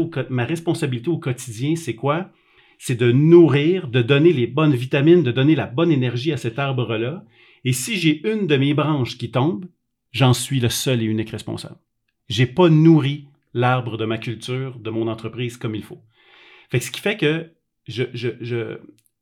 au 1.09 1.19
quotidien, 1.19 1.75
c'est 1.75 1.97
quoi? 1.97 2.31
C'est 2.79 2.95
de 2.95 3.11
nourrir, 3.11 3.89
de 3.89 4.03
donner 4.03 4.33
les 4.33 4.47
bonnes 4.47 4.77
vitamines, 4.77 5.25
de 5.25 5.33
donner 5.33 5.57
la 5.57 5.67
bonne 5.67 5.91
énergie 5.91 6.33
à 6.33 6.37
cet 6.37 6.61
arbre-là. 6.61 7.25
Et 7.65 7.73
si 7.73 7.97
j'ai 7.97 8.25
une 8.31 8.47
de 8.47 8.57
mes 8.57 8.73
branches 8.73 9.19
qui 9.19 9.33
tombe, 9.33 9.65
j'en 10.13 10.33
suis 10.33 10.61
le 10.61 10.69
seul 10.69 11.03
et 11.03 11.07
unique 11.07 11.31
responsable. 11.31 11.77
J'ai 12.29 12.47
pas 12.47 12.69
nourri 12.69 13.27
l'arbre 13.55 13.97
de 13.97 14.05
ma 14.05 14.19
culture, 14.19 14.79
de 14.79 14.91
mon 14.91 15.09
entreprise 15.09 15.57
comme 15.57 15.75
il 15.75 15.83
faut. 15.83 16.03
Fait 16.71 16.81
ce 16.81 16.91
qui 16.91 17.01
fait 17.01 17.17
que 17.17 17.53
je, 17.87 18.05
je, 18.15 18.31
je, 18.41 18.79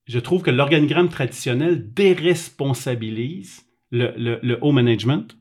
je 0.06 0.18
trouve 0.18 0.42
que 0.42 0.50
l'organigramme 0.50 1.08
traditionnel 1.08 1.92
déresponsabilise 1.92 3.66
le, 3.90 4.12
le, 4.16 4.38
le 4.42 4.58
haut 4.60 4.72
management. 4.72 5.36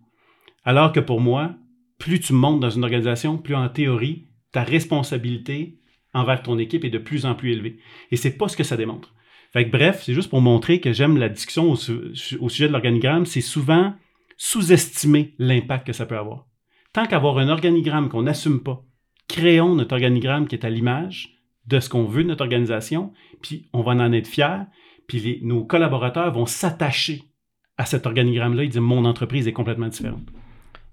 Alors 0.64 0.91
que 0.91 1.00
pour 1.00 1.22
moi, 1.22 1.56
plus 1.97 2.20
tu 2.20 2.34
montes 2.34 2.60
dans 2.60 2.70
une 2.70 2.84
organisation, 2.84 3.38
plus 3.38 3.56
en 3.56 3.70
théorie, 3.70 4.28
ta 4.52 4.64
responsabilité 4.64 5.80
envers 6.14 6.41
ton 6.41 6.58
équipe 6.58 6.84
est 6.84 6.89
de 6.89 6.97
plus 6.97 7.26
en 7.26 7.36
plus 7.36 7.52
élevée. 7.52 7.78
Et 8.12 8.16
c'est 8.16 8.38
pas 8.38 8.47
ce 8.47 8.58
que 8.58 8.64
ça 8.64 8.78
démontre. 8.78 9.14
Fait 9.52 9.66
que, 9.66 9.72
bref, 9.72 10.02
c'est 10.04 10.14
juste 10.14 10.30
pour 10.30 10.41
montrer 10.41 10.80
que 10.80 10.93
j'aime 10.93 11.18
la 11.18 11.30
discussion 11.30 11.72
au, 11.72 11.74
au 11.74 12.50
sujet 12.50 12.68
de 12.68 12.72
l'organigramme. 12.72 13.26
C'est 13.26 13.41
souvent 13.41 13.93
sous-estimer 14.42 15.36
l'impact 15.38 15.86
que 15.86 15.94
ça 15.94 16.06
peut 16.06 16.18
avoir. 16.18 16.48
Tant 16.94 17.06
qu'avoir 17.06 17.38
un 17.38 17.50
organigramme 17.50 18.08
qu'on 18.10 18.24
n'assume 18.24 18.64
pas, 18.64 18.82
créons 19.28 19.76
notre 19.76 19.94
organigramme 19.94 20.48
qui 20.48 20.56
est 20.56 20.66
à 20.66 20.70
l'image 20.70 21.36
de 21.68 21.80
ce 21.82 21.90
qu'on 21.90 22.06
veut 22.06 22.24
de 22.24 22.30
notre 22.30 22.44
organisation, 22.44 23.12
puis 23.42 23.70
on 23.74 23.82
va 23.84 23.92
en 23.92 24.12
être 24.14 24.28
fiers, 24.28 24.64
puis 25.08 25.20
les- 25.20 25.40
nos 25.44 25.66
collaborateurs 25.66 26.32
vont 26.32 26.46
s'attacher 26.46 27.26
à 27.78 27.86
cet 27.86 28.06
organigramme-là. 28.08 28.64
Ils 28.64 28.70
disent 28.70 28.80
mon 28.80 29.04
entreprise 29.06 29.46
est 29.48 29.54
complètement 29.54 29.88
différente. 29.90 30.24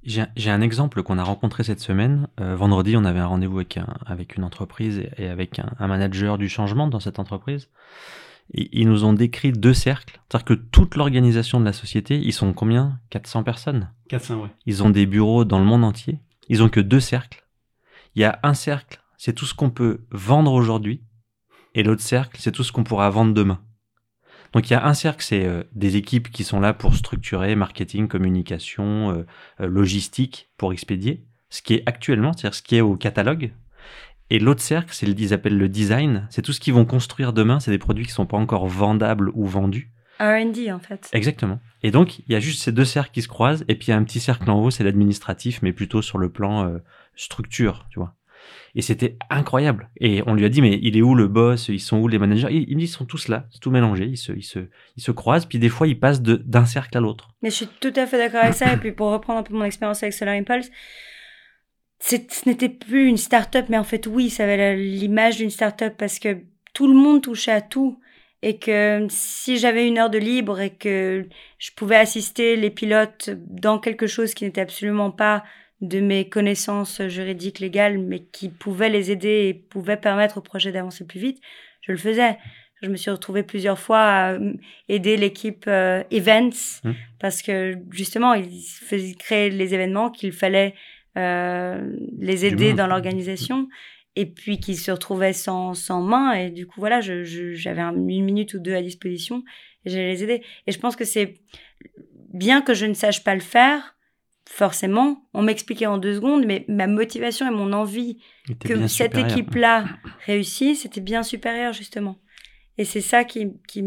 J'ai 0.03 0.51
un 0.51 0.61
exemple 0.61 1.03
qu'on 1.03 1.19
a 1.19 1.25
rencontré 1.25 1.63
cette 1.65 1.81
semaine. 1.81 2.29
Euh, 2.41 2.55
vendredi, 2.57 2.97
on 2.97 3.05
avait 3.05 3.19
un 3.21 3.27
rendez-vous 3.27 3.59
avec, 3.59 3.77
un- 3.77 3.95
avec 4.07 4.37
une 4.37 4.45
entreprise 4.45 5.03
et, 5.17 5.29
avec 5.29 5.61
un 5.79 5.87
manager 5.87 6.37
du 6.37 6.49
changement 6.49 6.89
dans 6.89 7.01
cette 7.01 7.19
entreprise. 7.19 7.71
Et 8.55 8.69
ils 8.73 8.89
nous 8.89 9.05
ont 9.05 9.13
décrit 9.13 9.53
deux 9.53 9.75
cercles. 9.75 10.21
C'est-à-dire 10.29 10.45
que 10.45 10.55
toute 10.55 10.97
l'organisation 10.97 11.61
de 11.61 11.65
la 11.65 11.73
société, 11.73 12.19
ils 12.19 12.33
sont 12.33 12.53
combien? 12.53 13.01
400 13.11 13.43
personnes. 13.43 13.91
400, 14.09 14.41
ouais. 14.43 14.49
Ils 14.67 14.83
ont 14.83 14.91
des 14.91 15.07
bureaux 15.07 15.45
dans 15.45 15.59
le 15.59 15.65
monde 15.65 15.85
entier. 15.85 16.21
Ils 16.49 16.63
ont 16.63 16.69
que 16.69 16.81
deux 16.81 17.01
cercles. 17.01 17.47
Il 18.15 18.23
y 18.23 18.25
a 18.25 18.39
un 18.43 18.55
cercle, 18.55 19.01
c'est 19.19 19.35
tout 19.35 19.47
ce 19.47 19.55
qu'on 19.55 19.71
peut 19.71 20.07
vendre 20.11 20.53
aujourd'hui. 20.53 21.03
Et 21.75 21.83
l'autre 21.83 22.03
cercle, 22.03 22.39
c'est 22.41 22.53
tout 22.53 22.65
ce 22.65 22.73
qu'on 22.73 22.85
pourra 22.85 23.11
vendre 23.11 23.35
demain. 23.35 23.61
Donc 24.53 24.71
il 24.71 24.73
y 24.73 24.77
a 24.77 24.87
un 24.87 24.95
cercle, 24.95 25.23
c'est 25.23 25.45
euh, 25.45 25.65
des 25.73 25.97
équipes 25.97 26.31
qui 26.31 26.45
sont 26.45 26.61
là 26.61 26.73
pour 26.73 26.95
structurer 26.95 27.55
marketing, 27.57 28.09
communication, 28.09 29.11
euh, 29.11 29.27
euh, 29.61 29.67
logistique, 29.67 30.51
pour 30.57 30.73
expédier. 30.73 31.27
Ce 31.51 31.61
qui 31.61 31.75
est 31.75 31.83
actuellement, 31.85 32.33
c'est-à-dire 32.33 32.55
ce 32.55 32.63
qui 32.63 32.77
est 32.77 32.81
au 32.81 32.97
catalogue. 32.97 33.53
Et 34.31 34.39
l'autre 34.39 34.61
cercle, 34.61 34.91
c'est 34.93 35.07
ils 35.07 35.33
appellent 35.33 35.57
le 35.57 35.69
design. 35.69 36.27
C'est 36.31 36.43
tout 36.43 36.53
ce 36.53 36.61
qu'ils 36.61 36.75
vont 36.75 36.85
construire 36.85 37.33
demain. 37.33 37.61
C'est 37.61 37.71
des 37.71 37.79
produits 37.79 38.05
qui 38.05 38.13
sont 38.13 38.27
pas 38.27 38.37
encore 38.37 38.67
vendables 38.67 39.31
ou 39.35 39.47
vendus. 39.47 39.91
R&D, 40.19 40.73
en 40.73 40.79
fait. 40.79 41.09
Exactement. 41.13 41.61
Et 41.83 41.91
donc, 41.91 42.21
il 42.21 42.33
y 42.33 42.35
a 42.35 42.41
juste 42.41 42.63
ces 42.63 42.73
deux 42.73 42.85
cercles 42.85 43.13
qui 43.13 43.23
se 43.23 43.29
croisent, 43.29 43.65
et 43.69 43.75
puis 43.75 43.89
il 43.89 43.91
y 43.91 43.93
a 43.93 43.97
un 43.97 44.05
petit 44.05 44.21
cercle 44.21 44.51
en 44.51 44.63
haut, 44.63 44.71
c'est 44.71 44.83
l'administratif, 44.83 45.61
mais 45.63 45.73
plutôt 45.73 46.01
sur 46.01 46.19
le 46.19 46.31
plan 46.31 46.67
euh, 46.67 46.79
structure, 47.17 47.87
tu 47.91 47.99
vois. 47.99 48.15
Et 48.75 48.83
c'était 48.83 49.17
incroyable. 49.31 49.91
Et 50.01 50.23
on 50.27 50.35
lui 50.35 50.45
a 50.45 50.49
dit, 50.49 50.63
mais 50.63 50.79
il 50.83 50.97
est 50.97 51.03
où 51.03 51.15
le 51.15 51.29
boss? 51.29 51.69
Ils 51.69 51.81
sont 51.81 51.99
où 51.99 52.09
les 52.09 52.19
managers? 52.19 52.49
Il 52.51 52.65
il 52.69 52.77
me 52.77 52.81
dit, 52.81 52.87
ils 52.87 52.89
sont 52.89 53.05
tous 53.05 53.29
là, 53.29 53.47
c'est 53.51 53.61
tout 53.61 53.71
mélangé, 53.71 54.05
ils 54.05 54.17
se, 54.17 54.33
ils 54.33 54.43
se, 54.43 54.61
ils 54.97 55.03
se 55.03 55.11
croisent, 55.11 55.47
puis 55.47 55.59
des 55.59 55.69
fois, 55.69 55.87
ils 55.87 55.99
passent 55.99 56.23
d'un 56.23 56.67
cercle 56.67 56.97
à 56.97 57.01
l'autre. 57.01 57.31
Mais 57.43 57.51
je 57.51 57.57
suis 57.57 57.69
tout 57.81 57.93
à 57.97 58.07
fait 58.07 58.19
d'accord 58.19 58.43
avec 58.43 58.55
ça. 58.55 58.73
Et 58.73 58.77
puis 58.77 58.93
pour 58.93 59.11
reprendre 59.11 59.41
un 59.41 59.43
peu 59.43 59.55
mon 59.55 59.65
expérience 59.65 60.03
avec 60.03 60.13
Solar 60.13 60.35
Impulse, 60.35 60.71
ce 61.99 62.17
n'était 62.47 62.69
plus 62.69 63.09
une 63.09 63.17
start-up, 63.17 63.67
mais 63.69 63.79
en 63.79 63.85
fait, 63.85 64.07
oui, 64.07 64.31
ça 64.31 64.45
avait 64.45 64.77
l'image 64.77 65.39
d'une 65.39 65.51
start-up 65.51 65.95
parce 65.97 66.19
que 66.19 66.39
tout 66.73 66.87
le 66.87 66.95
monde 66.95 67.23
touchait 67.23 67.53
à 67.53 67.61
tout. 67.61 67.99
Et 68.43 68.59
que 68.59 69.07
si 69.09 69.57
j'avais 69.57 69.89
une 69.89 69.99
heure 69.99 70.11
de 70.11 70.19
libre 70.19 70.61
et 70.61 70.71
que 70.71 71.27
je 71.59 71.71
pouvais 71.75 71.97
assister 71.97 72.55
les 72.55 72.71
pilotes 72.71 73.31
dans 73.49 73.79
quelque 73.79 74.07
chose 74.07 74.35
qui 74.35 74.45
n'était 74.45 74.61
absolument 74.61 75.11
pas 75.11 75.43
de 75.81 76.01
mes 76.01 76.29
connaissances 76.29 77.03
juridiques 77.09 77.61
légales, 77.61 77.99
mais 77.99 78.21
qui 78.21 78.49
pouvait 78.49 78.91
les 78.91 79.11
aider 79.11 79.49
et 79.49 79.55
pouvait 79.55 79.97
permettre 79.97 80.39
au 80.39 80.41
projet 80.43 80.71
d'avancer 80.71 81.05
plus 81.07 81.19
vite, 81.19 81.41
je 81.81 81.93
le 81.93 81.99
faisais. 81.99 82.39
Je 82.83 82.89
me 82.89 82.97
suis 82.97 83.11
retrouvée 83.11 83.43
plusieurs 83.43 83.79
fois 83.79 84.01
à 84.01 84.33
euh, 84.35 84.53
aider 84.89 85.17
l'équipe 85.17 85.65
euh, 85.67 86.03
Events 86.11 86.83
Mmh. 86.85 86.93
parce 87.19 87.43
que 87.43 87.79
justement, 87.91 88.35
ils 88.35 88.63
faisaient 88.63 89.15
créer 89.15 89.51
les 89.51 89.75
événements 89.75 90.11
qu'il 90.11 90.33
fallait 90.33 90.75
les 91.17 92.45
aider 92.47 92.73
dans 92.75 92.87
l'organisation 92.87 93.69
et 94.17 94.27
puis 94.27 94.59
qu'ils 94.61 94.79
se 94.79 94.91
retrouvaient 94.91 95.33
sans, 95.33 95.75
sans 95.75 96.01
main 96.03 96.33
et 96.33 96.51
du 96.51 96.67
coup 96.67 96.81
voilà 96.81 97.01
je- 97.01 97.25
je- 97.25 97.55
j'avais 97.55 97.81
un- 97.83 97.95
une 97.95 98.25
minute 98.25 98.55
ou 98.55 98.59
deux 98.59 98.75
à 98.75 98.83
disposition 98.83 99.43
et 99.85 99.91
j'allais 99.91 100.09
les 100.13 100.23
aider 100.25 100.43
et 100.67 100.73
je 100.73 100.79
pense 100.79 100.97
que 100.97 101.05
c'est 101.05 101.35
bien 102.33 102.61
que 102.63 102.75
je 102.75 102.87
ne 102.87 102.95
sache 102.95 103.25
pas 103.25 103.35
le 103.35 103.41
faire 103.41 103.97
forcément 104.49 105.27
on 105.35 105.43
m'expliquait 105.43 105.87
en 105.87 105.99
deux 105.99 106.15
secondes 106.15 106.45
mais 106.47 106.65
ma 106.69 106.87
motivation 106.87 107.47
et 107.47 107.51
mon 107.51 107.73
envie 107.73 108.19
que 108.69 108.75
cette 108.89 109.15
équipe-là 109.33 109.85
réussisse, 110.27 110.83
c'était 110.83 111.01
bien 111.01 111.23
supérieur, 111.25 111.73
justement. 111.73 112.19
Et 112.79 112.85
c'est 112.85 113.01
ça 113.01 113.25
qui, 113.25 113.49
qui, 113.67 113.83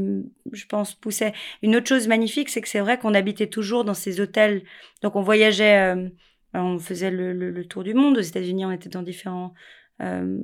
je 0.51 0.65
pense, 0.65 0.95
poussait. 0.95 1.31
Une 1.61 1.75
autre 1.75 1.87
chose 1.87 2.07
magnifique, 2.07 2.49
c'est 2.49 2.59
que 2.61 2.67
c'est 2.67 2.79
vrai 2.81 2.97
qu'on 2.99 3.13
habitait 3.13 3.47
toujours 3.47 3.85
dans 3.85 3.93
ces 3.93 4.19
hôtels. 4.19 4.63
Donc, 5.01 5.15
on 5.15 5.21
voyageait, 5.21 5.77
euh, 5.95 6.09
on 6.53 6.79
faisait 6.79 7.11
le, 7.11 7.65
tour 7.65 7.83
du 7.83 7.93
monde. 7.93 8.17
Aux 8.17 8.21
États-Unis, 8.21 8.65
on 8.65 8.71
était 8.71 8.89
dans 8.89 9.01
différents 9.01 9.53
euh, 10.01 10.39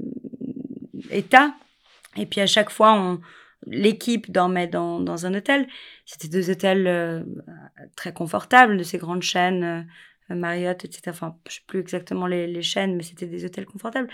États. 1.11 1.53
Et 2.17 2.25
puis, 2.25 2.41
à 2.41 2.47
chaque 2.47 2.69
fois, 2.69 3.17
l'équipe 3.67 4.31
dormait 4.31 4.67
dans, 4.67 5.25
un 5.25 5.33
hôtel. 5.33 5.67
C'était 6.05 6.27
deux 6.27 6.49
hôtels 6.49 6.87
euh, 6.87 7.23
très 7.95 8.13
confortables, 8.13 8.77
de 8.77 8.83
ces 8.83 8.97
grandes 8.97 9.23
chaînes. 9.23 9.63
euh, 9.63 9.81
Marriott, 10.29 10.83
etc. 10.83 11.01
Enfin, 11.09 11.37
je 11.47 11.55
sais 11.55 11.61
plus 11.67 11.79
exactement 11.79 12.25
les, 12.25 12.61
chaînes, 12.61 12.95
mais 12.95 13.03
c'était 13.03 13.27
des 13.27 13.45
hôtels 13.45 13.65
confortables. 13.65 14.09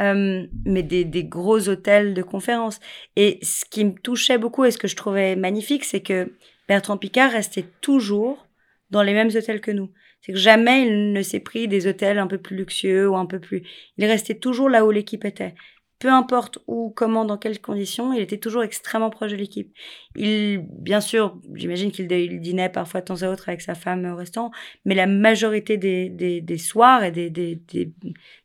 Euh, 0.00 0.46
mais 0.64 0.84
des, 0.84 1.04
des 1.04 1.24
gros 1.24 1.68
hôtels 1.68 2.14
de 2.14 2.22
conférences. 2.22 2.78
Et 3.16 3.40
ce 3.42 3.64
qui 3.64 3.84
me 3.84 3.94
touchait 3.94 4.38
beaucoup 4.38 4.64
et 4.64 4.70
ce 4.70 4.78
que 4.78 4.86
je 4.86 4.94
trouvais 4.94 5.34
magnifique, 5.34 5.84
c'est 5.84 6.00
que 6.00 6.32
Bertrand 6.68 6.96
Picard 6.96 7.32
restait 7.32 7.64
toujours 7.80 8.46
dans 8.90 9.02
les 9.02 9.12
mêmes 9.12 9.30
hôtels 9.34 9.60
que 9.60 9.72
nous. 9.72 9.90
C'est 10.20 10.32
que 10.32 10.38
jamais 10.38 10.82
il 10.86 11.12
ne 11.12 11.22
s'est 11.22 11.40
pris 11.40 11.68
des 11.68 11.86
hôtels 11.86 12.18
un 12.18 12.26
peu 12.26 12.38
plus 12.38 12.56
luxueux 12.56 13.08
ou 13.08 13.16
un 13.16 13.26
peu 13.26 13.40
plus. 13.40 13.62
Il 13.96 14.04
restait 14.04 14.34
toujours 14.38 14.68
là 14.68 14.84
où 14.84 14.90
l'équipe 14.90 15.24
était. 15.24 15.54
Peu 16.00 16.08
importe 16.10 16.58
où, 16.68 16.90
comment, 16.90 17.24
dans 17.24 17.38
quelles 17.38 17.60
conditions, 17.60 18.12
il 18.12 18.20
était 18.20 18.36
toujours 18.38 18.62
extrêmement 18.62 19.10
proche 19.10 19.32
de 19.32 19.36
l'équipe. 19.36 19.72
Il, 20.14 20.64
bien 20.80 21.00
sûr, 21.00 21.40
j'imagine 21.54 21.90
qu'il 21.90 22.06
dî- 22.06 22.26
il 22.30 22.40
dînait 22.40 22.68
parfois 22.68 23.00
de 23.00 23.06
temps 23.06 23.22
à 23.22 23.28
autre 23.30 23.48
avec 23.48 23.60
sa 23.62 23.74
femme 23.74 24.04
au 24.04 24.14
restaurant, 24.14 24.52
mais 24.84 24.94
la 24.94 25.06
majorité 25.08 25.76
des, 25.76 26.08
des, 26.08 26.40
des 26.40 26.58
soirs 26.58 27.02
et 27.02 27.10
des, 27.10 27.30
des, 27.30 27.56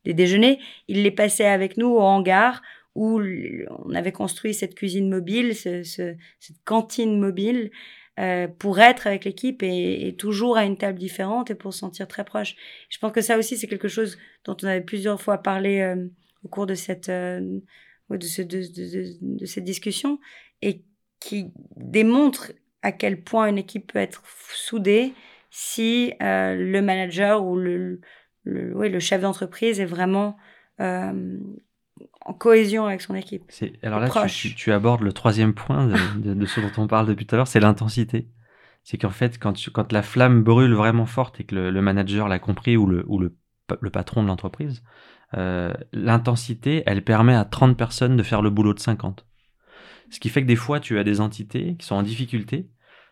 des, 0.04 0.14
déjeuners, 0.14 0.60
il 0.88 1.04
les 1.04 1.12
passait 1.12 1.46
avec 1.46 1.78
nous 1.78 1.90
au 1.90 2.00
hangar 2.00 2.62
où 2.96 3.20
on 3.86 3.94
avait 3.94 4.12
construit 4.12 4.54
cette 4.54 4.76
cuisine 4.76 5.10
mobile, 5.10 5.56
ce, 5.56 5.84
ce- 5.84 6.16
cette 6.40 6.64
cantine 6.66 7.20
mobile, 7.20 7.72
euh, 8.20 8.48
pour 8.48 8.80
être 8.80 9.08
avec 9.08 9.26
l'équipe 9.26 9.64
et, 9.64 10.08
et 10.08 10.16
toujours 10.16 10.58
à 10.58 10.66
une 10.66 10.78
table 10.78 11.00
différente 11.00 11.50
et 11.52 11.56
pour 11.56 11.74
se 11.74 11.80
sentir 11.80 12.08
très 12.08 12.24
proche. 12.24 12.56
Je 12.90 12.98
pense 13.00 13.12
que 13.12 13.22
ça 13.22 13.38
aussi, 13.38 13.58
c'est 13.58 13.68
quelque 13.68 13.88
chose 13.88 14.18
dont 14.46 14.56
on 14.62 14.68
avait 14.68 14.82
plusieurs 14.82 15.22
fois 15.22 15.40
parlé 15.40 15.80
euh, 15.82 16.08
au 16.44 16.48
cours 16.48 16.66
de 16.68 16.76
cette, 16.76 17.10
euh, 17.10 17.60
de, 18.10 18.26
ce- 18.26 18.42
de, 18.42 18.60
de- 18.60 19.38
de- 19.40 19.46
cette 19.46 19.64
discussion 19.64 20.20
et 20.62 20.84
qui 21.20 21.52
démontre 21.78 22.52
à 22.82 22.92
quel 22.92 23.22
point 23.24 23.48
une 23.48 23.58
équipe 23.58 23.92
peut 23.94 24.00
être 24.00 24.24
soudée 24.54 25.14
si 25.50 26.14
euh, 26.22 26.56
le 26.56 26.82
manager 26.82 27.44
ou 27.46 27.56
le, 27.58 28.00
le, 28.44 28.76
oui, 28.76 28.90
le 28.90 29.00
chef 29.00 29.22
d'entreprise 29.22 29.80
est 29.80 29.86
vraiment 29.86 30.36
euh, 30.80 31.40
en 32.26 32.34
cohésion 32.34 32.86
avec 32.86 33.02
son 33.02 33.16
équipe. 33.16 33.44
Alors 33.84 34.00
là, 34.00 34.08
tu, 34.08 34.12
proche. 34.12 34.42
tu- 34.42 34.56
tu 34.56 34.72
abordes 34.72 35.02
le 35.02 35.14
troisième 35.14 35.54
point 35.54 35.88
de, 35.88 35.96
de- 36.22 36.34
de 36.34 36.46
ce 36.46 36.62
dont 36.62 36.72
on 36.78 36.88
parle 36.88 37.08
depuis 37.08 37.26
tout 37.26 37.36
à 37.36 37.38
l'heure, 37.38 37.48
c'est 37.48 37.60
l'intensité. 37.60 38.30
C'est 38.84 38.98
qu'en 38.98 39.10
fait, 39.10 39.38
quand, 39.40 39.54
tu- 39.54 39.72
quand 39.72 39.92
la 39.92 40.02
flamme 40.02 40.44
brûle 40.44 40.74
vraiment 40.74 41.06
forte 41.06 41.40
et 41.40 41.44
que 41.46 41.56
le, 41.56 41.72
le 41.72 41.82
manager 41.82 42.28
l'a 42.28 42.40
compris 42.40 42.76
ou 42.78 42.86
le, 42.86 43.04
ou 43.08 43.20
le, 43.20 43.36
pa- 43.68 43.78
le 43.82 43.90
patron 43.90 44.24
de 44.24 44.28
l'entreprise, 44.28 44.84
euh, 45.36 45.74
l'intensité, 45.94 46.84
elle 46.86 47.04
permet 47.04 47.34
à 47.36 47.46
30 47.46 47.78
personnes 47.78 48.16
de 48.18 48.24
faire 48.24 48.42
le 48.42 48.50
boulot 48.50 48.74
de 48.74 48.80
50. 48.80 49.26
Ce 50.10 50.20
qui 50.20 50.30
fait 50.30 50.42
que 50.42 50.48
des 50.48 50.56
fois, 50.56 50.80
tu 50.80 51.00
as 51.00 51.04
des 51.04 51.22
entités 51.22 51.76
qui 51.78 51.86
sont 51.86 51.96
en 51.96 52.04
difficulté 52.04 52.70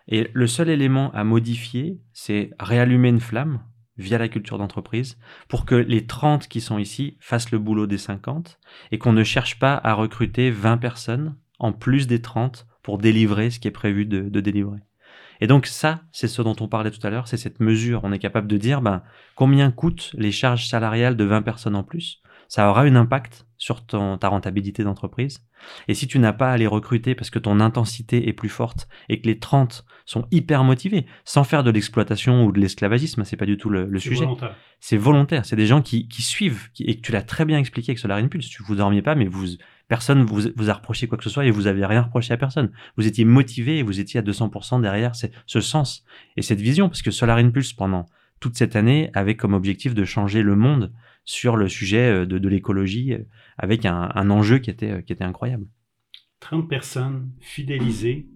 et 0.07 0.30
le 0.34 0.47
seul 0.47 0.70
élément 0.70 1.12
à 1.14 1.24
modifier, 1.24 1.99
c'est 2.14 2.51
réallumer 2.59 3.09
une 3.09 3.20
flamme 3.20 3.62
via 3.98 4.18
la 4.18 4.30
culture 4.30 4.58
d'entreprise 4.58 5.18
pour 5.48 5.66
que 5.66 5.76
les 5.76 6.06
30 6.06 6.48
qui 6.48 6.62
sont 6.62 6.78
ici 6.78 7.18
fassent 7.20 7.52
le 7.52 7.60
boulot 7.60 7.88
des 7.88 7.98
50 7.98 8.60
et 8.92 8.98
qu'on 8.98 9.14
ne 9.14 9.24
cherche 9.24 9.60
pas 9.60 9.80
à 9.84 9.94
recruter 9.94 10.52
20 10.52 10.78
personnes 10.78 11.36
en 11.60 11.72
plus 11.72 12.08
des 12.08 12.22
30 12.22 12.68
pour 12.84 12.98
délivrer 12.98 13.50
ce 13.50 13.60
qui 13.60 13.68
est 13.68 13.72
prévu 13.72 14.06
de, 14.06 14.39
délivrer. 14.39 14.80
Et 15.39 15.48
donc 15.48 15.66
ça, 15.66 16.02
c'est 16.12 16.28
ce 16.28 16.42
dont 16.42 16.56
on 16.60 16.68
parlait 16.68 16.92
tout 16.92 17.06
à 17.06 17.10
l'heure, 17.10 17.28
c'est 17.28 17.38
cette 17.38 17.60
mesure. 17.60 18.02
On 18.04 18.12
est 18.12 18.20
capable 18.20 18.48
de 18.48 18.58
dire 18.58 18.82
ben, 18.82 19.04
combien 19.36 19.72
coûtent 19.72 20.12
les 20.14 20.32
charges 20.32 20.68
salariales 20.68 21.18
de 21.18 21.24
20 21.24 21.42
personnes 21.42 21.76
en 21.76 21.84
plus? 21.84 22.22
Ça 22.48 22.70
aura 22.70 22.82
un 22.82 22.96
impact 22.96 23.46
sur 23.62 23.86
ton, 23.86 24.18
ta 24.18 24.28
rentabilité 24.28 24.84
d'entreprise. 24.84 25.45
Et 25.88 25.93
si 25.93 26.07
tu 26.07 26.18
n'as 26.18 26.34
pas 26.34 26.51
à 26.51 26.57
les 26.57 26.66
recruter 26.66 27.14
parce 27.14 27.30
que 27.30 27.38
ton 27.38 27.59
intensité 27.59 28.28
est 28.28 28.34
plus 28.34 28.49
forte 28.49 28.88
et 29.07 29.22
que 29.22 29.28
les 29.28 29.38
30 29.38 29.86
sont 30.07 30.26
hyper 30.32 30.64
motivés, 30.64 31.05
sans 31.26 31.43
faire 31.43 31.64
de 31.64 31.70
l'exploitation 31.70 32.43
ou 32.43 32.51
de 32.51 32.59
l'esclavagisme, 32.59 33.24
c'est 33.24 33.38
pas 33.38 33.45
du 33.45 33.57
tout 33.57 33.70
le, 33.70 33.88
sujet 33.99 34.26
c'est 34.80 34.97
volontaire. 34.97 35.45
C'est 35.45 35.55
des 35.55 35.68
gens 35.68 35.84
qui, 35.84 36.07
qui 36.07 36.24
suivent 36.24 36.72
qui- 36.74 36.86
et 36.86 36.95
que 36.95 37.01
tu 37.01 37.12
l'as 37.12 37.22
très 37.22 37.45
bien 37.45 37.59
expliqué 37.59 37.91
avec 37.91 37.99
Solar 37.99 38.18
Impulse. 38.18 38.49
Tu 38.49 38.64
vous 38.64 38.74
dormiez 38.74 39.03
pas, 39.03 39.14
mais 39.14 39.28
vous 39.28 39.45
personne 39.88 40.24
vous, 40.24 40.41
vous 40.55 40.70
a 40.72 40.74
reproché 40.74 41.07
quoi 41.07 41.20
que 41.20 41.24
ce 41.24 41.30
soit 41.30 41.45
et 41.45 41.51
vous 41.51 41.68
avez 41.68 41.86
rien 41.86 42.01
reproché 42.01 42.34
à 42.34 42.38
personne. 42.38 42.72
Vous 42.97 43.05
étiez 43.05 43.26
motivé 43.26 43.78
et 43.78 43.84
vous 43.84 43.99
étiez 43.99 44.20
à 44.20 44.24
200% 44.24 44.82
derrière 44.82 45.12
ce 45.14 45.62
sens 45.62 46.03
et 46.36 46.41
cette 46.41 46.62
vision 46.62 46.89
parce 46.89 47.03
que 47.03 47.12
Solar 47.12 47.38
Impulse 47.38 47.74
pendant 47.74 48.07
toute 48.39 48.57
cette 48.57 48.76
année 48.76 49.12
avait 49.14 49.36
comme 49.36 49.53
objectif 49.53 49.93
de 49.93 50.03
changer 50.03 50.41
le 50.41 50.55
monde 50.55 50.91
sur 51.24 51.55
le 51.55 51.69
sujet 51.69 52.22
euh, 52.22 52.26
de, 52.26 52.47
l'écologie 52.47 53.13
euh, 53.13 53.24
avec 53.57 53.86
un, 53.86 54.30
enjeu 54.30 54.59
qui 54.59 54.69
était, 54.69 54.91
euh, 54.91 55.01
qui 55.01 55.13
était 55.13 55.24
incroyable. 55.24 55.67
30 56.39 56.67
personnes 56.67 57.32
fidélisées 57.39 58.28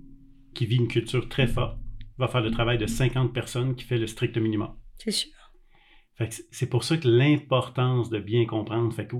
qui 0.53 0.65
vivent 0.65 0.81
une 0.81 0.87
culture 0.87 1.27
très 1.27 1.47
forte 1.47 1.79
va 2.17 2.27
faire 2.27 2.41
le 2.41 2.51
travail 2.51 2.77
de 2.77 2.85
50 2.85 3.33
personnes 3.33 3.75
qui 3.75 3.83
fait 3.83 3.97
le 3.97 4.07
strict 4.07 4.37
minimum. 4.37 4.69
C'est 4.97 5.11
sûr. 5.11 5.31
C'est 6.51 6.69
pour 6.69 6.85
ça 6.85 6.95
que 6.95 7.09
l'importance 7.09 8.09
de 8.09 8.19
bien 8.19 8.45
comprendre, 8.45 8.93
fait 8.93 9.05
que 9.05 9.17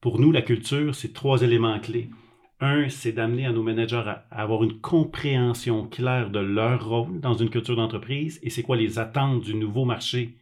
pour 0.00 0.18
nous, 0.18 0.32
la 0.32 0.42
culture, 0.42 0.94
c'est 0.94 1.12
trois 1.12 1.42
éléments 1.42 1.78
clés. 1.78 2.10
Un, 2.58 2.88
c'est 2.88 3.12
d'amener 3.12 3.46
à 3.46 3.52
nos 3.52 3.62
managers 3.62 4.02
à, 4.04 4.26
avoir 4.30 4.64
une 4.64 4.80
compréhension 4.80 5.86
claire 5.86 6.30
de 6.30 6.40
leur 6.40 6.88
rôle 6.88 7.20
dans 7.20 7.34
une 7.34 7.48
culture 7.48 7.76
d'entreprise 7.76 8.40
et 8.42 8.50
c'est 8.50 8.62
quoi 8.62 8.76
les 8.76 8.98
attentes 8.98 9.42
du 9.42 9.54
nouveau 9.54 9.84
marché 9.84 10.36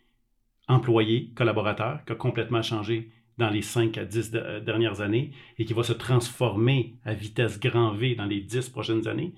employé, 0.69 1.33
collaborateur, 1.35 2.05
qui 2.05 2.12
a 2.12 2.16
complètement 2.16 2.62
changé 2.62 3.11
dans 3.39 3.51
les 3.51 3.62
5 3.62 3.97
à 3.99 4.05
10 4.05 4.33
euh, 4.35 4.61
dernières 4.61 5.01
années 5.01 5.33
et 5.59 5.64
qui 5.64 5.73
va 5.73 5.83
se 5.83 5.93
transformer 5.93 6.97
à 7.05 7.14
vitesse 7.14 7.59
grand 7.59 7.93
V 7.93 8.14
dans 8.14 8.27
les 8.27 8.41
10 8.41 8.69
prochaines 8.69 9.07
années. 9.09 9.33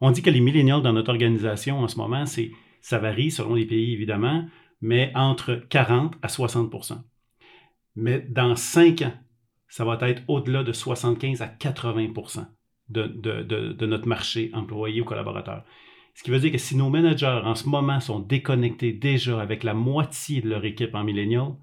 On 0.00 0.10
dit 0.10 0.22
que 0.22 0.30
les 0.30 0.40
millénials 0.40 0.82
dans 0.82 0.92
notre 0.92 1.10
organisation 1.10 1.78
en 1.80 1.88
ce 1.88 1.96
moment, 1.96 2.24
ça 2.26 2.98
varie 2.98 3.30
selon 3.30 3.54
les 3.54 3.66
pays 3.66 3.92
évidemment, 3.92 4.46
mais 4.80 5.12
entre 5.14 5.54
40 5.54 6.16
à 6.22 6.26
60% 6.26 6.98
Mais 7.94 8.20
dans 8.20 8.56
5 8.56 9.02
ans, 9.02 9.14
ça 9.68 9.84
va 9.84 9.96
être 10.08 10.22
au-delà 10.28 10.64
de 10.64 10.72
75 10.72 11.40
à 11.40 11.46
80 11.46 12.08
de, 12.88 13.06
de, 13.06 13.42
de, 13.72 13.86
notre 13.86 14.06
marché 14.06 14.50
employé 14.52 15.00
ou 15.00 15.04
collaborateur. 15.04 15.64
Ce 16.14 16.22
qui 16.22 16.30
veut 16.30 16.38
dire 16.38 16.52
que 16.52 16.58
si 16.58 16.76
nos 16.76 16.90
managers 16.90 17.40
en 17.44 17.54
ce 17.54 17.68
moment 17.68 18.00
sont 18.00 18.20
déconnectés 18.20 18.92
déjà 18.92 19.40
avec 19.40 19.64
la 19.64 19.74
moitié 19.74 20.40
de 20.40 20.48
leur 20.48 20.64
équipe 20.64 20.94
en 20.94 21.04
millénial, 21.04 21.54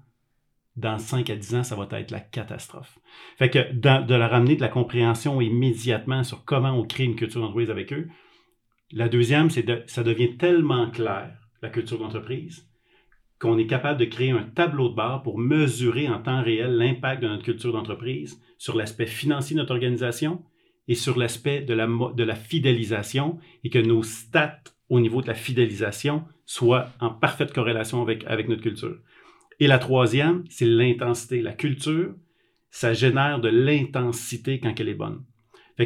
dans 0.76 0.98
5 0.98 1.28
à 1.30 1.36
10 1.36 1.54
ans, 1.56 1.62
ça 1.62 1.76
va 1.76 1.86
être 1.98 2.10
la 2.10 2.20
catastrophe. 2.20 2.98
Fait 3.36 3.50
que 3.50 3.72
de 3.72 4.14
leur 4.14 4.34
amener 4.34 4.56
de 4.56 4.60
la 4.60 4.68
compréhension 4.68 5.40
immédiatement 5.40 6.24
sur 6.24 6.44
comment 6.44 6.72
on 6.72 6.84
crée 6.84 7.04
une 7.04 7.16
culture 7.16 7.40
d'entreprise 7.40 7.70
avec 7.70 7.92
eux, 7.92 8.08
la 8.92 9.08
deuxième, 9.08 9.50
c'est 9.50 9.64
que 9.64 9.82
ça 9.86 10.02
devient 10.02 10.36
tellement 10.36 10.90
clair, 10.90 11.36
la 11.62 11.68
culture 11.68 11.98
d'entreprise, 11.98 12.66
qu'on 13.38 13.58
est 13.58 13.66
capable 13.66 14.00
de 14.00 14.04
créer 14.04 14.32
un 14.32 14.42
tableau 14.42 14.88
de 14.88 14.94
bord 14.94 15.22
pour 15.22 15.38
mesurer 15.38 16.08
en 16.08 16.20
temps 16.20 16.42
réel 16.42 16.76
l'impact 16.76 17.22
de 17.22 17.28
notre 17.28 17.44
culture 17.44 17.72
d'entreprise 17.72 18.40
sur 18.58 18.76
l'aspect 18.76 19.06
financier 19.06 19.54
de 19.54 19.60
notre 19.60 19.74
organisation 19.74 20.42
et 20.90 20.94
sur 20.94 21.18
l'aspect 21.18 21.62
de 21.62 21.72
la, 21.72 21.86
de 21.86 22.22
la 22.22 22.34
fidélisation 22.34 23.38
et 23.64 23.70
que 23.70 23.78
nos 23.78 24.02
stats 24.02 24.60
au 24.90 25.00
niveau 25.00 25.22
de 25.22 25.28
la 25.28 25.34
fidélisation 25.34 26.24
soient 26.44 26.90
en 27.00 27.08
parfaite 27.08 27.54
corrélation 27.54 28.02
avec, 28.02 28.24
avec 28.26 28.48
notre 28.48 28.62
culture. 28.62 28.98
Et 29.60 29.66
la 29.66 29.78
troisième, 29.78 30.44
c'est 30.50 30.66
l'intensité. 30.66 31.40
La 31.40 31.52
culture, 31.52 32.14
ça 32.70 32.92
génère 32.92 33.40
de 33.40 33.48
l'intensité 33.48 34.60
quand 34.60 34.78
elle 34.78 34.88
est 34.88 34.94
bonne 34.94 35.22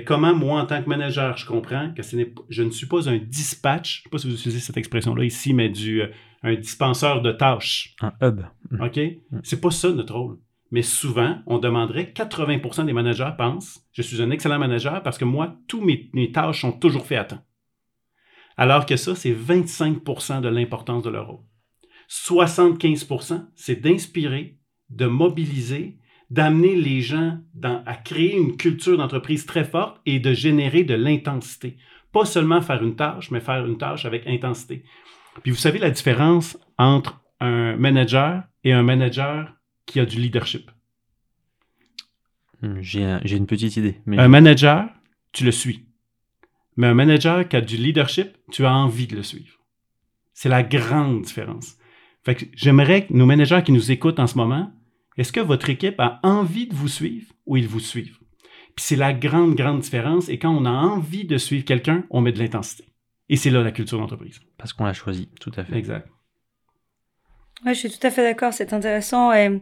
comment, 0.01 0.35
moi, 0.35 0.61
en 0.61 0.67
tant 0.67 0.83
que 0.83 0.89
manager, 0.89 1.37
je 1.37 1.47
comprends 1.47 1.93
que 1.95 2.03
ce 2.03 2.17
je 2.49 2.63
ne 2.63 2.71
suis 2.71 2.87
pas 2.87 3.09
un 3.09 3.19
dispatch, 3.19 3.97
je 3.97 4.01
ne 4.01 4.03
sais 4.05 4.11
pas 4.11 4.19
si 4.19 4.27
vous 4.29 4.35
utilisez 4.35 4.61
cette 4.61 4.77
expression-là 4.77 5.25
ici, 5.25 5.55
mais 5.55 5.69
du, 5.69 6.03
euh, 6.03 6.09
un 6.43 6.55
dispenseur 6.55 7.23
de 7.23 7.31
tâches. 7.31 7.95
Un 8.01 8.13
hub. 8.21 8.41
OK? 8.81 8.97
Mm. 8.97 9.41
C'est 9.43 9.61
pas 9.61 9.71
ça 9.71 9.91
notre 9.91 10.15
rôle. 10.15 10.39
Mais 10.75 10.83
souvent, 10.83 11.39
on 11.47 11.59
demanderait, 11.59 12.13
80% 12.13 12.87
des 12.87 12.93
managers 12.93 13.31
pensent, 13.39 13.87
je 13.93 14.03
suis 14.03 14.21
un 14.21 14.33
excellent 14.33 14.59
manager 14.59 15.05
parce 15.05 15.19
que 15.19 15.25
moi, 15.25 15.55
tous 15.69 15.81
mes, 15.81 16.11
mes 16.15 16.33
tâches 16.33 16.63
sont 16.63 16.73
toujours 16.73 17.07
faites 17.07 17.21
à 17.21 17.25
temps. 17.25 17.45
Alors 18.57 18.85
que 18.85 18.97
ça, 18.97 19.15
c'est 19.15 19.33
25% 19.33 20.41
de 20.41 20.49
l'importance 20.49 21.05
de 21.05 21.11
leur 21.11 21.29
rôle. 21.29 21.45
75%, 22.11 23.47
c'est 23.55 23.83
d'inspirer, 23.83 24.59
de 24.91 25.07
mobiliser 25.07 26.01
d'amener 26.29 26.75
les 26.75 27.03
gens 27.03 27.39
à 27.63 27.95
créer 27.95 28.35
une 28.35 28.57
culture 28.57 28.97
d'entreprise 28.97 29.47
très 29.47 29.63
forte 29.63 30.01
et 30.07 30.19
de 30.19 30.33
générer 30.33 30.83
de 30.83 30.95
l'intensité. 30.95 31.77
Pas 32.11 32.25
seulement 32.25 32.63
faire 32.63 32.83
une 32.83 32.97
tâche, 32.97 33.31
mais 33.31 33.39
faire 33.39 33.65
une 33.65 33.79
tâche 33.79 34.07
avec 34.07 34.27
intensité. 34.27 34.83
Puis 35.45 35.53
vous 35.53 35.57
savez 35.57 35.79
la 35.79 35.91
différence 35.91 36.59
entre 36.79 37.21
un 37.39 37.77
manager 37.77 38.43
et 38.65 38.73
un 38.73 38.83
manager 38.83 39.55
qui 39.87 40.01
a 40.01 40.07
du 40.07 40.19
leadership. 40.19 40.71
Hmm, 42.63 42.81
j'ai 42.81 43.37
une 43.37 43.47
petite 43.47 43.77
idée. 43.77 44.01
Un 44.07 44.29
manager, 44.29 44.89
tu 45.33 45.45
le 45.45 45.53
suis. 45.53 45.87
Mais 46.77 46.87
un 46.87 46.95
manager 46.95 47.47
qui 47.49 47.57
a 47.57 47.61
du 47.61 47.77
leadership, 47.77 48.37
tu 48.51 48.65
as 48.65 48.75
envie 48.75 49.07
de 49.07 49.17
le 49.17 49.23
suivre. 49.23 49.59
C'est 50.33 50.49
la 50.49 50.63
grande 50.63 51.23
différence. 51.23 51.77
Fait 52.25 52.49
j'aimerais 52.55 53.07
que 53.07 53.13
nos 53.13 53.27
managers 53.27 53.63
qui 53.65 53.73
nous 53.73 53.93
écoutent 53.93 54.19
en 54.19 54.27
ce 54.27 54.37
moment, 54.37 54.73
est-ce 55.17 55.33
que 55.33 55.41
votre 55.41 55.71
équipe 55.71 56.01
a 56.01 56.21
envie 56.23 56.67
de 56.67 56.75
vous 56.75 56.89
suivre 56.89 57.33
ou 57.47 57.57
ils 57.57 57.69
vous 57.69 57.81
suivent? 57.81 58.19
Puis 58.75 58.85
c'est 58.85 58.97
la 58.97 59.13
grande, 59.13 59.55
grande 59.55 59.81
différence. 59.81 60.29
Et 60.29 60.39
quand 60.39 60.51
on 60.51 60.65
a 60.65 60.71
envie 60.71 61.25
de 61.25 61.39
suivre 61.39 61.65
quelqu'un, 61.65 62.05
on 62.11 62.21
met 62.21 62.33
de 62.33 62.41
l'intensité. 62.41 62.85
Et 63.29 63.37
c'est 63.37 63.51
là 63.51 63.63
la 63.63 63.71
culture 63.71 63.99
d'entreprise. 63.99 64.41
Parce 64.59 64.73
qu'on 64.73 64.85
l'a 64.85 64.93
choisi, 64.93 65.29
tout 65.41 65.53
à 65.57 65.65
fait. 65.65 65.77
Exact. 65.77 66.09
Oui, 67.65 67.75
je 67.75 67.81
suis 67.81 67.91
tout 67.91 68.07
à 68.07 68.11
fait 68.11 68.23
d'accord. 68.23 68.53
C'est 68.53 68.73
intéressant. 68.73 69.33
Et, 69.33 69.61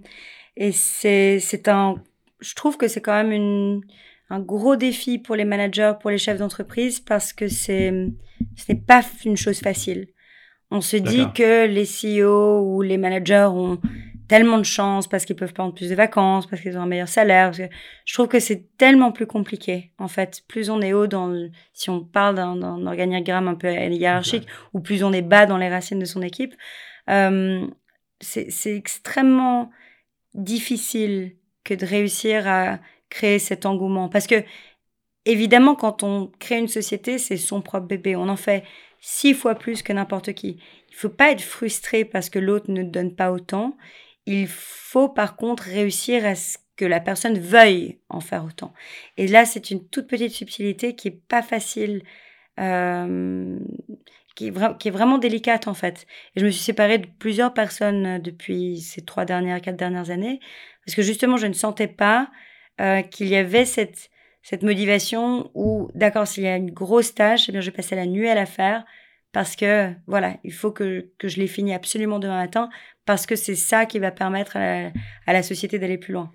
et 0.57 0.73
c'est, 0.73 1.69
un. 1.69 1.97
Je 2.41 2.55
trouve 2.55 2.77
que 2.77 2.89
c'est 2.89 3.01
quand 3.01 3.15
même 3.15 3.33
une, 3.33 3.83
un 4.31 4.41
gros 4.41 4.77
défi 4.77 5.19
pour 5.19 5.37
les 5.37 5.45
managers, 5.45 5.93
pour 6.01 6.11
les 6.11 6.19
chefs 6.19 6.39
d'entreprise, 6.39 7.01
parce 7.01 7.33
que 7.33 7.49
c'est, 7.49 7.93
ce 8.57 8.73
n'est 8.73 8.81
pas 8.81 9.03
une 9.25 9.37
chose 9.37 9.61
facile. 9.61 10.09
On 10.71 10.81
se 10.81 10.97
dit 10.97 11.27
que 11.35 11.67
les 11.67 11.85
CEO 11.85 12.63
ou 12.63 12.81
les 12.81 12.97
managers 12.97 13.49
ont 13.53 13.79
tellement 14.27 14.57
de 14.57 14.65
chance 14.65 15.07
parce 15.07 15.27
qu'ils 15.27 15.37
peuvent 15.37 15.53
prendre 15.53 15.75
plus 15.75 15.91
de 15.91 15.95
vacances, 15.95 16.47
parce 16.47 16.63
qu'ils 16.63 16.79
ont 16.79 16.81
un 16.81 16.87
meilleur 16.87 17.09
salaire. 17.09 17.53
je 17.53 18.15
trouve 18.15 18.29
que 18.29 18.41
c'est 18.41 18.75
tellement 18.79 19.13
plus 19.13 19.27
compliqué, 19.27 19.93
en 19.99 20.09
fait. 20.09 20.43
Plus 20.49 20.71
on 20.71 20.81
est 20.81 20.95
haut 20.95 21.07
dans 21.07 21.51
si 21.75 21.91
on 21.91 22.01
parle 22.01 22.37
d'un 22.37 22.87
organigramme 22.87 23.49
un 23.49 23.55
peu 23.55 23.71
hiérarchique, 23.71 24.47
ou 24.73 24.81
plus 24.81 25.05
on 25.05 25.13
est 25.13 25.21
bas 25.21 25.45
dans 25.45 25.59
les 25.59 25.69
racines 25.69 25.99
de 25.99 26.07
son 26.07 26.23
équipe, 26.23 26.55
euh, 27.11 27.67
c'est 28.23 28.77
extrêmement 28.77 29.71
difficile 30.35 31.37
que 31.65 31.75
de 31.75 31.85
réussir 31.85 32.49
à 32.49 32.79
créer 33.11 33.39
cet 33.39 33.67
engouement. 33.67 34.09
Parce 34.09 34.27
que, 34.27 34.43
évidemment, 35.27 35.75
quand 35.75 36.03
on 36.03 36.33
crée 36.39 36.59
une 36.59 36.69
société, 36.69 37.19
c'est 37.19 37.37
son 37.37 37.61
propre 37.61 37.87
bébé. 37.87 38.17
On 38.17 38.29
en 38.29 38.37
fait 38.37 38.65
six 39.01 39.35
fois 39.35 39.55
plus 39.55 39.83
que 39.83 39.93
n'importe 39.93 40.33
qui. 40.33 40.59
Il 40.89 40.95
faut 40.95 41.09
pas 41.09 41.33
être 41.33 41.43
frustré 41.43 42.05
parce 42.05 42.31
que 42.31 42.39
l'autre 42.39 42.71
ne 42.71 42.83
donne 42.83 43.15
pas 43.15 43.33
autant. 43.33 43.77
Il 44.27 44.47
faut 44.47 45.09
par 45.09 45.37
contre 45.37 45.65
réussir 45.65 46.25
à 46.25 46.35
ce 46.35 46.59
que 46.77 46.85
la 46.85 47.01
personne 47.01 47.39
veuille 47.39 47.99
en 48.09 48.21
faire 48.21 48.45
autant. 48.45 48.73
Et 49.17 49.27
là, 49.27 49.45
c'est 49.45 49.71
une 49.71 49.87
toute 49.89 50.07
petite 50.07 50.33
subtilité 50.33 50.95
qui 50.95 51.09
est 51.09 51.23
pas 51.29 51.43
facile, 51.43 52.03
euh, 52.59 53.59
qui, 54.35 54.49
est 54.49 54.91
vraiment 54.91 55.19
délicate 55.19 55.69
en 55.69 55.75
fait. 55.75 56.07
Et 56.35 56.41
je 56.41 56.47
me 56.47 56.51
suis 56.51 56.63
séparée 56.63 56.99
de 56.99 57.07
plusieurs 57.07 57.53
personnes 57.53 58.07
euh, 58.07 58.19
depuis 58.19 58.81
ces 58.81 59.05
trois 59.05 59.25
dernières, 59.25 59.61
quatre 59.61 59.77
dernières 59.77 60.11
années, 60.11 60.41
parce 60.85 60.97
que 60.97 61.03
justement, 61.03 61.37
je 61.37 61.47
ne 61.47 61.53
sentais 61.53 61.89
pas 61.89 62.31
euh, 62.81 63.03
qu'il 63.03 63.29
y 63.29 63.37
avait 63.37 63.65
cette, 63.65 64.11
cette 64.43 64.63
motivation 64.63 65.51
où, 65.55 65.91
d'accord, 65.95 66.27
s'il 66.27 66.45
y 66.45 66.49
a 66.49 66.57
une 66.57 66.71
grosse 66.71 67.15
tâche, 67.15 67.49
eh 67.49 67.53
bien, 67.53 67.61
je 67.61 67.71
vais 67.71 67.77
passer 67.77 67.95
la 67.95 68.07
nuit 68.07 68.29
à 68.29 68.35
la 68.35 68.47
faire 68.47 68.85
parce 69.33 69.57
que 69.57 69.93
voilà, 70.07 70.37
il 70.45 70.53
faut 70.53 70.73
que, 70.73 71.11
que 71.19 71.29
je 71.29 71.39
l'ai 71.39 71.47
fini 71.47 71.73
absolument 71.73 72.19
demain 72.19 72.37
matin 72.37 72.69
parce 73.07 73.27
que 73.27 73.35
c'est 73.35 73.55
ça 73.55 73.87
qui 73.87 73.99
va 73.99 74.11
permettre 74.11 74.57
à 74.57 74.93
la, 75.27 75.43
société 75.43 75.79
d'aller 75.79 75.99
plus 75.99 76.13
loin. 76.13 76.31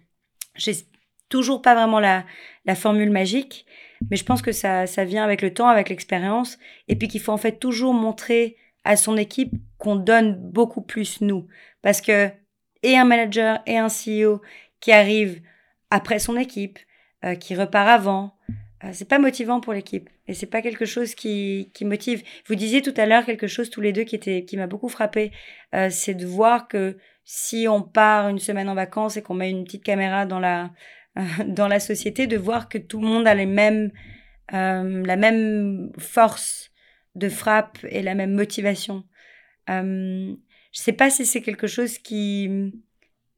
J'ai 0.56 0.74
toujours 1.30 1.62
pas 1.62 1.76
vraiment 1.76 2.00
la, 2.00 2.26
la 2.66 2.76
formule 2.76 3.12
magique, 3.12 3.66
mais 4.10 4.18
je 4.18 4.26
pense 4.26 4.42
que 4.42 4.52
ça, 4.52 4.88
ça 4.88 5.06
vient 5.06 5.24
avec 5.24 5.42
le 5.42 5.54
temps, 5.54 5.68
avec 5.68 5.90
l'expérience, 5.90 6.58
et 6.88 6.96
puis 6.96 7.08
qu'il 7.08 7.22
faut 7.22 7.32
en 7.32 7.38
fait 7.38 7.60
toujours 7.60 7.94
montrer 7.94 8.56
à 8.84 8.96
son 8.96 9.18
équipe 9.18 9.54
qu'on 9.78 9.96
donne 9.96 10.36
beaucoup 10.36 10.82
plus 10.82 11.22
nous, 11.22 11.48
parce 11.82 12.02
que 12.02 12.30
et 12.84 12.98
un 12.98 13.06
manager 13.06 13.60
et 13.66 13.78
un 13.78 13.88
CEO 13.88 14.42
qui 14.80 14.92
arrive 14.92 15.42
après 15.90 16.20
son 16.20 16.38
équipe, 16.38 16.80
euh, 17.26 17.36
qui 17.36 17.56
repart 17.56 17.90
avant, 17.90 18.36
euh, 18.84 18.90
c'est 18.94 19.08
pas 19.08 19.18
motivant 19.18 19.60
pour 19.60 19.74
l'équipe 19.74 20.10
et 20.28 20.34
c'est 20.34 20.46
pas 20.46 20.62
quelque 20.62 20.86
chose 20.86 21.16
qui, 21.16 21.72
qui 21.74 21.84
motive. 21.84 22.22
Vous 22.46 22.56
disiez 22.56 22.82
tout 22.82 22.94
à 22.96 23.06
l'heure 23.08 23.26
quelque 23.26 23.48
chose 23.48 23.70
tous 23.70 23.82
les 23.82 23.92
deux 23.92 24.04
qui 24.04 24.20
qui 24.20 24.58
m'a 24.58 24.68
beaucoup 24.68 24.90
frappé, 24.90 25.32
euh, 25.74 25.90
c'est 25.90 26.14
de 26.14 26.26
voir 26.26 26.68
que 26.68 26.98
si 27.26 27.68
on 27.68 27.82
part 27.82 28.30
une 28.30 28.40
semaine 28.40 28.70
en 28.70 28.76
vacances 28.76 29.18
et 29.18 29.24
qu'on 29.24 29.34
met 29.34 29.50
une 29.50 29.64
petite 29.64 29.84
caméra 29.84 30.26
dans 30.26 30.40
la 30.40 30.70
dans 31.48 31.68
la 31.68 31.80
société, 31.80 32.28
de 32.28 32.38
voir 32.38 32.70
que 32.70 32.78
tout 32.78 33.02
le 33.02 33.08
monde 33.08 33.28
a 33.28 33.36
les 33.36 33.46
mêmes 33.46 33.92
euh, 34.54 35.06
la 35.06 35.18
même 35.18 35.92
force 35.98 36.72
de 37.16 37.28
frappe 37.28 37.80
et 37.90 38.02
la 38.02 38.16
même 38.16 38.34
motivation. 38.34 39.04
Euh, 39.70 40.34
je 40.72 40.80
sais 40.80 40.94
pas 40.94 41.10
si 41.10 41.26
c'est 41.26 41.42
quelque 41.42 41.68
chose 41.68 41.98
qui 41.98 42.72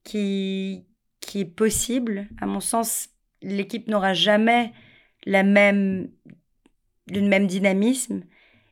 qui 0.03 0.85
qui 1.19 1.41
est 1.41 1.45
possible. 1.45 2.27
À 2.39 2.45
mon 2.45 2.59
sens, 2.59 3.09
l'équipe 3.41 3.87
n'aura 3.87 4.13
jamais 4.13 4.71
la 5.25 5.43
même, 5.43 6.09
le 7.11 7.21
même 7.21 7.47
dynamisme. 7.47 8.23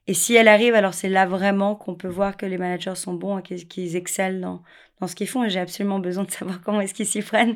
Et 0.07 0.13
si 0.13 0.35
elle 0.35 0.47
arrive, 0.47 0.73
alors 0.73 0.93
c'est 0.93 1.09
là 1.09 1.25
vraiment 1.25 1.75
qu'on 1.75 1.95
peut 1.95 2.07
voir 2.07 2.37
que 2.37 2.45
les 2.45 2.57
managers 2.57 2.95
sont 2.95 3.13
bons 3.13 3.39
et 3.39 3.43
qu'ils 3.43 3.95
excellent 3.95 4.39
dans, 4.39 4.63
dans 4.99 5.07
ce 5.07 5.15
qu'ils 5.15 5.27
font. 5.27 5.43
Et 5.43 5.49
j'ai 5.49 5.59
absolument 5.59 5.99
besoin 5.99 6.23
de 6.23 6.31
savoir 6.31 6.61
comment 6.61 6.81
est-ce 6.81 6.93
qu'ils 6.93 7.05
s'y 7.05 7.21
prennent. 7.21 7.55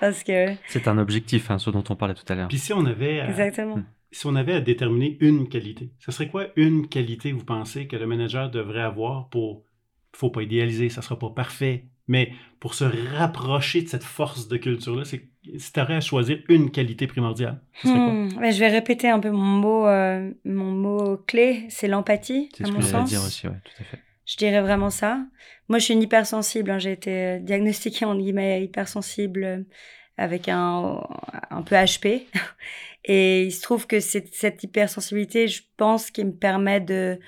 Parce 0.00 0.22
que... 0.24 0.54
C'est 0.68 0.88
un 0.88 0.98
objectif, 0.98 1.50
hein, 1.50 1.58
ce 1.58 1.70
dont 1.70 1.84
on 1.88 1.96
parlait 1.96 2.14
tout 2.14 2.24
à 2.28 2.34
l'heure. 2.34 2.48
Puis 2.48 2.58
si 2.58 2.72
on 2.72 2.84
avait... 2.86 3.20
à- 3.20 3.28
Exactement. 3.28 3.76
Hmm. 3.76 3.84
si 4.10 4.26
on 4.26 4.34
avait 4.34 4.54
à 4.54 4.60
déterminer 4.60 5.16
une 5.20 5.48
qualité, 5.48 5.90
ce 5.98 6.12
serait 6.12 6.28
quoi 6.28 6.46
une 6.56 6.88
qualité, 6.88 7.32
vous 7.32 7.44
pensez, 7.44 7.86
que 7.86 7.96
le 7.96 8.06
manager 8.06 8.50
devrait 8.50 8.82
avoir 8.82 9.28
pour... 9.28 9.64
faut 10.14 10.30
pas 10.30 10.42
idéaliser, 10.42 10.88
ça 10.90 11.02
sera 11.02 11.18
pas 11.18 11.30
parfait, 11.30 11.86
mais 12.08 12.32
pour 12.60 12.74
se 12.74 12.84
rapprocher 13.16 13.82
de 13.82 13.88
cette 13.88 14.04
force 14.04 14.48
de 14.48 14.56
culture-là, 14.56 15.04
c'est 15.04 15.28
si 15.56 15.72
tu 15.72 15.80
à 15.80 16.00
choisir 16.00 16.38
une 16.48 16.70
qualité 16.70 17.06
primordiale, 17.06 17.60
ce 17.80 17.88
serait 17.88 17.98
quoi? 17.98 18.12
Hmm, 18.12 18.28
ouais, 18.38 18.52
je 18.52 18.60
vais 18.60 18.68
répéter 18.68 19.08
un 19.08 19.18
peu 19.18 19.30
mon 19.30 19.38
mot, 19.42 19.86
euh, 19.88 20.30
mon 20.44 20.70
mot 20.70 21.16
clé, 21.16 21.66
c'est 21.68 21.88
l'empathie, 21.88 22.48
C'est 22.54 22.62
à 22.62 22.66
ce 22.66 22.70
que 22.70 22.76
mon 22.76 22.80
j'allais 22.82 22.92
sens. 22.92 23.08
dire 23.08 23.20
aussi, 23.22 23.48
ouais, 23.48 23.60
tout 23.64 23.82
à 23.82 23.84
fait. 23.84 23.98
Je 24.24 24.36
dirais 24.36 24.60
vraiment 24.60 24.90
ça. 24.90 25.24
Moi, 25.72 25.78
je 25.78 25.86
suis 25.86 25.94
une 25.94 26.02
hypersensible. 26.02 26.70
hein. 26.70 26.78
J'ai 26.78 26.92
été 26.92 27.10
euh, 27.10 27.38
diagnostiquée 27.38 28.04
en 28.04 28.14
guillemets 28.14 28.62
hypersensible 28.62 29.42
euh, 29.42 29.58
avec 30.18 30.50
un, 30.50 31.00
un 31.48 31.62
peu 31.62 31.76
HP. 31.76 32.26
Et 33.06 33.44
il 33.44 33.52
se 33.52 33.62
trouve 33.62 33.86
que 33.86 33.98
cette 33.98 34.62
hypersensibilité, 34.62 35.48
je 35.48 35.62
pense, 35.78 36.10
qui 36.10 36.26
me 36.26 36.32
permet 36.32 36.80
de 36.80 37.18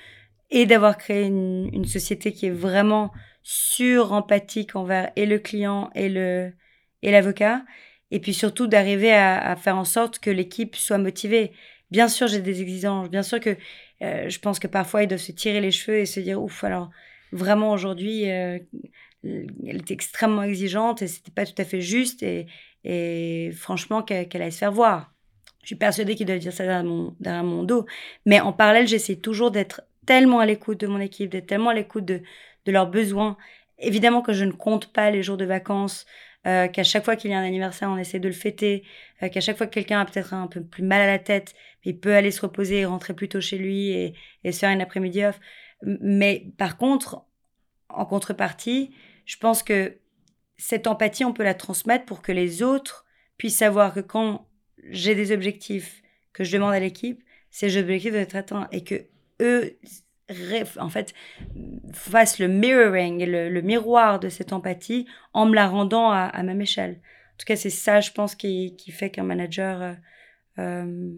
et 0.51 0.67
d'avoir 0.67 0.99
créé 0.99 1.25
une, 1.25 1.85
société 1.85 2.33
qui 2.33 2.45
est 2.45 2.51
vraiment 2.51 3.11
sur-empathique 3.41 4.75
envers 4.75 5.11
et 5.15 5.25
le 5.25 5.39
client 5.39 5.89
et 5.95 6.07
le 6.07 6.53
et 7.01 7.09
l'avocat. 7.09 7.65
Et 8.11 8.19
puis 8.19 8.35
surtout 8.35 8.67
d'arriver 8.67 9.11
à, 9.11 9.39
à 9.39 9.55
faire 9.55 9.75
en 9.75 9.85
sorte 9.85 10.19
que 10.19 10.29
l'équipe 10.29 10.75
soit 10.75 10.99
motivée. 10.99 11.51
Bien 11.89 12.07
sûr, 12.07 12.27
j'ai 12.27 12.41
des 12.41 12.61
exigences. 12.61 13.09
Bien 13.09 13.23
sûr 13.23 13.39
que 13.39 13.57
euh, 14.03 14.29
je 14.29 14.39
pense 14.39 14.59
que 14.59 14.67
parfois 14.67 15.01
ils 15.01 15.07
doivent 15.07 15.19
se 15.19 15.31
tirer 15.31 15.61
les 15.61 15.71
cheveux 15.71 15.97
et 15.97 16.05
se 16.05 16.19
dire 16.19 16.39
ouf 16.39 16.63
alors 16.63 16.91
vraiment 17.31 17.71
aujourd'hui 17.71 18.29
euh, 18.29 18.59
elle 19.23 19.77
était 19.77 19.93
extrêmement 19.93 20.43
exigeante 20.43 21.01
et 21.01 21.07
c'était 21.07 21.31
pas 21.31 21.45
tout 21.45 21.59
à 21.59 21.65
fait 21.65 21.81
juste 21.81 22.21
et, 22.23 22.47
et 22.83 23.51
franchement 23.53 24.03
qu'elle 24.03 24.27
qu'elle 24.27 24.41
allait 24.41 24.51
se 24.51 24.59
faire 24.59 24.71
voir. 24.71 25.11
Je 25.65 25.69
suis 25.69 25.75
persuadée 25.75 26.13
qu'ils 26.13 26.27
doivent 26.27 26.37
dire 26.37 26.53
ça 26.53 26.63
derrière 26.63 26.83
mon, 26.83 27.15
derrière 27.19 27.43
mon 27.43 27.63
dos. 27.63 27.87
Mais 28.27 28.39
en 28.39 28.53
parallèle, 28.53 28.87
j'essaie 28.87 29.15
toujours 29.15 29.49
d'être 29.49 29.81
tellement 30.05 30.39
à 30.39 30.45
l'écoute 30.45 30.79
de 30.79 30.85
mon 30.85 30.99
équipe, 30.99 31.31
d'être 31.31 31.47
tellement 31.47 31.71
à 31.71 31.73
l'écoute 31.73 32.05
de, 32.05 32.21
de 32.65 32.71
leurs 32.71 32.87
besoins. 32.87 33.35
Évidemment 33.79 34.21
que 34.21 34.31
je 34.31 34.45
ne 34.45 34.51
compte 34.51 34.93
pas 34.93 35.09
les 35.09 35.23
jours 35.23 35.37
de 35.37 35.45
vacances, 35.45 36.05
euh, 36.45 36.67
qu'à 36.67 36.83
chaque 36.83 37.03
fois 37.03 37.15
qu'il 37.15 37.31
y 37.31 37.33
a 37.33 37.39
un 37.39 37.43
anniversaire, 37.43 37.89
on 37.89 37.97
essaie 37.97 38.19
de 38.19 38.27
le 38.27 38.33
fêter, 38.33 38.83
euh, 39.23 39.29
qu'à 39.29 39.41
chaque 39.41 39.57
fois 39.57 39.65
que 39.65 39.73
quelqu'un 39.73 39.99
a 40.01 40.05
peut-être 40.05 40.35
un 40.35 40.45
peu 40.45 40.63
plus 40.63 40.83
mal 40.83 41.01
à 41.01 41.07
la 41.07 41.17
tête, 41.17 41.55
il 41.83 41.99
peut 41.99 42.13
aller 42.13 42.29
se 42.29 42.41
reposer 42.41 42.81
et 42.81 42.85
rentrer 42.85 43.15
plus 43.15 43.27
tôt 43.29 43.41
chez 43.41 43.57
lui 43.57 43.89
et, 43.89 44.13
et 44.43 44.51
se 44.51 44.59
faire 44.59 44.69
une 44.69 44.81
après-midi 44.81 45.25
off. 45.25 45.39
Mais 45.85 46.47
par 46.57 46.77
contre, 46.77 47.25
en 47.89 48.05
contrepartie, 48.05 48.91
je 49.25 49.37
pense 49.37 49.63
que 49.63 49.97
cette 50.57 50.87
empathie, 50.87 51.25
on 51.25 51.33
peut 51.33 51.43
la 51.43 51.53
transmettre 51.53 52.05
pour 52.05 52.21
que 52.21 52.31
les 52.31 52.63
autres 52.63 53.05
puissent 53.37 53.57
savoir 53.57 53.93
que 53.93 53.99
quand 53.99 54.47
j'ai 54.89 55.15
des 55.15 55.31
objectifs 55.31 56.01
que 56.33 56.43
je 56.43 56.51
demande 56.53 56.73
à 56.73 56.79
l'équipe, 56.79 57.23
ces 57.51 57.77
objectifs 57.77 58.11
doivent 58.11 58.23
être 58.23 58.35
atteints 58.35 58.67
et 58.71 58.83
que 58.83 59.05
eux, 59.41 59.77
en 60.79 60.89
fait, 60.89 61.13
fassent 61.93 62.39
le 62.39 62.47
mirroring, 62.47 63.25
le, 63.25 63.49
le 63.49 63.61
miroir 63.61 64.19
de 64.19 64.29
cette 64.29 64.53
empathie 64.53 65.07
en 65.33 65.45
me 65.45 65.55
la 65.55 65.67
rendant 65.67 66.09
à, 66.09 66.21
à 66.21 66.43
même 66.43 66.61
échelle. 66.61 66.99
En 67.33 67.37
tout 67.37 67.45
cas, 67.45 67.55
c'est 67.55 67.69
ça, 67.69 68.01
je 68.01 68.11
pense, 68.11 68.33
qui, 68.35 68.75
qui 68.77 68.91
fait 68.91 69.09
qu'un 69.09 69.23
manager 69.23 69.81
euh, 69.81 69.93
euh, 70.59 71.11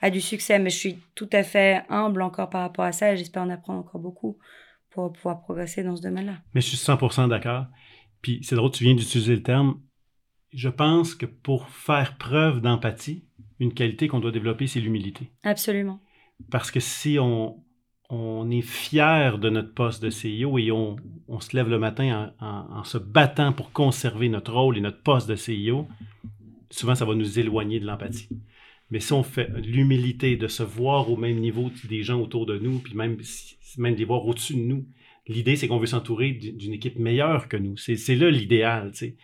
a 0.00 0.10
du 0.10 0.20
succès. 0.20 0.58
Mais 0.58 0.70
je 0.70 0.76
suis 0.78 0.98
tout 1.14 1.28
à 1.32 1.42
fait 1.42 1.82
humble 1.88 2.22
encore 2.22 2.50
par 2.50 2.62
rapport 2.62 2.84
à 2.84 2.92
ça 2.92 3.12
et 3.12 3.16
j'espère 3.16 3.42
en 3.42 3.50
apprendre 3.50 3.80
encore 3.80 4.00
beaucoup 4.00 4.38
pour 4.90 5.12
pouvoir 5.12 5.40
progresser 5.40 5.82
dans 5.82 5.96
ce 5.96 6.02
domaine-là. 6.02 6.38
Mais 6.54 6.60
je 6.60 6.66
suis 6.68 6.76
100% 6.76 7.28
d'accord. 7.28 7.66
Puis 8.22 8.40
c'est 8.42 8.56
drôle, 8.56 8.70
tu 8.72 8.84
viens 8.84 8.94
d'utiliser 8.94 9.34
le 9.36 9.42
terme. 9.42 9.80
Je 10.52 10.68
pense 10.68 11.14
que 11.14 11.26
pour 11.26 11.68
faire 11.68 12.16
preuve 12.18 12.60
d'empathie, 12.60 13.24
une 13.60 13.72
qualité 13.72 14.08
qu'on 14.08 14.20
doit 14.20 14.32
développer, 14.32 14.66
c'est 14.66 14.80
l'humilité. 14.80 15.30
Absolument. 15.44 16.00
Parce 16.50 16.70
que 16.70 16.80
si 16.80 17.18
on, 17.20 17.62
on 18.08 18.50
est 18.50 18.62
fier 18.62 19.38
de 19.38 19.48
notre 19.50 19.72
poste 19.72 20.02
de 20.02 20.10
CEO 20.10 20.58
et 20.58 20.72
on, 20.72 20.96
on 21.28 21.38
se 21.40 21.54
lève 21.54 21.68
le 21.68 21.78
matin 21.78 22.32
en, 22.40 22.46
en- 22.46 22.78
en 22.80 22.84
se 22.84 22.98
battant 22.98 23.52
pour 23.52 23.70
conserver 23.72 24.28
notre 24.28 24.52
rôle 24.52 24.76
et 24.76 24.80
notre 24.80 25.02
poste 25.02 25.28
de 25.28 25.36
CEO, 25.36 25.86
souvent 26.70 26.94
ça 26.96 27.04
va 27.04 27.14
nous 27.14 27.38
éloigner 27.38 27.78
de 27.78 27.86
l'empathie. 27.86 28.28
Mais 28.90 29.00
si 29.00 29.12
on 29.12 29.22
fait 29.22 29.48
l'humilité 29.64 30.36
de 30.36 30.48
se 30.48 30.62
voir 30.62 31.10
au 31.10 31.16
même 31.16 31.38
niveau 31.38 31.70
des 31.88 32.02
gens 32.02 32.20
autour 32.20 32.46
de 32.46 32.58
nous, 32.58 32.78
puis 32.78 32.94
même, 32.94 33.18
même 33.78 33.94
de 33.94 33.98
les 33.98 34.04
voir 34.04 34.26
au-dessus 34.26 34.54
de 34.54 34.60
nous, 34.60 34.86
l'idée 35.28 35.56
c'est 35.56 35.68
qu'on 35.68 35.78
veut 35.78 35.86
s'entourer 35.86 36.32
d'une 36.32 36.72
équipe 36.72 36.98
meilleure 36.98 37.48
que 37.48 37.56
nous. 37.56 37.76
C'est 37.76 38.16
là 38.16 38.30
l'idéal. 38.30 38.90
tu 38.92 38.98
sais. 38.98 39.16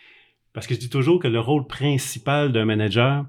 Parce 0.53 0.67
que 0.67 0.75
je 0.75 0.81
dis 0.81 0.89
toujours 0.89 1.21
que 1.21 1.29
le 1.29 1.41
rôle 1.41 1.67
principal 1.67 2.53
d'un 2.53 2.65
manager, 2.65 3.27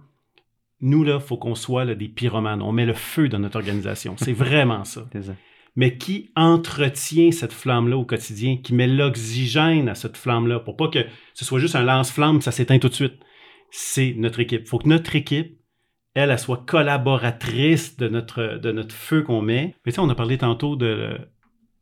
nous, 0.80 1.04
là, 1.04 1.20
faut 1.20 1.38
qu'on 1.38 1.56
soit 1.56 1.86
là, 1.86 1.96
des 1.96 2.08
pyromanes. 2.08 2.62
On 2.62 2.72
met 2.72 2.86
le 2.86 2.94
feu 2.94 3.30
dans 3.30 3.40
notre 3.40 3.58
organisation. 3.58 4.16
C'est 4.18 4.34
vraiment 4.34 4.86
ça. 4.86 5.10
Mais 5.76 5.98
qui 5.98 6.32
entretient 6.36 7.32
cette 7.32 7.54
flamme-là 7.54 7.98
au 7.98 8.06
quotidien, 8.06 8.58
qui 8.58 8.74
met 8.74 8.88
l'oxygène 8.88 9.90
à 9.90 9.96
cette 9.96 10.18
flamme-là, 10.18 10.60
pour 10.60 10.78
pas 10.78 10.88
que 10.88 11.06
ce 11.34 11.46
soit 11.46 11.60
juste 11.60 11.76
un 11.76 11.84
lance-flamme, 11.84 12.42
ça 12.42 12.52
s'éteint 12.52 12.80
tout 12.80 12.90
de 12.90 12.94
suite. 12.94 13.16
C'est 13.72 14.14
notre 14.18 14.40
équipe. 14.40 14.68
faut 14.68 14.80
que 14.80 14.88
notre 14.88 15.16
équipe, 15.16 15.58
elle, 16.18 16.38
soit 16.40 16.66
collaboratrice 16.66 17.96
de 17.98 18.08
notre, 18.08 18.92
feu 18.92 19.22
qu'on 19.22 19.42
met. 19.42 19.76
Tu 19.88 20.00
on 20.00 20.10
a 20.10 20.16
parlé 20.16 20.40
tantôt 20.40 20.76
de 20.76 21.16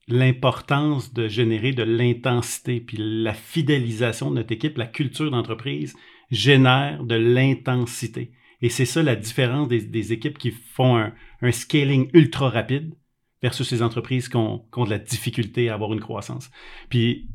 l'importance 0.08 1.14
de 1.14 1.28
générer 1.28 1.72
de 1.72 1.84
l'intensité, 1.84 2.82
puis 2.82 2.98
la 3.00 3.34
fidélisation 3.34 4.30
de 4.30 4.36
notre 4.36 4.52
équipe, 4.52 4.78
la 4.78 4.88
culture 4.88 5.32
d'entreprise 5.32 5.96
génère 6.32 7.04
de 7.04 7.16
l'intensité. 7.16 8.34
Et 8.62 8.68
c'est 8.70 8.86
ça 8.86 9.02
la 9.04 9.16
différence 9.16 9.70
des, 9.70 10.14
équipes 10.14 10.38
qui 10.38 10.52
font 10.52 10.98
un, 10.98 11.52
scaling 11.52 12.10
ultra 12.14 12.50
rapide 12.50 12.94
versus 13.42 13.72
les 13.72 13.82
entreprises 13.82 14.28
qui 14.28 14.36
ont, 14.36 14.66
qui 14.72 14.80
ont 14.80 14.86
de 14.86 14.90
la 14.90 15.00
difficulté 15.00 15.70
à 15.70 15.76
avoir 15.76 15.94
une 15.94 16.00
croissance. 16.02 16.52
Puis, 16.90 17.30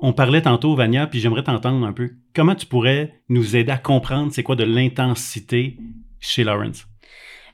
on 0.00 0.12
parlait 0.12 0.42
tantôt, 0.42 0.74
Vania, 0.74 1.06
puis 1.06 1.20
j'aimerais 1.20 1.42
t'entendre 1.42 1.84
un 1.86 1.92
peu. 1.92 2.12
Comment 2.34 2.54
tu 2.54 2.66
pourrais 2.66 3.22
nous 3.28 3.56
aider 3.56 3.72
à 3.72 3.78
comprendre 3.78 4.32
c'est 4.32 4.42
quoi 4.42 4.56
de 4.56 4.64
l'intensité 4.64 5.78
chez 6.20 6.44
Lawrence? 6.44 6.86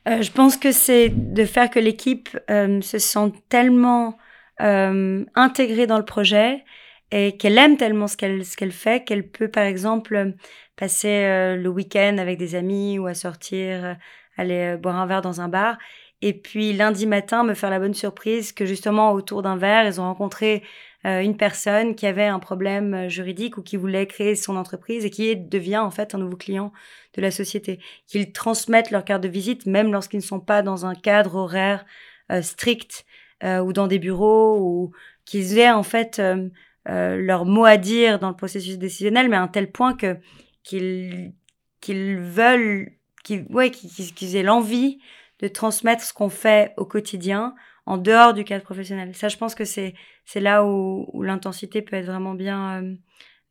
Euh, 0.08 0.22
je 0.22 0.32
pense 0.32 0.56
que 0.56 0.72
c'est 0.72 1.10
de 1.10 1.44
faire 1.44 1.70
que 1.70 1.78
l'équipe 1.78 2.36
euh, 2.50 2.80
se 2.80 2.98
sente 2.98 3.34
tellement 3.48 4.16
euh, 4.60 5.24
intégrée 5.34 5.86
dans 5.86 5.98
le 5.98 6.04
projet 6.04 6.64
et 7.12 7.36
qu'elle 7.36 7.58
aime 7.58 7.76
tellement 7.76 8.08
ce 8.08 8.16
qu'elle 8.16 8.44
ce 8.44 8.56
qu'elle 8.56 8.72
fait 8.72 9.04
qu'elle 9.04 9.28
peut 9.28 9.48
par 9.48 9.64
exemple 9.64 10.34
passer 10.76 11.56
le 11.56 11.68
week-end 11.68 12.16
avec 12.18 12.38
des 12.38 12.54
amis 12.54 12.98
ou 12.98 13.06
à 13.06 13.14
sortir, 13.14 13.96
aller 14.38 14.76
boire 14.76 14.96
un 14.96 15.06
verre 15.06 15.20
dans 15.20 15.42
un 15.42 15.48
bar 15.48 15.76
et 16.22 16.32
puis 16.32 16.72
lundi 16.72 17.06
matin 17.06 17.44
me 17.44 17.52
faire 17.52 17.68
la 17.68 17.78
bonne 17.78 17.92
surprise 17.92 18.52
que 18.52 18.64
justement 18.64 19.12
autour 19.12 19.42
d'un 19.42 19.56
verre 19.56 19.86
ils 19.86 20.00
ont 20.00 20.04
rencontré 20.04 20.62
une 21.04 21.36
personne 21.36 21.94
qui 21.94 22.06
avait 22.06 22.26
un 22.26 22.38
problème 22.38 22.94
euh, 22.94 23.08
juridique 23.08 23.56
ou 23.58 23.62
qui 23.62 23.76
voulait 23.76 24.06
créer 24.06 24.36
son 24.36 24.56
entreprise 24.56 25.04
et 25.04 25.10
qui 25.10 25.36
devient 25.36 25.78
en 25.78 25.90
fait 25.90 26.14
un 26.14 26.18
nouveau 26.18 26.36
client 26.36 26.72
de 27.14 27.22
la 27.22 27.30
société. 27.30 27.80
Qu'ils 28.06 28.32
transmettent 28.32 28.90
leur 28.90 29.04
carte 29.04 29.22
de 29.22 29.28
visite, 29.28 29.66
même 29.66 29.92
lorsqu'ils 29.92 30.18
ne 30.18 30.22
sont 30.22 30.40
pas 30.40 30.62
dans 30.62 30.86
un 30.86 30.94
cadre 30.94 31.34
horaire 31.34 31.84
euh, 32.30 32.42
strict 32.42 33.04
euh, 33.42 33.58
ou 33.58 33.72
dans 33.72 33.88
des 33.88 33.98
bureaux, 33.98 34.58
ou 34.60 34.92
qu'ils 35.24 35.58
aient 35.58 35.70
en 35.70 35.82
fait 35.82 36.18
euh, 36.18 36.48
euh, 36.88 37.16
leur 37.16 37.44
mot 37.44 37.64
à 37.64 37.76
dire 37.76 38.18
dans 38.18 38.28
le 38.28 38.36
processus 38.36 38.78
décisionnel, 38.78 39.28
mais 39.28 39.36
à 39.36 39.42
un 39.42 39.48
tel 39.48 39.70
point 39.70 39.94
que 39.94 40.16
qu'ils 40.62 41.32
qu'ils 41.80 42.18
veulent, 42.18 42.92
qu'ils 43.24 43.46
ouais, 43.50 43.70
qu'ils 43.70 44.36
aient 44.36 44.42
l'envie 44.42 45.00
de 45.40 45.48
transmettre 45.48 46.02
ce 46.02 46.12
qu'on 46.12 46.28
fait 46.28 46.72
au 46.76 46.84
quotidien 46.84 47.54
en 47.86 47.98
dehors 47.98 48.34
du 48.34 48.44
cadre 48.44 48.64
professionnel. 48.64 49.14
Ça, 49.14 49.28
je 49.28 49.36
pense 49.36 49.54
que 49.54 49.64
c'est 49.64 49.94
c'est 50.24 50.40
là 50.40 50.64
où, 50.64 51.08
où 51.12 51.22
l'intensité 51.22 51.82
peut 51.82 51.96
être 51.96 52.06
vraiment 52.06 52.34
bien 52.34 52.82
euh, 52.82 52.94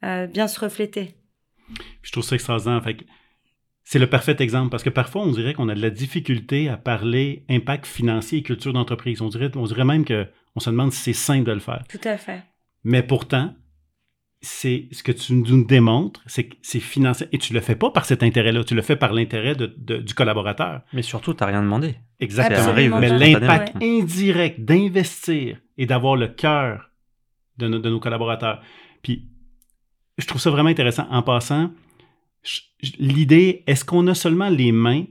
euh, 0.03 0.27
bien 0.27 0.47
se 0.47 0.59
refléter. 0.59 1.15
Je 2.01 2.11
trouve 2.11 2.23
ça 2.23 2.35
extraordinaire. 2.35 2.83
Fait 2.83 2.95
que 2.95 3.03
c'est 3.83 3.99
le 3.99 4.07
parfait 4.07 4.35
exemple 4.39 4.69
parce 4.69 4.83
que 4.83 4.89
parfois, 4.89 5.23
on 5.23 5.31
dirait 5.31 5.53
qu'on 5.53 5.69
a 5.69 5.75
de 5.75 5.81
la 5.81 5.89
difficulté 5.89 6.69
à 6.69 6.77
parler 6.77 7.45
impact 7.49 7.85
financier 7.85 8.39
et 8.39 8.43
culture 8.43 8.73
d'entreprise. 8.73 9.21
On 9.21 9.29
dirait, 9.29 9.51
on 9.55 9.65
dirait 9.65 9.85
même 9.85 10.05
qu'on 10.05 10.59
se 10.59 10.69
demande 10.69 10.91
si 10.91 11.01
c'est 11.01 11.13
simple 11.13 11.45
de 11.45 11.51
le 11.51 11.59
faire. 11.59 11.83
Tout 11.89 11.99
à 12.03 12.17
fait. 12.17 12.43
Mais 12.83 13.03
pourtant, 13.03 13.53
c'est 14.41 14.87
ce 14.91 15.03
que 15.03 15.11
tu 15.11 15.33
nous 15.33 15.63
démontres, 15.65 16.21
c'est 16.25 16.45
que 16.45 16.55
c'est 16.63 16.79
financier. 16.79 17.27
Et 17.31 17.37
tu 17.37 17.53
le 17.53 17.59
fais 17.61 17.75
pas 17.75 17.91
par 17.91 18.05
cet 18.05 18.23
intérêt-là, 18.23 18.63
tu 18.63 18.73
le 18.73 18.81
fais 18.81 18.95
par 18.95 19.13
l'intérêt 19.13 19.53
de- 19.55 19.73
de- 19.77 19.97
du 19.97 20.13
collaborateur. 20.15 20.81
Mais 20.93 21.03
surtout, 21.03 21.33
tu 21.35 21.43
n'as 21.43 21.47
rien 21.51 21.61
demandé. 21.61 21.95
Exactement. 22.19 22.59
Absolument 22.69 22.99
Mais 22.99 23.09
l'impact 23.09 23.75
Ouais. 23.75 23.99
indirect 23.99 24.59
d'investir 24.61 25.59
et 25.77 25.85
d'avoir 25.85 26.15
le 26.15 26.27
cœur 26.27 26.89
de, 27.57 27.67
no- 27.67 27.79
de 27.79 27.89
nos 27.89 27.99
collaborateurs. 27.99 28.61
Puis, 29.03 29.29
je 30.17 30.25
trouve 30.25 30.41
ça 30.41 30.49
vraiment 30.49 30.69
intéressant. 30.69 31.07
En 31.11 31.21
passant, 31.21 31.71
l'idée, 32.97 33.63
est-ce 33.67 33.85
qu'on 33.85 34.07
a 34.07 34.15
seulement 34.15 34.49
les 34.49 34.71
mains 34.71 35.05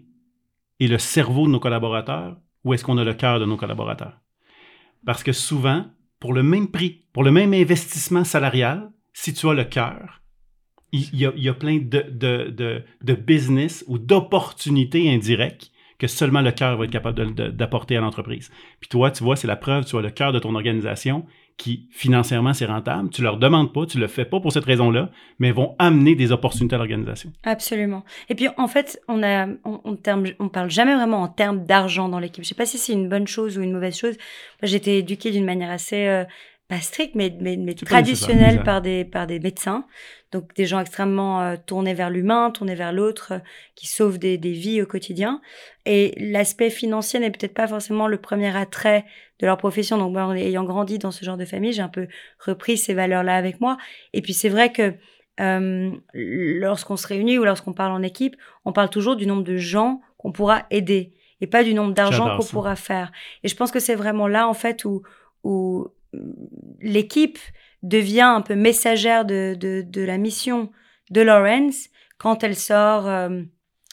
et 0.81 0.89
le 0.89 0.99
cerveau 0.99 1.47
de 1.47 1.53
nos 1.53 1.61
collaborateurs 1.61 2.37
ou 2.65 2.75
est-ce 2.75 2.85
qu'on 2.85 2.99
a 2.99 3.05
le 3.05 3.15
cœur 3.15 3.39
de 3.39 3.45
nos 3.45 3.57
collaborateurs? 3.57 4.19
Parce 5.07 5.23
que 5.23 5.33
souvent, 5.33 5.87
pour 6.19 6.33
le 6.33 6.43
même 6.43 6.69
prix, 6.69 7.05
pour 7.13 7.23
le 7.23 7.31
même 7.31 7.55
investissement 7.55 8.25
salarial, 8.25 8.91
si 9.21 9.35
tu 9.35 9.47
as 9.49 9.53
le 9.53 9.65
cœur, 9.65 10.23
il 10.93 11.15
y, 11.15 11.49
a, 11.49 11.55
plein 11.55 11.77
de, 11.77 12.07
de, 12.11 12.83
de 13.03 13.15
business 13.15 13.85
ou 13.87 13.99
d'opportunités 13.99 15.13
indirectes 15.13 15.71
que 15.99 16.07
seulement 16.07 16.41
le 16.41 16.51
cœur 16.51 16.79
va 16.79 16.87
être 16.87 16.91
capable 16.91 17.35
d'apporter 17.55 17.99
à 17.99 18.01
l'entreprise. 18.01 18.51
Puis 18.81 18.89
toi, 18.89 19.11
tu 19.11 19.23
vois, 19.23 19.37
c'est 19.37 19.47
la 19.47 19.57
preuve, 19.57 19.85
tu 19.85 19.97
as 19.97 20.01
le 20.01 20.11
cœur 20.11 20.33
de 20.33 20.39
ton 20.39 20.55
organisation 20.55 21.27
qui 21.59 21.87
financièrement 21.91 22.55
c'est 22.55 22.65
rentable. 22.65 23.11
Tu 23.11 23.21
leur 23.21 23.37
demandes 23.37 23.75
pas, 23.75 23.85
tu 23.85 23.99
le 23.99 24.07
fais 24.07 24.25
pas 24.25 24.41
pour 24.41 24.53
cette 24.53 24.65
raison-là, 24.65 25.11
mais 25.39 25.53
vont 25.53 25.77
amener 25.79 26.15
des 26.15 26.33
opportunités 26.33 26.75
à 26.75 26.79
l'organisation. 26.79 27.31
Absolument. 27.45 28.03
Et 28.31 28.35
puis 28.35 28.49
en 28.57 28.67
fait, 28.67 28.99
on 29.07 29.23
a, 29.23 29.47
on, 29.65 29.97
terme, 29.97 30.29
on 30.39 30.49
parle 30.49 30.71
jamais 30.71 30.95
vraiment 30.95 31.21
en 31.21 31.29
termes 31.29 31.67
d'argent 31.67 32.09
dans 32.09 32.19
l'équipe. 32.19 32.43
Je 32.43 32.49
sais 32.49 32.55
pas 32.55 32.65
si 32.65 32.79
c'est 32.79 32.95
une 32.95 33.11
bonne 33.11 33.27
chose 33.27 33.59
ou 33.59 33.63
une 33.63 33.73
mauvaise 33.73 33.99
chose. 33.99 34.17
J'ai 34.63 34.77
été 34.77 34.97
éduquée 34.97 35.31
d'une 35.31 35.45
manière 35.45 35.71
assez 35.71 36.07
euh, 36.07 36.25
pas 36.71 36.81
strict, 36.81 37.17
mais, 37.17 37.37
mais, 37.41 37.57
mais 37.57 37.75
traditionnel 37.75 38.63
par 38.63 38.81
des, 38.81 39.05
par 39.05 39.27
des 39.27 39.41
médecins. 39.41 39.85
Donc 40.31 40.55
des 40.55 40.67
gens 40.67 40.79
extrêmement 40.79 41.43
euh, 41.43 41.57
tournés 41.67 41.95
vers 41.95 42.11
l'humain, 42.11 42.53
tournés 42.53 42.77
vers 42.77 42.93
l'autre, 42.93 43.33
euh, 43.33 43.39
qui 43.75 43.89
sauvent 43.89 44.21
des, 44.21 44.39
des 44.39 44.53
vies 44.53 44.81
au 44.81 44.87
quotidien. 44.87 45.41
Et 45.85 46.15
l'aspect 46.17 46.71
financier 46.71 47.19
n'est 47.19 47.33
peut-être 47.33 47.55
pas 47.55 47.67
forcément 47.67 48.07
le 48.07 48.19
premier 48.19 48.57
attrait 48.57 49.05
de 49.41 49.47
leur 49.47 49.57
profession. 49.57 49.99
Donc 49.99 50.13
moi, 50.13 50.33
ayant 50.39 50.63
grandi 50.63 51.01
dans 51.01 51.11
ce 51.11 51.25
genre 51.25 51.37
de 51.37 51.45
famille, 51.45 51.73
j'ai 51.73 51.83
un 51.83 51.89
peu 51.89 52.07
repris 52.39 52.79
ces 52.79 52.95
valeurs-là 52.95 53.35
avec 53.35 53.61
moi. 53.61 53.77
Et 54.13 54.23
puis 54.23 54.33
c'est 54.33 54.49
vrai 54.49 54.71
que 54.71 54.95
euh, 55.41 55.91
lorsqu'on 56.15 56.97
se 56.97 57.09
réunit 57.09 57.37
ou 57.37 57.45
lorsqu'on 57.45 57.73
parle 57.73 57.91
en 57.91 58.03
équipe, 58.03 58.37
on 58.65 58.73
parle 58.73 58.91
toujours 58.91 59.17
du 59.17 59.27
nombre 59.27 59.43
de 59.43 59.57
gens 59.57 60.03
qu'on 60.19 60.31
pourra 60.31 60.67
aider 60.71 61.15
et 61.41 61.49
pas 61.49 61.65
du 61.65 61.75
nombre 61.75 61.95
d'argent 61.95 62.37
qu'on 62.37 62.47
pourra 62.47 62.77
faire. 62.77 63.11
Et 63.43 63.49
je 63.49 63.57
pense 63.57 63.73
que 63.73 63.81
c'est 63.81 63.97
vraiment 63.97 64.29
là 64.29 64.47
en 64.47 64.55
fait 64.55 64.85
où 64.85 65.03
où 65.43 65.89
l'équipe 66.81 67.39
devient 67.83 68.21
un 68.21 68.43
peu 68.43 68.55
messagère 68.55 69.25
de, 69.25 69.55
de, 69.57 70.03
la 70.03 70.19
mission 70.19 70.71
de 71.11 71.21
Lawrence 71.21 71.89
quand 72.19 72.45
elle 72.45 72.57
sort 72.57 73.07
euh, 73.07 73.43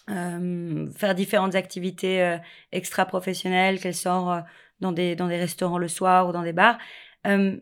euh, 0.09 0.87
faire 0.91 1.15
différentes 1.15 1.55
activités 1.55 2.21
euh, 2.21 2.37
extra-professionnelles, 2.71 3.79
qu'elle 3.79 3.95
sort 3.95 4.41
dans, 4.79 4.91
des, 4.91 5.15
dans 5.15 5.27
des 5.27 5.37
restaurants 5.37 5.77
le 5.77 5.87
soir 5.87 6.27
ou 6.27 6.31
dans 6.31 6.43
des 6.43 6.53
bars. 6.53 6.77
On, 7.25 7.59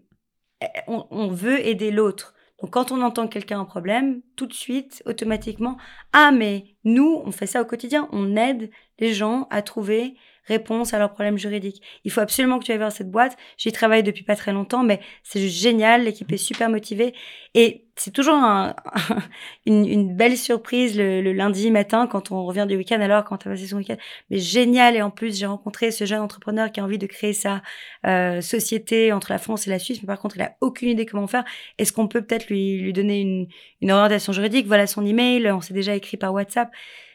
on, 0.87 1.27
veut 1.27 1.65
aider 1.65 1.91
l'autre. 1.91 2.33
Donc 2.61 2.71
quand 2.71 2.91
on 2.91 3.01
entend 3.01 3.27
quelqu'un 3.27 3.59
un 3.59 3.65
problème, 3.65 4.21
tout 4.35 4.45
de 4.47 4.53
suite, 4.53 5.03
automatiquement, 5.05 5.77
ah 6.13 6.31
mais 6.31 6.75
nous, 6.83 7.21
on 7.25 7.31
fait 7.31 7.47
ça 7.47 7.61
au 7.61 7.65
quotidien, 7.65 8.07
on 8.11 8.35
aide 8.35 8.71
les 8.99 9.13
gens 9.13 9.47
à 9.51 9.61
trouver 9.61 10.15
réponse 10.47 10.93
à 10.93 10.99
leurs 10.99 11.11
problèmes 11.11 11.37
juridiques. 11.37 11.81
Il 12.03 12.11
faut 12.11 12.21
absolument 12.21 12.59
que 12.59 12.65
tu 12.65 12.71
ailles 12.71 12.77
voir 12.77 12.91
cette 12.91 13.11
boîte. 13.11 13.37
J'y 13.57 13.71
travaille 13.71 14.03
depuis 14.03 14.23
pas 14.23 14.35
très 14.35 14.53
longtemps, 14.53 14.83
mais 14.83 14.99
c'est 15.23 15.39
juste 15.39 15.57
génial. 15.57 16.03
L'équipe 16.03 16.31
est 16.31 16.37
super 16.37 16.69
motivée. 16.69 17.13
Et 17.53 17.85
c'est 17.95 18.11
toujours 18.11 18.35
un, 18.35 18.75
une, 19.65 19.85
une, 19.85 20.15
belle 20.15 20.37
surprise 20.37 20.97
le, 20.97 21.31
lundi 21.31 21.71
matin 21.71 22.07
quand 22.07 22.31
on 22.31 22.45
revient 22.45 22.65
du 22.67 22.75
week-end. 22.75 22.99
Alors, 22.99 23.23
quand 23.23 23.37
tu 23.37 23.47
as 23.47 23.51
passé 23.51 23.67
son 23.67 23.77
week-end. 23.77 23.95
Mais 24.29 24.37
génial. 24.37 24.95
Et 24.95 25.01
en 25.01 25.11
plus, 25.11 25.37
j'ai 25.37 25.45
rencontré 25.45 25.91
ce 25.91 26.05
jeune 26.05 26.21
entrepreneur 26.21 26.71
qui 26.71 26.79
a 26.79 26.83
envie 26.83 26.97
de 26.97 27.07
créer 27.07 27.33
sa 27.33 27.61
euh, 28.05 28.41
société 28.41 29.13
entre 29.13 29.31
la 29.31 29.37
France 29.37 29.67
et 29.67 29.69
la 29.69 29.79
Suisse. 29.79 30.01
Mais 30.01 30.07
par 30.07 30.19
contre, 30.19 30.35
il 30.35 30.41
a 30.41 30.55
aucune 30.61 30.89
idée 30.89 31.05
comment 31.05 31.27
faire. 31.27 31.45
Est-ce 31.77 31.93
qu'on 31.93 32.07
peut 32.07 32.21
peut-être 32.21 32.47
lui, 32.47 32.77
lui 32.77 32.93
donner 32.93 33.21
une, 33.21 33.47
une 33.81 33.91
orientation 33.91 34.33
juridique? 34.33 34.67
Voilà 34.67 34.87
son 34.87 35.05
email. 35.05 35.49
On 35.51 35.61
s'est 35.61 35.73
déjà 35.73 35.95
écrit 35.95 36.17
par 36.17 36.33
WhatsApp. 36.33 36.69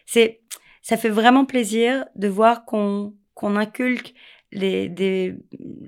C'est, 0.07 0.41
ça 0.83 0.97
fait 0.97 1.11
vraiment 1.11 1.45
plaisir 1.45 2.07
de 2.17 2.29
voir 2.29 2.65
qu'on 2.65 3.15
qu'on 3.41 3.57
inculque 3.57 4.13
les, 4.53 4.91
des, 4.91 5.35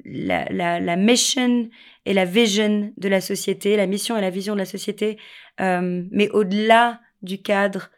la, 0.06 0.46
la, 0.50 0.80
la, 0.80 0.96
mission 0.96 1.68
et 2.06 2.14
la 2.14 2.24
vision 2.24 2.92
de 2.96 3.08
la 3.08 3.20
société, 3.20 3.76
la 3.76 3.86
mission 3.86 4.16
et 4.16 4.22
la 4.22 4.30
vision 4.30 4.54
de 4.54 4.60
la 4.60 4.64
société, 4.64 5.18
euh, 5.60 6.02
mais 6.10 6.30
au-delà 6.30 7.00
du 7.20 7.42
cadre, 7.42 7.90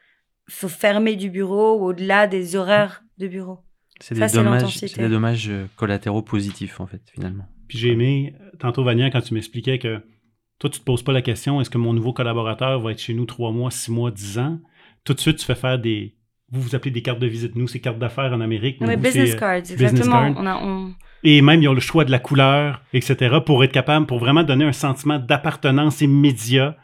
faut 0.49 0.69
fermer 0.69 1.15
du 1.15 1.31
bureau 1.31 1.79
ou 1.79 1.85
au-delà 1.85 2.27
des 2.27 2.57
horaires 2.57 3.05
de 3.19 3.29
bureau. 3.29 3.61
C'est 4.01 4.15
des, 4.15 4.27
dommages, 4.27 4.81
des 4.81 5.09
dommages 5.09 5.49
euh, 5.49 5.67
collatéraux 5.77 6.23
positifs, 6.23 6.81
en 6.81 6.87
fait, 6.87 7.03
finalement. 7.13 7.47
Puis 7.69 7.79
j'ai 7.79 7.93
aimé, 7.93 8.35
tantôt, 8.59 8.83
Vania, 8.83 9.11
quand 9.11 9.21
tu 9.21 9.35
m'expliquais 9.35 9.79
que 9.79 10.03
toi, 10.59 10.69
tu 10.69 10.81
te 10.81 10.85
poses 10.85 11.05
pas 11.05 11.13
la 11.13 11.23
question, 11.23 11.61
est-ce 11.61 11.71
que 11.71 11.79
mon 11.79 11.93
nouveau 11.93 12.13
collaborateur 12.13 12.81
va 12.81 12.91
être 12.91 13.01
chez 13.01 13.15
nous 13.15 13.25
trois 13.25 13.53
mois, 13.53 13.71
six 13.71 13.93
mois, 13.93 14.11
dix 14.11 14.39
ans? 14.39 14.59
Tout 15.05 15.15
de 15.15 15.21
suite, 15.21 15.39
tu 15.39 15.45
fais 15.45 15.55
faire 15.55 15.79
des, 15.79 16.17
vous 16.51 16.61
vous 16.61 16.75
appelez 16.75 16.91
des 16.91 17.03
cartes 17.03 17.19
de 17.19 17.27
visite. 17.27 17.57
Nous, 17.57 17.67
c'est 17.67 17.81
cartes 17.81 17.99
d'affaires 17.99 18.33
en 18.33 18.41
Amérique. 18.41 18.79
Oui, 18.81 18.97
business 18.97 19.35
euh, 19.35 19.39
cards, 19.39 19.57
exactement. 19.57 20.35
On 20.37 20.47
a, 20.47 20.95
Et 21.23 21.43
même, 21.43 21.63
ils 21.63 21.69
ont 21.69 21.75
le 21.75 21.81
choix 21.81 22.05
de 22.05 22.11
la 22.11 22.19
couleur, 22.19 22.83
etc., 22.93 23.37
pour 23.45 23.65
être 23.65 23.73
capable, 23.73 24.07
pour 24.07 24.19
vraiment 24.19 24.43
donner 24.43 24.65
un 24.65 24.73
sentiment 24.73 25.19
d'appartenance 25.19 26.01
immédiat 26.01 26.77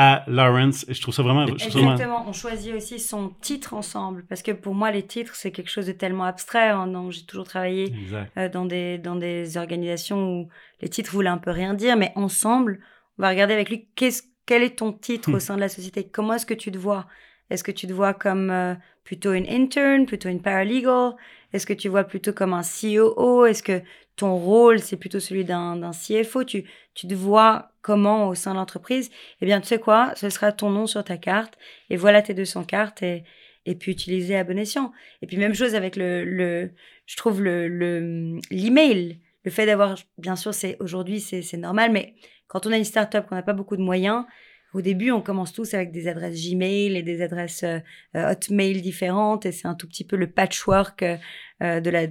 à 0.00 0.22
Lawrence. 0.28 0.86
Je 0.88 1.00
trouve 1.02 1.12
ça 1.12 1.24
vraiment... 1.24 1.44
Exactement. 1.46 2.24
On 2.28 2.32
choisit 2.32 2.72
aussi 2.72 3.00
son 3.00 3.30
titre 3.40 3.74
ensemble, 3.74 4.24
parce 4.28 4.42
que 4.42 4.52
pour 4.52 4.74
moi, 4.74 4.92
les 4.92 5.02
titres, 5.02 5.34
c'est 5.34 5.50
quelque 5.50 5.70
chose 5.70 5.86
de 5.86 5.92
tellement 5.92 6.24
abstrait. 6.24 6.68
Hein, 6.68 7.10
j'ai 7.10 7.26
toujours 7.26 7.46
travaillé 7.46 7.92
euh, 8.36 8.48
dans, 8.48 8.64
des, 8.64 8.98
dans 8.98 9.16
des 9.16 9.56
organisations 9.56 10.42
où 10.42 10.48
les 10.80 10.88
titres 10.88 11.10
voulaient 11.10 11.28
un 11.28 11.38
peu 11.38 11.50
rien 11.50 11.74
dire, 11.74 11.96
mais 11.96 12.12
ensemble, 12.14 12.78
on 13.18 13.22
va 13.22 13.30
regarder 13.30 13.54
avec 13.54 13.68
lui 13.70 13.88
quel 13.96 14.62
est 14.62 14.78
ton 14.78 14.92
titre 14.92 15.32
au 15.32 15.36
hmm. 15.36 15.40
sein 15.40 15.56
de 15.56 15.60
la 15.60 15.68
société? 15.68 16.08
Comment 16.08 16.34
est-ce 16.34 16.46
que 16.46 16.54
tu 16.54 16.70
te 16.70 16.78
vois? 16.78 17.06
Est-ce 17.50 17.64
que 17.64 17.72
tu 17.72 17.88
te 17.88 17.92
vois 17.92 18.14
comme 18.14 18.50
euh, 18.50 18.74
plutôt 19.08 19.32
une 19.32 19.48
intern, 19.48 20.04
plutôt 20.04 20.28
une 20.28 20.42
paralegal? 20.42 21.14
Est-ce 21.54 21.64
que 21.64 21.72
tu 21.72 21.88
vois 21.88 22.04
plutôt 22.04 22.34
comme 22.34 22.52
un 22.52 22.60
COO 22.60 23.46
Est-ce 23.46 23.62
que 23.62 23.80
ton 24.16 24.36
rôle, 24.36 24.80
c'est 24.80 24.98
plutôt 24.98 25.18
celui 25.18 25.46
d'un 25.46 25.92
CFO 25.92 26.44
tu, 26.44 26.64
tu 26.92 27.08
te 27.08 27.14
vois 27.14 27.72
comment 27.80 28.28
au 28.28 28.34
sein 28.34 28.50
de 28.52 28.58
l'entreprise? 28.58 29.10
Eh 29.40 29.46
bien, 29.46 29.62
tu 29.62 29.66
sais 29.66 29.78
quoi? 29.78 30.12
Ce 30.14 30.28
sera 30.28 30.52
ton 30.52 30.68
nom 30.68 30.86
sur 30.86 31.02
ta 31.04 31.16
carte. 31.16 31.56
Et 31.88 31.96
voilà 31.96 32.20
tes 32.20 32.34
200 32.34 32.64
cartes 32.64 33.02
et, 33.02 33.24
puis 33.80 33.92
utiliser 33.92 34.36
à 34.36 34.44
bon 34.44 34.58
escient. 34.58 34.92
Et 35.22 35.26
puis 35.26 35.38
même 35.38 35.54
chose 35.54 35.74
avec 35.74 35.96
le, 35.96 36.70
je 37.06 37.16
trouve 37.16 37.42
le 37.42 37.66
l'email. 38.50 39.08
Le, 39.08 39.14
le 39.44 39.50
fait 39.50 39.64
d'avoir, 39.64 39.94
bien 40.18 40.36
sûr, 40.36 40.52
c'est 40.52 40.76
aujourd'hui 40.80 41.20
c'est 41.22 41.56
normal, 41.56 41.92
mais 41.92 42.14
quand 42.46 42.66
on 42.66 42.72
a 42.72 42.76
une 42.76 42.84
startup, 42.84 43.26
qu'on 43.26 43.36
n'a 43.36 43.42
pas 43.42 43.54
beaucoup 43.54 43.78
de 43.78 43.82
moyens, 43.82 44.26
au 44.74 44.82
début, 44.82 45.10
on 45.12 45.22
commence 45.22 45.54
tous 45.54 45.72
avec 45.72 45.92
des 45.92 46.08
adresses 46.08 46.46
Gmail 46.46 46.94
et 46.94 47.02
des 47.02 47.22
adresses 47.22 47.62
euh, 47.62 47.78
euh, 48.14 48.32
Hotmail 48.32 48.82
différentes, 48.82 49.46
et 49.46 49.52
c'est 49.52 49.66
un 49.66 49.74
tout 49.74 49.88
petit 49.88 50.04
peu 50.04 50.14
le 50.16 50.30
patchwork 50.30 51.02
euh, 51.62 51.80
de 51.80 51.88
la 51.88 52.02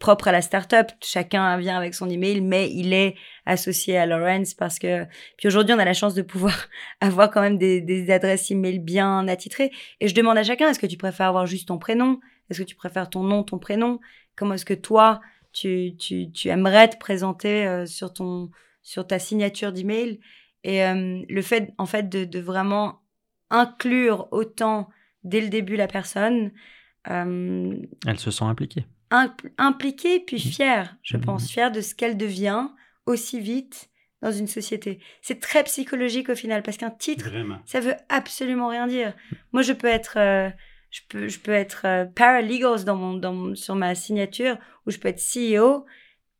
propre 0.00 0.26
à 0.26 0.32
la 0.32 0.42
startup. 0.42 0.88
Chacun 1.00 1.56
vient 1.58 1.76
avec 1.76 1.94
son 1.94 2.10
email, 2.10 2.40
mais 2.40 2.68
il 2.72 2.92
est 2.92 3.14
associé 3.46 3.96
à 3.98 4.06
Lawrence 4.06 4.54
parce 4.54 4.80
que. 4.80 5.04
Puis 5.36 5.46
aujourd'hui, 5.46 5.74
on 5.74 5.78
a 5.78 5.84
la 5.84 5.94
chance 5.94 6.14
de 6.14 6.22
pouvoir 6.22 6.68
avoir 7.00 7.30
quand 7.30 7.40
même 7.40 7.56
des, 7.56 7.80
des 7.80 8.10
adresses 8.10 8.50
email 8.50 8.80
bien 8.80 9.28
attitrées. 9.28 9.70
Et 10.00 10.08
je 10.08 10.14
demande 10.14 10.38
à 10.38 10.42
chacun 10.42 10.70
est-ce 10.70 10.80
que 10.80 10.86
tu 10.86 10.96
préfères 10.96 11.28
avoir 11.28 11.46
juste 11.46 11.68
ton 11.68 11.78
prénom? 11.78 12.18
Est-ce 12.50 12.62
que 12.62 12.66
tu 12.66 12.74
préfères 12.74 13.10
ton 13.10 13.22
nom, 13.22 13.44
ton 13.44 13.60
prénom? 13.60 14.00
Comment 14.34 14.54
est-ce 14.54 14.64
que 14.64 14.74
toi 14.74 15.20
tu, 15.52 15.94
tu, 15.98 16.32
tu 16.32 16.48
aimerais 16.48 16.88
te 16.88 16.96
présenter 16.96 17.84
sur 17.86 18.12
ton 18.12 18.50
sur 18.82 19.06
ta 19.06 19.20
signature 19.20 19.72
d'email? 19.72 20.18
Et 20.64 20.84
euh, 20.84 21.22
le 21.28 21.42
fait, 21.42 21.72
en 21.78 21.86
fait, 21.86 22.08
de, 22.08 22.24
de, 22.24 22.38
vraiment 22.38 23.00
inclure 23.50 24.28
autant 24.30 24.88
dès 25.24 25.40
le 25.40 25.48
début 25.48 25.76
la 25.76 25.88
personne. 25.88 26.52
Euh, 27.08 27.76
Elle 28.06 28.18
se 28.18 28.30
sent 28.30 28.44
impliquée. 28.44 28.86
impliquée, 29.58 30.20
puis 30.20 30.36
mmh. 30.36 30.50
fière, 30.52 30.96
je 31.02 31.16
mmh. 31.16 31.20
pense. 31.20 31.50
Fière 31.50 31.72
de 31.72 31.80
ce 31.80 31.94
qu'elle 31.94 32.16
devient 32.16 32.68
aussi 33.06 33.40
vite 33.40 33.90
dans 34.22 34.30
une 34.30 34.46
société. 34.46 35.00
C'est 35.20 35.40
très 35.40 35.64
psychologique 35.64 36.28
au 36.28 36.36
final, 36.36 36.62
parce 36.62 36.76
qu'un 36.76 36.90
titre, 36.90 37.28
ça 37.64 37.80
veut 37.80 37.96
absolument 38.08 38.68
rien 38.68 38.86
dire. 38.86 39.14
Moi, 39.52 39.62
je 39.62 39.72
peux 39.72 39.88
être... 39.88 40.16
Euh, 40.16 40.48
je 40.92 41.00
peux, 41.08 41.26
je 41.26 41.40
peux 41.40 41.52
être 41.52 41.86
euh, 41.86 42.04
paralegal 42.04 42.84
dans 42.84 42.96
mon, 42.96 43.14
dans 43.14 43.54
sur 43.54 43.74
ma 43.74 43.94
signature 43.94 44.58
ou 44.86 44.90
je 44.90 44.98
peux 44.98 45.08
être 45.08 45.22
CEO. 45.22 45.86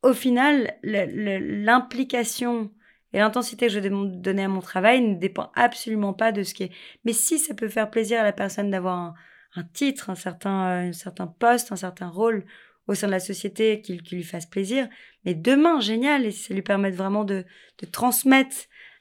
Au 0.02 0.12
final, 0.12 0.76
l'implication 0.82 2.70
et 3.12 3.18
l'intensité 3.18 3.66
que 3.66 3.72
je 3.72 3.78
vais 3.78 3.90
donner 3.90 4.44
à 4.44 4.48
mon 4.48 4.60
travail 4.60 5.00
ne 5.00 5.14
dépend 5.14 5.50
absolument 5.54 6.14
pas 6.14 6.32
de 6.32 6.42
ce 6.42 6.54
qui 6.54 6.64
est. 6.64 6.72
Mais 7.04 7.12
si 7.12 7.38
ça 7.38 7.54
peut 7.54 7.68
faire 7.68 7.90
plaisir 7.90 8.20
à 8.20 8.24
la 8.24 8.32
personne 8.32 8.70
d'avoir 8.70 9.14
un, 9.54 9.64
titre, 9.64 10.10
un 10.10 10.14
certain, 10.14 10.68
euh, 10.68 10.88
un 10.88 10.92
certain 10.92 11.26
poste, 11.26 11.72
un 11.72 11.76
certain 11.76 12.08
rôle 12.08 12.44
au 12.88 12.94
sein 12.94 13.06
de 13.06 13.12
la 13.12 13.20
société 13.20 13.80
qui, 13.80 13.98
lui 14.10 14.24
fasse 14.24 14.46
plaisir, 14.46 14.88
mais 15.24 15.34
demain, 15.34 15.80
génial, 15.80 16.26
et 16.26 16.30
ça 16.30 16.52
lui 16.54 16.62
permet 16.62 16.90
vraiment 16.90 17.24
de, 17.24 17.44
transmettre 17.92 18.56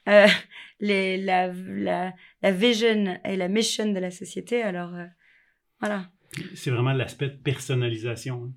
euh, 0.08 0.26
la, 0.80 1.48
la, 1.48 2.12
la, 2.42 2.52
vision 2.52 3.18
et 3.24 3.36
la 3.36 3.48
mission 3.48 3.92
de 3.92 3.98
la 3.98 4.10
société, 4.10 4.62
alors 4.62 4.94
euh, 4.94 5.06
voilà. 5.80 6.10
C'est 6.54 6.70
vraiment 6.70 6.92
l'aspect 6.92 7.28
de 7.28 7.36
personnalisation. 7.36 8.44
Hein. 8.44 8.52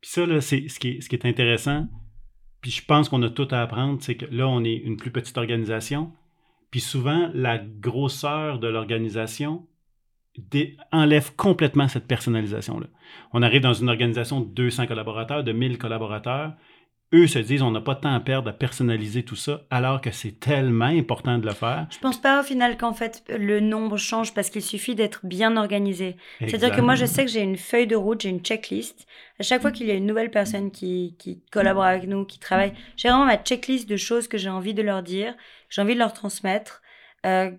Puis 0.00 0.10
ça, 0.10 0.24
là, 0.24 0.40
c'est 0.40 0.68
ce 0.68 0.80
qui 0.80 0.88
est, 0.88 1.00
ce 1.00 1.08
qui 1.08 1.16
est 1.16 1.26
intéressant 1.26 1.86
puis 2.60 2.70
je 2.70 2.84
pense 2.84 3.08
qu'on 3.08 3.22
a 3.22 3.30
tout 3.30 3.48
à 3.50 3.62
apprendre, 3.62 3.98
c'est 4.02 4.16
que 4.16 4.26
là, 4.26 4.48
on 4.48 4.64
est 4.64 4.76
une 4.76 4.96
plus 4.96 5.10
petite 5.10 5.38
organisation. 5.38 6.12
Puis 6.70 6.80
souvent, 6.80 7.30
la 7.34 7.58
grosseur 7.58 8.58
de 8.58 8.68
l'organisation 8.68 9.66
enlève 10.92 11.34
complètement 11.34 11.88
cette 11.88 12.06
personnalisation-là. 12.06 12.86
On 13.32 13.42
arrive 13.42 13.62
dans 13.62 13.72
une 13.72 13.88
organisation 13.88 14.40
de 14.40 14.46
200 14.46 14.86
collaborateurs, 14.86 15.42
de 15.42 15.52
1000 15.52 15.78
collaborateurs. 15.78 16.52
Eux 17.12 17.26
se 17.26 17.40
disent, 17.40 17.62
on 17.62 17.72
n'a 17.72 17.80
pas 17.80 17.94
de 17.94 18.00
temps 18.00 18.14
à 18.14 18.20
perdre 18.20 18.50
à 18.50 18.52
personnaliser 18.52 19.24
tout 19.24 19.34
ça, 19.34 19.62
alors 19.70 20.00
que 20.00 20.12
c'est 20.12 20.38
tellement 20.38 20.84
important 20.84 21.38
de 21.38 21.46
le 21.46 21.52
faire. 21.52 21.88
Je 21.90 21.98
pense 21.98 22.20
pas 22.20 22.40
au 22.40 22.44
final 22.44 22.76
qu'en 22.76 22.92
fait 22.92 23.24
le 23.28 23.58
nombre 23.58 23.96
change 23.96 24.32
parce 24.32 24.48
qu'il 24.48 24.62
suffit 24.62 24.94
d'être 24.94 25.20
bien 25.24 25.56
organisé. 25.56 26.16
C'est-à-dire 26.38 26.74
que 26.74 26.80
moi, 26.80 26.94
je 26.94 27.06
sais 27.06 27.24
que 27.24 27.30
j'ai 27.30 27.42
une 27.42 27.56
feuille 27.56 27.88
de 27.88 27.96
route, 27.96 28.20
j'ai 28.20 28.28
une 28.28 28.40
checklist. 28.40 29.06
À 29.40 29.42
chaque 29.42 29.60
fois 29.60 29.72
qu'il 29.72 29.88
y 29.88 29.90
a 29.90 29.94
une 29.94 30.06
nouvelle 30.06 30.30
personne 30.30 30.70
qui, 30.70 31.16
qui 31.18 31.42
collabore 31.50 31.84
avec 31.84 32.06
nous, 32.06 32.24
qui 32.24 32.38
travaille, 32.38 32.74
j'ai 32.96 33.08
vraiment 33.08 33.26
ma 33.26 33.38
checklist 33.38 33.88
de 33.88 33.96
choses 33.96 34.28
que 34.28 34.38
j'ai 34.38 34.50
envie 34.50 34.74
de 34.74 34.82
leur 34.82 35.02
dire, 35.02 35.34
que 35.34 35.74
j'ai 35.74 35.82
envie 35.82 35.94
de 35.94 35.98
leur 35.98 36.12
transmettre. 36.12 36.80
Euh, 37.26 37.50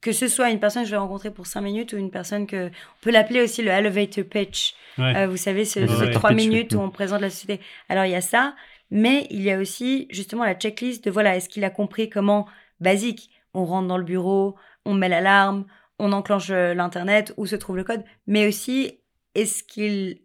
que 0.00 0.12
ce 0.12 0.28
soit 0.28 0.50
une 0.50 0.60
personne 0.60 0.82
que 0.82 0.88
je 0.88 0.94
vais 0.94 0.98
rencontrer 0.98 1.30
pour 1.30 1.46
5 1.46 1.60
minutes 1.60 1.92
ou 1.92 1.96
une 1.96 2.10
personne 2.10 2.46
que 2.46 2.68
on 2.68 3.00
peut 3.02 3.10
l'appeler 3.10 3.42
aussi 3.42 3.62
le 3.62 3.70
elevator 3.70 4.24
pitch. 4.24 4.74
Euh, 4.98 5.26
vous 5.26 5.36
savez, 5.36 5.64
ce, 5.64 5.80
trois 5.80 6.10
3 6.10 6.32
minutes 6.32 6.74
où 6.74 6.80
on 6.80 6.90
présente 6.90 7.20
la 7.20 7.30
société. 7.30 7.60
Alors 7.88 8.04
il 8.04 8.10
y 8.10 8.14
a 8.14 8.20
ça, 8.20 8.54
mais 8.90 9.26
il 9.30 9.42
y 9.42 9.50
a 9.50 9.58
aussi 9.58 10.06
justement 10.10 10.44
la 10.44 10.54
checklist 10.54 11.04
de 11.04 11.10
voilà, 11.10 11.36
est-ce 11.36 11.48
qu'il 11.48 11.64
a 11.64 11.70
compris 11.70 12.08
comment 12.08 12.46
basique, 12.80 13.30
on 13.54 13.64
rentre 13.64 13.88
dans 13.88 13.98
le 13.98 14.04
bureau, 14.04 14.56
on 14.84 14.94
met 14.94 15.08
l'alarme, 15.08 15.66
on 15.98 16.12
enclenche 16.12 16.50
euh, 16.50 16.74
l'internet, 16.74 17.34
où 17.36 17.46
se 17.46 17.56
trouve 17.56 17.76
le 17.76 17.84
code, 17.84 18.04
mais 18.26 18.46
aussi 18.46 19.00
est-ce 19.34 19.62
qu'il 19.62 20.22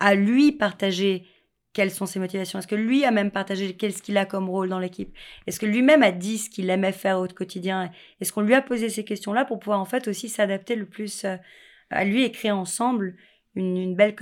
a 0.00 0.14
lui 0.14 0.52
partagé 0.52 1.26
quelles 1.72 1.90
sont 1.90 2.06
ses 2.06 2.18
motivations? 2.18 2.58
Est-ce 2.58 2.66
que 2.66 2.74
lui 2.74 3.04
a 3.04 3.10
même 3.10 3.30
partagé 3.30 3.76
qu'est-ce 3.76 4.02
qu'il 4.02 4.16
a 4.16 4.26
comme 4.26 4.48
rôle 4.48 4.68
dans 4.68 4.78
l'équipe? 4.78 5.14
Est-ce 5.46 5.60
que 5.60 5.66
lui-même 5.66 6.02
a 6.02 6.12
dit 6.12 6.38
ce 6.38 6.50
qu'il 6.50 6.70
aimait 6.70 6.92
faire 6.92 7.20
au 7.20 7.28
quotidien? 7.28 7.90
Est-ce 8.20 8.32
qu'on 8.32 8.40
lui 8.40 8.54
a 8.54 8.62
posé 8.62 8.88
ces 8.88 9.04
questions-là 9.04 9.44
pour 9.44 9.60
pouvoir 9.60 9.80
en 9.80 9.84
fait 9.84 10.08
aussi 10.08 10.28
s'adapter 10.28 10.74
le 10.74 10.86
plus 10.86 11.24
euh, 11.24 11.36
à 11.90 12.04
lui 12.04 12.24
et 12.24 12.32
créer 12.32 12.50
ensemble 12.50 13.16
une, 13.58 13.94
belle 13.94 14.14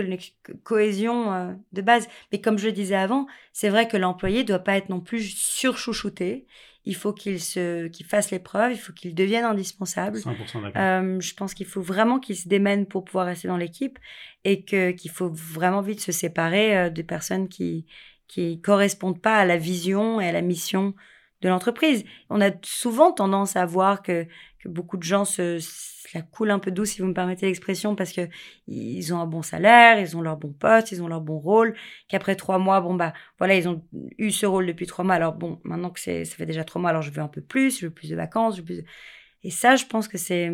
cohésion 0.64 1.32
euh, 1.32 1.52
de 1.72 1.82
base. 1.82 2.08
Mais 2.32 2.40
comme 2.40 2.58
je 2.58 2.66
le 2.66 2.72
disais 2.72 2.96
avant, 2.96 3.26
c'est 3.52 3.68
vrai 3.68 3.88
que 3.88 3.96
l'employé 3.96 4.44
doit 4.44 4.58
pas 4.58 4.76
être 4.76 4.88
non 4.88 5.00
plus 5.00 5.22
surchouchouté 5.22 6.46
il 6.86 6.94
faut 6.94 7.12
qu'il 7.12 7.40
se, 7.40 7.88
qu'il 7.88 8.06
fasse 8.06 8.30
les 8.30 8.38
preuves, 8.38 8.72
il 8.72 8.78
faut 8.78 8.92
qu'il 8.92 9.14
devienne 9.14 9.44
indispensable. 9.44 10.18
100% 10.18 10.62
d'accord. 10.62 10.70
Euh, 10.76 11.20
je 11.20 11.34
pense 11.34 11.52
qu'il 11.52 11.66
faut 11.66 11.82
vraiment 11.82 12.20
qu'il 12.20 12.36
se 12.36 12.48
démène 12.48 12.86
pour 12.86 13.04
pouvoir 13.04 13.26
rester 13.26 13.48
dans 13.48 13.56
l'équipe 13.56 13.98
et 14.44 14.64
que 14.64 14.92
qu'il 14.92 15.10
faut 15.10 15.28
vraiment 15.28 15.80
vite 15.80 16.00
se 16.00 16.12
séparer 16.12 16.78
euh, 16.78 16.90
des 16.90 17.02
personnes 17.02 17.48
qui 17.48 17.86
qui 18.28 18.60
correspondent 18.60 19.20
pas 19.20 19.36
à 19.36 19.44
la 19.44 19.56
vision 19.56 20.20
et 20.20 20.28
à 20.28 20.32
la 20.32 20.42
mission 20.42 20.94
de 21.42 21.48
l'entreprise. 21.48 22.04
On 22.30 22.40
a 22.40 22.50
souvent 22.62 23.12
tendance 23.12 23.56
à 23.56 23.66
voir 23.66 24.02
que, 24.02 24.26
que 24.58 24.68
beaucoup 24.68 24.96
de 24.96 25.02
gens 25.02 25.24
se, 25.24 25.60
la 26.14 26.22
coulent 26.22 26.50
un 26.50 26.58
peu 26.58 26.70
douce, 26.70 26.90
si 26.90 27.02
vous 27.02 27.08
me 27.08 27.14
permettez 27.14 27.46
l'expression, 27.46 27.94
parce 27.94 28.12
que 28.12 28.28
ils 28.66 29.12
ont 29.12 29.18
un 29.18 29.26
bon 29.26 29.42
salaire, 29.42 30.00
ils 30.00 30.16
ont 30.16 30.22
leur 30.22 30.36
bon 30.36 30.52
poste, 30.52 30.92
ils 30.92 31.02
ont 31.02 31.08
leur 31.08 31.20
bon 31.20 31.38
rôle, 31.38 31.74
qu'après 32.08 32.36
trois 32.36 32.58
mois, 32.58 32.80
bon 32.80 32.94
bah 32.94 33.12
voilà, 33.38 33.54
ils 33.54 33.68
ont 33.68 33.84
eu 34.18 34.30
ce 34.30 34.46
rôle 34.46 34.66
depuis 34.66 34.86
trois 34.86 35.04
mois. 35.04 35.14
Alors 35.14 35.34
bon, 35.34 35.60
maintenant 35.64 35.90
que 35.90 36.00
c'est, 36.00 36.24
ça 36.24 36.36
fait 36.36 36.46
déjà 36.46 36.64
trois 36.64 36.80
mois, 36.80 36.90
alors 36.90 37.02
je 37.02 37.10
veux 37.10 37.22
un 37.22 37.28
peu 37.28 37.40
plus, 37.40 37.80
je 37.80 37.86
veux 37.86 37.92
plus 37.92 38.10
de 38.10 38.16
vacances, 38.16 38.56
je 38.56 38.60
veux 38.60 38.66
plus. 38.66 38.84
Et 39.42 39.50
ça, 39.50 39.76
je 39.76 39.84
pense 39.86 40.08
que 40.08 40.18
c'est 40.18 40.50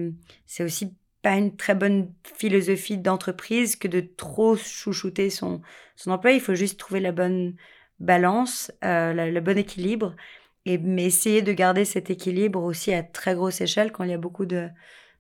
c'est 0.47 0.65
aussi 0.65 0.95
pas 1.23 1.37
une 1.37 1.57
très 1.57 1.75
bonne 1.75 2.13
philosophie 2.37 2.99
d'entreprise 2.99 3.77
que 3.77 3.89
de 3.89 4.01
trop 4.01 4.57
chouchouter 4.57 5.31
son 5.31 5.63
son 5.97 6.11
emploi. 6.11 6.33
Il 6.33 6.41
faut 6.41 6.55
juste 6.55 6.79
trouver 6.79 7.01
la 7.01 7.13
bonne 7.13 7.55
balance, 8.01 8.73
euh, 8.85 9.13
le 9.13 9.41
bon 9.41 9.57
équilibre 9.57 10.17
et 10.65 10.79
mais 10.79 11.05
essayer 11.05 11.43
de 11.43 11.53
garder 11.53 11.85
cet 11.85 12.11
équilibre 12.11 12.63
aussi 12.63 12.93
à 12.93 13.03
très 13.03 13.35
grosse 13.35 13.61
échelle 13.61 13.93
quand 13.93 14.05
il 14.05 14.11
y 14.11 14.15
a 14.15 14.19
beaucoup 14.19 14.47
de, 14.47 14.69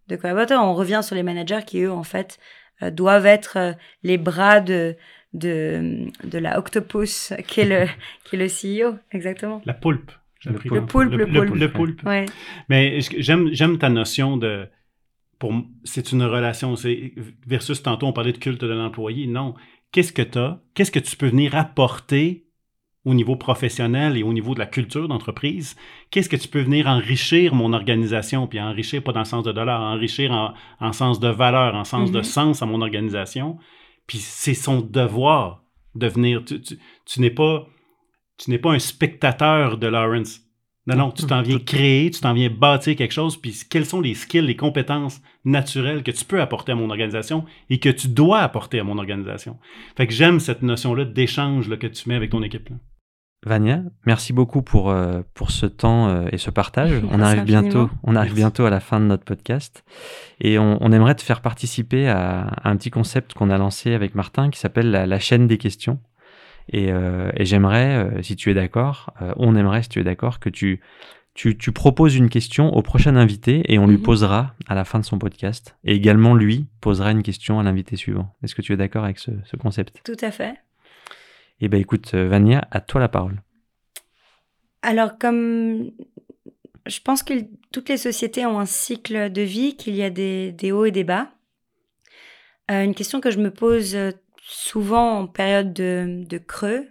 de 0.08 0.16
collaborateurs. 0.16 0.62
On 0.62 0.74
revient 0.74 1.00
sur 1.02 1.16
les 1.16 1.22
managers 1.22 1.64
qui, 1.66 1.80
eux, 1.80 1.92
en 1.92 2.04
fait, 2.04 2.38
euh, 2.82 2.90
doivent 2.90 3.26
être 3.26 3.56
euh, 3.56 3.72
les 4.02 4.18
bras 4.18 4.60
de, 4.60 4.96
de, 5.32 6.06
de 6.24 6.38
la 6.38 6.58
octopus 6.58 7.32
qui 7.46 7.60
est, 7.60 7.64
le, 7.66 7.86
qui 8.24 8.36
est 8.36 8.38
le 8.38 8.46
CEO, 8.46 8.96
exactement. 9.10 9.62
La 9.64 9.74
poulpe. 9.74 10.12
Le, 10.44 10.54
poulpe, 10.54 10.72
le 10.72 10.86
poulpe, 10.86 11.12
le, 11.12 11.26
poulpe. 11.26 11.54
Le, 11.54 11.70
poulpe. 11.70 12.02
Ouais. 12.02 12.26
Mais 12.68 12.98
j'aime, 13.00 13.78
ta 13.78 13.88
notion 13.88 14.36
de... 14.36 14.68
C'est 15.82 16.12
une 16.12 16.22
relation, 16.22 16.76
c'est 16.76 17.14
versus 17.46 17.82
tantôt 17.82 18.06
on 18.06 18.12
parlait 18.12 18.32
de 18.32 18.38
culte 18.38 18.60
de 18.60 18.68
l'employé. 18.68 19.26
Non, 19.26 19.54
qu'est-ce 19.90 20.12
que 20.12 20.22
tu 20.22 20.38
as, 20.38 20.60
qu'est-ce 20.74 20.92
que 20.92 21.00
tu 21.00 21.16
peux 21.16 21.26
venir 21.26 21.56
apporter 21.56 22.46
au 23.04 23.14
niveau 23.14 23.36
professionnel 23.36 24.16
et 24.16 24.22
au 24.22 24.32
niveau 24.32 24.54
de 24.54 24.60
la 24.60 24.66
culture 24.66 25.08
d'entreprise, 25.08 25.76
qu'est-ce 26.10 26.28
que 26.28 26.36
tu 26.36 26.48
peux 26.48 26.60
venir 26.60 26.86
enrichir 26.86 27.54
mon 27.54 27.72
organisation, 27.72 28.46
puis 28.46 28.60
enrichir 28.60 29.02
pas 29.02 29.12
dans 29.12 29.20
le 29.20 29.26
sens 29.26 29.44
de 29.44 29.52
dollar, 29.52 29.80
enrichir 29.80 30.30
en, 30.30 30.54
en 30.80 30.92
sens 30.92 31.18
de 31.18 31.28
valeur, 31.28 31.74
en 31.74 31.84
sens 31.84 32.12
de 32.12 32.20
mm-hmm. 32.20 32.24
sens 32.24 32.62
à 32.62 32.66
mon 32.66 32.80
organisation. 32.80 33.58
Puis 34.06 34.18
c'est 34.18 34.54
son 34.54 34.80
devoir 34.80 35.64
de 35.94 36.06
venir. 36.06 36.44
Tu, 36.44 36.60
tu, 36.60 37.20
n'es 37.20 37.30
pas 37.30 37.66
tu 38.38 38.50
n'es 38.50 38.58
pas 38.58 38.72
un 38.72 38.78
spectateur 38.78 39.78
de 39.78 39.86
Lawrence. 39.86 40.40
Non, 40.86 40.96
non, 40.96 41.10
tu 41.12 41.26
t'en 41.26 41.42
viens 41.42 41.60
créer, 41.60 42.10
tu 42.10 42.20
t'en 42.20 42.34
viens 42.34 42.50
bâtir 42.50 42.96
quelque 42.96 43.12
chose, 43.12 43.36
puis 43.36 43.54
quels 43.70 43.86
sont 43.86 44.00
les 44.00 44.14
skills, 44.14 44.42
les 44.42 44.56
compétences 44.56 45.22
naturelles 45.44 46.02
que 46.02 46.10
tu 46.10 46.24
peux 46.24 46.40
apporter 46.40 46.72
à 46.72 46.74
mon 46.74 46.90
organisation 46.90 47.44
et 47.70 47.78
que 47.78 47.88
tu 47.88 48.08
dois 48.08 48.40
apporter 48.40 48.80
à 48.80 48.84
mon 48.84 48.98
organisation? 48.98 49.58
Fait 49.96 50.08
que 50.08 50.12
j'aime 50.12 50.40
cette 50.40 50.62
notion-là 50.62 51.04
d'échange 51.04 51.68
que 51.78 51.86
tu 51.86 52.08
mets 52.08 52.16
avec 52.16 52.30
ton 52.30 52.42
équipe. 52.42 52.68
Là. 52.68 52.76
Vania, 53.44 53.82
merci 54.06 54.32
beaucoup 54.32 54.62
pour, 54.62 54.90
euh, 54.90 55.22
pour 55.34 55.50
ce 55.50 55.66
temps 55.66 56.08
euh, 56.08 56.26
et 56.30 56.38
ce 56.38 56.50
partage. 56.50 56.92
On 57.10 57.20
arrive, 57.20 57.42
bientôt, 57.42 57.90
on 58.04 58.14
arrive 58.14 58.34
bientôt 58.34 58.64
à 58.66 58.70
la 58.70 58.78
fin 58.78 59.00
de 59.00 59.06
notre 59.06 59.24
podcast 59.24 59.84
et 60.40 60.58
on, 60.58 60.78
on 60.80 60.92
aimerait 60.92 61.16
te 61.16 61.22
faire 61.22 61.40
participer 61.40 62.08
à, 62.08 62.52
un 62.62 62.76
petit 62.76 62.90
concept 62.90 63.34
qu'on 63.34 63.50
a 63.50 63.58
lancé 63.58 63.94
avec 63.94 64.14
Martin 64.14 64.50
qui 64.50 64.60
s'appelle 64.60 64.90
la, 64.90 65.18
chaîne 65.18 65.48
des 65.48 65.58
questions. 65.58 65.98
Et, 66.68 66.92
euh, 66.92 67.32
et 67.36 67.44
j'aimerais, 67.44 68.22
si 68.22 68.36
tu 68.36 68.50
es 68.50 68.54
d'accord, 68.54 69.12
on 69.36 69.56
aimerait, 69.56 69.82
si 69.82 69.88
tu 69.88 69.98
es 69.98 70.04
d'accord, 70.04 70.38
que 70.38 70.48
tu, 70.48 70.80
tu, 71.34 71.58
tu, 71.58 71.72
proposes 71.72 72.14
une 72.14 72.28
question 72.28 72.72
au 72.72 72.82
prochain 72.82 73.16
invité 73.16 73.62
et 73.72 73.78
on 73.78 73.88
lui 73.88 73.96
mhm. 73.96 74.02
posera 74.02 74.54
à 74.68 74.76
la 74.76 74.84
fin 74.84 75.00
de 75.00 75.04
son 75.04 75.18
podcast. 75.18 75.76
Et 75.82 75.94
également, 75.94 76.34
lui 76.36 76.66
posera 76.80 77.10
une 77.10 77.24
question 77.24 77.58
à 77.58 77.64
l'invité 77.64 77.96
suivant. 77.96 78.34
Est-ce 78.44 78.54
que 78.54 78.62
tu 78.62 78.72
es 78.72 78.76
d'accord 78.76 79.04
avec 79.04 79.18
ce, 79.18 79.32
ce 79.44 79.56
concept? 79.56 80.00
Tout 80.04 80.24
à 80.24 80.30
fait. 80.30 80.54
Eh 81.64 81.68
bien, 81.68 81.78
écoute, 81.78 82.12
euh, 82.14 82.26
Vania, 82.26 82.66
à 82.72 82.80
toi 82.80 83.00
la 83.00 83.08
parole. 83.08 83.40
Alors, 84.82 85.16
comme 85.16 85.92
je 86.86 87.00
pense 87.00 87.22
que 87.22 87.34
toutes 87.70 87.88
les 87.88 87.96
sociétés 87.96 88.44
ont 88.46 88.58
un 88.58 88.66
cycle 88.66 89.30
de 89.30 89.42
vie, 89.42 89.76
qu'il 89.76 89.94
y 89.94 90.02
a 90.02 90.10
des, 90.10 90.72
hauts 90.72 90.86
et 90.86 90.90
des 90.90 91.04
bas. 91.04 91.30
Euh, 92.72 92.82
une 92.82 92.96
question 92.96 93.20
que 93.20 93.30
je 93.30 93.38
me 93.38 93.52
pose 93.52 93.94
euh, 93.94 94.10
souvent 94.42 95.20
en 95.20 95.28
période 95.28 95.72
de, 95.72 96.38
creux, 96.38 96.88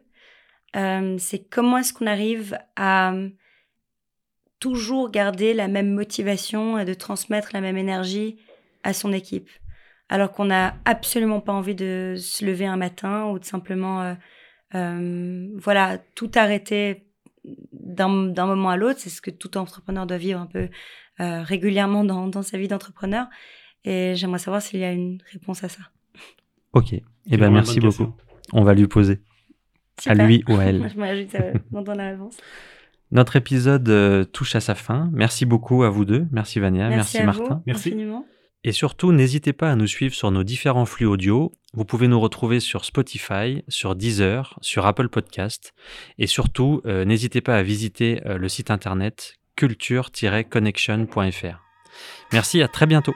c'est 0.73 1.49
comment 1.49 1.79
est-ce 1.79 1.91
qu'on 1.91 2.07
arrive 2.07 2.57
à 2.77 3.13
toujours 4.61 5.11
garder 5.11 5.53
la 5.53 5.67
même 5.67 5.91
motivation 5.91 6.79
et 6.79 6.85
de 6.85 6.93
transmettre 6.93 7.49
la 7.51 7.59
même 7.59 7.75
énergie 7.75 8.37
à 8.83 8.93
son 8.93 9.11
équipe, 9.11 9.49
alors 10.07 10.31
qu'on 10.31 10.45
n'a 10.45 10.77
absolument 10.85 11.41
pas 11.41 11.51
envie 11.51 11.75
de 11.75 12.15
se 12.17 12.45
lever 12.45 12.67
un 12.67 12.77
matin 12.77 13.25
ou 13.25 13.37
de 13.37 13.43
simplement 13.43 14.15
voilà, 14.73 15.97
tout 16.15 16.31
arrêter 16.35 17.05
d'un 17.73 18.07
moment 18.07 18.69
à 18.69 18.77
l'autre, 18.77 18.99
c'est 18.99 19.09
ce 19.09 19.21
que 19.21 19.31
tout 19.31 19.57
entrepreneur 19.57 20.05
doit 20.05 20.17
vivre 20.17 20.39
un 20.39 20.45
peu 20.45 20.69
euh, 21.19 21.41
régulièrement 21.43 22.03
dans, 22.03 22.27
dans, 22.27 22.41
sa 22.41 22.57
vie 22.57 22.67
d'entrepreneur. 22.67 23.27
Et 23.83 24.13
j'aimerais 24.15 24.39
savoir 24.39 24.61
s'il 24.61 24.79
y 24.79 24.83
a 24.83 24.91
une 24.91 25.19
réponse 25.31 25.63
à 25.63 25.69
ça. 25.69 25.81
Ok, 26.73 26.93
et 26.93 27.03
eh 27.29 27.37
ben 27.37 27.51
merci 27.51 27.79
beaucoup. 27.79 28.13
On 28.53 28.63
va 28.63 28.73
lui 28.73 28.87
poser. 28.87 29.19
À 30.05 30.13
lui 30.13 30.43
ou 30.47 30.55
à 30.55 30.65
elle. 30.65 30.89
Je 30.93 30.97
m'ajoute 30.99 31.35
euh, 31.35 31.53
dans 31.81 31.93
la 31.93 32.11
réponse. 32.11 32.37
Notre 33.11 33.35
épisode 33.35 34.31
touche 34.31 34.55
à 34.55 34.61
sa 34.61 34.73
fin. 34.73 35.09
Merci 35.11 35.45
beaucoup 35.45 35.83
à 35.83 35.89
vous 35.89 36.05
deux. 36.05 36.27
Merci 36.31 36.59
Vania, 36.59 36.87
merci, 36.87 37.17
merci 37.17 37.39
Martin. 37.39 37.61
merci. 37.65 37.89
Infiniment. 37.89 38.25
Et 38.63 38.73
surtout, 38.73 39.11
n'hésitez 39.11 39.53
pas 39.53 39.71
à 39.71 39.75
nous 39.75 39.87
suivre 39.87 40.13
sur 40.13 40.29
nos 40.29 40.43
différents 40.43 40.85
flux 40.85 41.07
audio. 41.07 41.51
Vous 41.73 41.85
pouvez 41.85 42.07
nous 42.07 42.19
retrouver 42.19 42.59
sur 42.59 42.85
Spotify, 42.85 43.63
sur 43.67 43.95
Deezer, 43.95 44.59
sur 44.61 44.85
Apple 44.85 45.09
Podcast. 45.09 45.73
Et 46.19 46.27
surtout, 46.27 46.83
euh, 46.85 47.03
n'hésitez 47.05 47.41
pas 47.41 47.57
à 47.57 47.63
visiter 47.63 48.21
euh, 48.27 48.37
le 48.37 48.49
site 48.49 48.69
internet 48.69 49.37
culture-connection.fr. 49.55 51.59
Merci, 52.31 52.61
à 52.61 52.67
très 52.67 52.85
bientôt. 52.85 53.15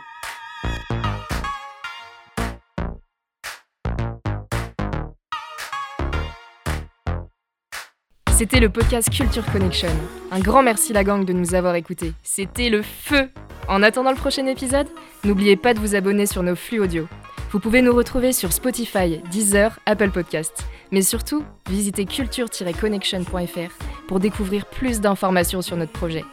C'était 8.37 8.59
le 8.59 8.67
podcast 8.67 9.09
Culture 9.09 9.45
Connection. 9.49 9.87
Un 10.29 10.41
grand 10.41 10.61
merci 10.61 10.91
la 10.91 11.05
gang 11.05 11.23
de 11.23 11.31
nous 11.31 11.55
avoir 11.55 11.75
écoutés. 11.75 12.11
C'était 12.21 12.69
le 12.69 12.81
feu 12.81 13.29
en 13.69 13.81
attendant 13.81 14.11
le 14.11 14.17
prochain 14.17 14.45
épisode, 14.45 14.87
n'oubliez 15.23 15.55
pas 15.55 15.73
de 15.73 15.79
vous 15.79 15.95
abonner 15.95 16.25
sur 16.25 16.43
nos 16.43 16.57
flux 16.57 16.81
audio. 16.81 17.07
Vous 17.51 17.61
pouvez 17.61 17.81
nous 17.81 17.95
retrouver 17.95 18.33
sur 18.33 18.51
Spotify, 18.51 19.21
Deezer, 19.31 19.79
Apple 19.85 20.11
Podcasts. 20.11 20.65
Mais 20.91 21.01
surtout, 21.01 21.45
visitez 21.69 22.03
culture-connection.fr 22.03 24.05
pour 24.09 24.19
découvrir 24.19 24.65
plus 24.65 24.99
d'informations 24.99 25.61
sur 25.61 25.77
notre 25.77 25.93
projet. 25.93 26.25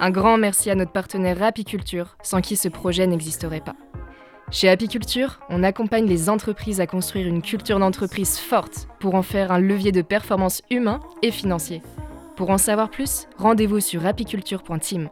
Un 0.00 0.10
grand 0.10 0.38
merci 0.38 0.70
à 0.70 0.74
notre 0.74 0.92
partenaire 0.92 1.42
Apiculture, 1.42 2.16
sans 2.22 2.40
qui 2.40 2.56
ce 2.56 2.68
projet 2.68 3.06
n'existerait 3.06 3.60
pas. 3.60 3.76
Chez 4.50 4.68
Apiculture, 4.68 5.40
on 5.48 5.62
accompagne 5.62 6.06
les 6.06 6.28
entreprises 6.28 6.80
à 6.80 6.86
construire 6.86 7.26
une 7.26 7.42
culture 7.42 7.78
d'entreprise 7.78 8.38
forte 8.38 8.86
pour 9.00 9.14
en 9.14 9.22
faire 9.22 9.50
un 9.50 9.58
levier 9.58 9.92
de 9.92 10.02
performance 10.02 10.62
humain 10.70 11.00
et 11.22 11.30
financier. 11.30 11.82
Pour 12.36 12.50
en 12.50 12.58
savoir 12.58 12.90
plus, 12.90 13.28
rendez-vous 13.38 13.80
sur 13.80 14.04
apiculture.team. 14.04 15.08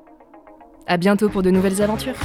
À 0.86 0.96
bientôt 0.96 1.28
pour 1.28 1.42
de 1.42 1.50
nouvelles 1.50 1.80
aventures. 1.80 2.16